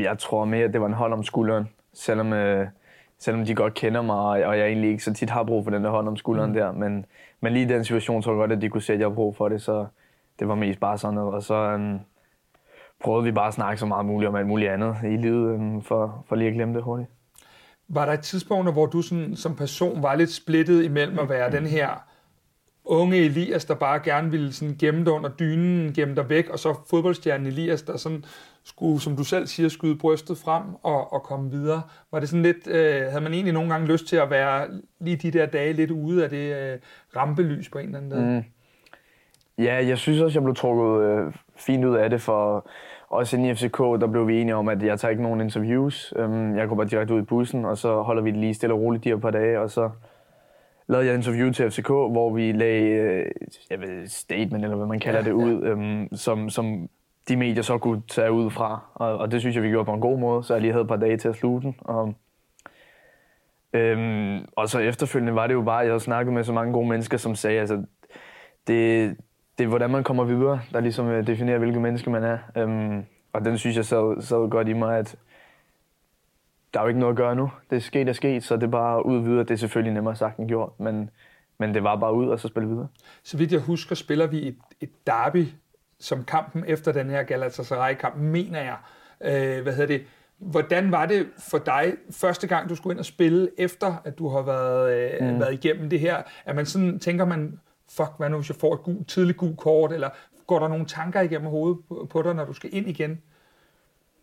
[0.00, 2.66] Jeg tror mere, at det var en hånd om skulderen, selvom, øh,
[3.18, 5.84] selvom de godt kender mig, og jeg egentlig ikke så tit har brug for den
[5.84, 6.56] der hånd om skulderen Mm.
[6.56, 6.72] der.
[6.72, 7.04] Men,
[7.40, 9.14] men lige i den situation tror jeg godt, at de kunne se, at jeg har
[9.14, 9.86] brug for det, så
[10.38, 11.34] det var mest bare sådan noget.
[11.34, 12.00] Og så um,
[13.04, 15.82] prøvede vi bare at snakke så meget muligt om alt muligt andet i livet, um,
[15.82, 17.08] for, for lige at glemme det hurtigt.
[17.88, 21.50] Var der et tidspunkt, hvor du sådan, som person var lidt splittet imellem at være
[21.50, 21.88] den her
[22.84, 26.58] unge Elias, der bare gerne ville sådan gemme dig under dynen, gemme dig væk, og
[26.58, 28.24] så fodboldstjernen Elias, der sådan
[28.64, 31.82] skulle, som du selv siger, skyde brystet frem og, og komme videre.
[32.12, 34.68] Var det sådan lidt, øh, havde man egentlig nogle gange lyst til at være
[35.00, 36.78] lige de der dage lidt ude af det øh,
[37.16, 38.36] rampelys på en eller anden måde?
[38.36, 38.44] Mm.
[39.64, 42.68] Ja, jeg synes også, jeg blev trukket øh, fint ud af det, for
[43.10, 46.14] også inde i FCK, der blev vi enige om, at jeg tager ikke nogen interviews.
[46.16, 48.74] Øhm, jeg går bare direkte ud i bussen, og så holder vi det lige stille
[48.74, 49.90] og roligt de her par dage, og så
[50.88, 53.26] lavede jeg et interview til FCK, hvor vi lagde øh,
[53.70, 56.88] jeg ved, statement, eller hvad man kalder det, ud, øhm, som, som
[57.28, 58.80] de medier så kunne tage ud fra.
[58.94, 60.82] Og, og det synes jeg, vi gjorde på en god måde, så jeg lige havde
[60.82, 61.76] et par dage til at slutte den.
[61.80, 62.14] Og,
[63.72, 66.72] øhm, og så efterfølgende var det jo bare, at jeg havde snakket med så mange
[66.72, 67.82] gode mennesker, som sagde, altså,
[68.66, 69.16] det,
[69.58, 72.38] det er, hvordan man kommer videre, der ligesom øh, definerer, hvilket menneske man er.
[72.56, 75.16] Øhm, og den synes jeg sad, sad godt i mig, at
[76.74, 77.50] der er jo ikke noget at gøre nu.
[77.70, 79.44] Det er sket er sket, så det er bare ud videre.
[79.44, 81.10] Det er selvfølgelig nemmere sagt end gjort, men,
[81.58, 82.88] men det var bare ud og så spille videre.
[83.22, 85.46] Så vidt jeg husker, spiller vi et, et derby
[86.00, 88.76] som kampen efter den her Galatasaray-kamp, mener jeg.
[89.20, 90.06] Øh, hvad hedder det?
[90.38, 94.28] Hvordan var det for dig første gang, du skulle ind og spille, efter at du
[94.28, 95.40] har været, øh, mm.
[95.40, 96.22] været igennem det her?
[96.44, 99.58] Er man sådan, tænker man, fuck, hvad nu hvis jeg får et gul, tidligt gult
[99.58, 100.10] kort, eller
[100.46, 101.78] går der nogle tanker igennem hovedet
[102.10, 103.22] på, dig, når du skal ind igen?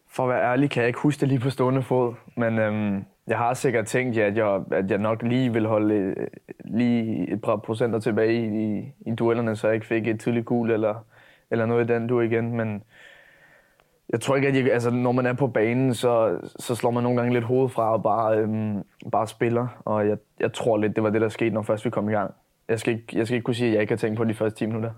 [0.07, 3.05] For at være ærlig kan jeg ikke huske det lige på stående fod, men øhm,
[3.27, 6.27] jeg har sikkert tænkt, ja, at, jeg, at jeg nok lige vil holde øh,
[6.65, 10.45] lige et par procenter tilbage i, i, i duellerne, så jeg ikke fik et tidligt
[10.45, 11.05] gul eller,
[11.51, 12.57] eller noget i den du igen.
[12.57, 12.83] Men
[14.09, 17.03] jeg tror ikke, at jeg, altså, når man er på banen, så, så slår man
[17.03, 19.67] nogle gange lidt hovedet fra og bare, øhm, bare spiller.
[19.85, 22.13] Og jeg, jeg tror lidt, det var det, der skete, når først vi kom i
[22.13, 22.33] gang.
[22.69, 24.33] Jeg skal, ikke, jeg skal ikke kunne sige, at jeg ikke har tænkt på de
[24.33, 24.91] første 10 minutter.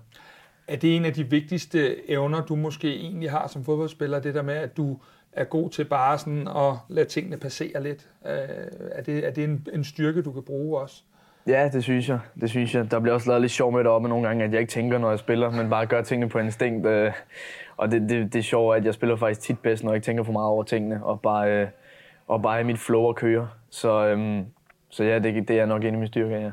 [0.68, 4.42] Er det en af de vigtigste evner, du måske egentlig har som fodboldspiller, det der
[4.42, 4.98] med, at du
[5.32, 8.08] er god til bare sådan at lade tingene passere lidt?
[8.26, 8.32] Øh,
[8.92, 11.02] er det, er det en, en styrke, du kan bruge også?
[11.46, 12.18] Ja, det synes jeg.
[12.40, 12.90] Det synes jeg.
[12.90, 14.98] Der bliver også lavet lidt sjov med det op nogle gange, at jeg ikke tænker,
[14.98, 16.86] når jeg spiller, men bare gør tingene på instinkt.
[16.86, 17.12] Øh,
[17.76, 20.04] og det, det, det er sjovt, at jeg spiller faktisk tit bedst, når jeg ikke
[20.04, 21.68] tænker for meget over tingene, og bare, øh,
[22.26, 23.48] og bare i mit flow og køre.
[23.70, 24.46] Så, øhm,
[24.88, 26.50] så ja, det, det er nok en af mine styrker, ja.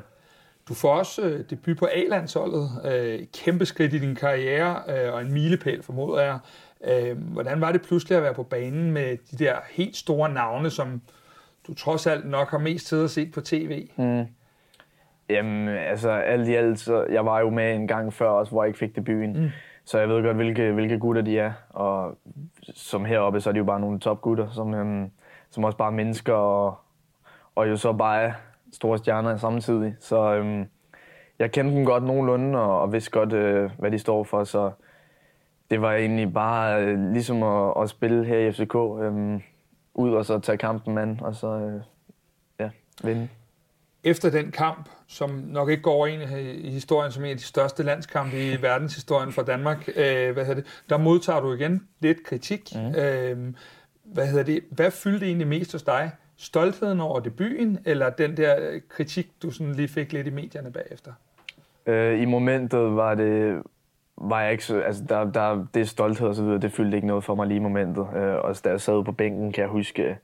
[0.70, 2.70] Du får også øh, debut på A-landsholdet.
[2.86, 6.40] Øh, kæmpe skridt i din karriere, øh, og en milepæl, formoder jeg.
[6.88, 10.70] Øh, hvordan var det pludselig at være på banen med de der helt store navne,
[10.70, 11.02] som
[11.68, 13.88] du trods alt nok har mest tid at se på tv?
[13.98, 14.26] Mm.
[15.30, 18.64] Jamen, altså alt i alt, så jeg var jo med en gang før også, hvor
[18.64, 19.44] jeg ikke fik debuten.
[19.44, 19.50] Mm.
[19.86, 21.54] Så jeg ved godt, hvilke, hvilke gutter de er.
[21.70, 22.18] Og
[22.74, 25.12] som heroppe, så er de jo bare nogle topgutter, som, øhm,
[25.50, 26.78] som også bare er mennesker, og,
[27.56, 28.34] og jo så bare
[28.76, 29.96] store stjerner samtidig.
[30.00, 30.66] Så øhm,
[31.40, 34.44] jeg kendte dem godt nogenlunde, og, og vidste godt, øh, hvad de står for.
[34.44, 34.72] Så
[35.72, 38.76] det var egentlig bare øh, ligesom at, at spille her i FCK.
[38.76, 39.42] Øh,
[39.96, 41.82] ud og så tage kampen mand, og så øh,
[42.60, 42.70] ja,
[43.04, 43.28] vinde.
[44.04, 46.22] Efter den kamp, som nok ikke går ind
[46.64, 50.62] i historien som en af de største landskampe i verdenshistorien for Danmark, øh, hvad hedder
[50.62, 52.72] det, der modtager du igen lidt kritik.
[52.76, 52.96] Mm.
[52.96, 53.54] Øh,
[54.04, 54.64] hvad hedder det?
[54.72, 56.12] Hvad fyldte egentlig mest hos dig?
[56.38, 60.72] Stoltheden over debuten, eller den der øh, kritik, du sådan lige fik lidt i medierne
[60.72, 61.12] bagefter?
[61.86, 63.62] Øh, I momentet var det,
[64.18, 67.08] var jeg ikke så, altså der, der, det stolthed og så videre, det fyldte ikke
[67.08, 68.08] noget for mig lige i momentet.
[68.16, 70.16] Øh, og da jeg sad på bænken, kan jeg huske, øh,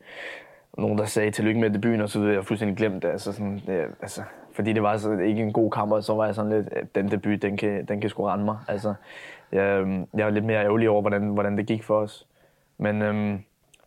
[0.77, 3.09] nogen der sagde tillykke med debuten og så videre, jeg fuldstændig glemt det.
[3.09, 4.21] Altså sådan, det, altså,
[4.53, 7.11] fordi det var så ikke en god kamp, og så var jeg sådan lidt, den
[7.11, 8.57] debut, den kan, den kan sgu rende mig.
[8.67, 8.93] Altså,
[9.51, 12.27] jeg, øhm, jeg var lidt mere ærgerlig over, hvordan, hvordan det gik for os.
[12.77, 13.39] Men øhm,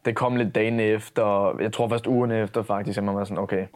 [0.05, 3.42] det kom lidt dagen efter, jeg tror først ugen efter faktisk, at man var sådan,
[3.42, 3.66] okay,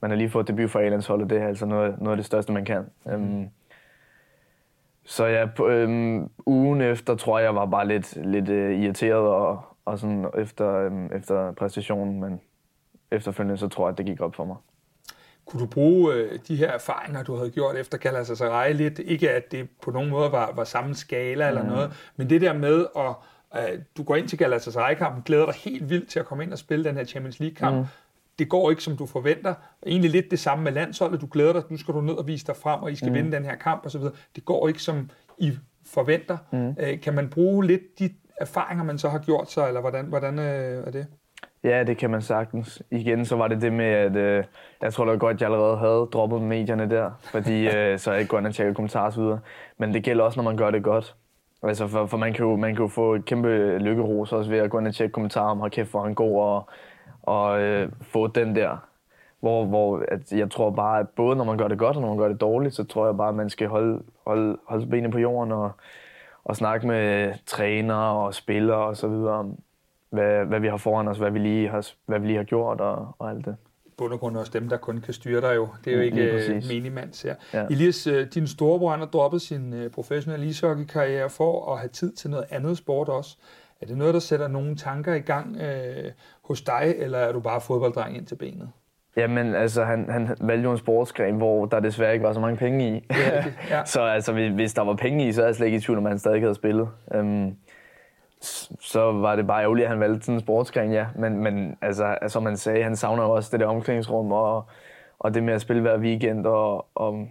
[0.00, 2.52] man har lige fået debut for A-landsholdet, det er altså noget, noget af det største,
[2.52, 2.86] man kan.
[3.06, 3.12] Mm.
[3.12, 3.48] Øhm,
[5.04, 9.28] så ja, på, øhm, ugen efter tror jeg, jeg var bare lidt, lidt øh, irriteret
[9.28, 12.40] og, og sådan efter, øhm, efter præstationen, men
[13.10, 14.56] efterfølgende så tror jeg, at det gik op for mig.
[15.46, 18.98] Kunne du bruge øh, de her erfaringer, du havde gjort efter Galatasaray lidt?
[18.98, 21.58] Ikke at det på nogen måde var, var samme skala mm.
[21.58, 23.14] eller noget, men det der med at
[23.96, 26.84] du går ind til Galatasaray-kampen, glæder dig helt vildt til at komme ind og spille
[26.84, 27.76] den her Champions League-kamp.
[27.76, 27.84] Mm.
[28.38, 29.54] Det går ikke, som du forventer.
[29.86, 31.20] Egentlig lidt det samme med landsholdet.
[31.20, 33.14] Du glæder dig, nu skal du ned og vise dig frem, og I skal mm.
[33.14, 34.00] vinde den her kamp osv.
[34.36, 35.52] Det går ikke, som I
[35.86, 36.36] forventer.
[36.52, 36.74] Mm.
[36.80, 38.10] Øh, kan man bruge lidt de
[38.40, 41.06] erfaringer, man så har gjort sig, eller hvordan, hvordan øh, er det?
[41.64, 42.82] Ja, det kan man sagtens.
[42.90, 44.44] Igen, så var det det med, at øh,
[44.82, 48.20] jeg tror da godt, at jeg allerede havde droppet medierne der, fordi øh, så jeg
[48.20, 49.40] ikke går ind og tjekker kommentarer videre.
[49.78, 51.16] Men det gælder også, når man gør det godt.
[51.62, 54.58] Altså, for, for man, kan jo, man kan jo få et kæmpe lykkeros også ved
[54.58, 56.68] at gå ind og tjekke kommentarer om, har kæft, hvor han god, og,
[57.22, 58.76] og øh, få den der.
[59.40, 62.08] Hvor, hvor at jeg tror bare, at både når man gør det godt, og når
[62.08, 65.12] man gør det dårligt, så tror jeg bare, at man skal holde, holde, holde benene
[65.12, 65.70] på jorden og,
[66.44, 69.58] og snakke med trænere og spillere og så videre om,
[70.10, 72.80] hvad, hvad vi har foran os, hvad vi lige har, hvad vi lige har gjort
[72.80, 73.56] og, og alt det
[73.98, 75.68] bund og grund også dem, der kun kan styre dig jo.
[75.84, 77.34] Det er jo ikke uh, minimands her.
[77.54, 77.66] Ja.
[77.70, 82.30] Elias, uh, din storebror har droppet sin uh, professionelle ishockey-karriere for at have tid til
[82.30, 83.36] noget andet sport også.
[83.80, 86.10] Er det noget, der sætter nogle tanker i gang uh,
[86.44, 88.68] hos dig, eller er du bare fodbolddreng ind til benet?
[89.16, 92.56] Jamen, altså, han, han valgte jo en sportsgren, hvor der desværre ikke var så mange
[92.56, 93.06] penge i.
[93.10, 93.84] Ja, ja.
[93.94, 96.04] så altså, hvis der var penge i, så er jeg slet ikke i tvivl, om
[96.04, 96.88] han stadig havde spillet.
[97.14, 97.56] Um,
[98.80, 101.06] så var det bare ærgerligt, at han valgte sådan en sportsgren, ja.
[101.16, 104.64] Men, men altså, som man sagde, han savner jo også det der omklædningsrum og,
[105.18, 106.46] og det med at spille hver weekend.
[106.46, 107.28] Og, og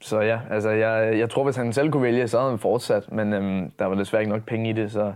[0.00, 3.12] så ja, altså jeg, jeg tror, hvis han selv kunne vælge, så havde han fortsat.
[3.12, 5.14] Men øhm, der var desværre ikke nok penge i det, så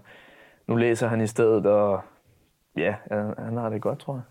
[0.67, 2.01] nu læser han i stedet, og
[2.77, 2.95] ja,
[3.39, 4.23] han har det godt, tror jeg.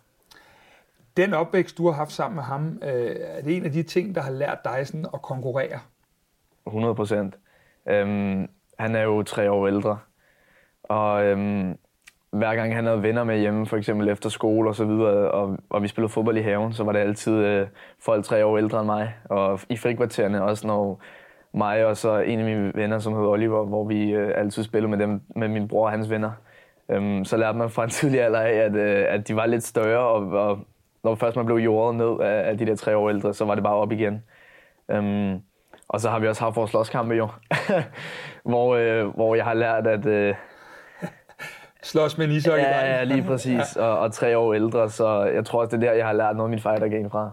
[1.18, 4.16] Den opvækst, du har haft sammen med ham, øh, er det en af de ting,
[4.16, 5.80] der har lært dig sådan at konkurrere?
[6.68, 7.36] 100 procent.
[7.86, 9.98] Øhm, han er jo tre år ældre,
[10.90, 11.78] og øhm,
[12.32, 15.58] hver gang han havde venner med hjemme, for eksempel efter skole og så videre, og,
[15.70, 17.68] og vi spillede fodbold i haven, så var det altid øh,
[18.00, 19.14] folk tre år ældre end mig.
[19.30, 21.02] Og i frikvartererne også, når
[21.54, 24.90] mig og så en af mine venner, som hedder Oliver, hvor vi øh, altid spillede
[24.90, 26.32] med dem, med min bror og hans venner.
[26.90, 29.64] Øhm, så lærte man fra en tidlig alder af, at, øh, at de var lidt
[29.64, 30.60] større, og, og
[31.04, 33.56] når først man blev jordet ned af, af de der tre år ældre, så var
[33.56, 34.24] det bare op igen.
[34.92, 35.42] Øhm,
[35.88, 37.28] og så har vi også haft vores slåskampe jo,
[38.52, 40.06] hvor, øh, hvor jeg har lært, at...
[40.06, 40.36] Øh,
[41.84, 43.76] Slås med en ishockey Ja, ja, lige præcis.
[43.76, 46.36] Og, og tre år ældre, så jeg tror også, det er der, jeg har lært
[46.36, 47.32] noget af min fighter game fra.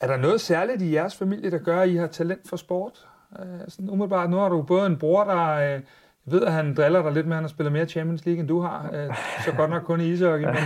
[0.00, 3.06] Er der noget særligt i jeres familie, der gør, at I har talent for sport?
[3.38, 5.80] Øh, sådan umiddelbart, nu har du både en bror, der øh,
[6.24, 8.48] ved, at han driller dig lidt med, at han har spillet mere Champions League, end
[8.48, 8.90] du har.
[8.92, 10.46] Øh, så godt nok kun i ishockey.
[10.46, 10.56] Men,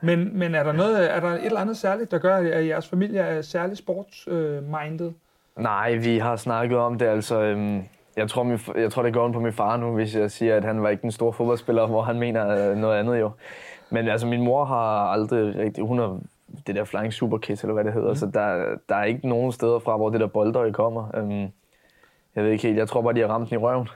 [0.18, 2.88] men, men er, der noget, er der et eller andet særligt, der gør, at jeres
[2.88, 5.12] familie er særligt sportsminded?
[5.56, 7.06] Nej, vi har snakket om det.
[7.06, 7.82] Altså, øhm,
[8.18, 10.64] jeg, tror, min, jeg tror, det går på min far nu, hvis jeg siger, at
[10.64, 13.30] han var ikke den store fodboldspiller, hvor han mener øh, noget andet jo.
[13.90, 15.84] Men altså, min mor har aldrig rigtig...
[15.84, 16.18] Hun har
[16.66, 18.08] det der Flying Superkids, eller hvad det hedder.
[18.08, 18.16] Mm.
[18.16, 21.16] Så der, der er ikke nogen steder fra, hvor det der boldøje kommer.
[21.16, 21.48] Øhm,
[22.34, 22.78] jeg ved ikke helt.
[22.78, 23.88] Jeg tror bare, de har ramt den i røven.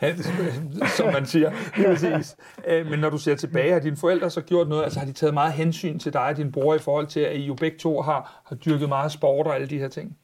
[0.96, 1.50] som man siger.
[1.76, 2.36] Lige præcis.
[2.66, 4.82] Øh, men når du ser tilbage, har dine forældre så gjort noget?
[4.82, 7.36] Altså har de taget meget hensyn til dig og din bror i forhold til, at
[7.36, 10.16] I jo begge to har, har dyrket meget sport og alle de her ting?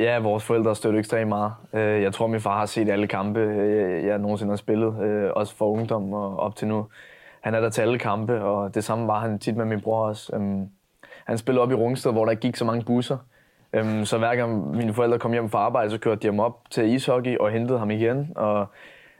[0.00, 1.52] Ja, vores forældre støtter ekstremt meget.
[1.72, 5.30] Øh, jeg tror, min far har set alle kampe, øh, jeg nogensinde har spillet, øh,
[5.36, 6.86] også for ungdom og op til nu.
[7.40, 10.06] Han er der til alle kampe, og det samme var han tit med min bror
[10.06, 10.36] også.
[10.36, 10.68] Øhm,
[11.26, 13.18] han spillede op i Rungsted, hvor der ikke gik så mange busser.
[13.72, 16.70] Øhm, så hver gang mine forældre kom hjem fra arbejde, så kørte de ham op
[16.70, 18.32] til ishockey og hentede ham igen.
[18.36, 18.66] Og,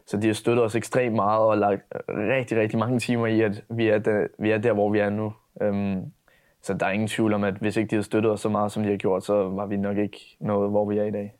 [0.06, 3.64] så de har støttet os ekstremt meget og lagt rigtig, rigtig mange timer i, at
[3.70, 5.32] vi er der, vi er der hvor vi er nu.
[5.62, 6.02] Øhm,
[6.62, 8.72] så der er ingen tvivl om, at hvis ikke de havde støttet os så meget,
[8.72, 11.34] som de har gjort, så var vi nok ikke noget, hvor vi er i dag.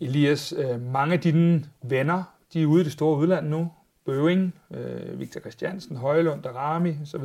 [0.00, 3.72] Elias, øh, mange af dine venner, de er ude i det store udland nu.
[4.06, 7.24] Bøving, øh, Victor Christiansen, Højlund, Darami osv.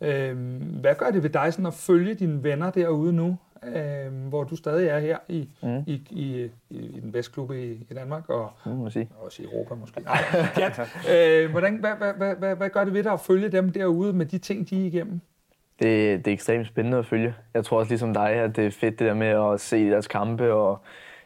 [0.00, 0.30] Ja.
[0.30, 3.36] Øh, hvad gør det ved dig sådan at følge dine venner derude nu?
[3.64, 5.82] øh, hvor du stadig er her i, mm.
[5.86, 9.10] i, i, i, i den bedste klub i, i Danmark, og mm, sige.
[9.16, 10.00] også i Europa måske.
[10.00, 10.18] Nej,
[10.58, 11.44] ja.
[11.44, 14.12] øh, hvordan, hvad, hvad, hvad, hvad, hvad gør det ved dig at følge dem derude
[14.12, 15.20] med de ting, de er igennem?
[15.82, 17.34] Det, det er ekstremt spændende at følge.
[17.54, 20.06] Jeg tror også ligesom dig, at det er fedt det der med at se deres
[20.06, 20.78] kampe og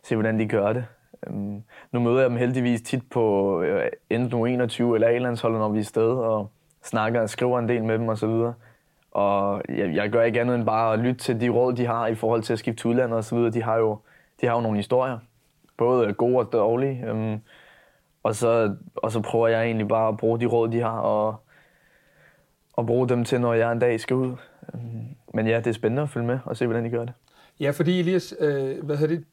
[0.03, 0.85] se, hvordan de gør det.
[1.27, 1.62] Um,
[1.93, 3.81] nu møder jeg dem heldigvis tit på uh,
[4.11, 6.51] enten U21 eller A-landsholdet, når vi er sted, og
[6.83, 8.53] snakker og skriver en del med dem osv.
[9.11, 12.07] Og jeg, jeg gør ikke andet end bare at lytte til de råd, de har
[12.07, 13.51] i forhold til at skifte til udlandet og så videre.
[13.51, 13.99] De har jo,
[14.41, 15.19] de har jo nogle historier,
[15.77, 17.05] både gode og dårlige.
[17.07, 17.41] Øhm,
[18.23, 21.37] og, så, og så prøver jeg egentlig bare at bruge de råd, de har, og,
[22.81, 24.33] og bruge dem til, når jeg en dag skal ud.
[25.34, 27.12] Men ja, det er spændende at følge med og se, hvordan de gør det.
[27.60, 29.25] Ja, fordi Elias, øh, hvad hedder det,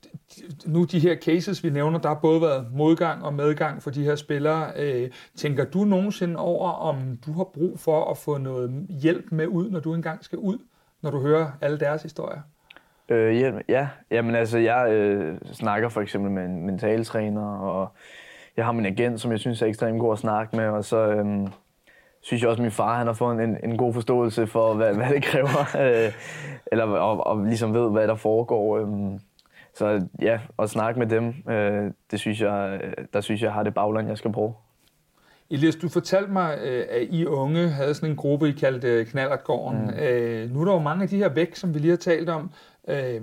[0.65, 4.03] nu de her cases, vi nævner, der har både været modgang og medgang for de
[4.03, 4.71] her spillere.
[4.77, 9.47] Øh, tænker du nogensinde over, om du har brug for at få noget hjælp med
[9.47, 10.57] ud, når du engang skal ud,
[11.01, 12.41] når du hører alle deres historier?
[13.09, 17.87] Øh, hjælp, ja, jamen altså, jeg øh, snakker for eksempel med en mentaltræner, og
[18.57, 20.97] jeg har min agent, som jeg synes er ekstremt god at snakke med, og så...
[20.97, 21.47] Øh,
[22.21, 24.93] synes jeg også, at min far han har fået en, en god forståelse for, hvad,
[24.93, 26.13] hvad det kræver, øh,
[26.71, 28.77] eller og, og ligesom ved, hvad der foregår.
[28.77, 29.19] Øh.
[29.77, 32.81] Så ja, at snakke med dem, øh, det synes jeg,
[33.13, 34.53] der synes jeg har det bagland, jeg skal bruge.
[35.49, 39.81] Elias, du fortalte mig, øh, at I unge havde sådan en gruppe, I kaldte Knallertgården.
[39.81, 39.93] Mm.
[39.99, 42.29] Øh, nu er der jo mange af de her væk, som vi lige har talt
[42.29, 42.51] om.
[42.87, 43.21] Øh,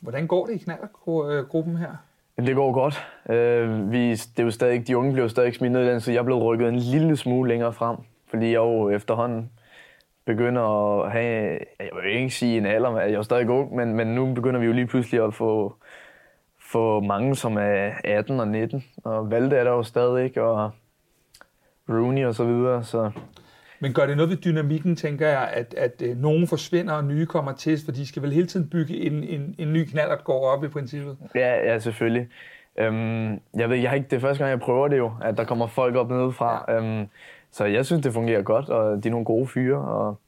[0.00, 1.90] hvordan går det i Knallertgruppen her?
[2.36, 3.06] Det går godt.
[3.90, 6.68] vi, det er jo stadig, de unge bliver stadig smidt ned, så jeg blevet rykket
[6.68, 7.96] en lille smule længere frem
[8.30, 9.50] fordi jeg jo efterhånden
[10.26, 10.62] begynder
[11.02, 14.06] at have, jeg vil ikke sige en alder, jeg er jo stadig ung, men, men
[14.06, 15.74] nu begynder vi jo lige pludselig at få,
[16.58, 20.70] få mange, som er 18 og 19, og Valde er der jo stadig, og
[21.88, 23.10] Rooney og så videre, så...
[23.80, 27.26] Men gør det noget ved dynamikken, tænker jeg, at, at, at nogen forsvinder og nye
[27.26, 30.16] kommer til, for de skal vel hele tiden bygge en, en, en ny knald, der
[30.16, 31.16] går op i princippet?
[31.34, 32.28] Ja, ja selvfølgelig.
[32.78, 35.36] Øhm, jeg ved, jeg har ikke, det er første gang, jeg prøver det jo, at
[35.36, 36.64] der kommer folk op nedefra.
[36.68, 36.76] Ja.
[36.76, 37.08] Øhm,
[37.58, 39.78] så jeg synes, det fungerer godt, og de er nogle gode fyre.
[39.78, 40.20] Og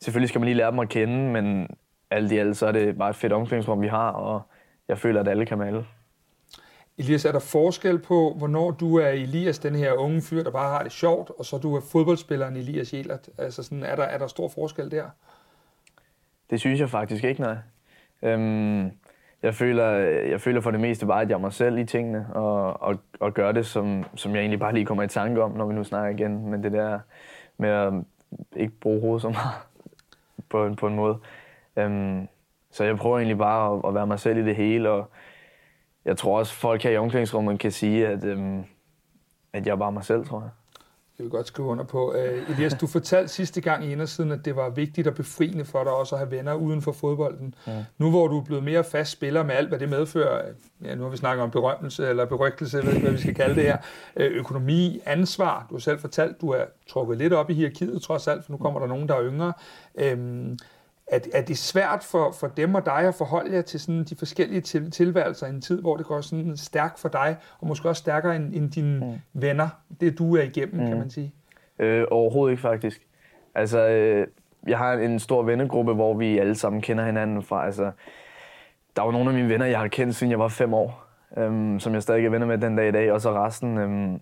[0.00, 1.68] selvfølgelig skal man lige lære dem at kende, men
[2.10, 4.42] alt i alt, så er det bare et fedt omklædningsrum, vi har, og
[4.88, 5.86] jeg føler, at alle kan med alle.
[6.98, 10.76] Elias, er der forskel på, hvornår du er Elias, den her unge fyr, der bare
[10.76, 13.28] har det sjovt, og så du er fodboldspilleren Elias Jelert?
[13.38, 15.04] Altså sådan, er, der, er der stor forskel der?
[16.50, 17.56] Det synes jeg faktisk ikke, nej.
[18.22, 18.90] Øhm,
[19.44, 19.86] jeg føler,
[20.28, 22.98] jeg føler for det meste bare, at jeg er mig selv i tingene, og, og,
[23.20, 25.74] og gør det, som, som jeg egentlig bare lige kommer i tanke om, når vi
[25.74, 26.50] nu snakker igen.
[26.50, 26.98] Men det der
[27.58, 27.92] med at
[28.56, 29.54] ikke bruge hovedet så meget
[30.50, 31.18] på, en, på en måde.
[31.76, 32.28] Um,
[32.70, 35.10] så jeg prøver egentlig bare at, at være mig selv i det hele, og
[36.04, 38.64] jeg tror også, folk her i omklædningsrummet kan sige, at, um,
[39.52, 40.50] at jeg er bare mig selv, tror jeg.
[41.16, 42.10] Det vil godt skrive under på.
[42.10, 45.84] Uh, Elias, du fortalte sidste gang i indersiden, at det var vigtigt og befriende for
[45.84, 47.54] dig også at have venner uden for fodbolden.
[47.66, 47.84] Ja.
[47.98, 50.52] Nu hvor du er blevet mere fast spiller med alt, hvad det medfører,
[50.84, 53.34] ja, nu har vi snakket om berømmelse eller berygtelse, jeg ved ikke, hvad vi skal
[53.34, 53.76] kalde det her,
[54.16, 55.66] uh, økonomi, ansvar.
[55.70, 58.58] Du har selv fortalt, du er trukket lidt op i hierarkiet trods alt, for nu
[58.58, 59.52] kommer der nogen, der er yngre.
[59.94, 60.56] Uh,
[61.06, 64.16] er, er det svært for, for dem og dig at forholde jer til sådan de
[64.16, 67.88] forskellige til, tilværelser i en tid, hvor det går sådan stærkt for dig, og måske
[67.88, 69.40] også stærkere end, end dine mm.
[69.40, 69.68] venner,
[70.00, 70.86] det du er igennem, mm.
[70.86, 71.32] kan man sige?
[71.78, 73.06] Øh, overhovedet ikke faktisk.
[73.54, 74.26] Altså, øh,
[74.66, 77.66] jeg har en stor vennegruppe, hvor vi alle sammen kender hinanden fra.
[77.66, 77.90] Altså,
[78.96, 81.06] der er jo nogle af mine venner, jeg har kendt, siden jeg var fem år,
[81.36, 84.20] øhm, som jeg stadig er venner med den dag i dag, og så resten øhm,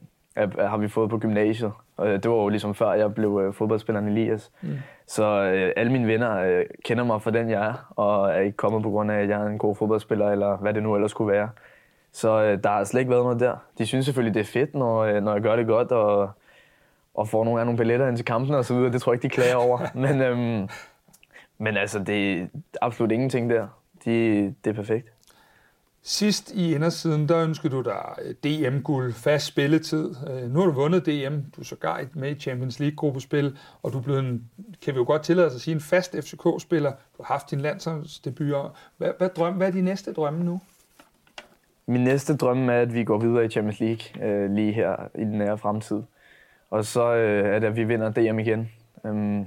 [0.59, 1.73] har vi fået på gymnasiet.
[1.97, 4.51] Og det var jo ligesom før, jeg blev øh, fodboldspilleren Elias.
[4.63, 4.69] Mm.
[5.07, 8.57] Så øh, alle mine venner øh, kender mig for den, jeg er, og er ikke
[8.57, 11.13] kommet på grund af, at jeg er en god fodboldspiller, eller hvad det nu ellers
[11.13, 11.49] kunne være.
[12.13, 13.57] Så øh, der har slet ikke været noget der.
[13.79, 16.31] De synes selvfølgelig, det er fedt, når, øh, når jeg gør det godt, og,
[17.15, 18.93] og får nogle af nogle billetter ind til kampen og så videre.
[18.93, 19.79] Det tror jeg ikke, de klager over.
[20.05, 20.69] men, øhm,
[21.59, 22.47] men altså, det er
[22.81, 23.67] absolut ingenting der.
[24.05, 25.13] De, det er perfekt.
[26.05, 30.15] Sidst i indersiden, der ønskede du dig DM-guld, fast spilletid.
[30.31, 33.99] Øh, nu har du vundet DM, du er sågar med i Champions League-gruppespil, og du
[33.99, 34.51] er blevet en,
[34.83, 36.91] kan vi jo godt tillade os at sige, en fast FCK-spiller.
[36.91, 38.55] Du har haft din landsholdsdebut.
[38.97, 40.61] Hvad, hvad, drøm, hvad er din næste drømme nu?
[41.87, 45.21] Min næste drømme er, at vi går videre i Champions League øh, lige her i
[45.21, 46.03] den nære fremtid.
[46.71, 48.71] Og så øh, er det, at vi vinder DM igen.
[49.07, 49.47] Øhm,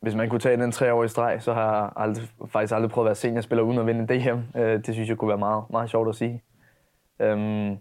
[0.00, 2.90] hvis man kunne tage den tre år i streg, så har jeg aldrig, faktisk aldrig
[2.90, 4.58] prøvet at være seniorspiller uden at vinde en DM.
[4.58, 6.42] Øh, det synes jeg kunne være meget, meget sjovt at sige.
[7.20, 7.76] Øhm,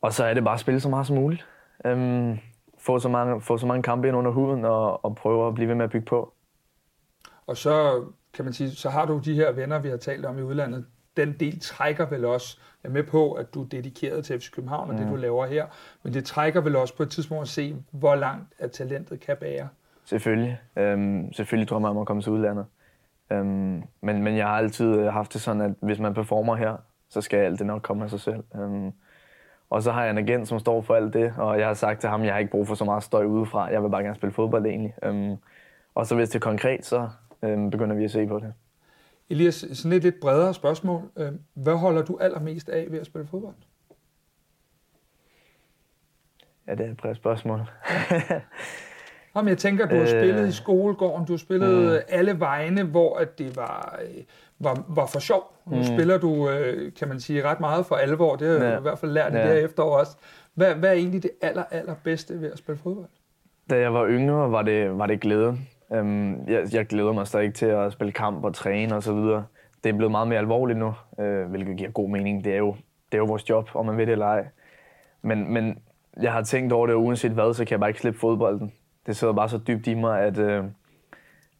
[0.00, 1.46] og så er det bare at spille så meget som muligt.
[1.84, 2.38] Øhm,
[2.78, 5.68] få, så mange, få så mange kampe ind under huden og, og prøve at blive
[5.68, 6.32] ved med at bygge på.
[7.46, 10.38] Og så kan man sige, så har du de her venner, vi har talt om
[10.38, 10.86] i udlandet.
[11.16, 14.50] Den del trækker vel også, jeg er med på, at du er dedikeret til FC
[14.50, 15.02] København og mm.
[15.02, 15.66] det, du laver her,
[16.02, 19.36] men det trækker vel også på et tidspunkt at se, hvor langt at talentet kan
[19.36, 19.68] bære.
[20.08, 20.60] Selvfølgelig.
[20.76, 22.66] Øhm, selvfølgelig drømmer jeg om at komme til udlandet.
[23.30, 26.76] Øhm, men, men jeg har altid haft det sådan, at hvis man performer her,
[27.08, 28.44] så skal alt det nok komme af sig selv.
[28.54, 28.92] Øhm,
[29.70, 32.00] og så har jeg en agent, som står for alt det, og jeg har sagt
[32.00, 33.64] til ham, at jeg har ikke brug for så meget støj udefra.
[33.64, 34.94] Jeg vil bare gerne spille fodbold egentlig.
[35.02, 35.36] Øhm,
[35.94, 37.08] og så hvis det er konkret, så
[37.42, 38.52] øhm, begynder vi at se på det.
[39.30, 41.10] Elias, sådan et lidt bredere spørgsmål.
[41.16, 43.54] Øhm, hvad holder du allermest af ved at spille fodbold?
[46.66, 47.60] Ja, det er et bredt spørgsmål.
[49.36, 51.98] Jamen, jeg tænker, du har spillet øh, i skolegården, du har spillet mm.
[52.08, 54.22] alle vegne, hvor at det var, øh,
[54.58, 55.52] var, var for sjov.
[55.66, 55.84] Nu mm.
[55.84, 58.36] spiller du, øh, kan man sige, ret meget for alvor.
[58.36, 58.70] Det har ja.
[58.70, 59.38] jeg i hvert fald lært ja.
[59.38, 60.12] det der efterår også.
[60.54, 63.08] Hvad, hvad er egentlig det aller, aller bedste ved at spille fodbold?
[63.70, 65.58] Da jeg var yngre, var det, var det glæde.
[65.88, 69.44] Um, jeg, jeg glæder mig stadig til at spille kamp og træne og så videre.
[69.84, 72.44] Det er blevet meget mere alvorligt nu, øh, hvilket giver god mening.
[72.44, 72.76] Det er, jo,
[73.12, 74.46] det er jo vores job, om man ved det eller ej.
[75.22, 75.78] Men, men
[76.22, 78.72] jeg har tænkt over det, og uanset hvad, så kan jeg bare ikke slippe fodbolden
[79.08, 80.64] det sidder bare så dybt i mig, at, øh,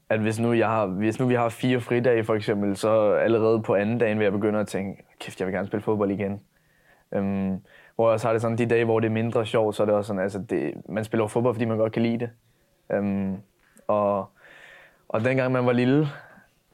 [0.08, 3.62] at hvis, nu jeg har, hvis nu vi har fire fridage for eksempel, så allerede
[3.62, 6.40] på anden dagen vil jeg begynde at tænke, kæft, jeg vil gerne spille fodbold igen.
[7.12, 7.56] Øhm,
[7.96, 9.84] hvor jeg så har det sådan, de dage, hvor det er mindre sjovt, så er
[9.84, 12.30] det også sådan, altså det, man spiller fodbold, fordi man godt kan lide det.
[12.92, 13.36] Øhm,
[13.86, 14.30] og,
[15.08, 16.08] og dengang man var lille,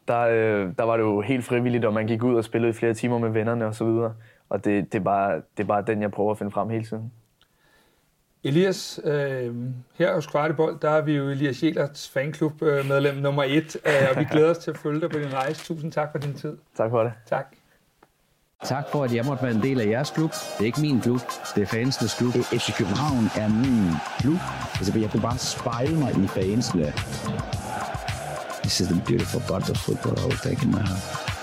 [0.09, 2.75] der, øh, der var det jo helt frivilligt, og man gik ud og spillede i
[2.75, 4.15] flere timer med vennerne og så videre.
[4.49, 6.85] Og det, det, er bare, det er bare den, jeg prøver at finde frem hele
[6.85, 7.13] tiden.
[8.45, 9.55] Elias, øh,
[9.95, 13.93] her hos Kvartibold, der er vi jo Elias Jelerts fanklub øh, medlem nummer et, øh,
[14.11, 15.65] og vi glæder os til at følge dig på din rejse.
[15.65, 16.57] Tusind tak for din tid.
[16.77, 17.13] Tak for det.
[17.27, 17.47] Tak.
[18.65, 20.31] Tak for, at jeg måtte være en del af jeres klub.
[20.31, 21.21] Det er ikke min klub,
[21.55, 22.33] det er fansenes klub.
[22.33, 24.39] FC København er min klub.
[24.79, 26.93] Altså, jeg kunne bare spejle mig i fansene.
[28.63, 31.34] This is the beautiful part of football I will take in my heart.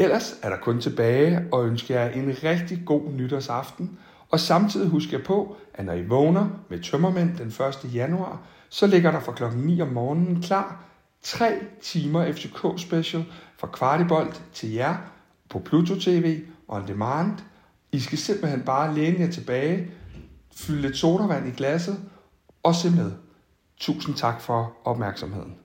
[0.00, 3.98] Ellers er der kun tilbage og ønsker jer en rigtig god nytårsaften.
[4.30, 7.94] Og samtidig husk jer på, at når I vågner med tømmermænd den 1.
[7.94, 10.84] januar, så ligger der fra klokken 9 om morgenen klar
[11.22, 13.24] 3 timer FCK special
[13.58, 14.96] fra Kvartibolt til jer
[15.48, 17.32] på Pluto TV on demand.
[17.92, 19.90] I skal simpelthen bare læne jer tilbage,
[20.56, 22.00] fylde lidt sodavand i glasset
[22.62, 23.12] og se med.
[23.76, 25.59] Tusind tak for opmærksomheden.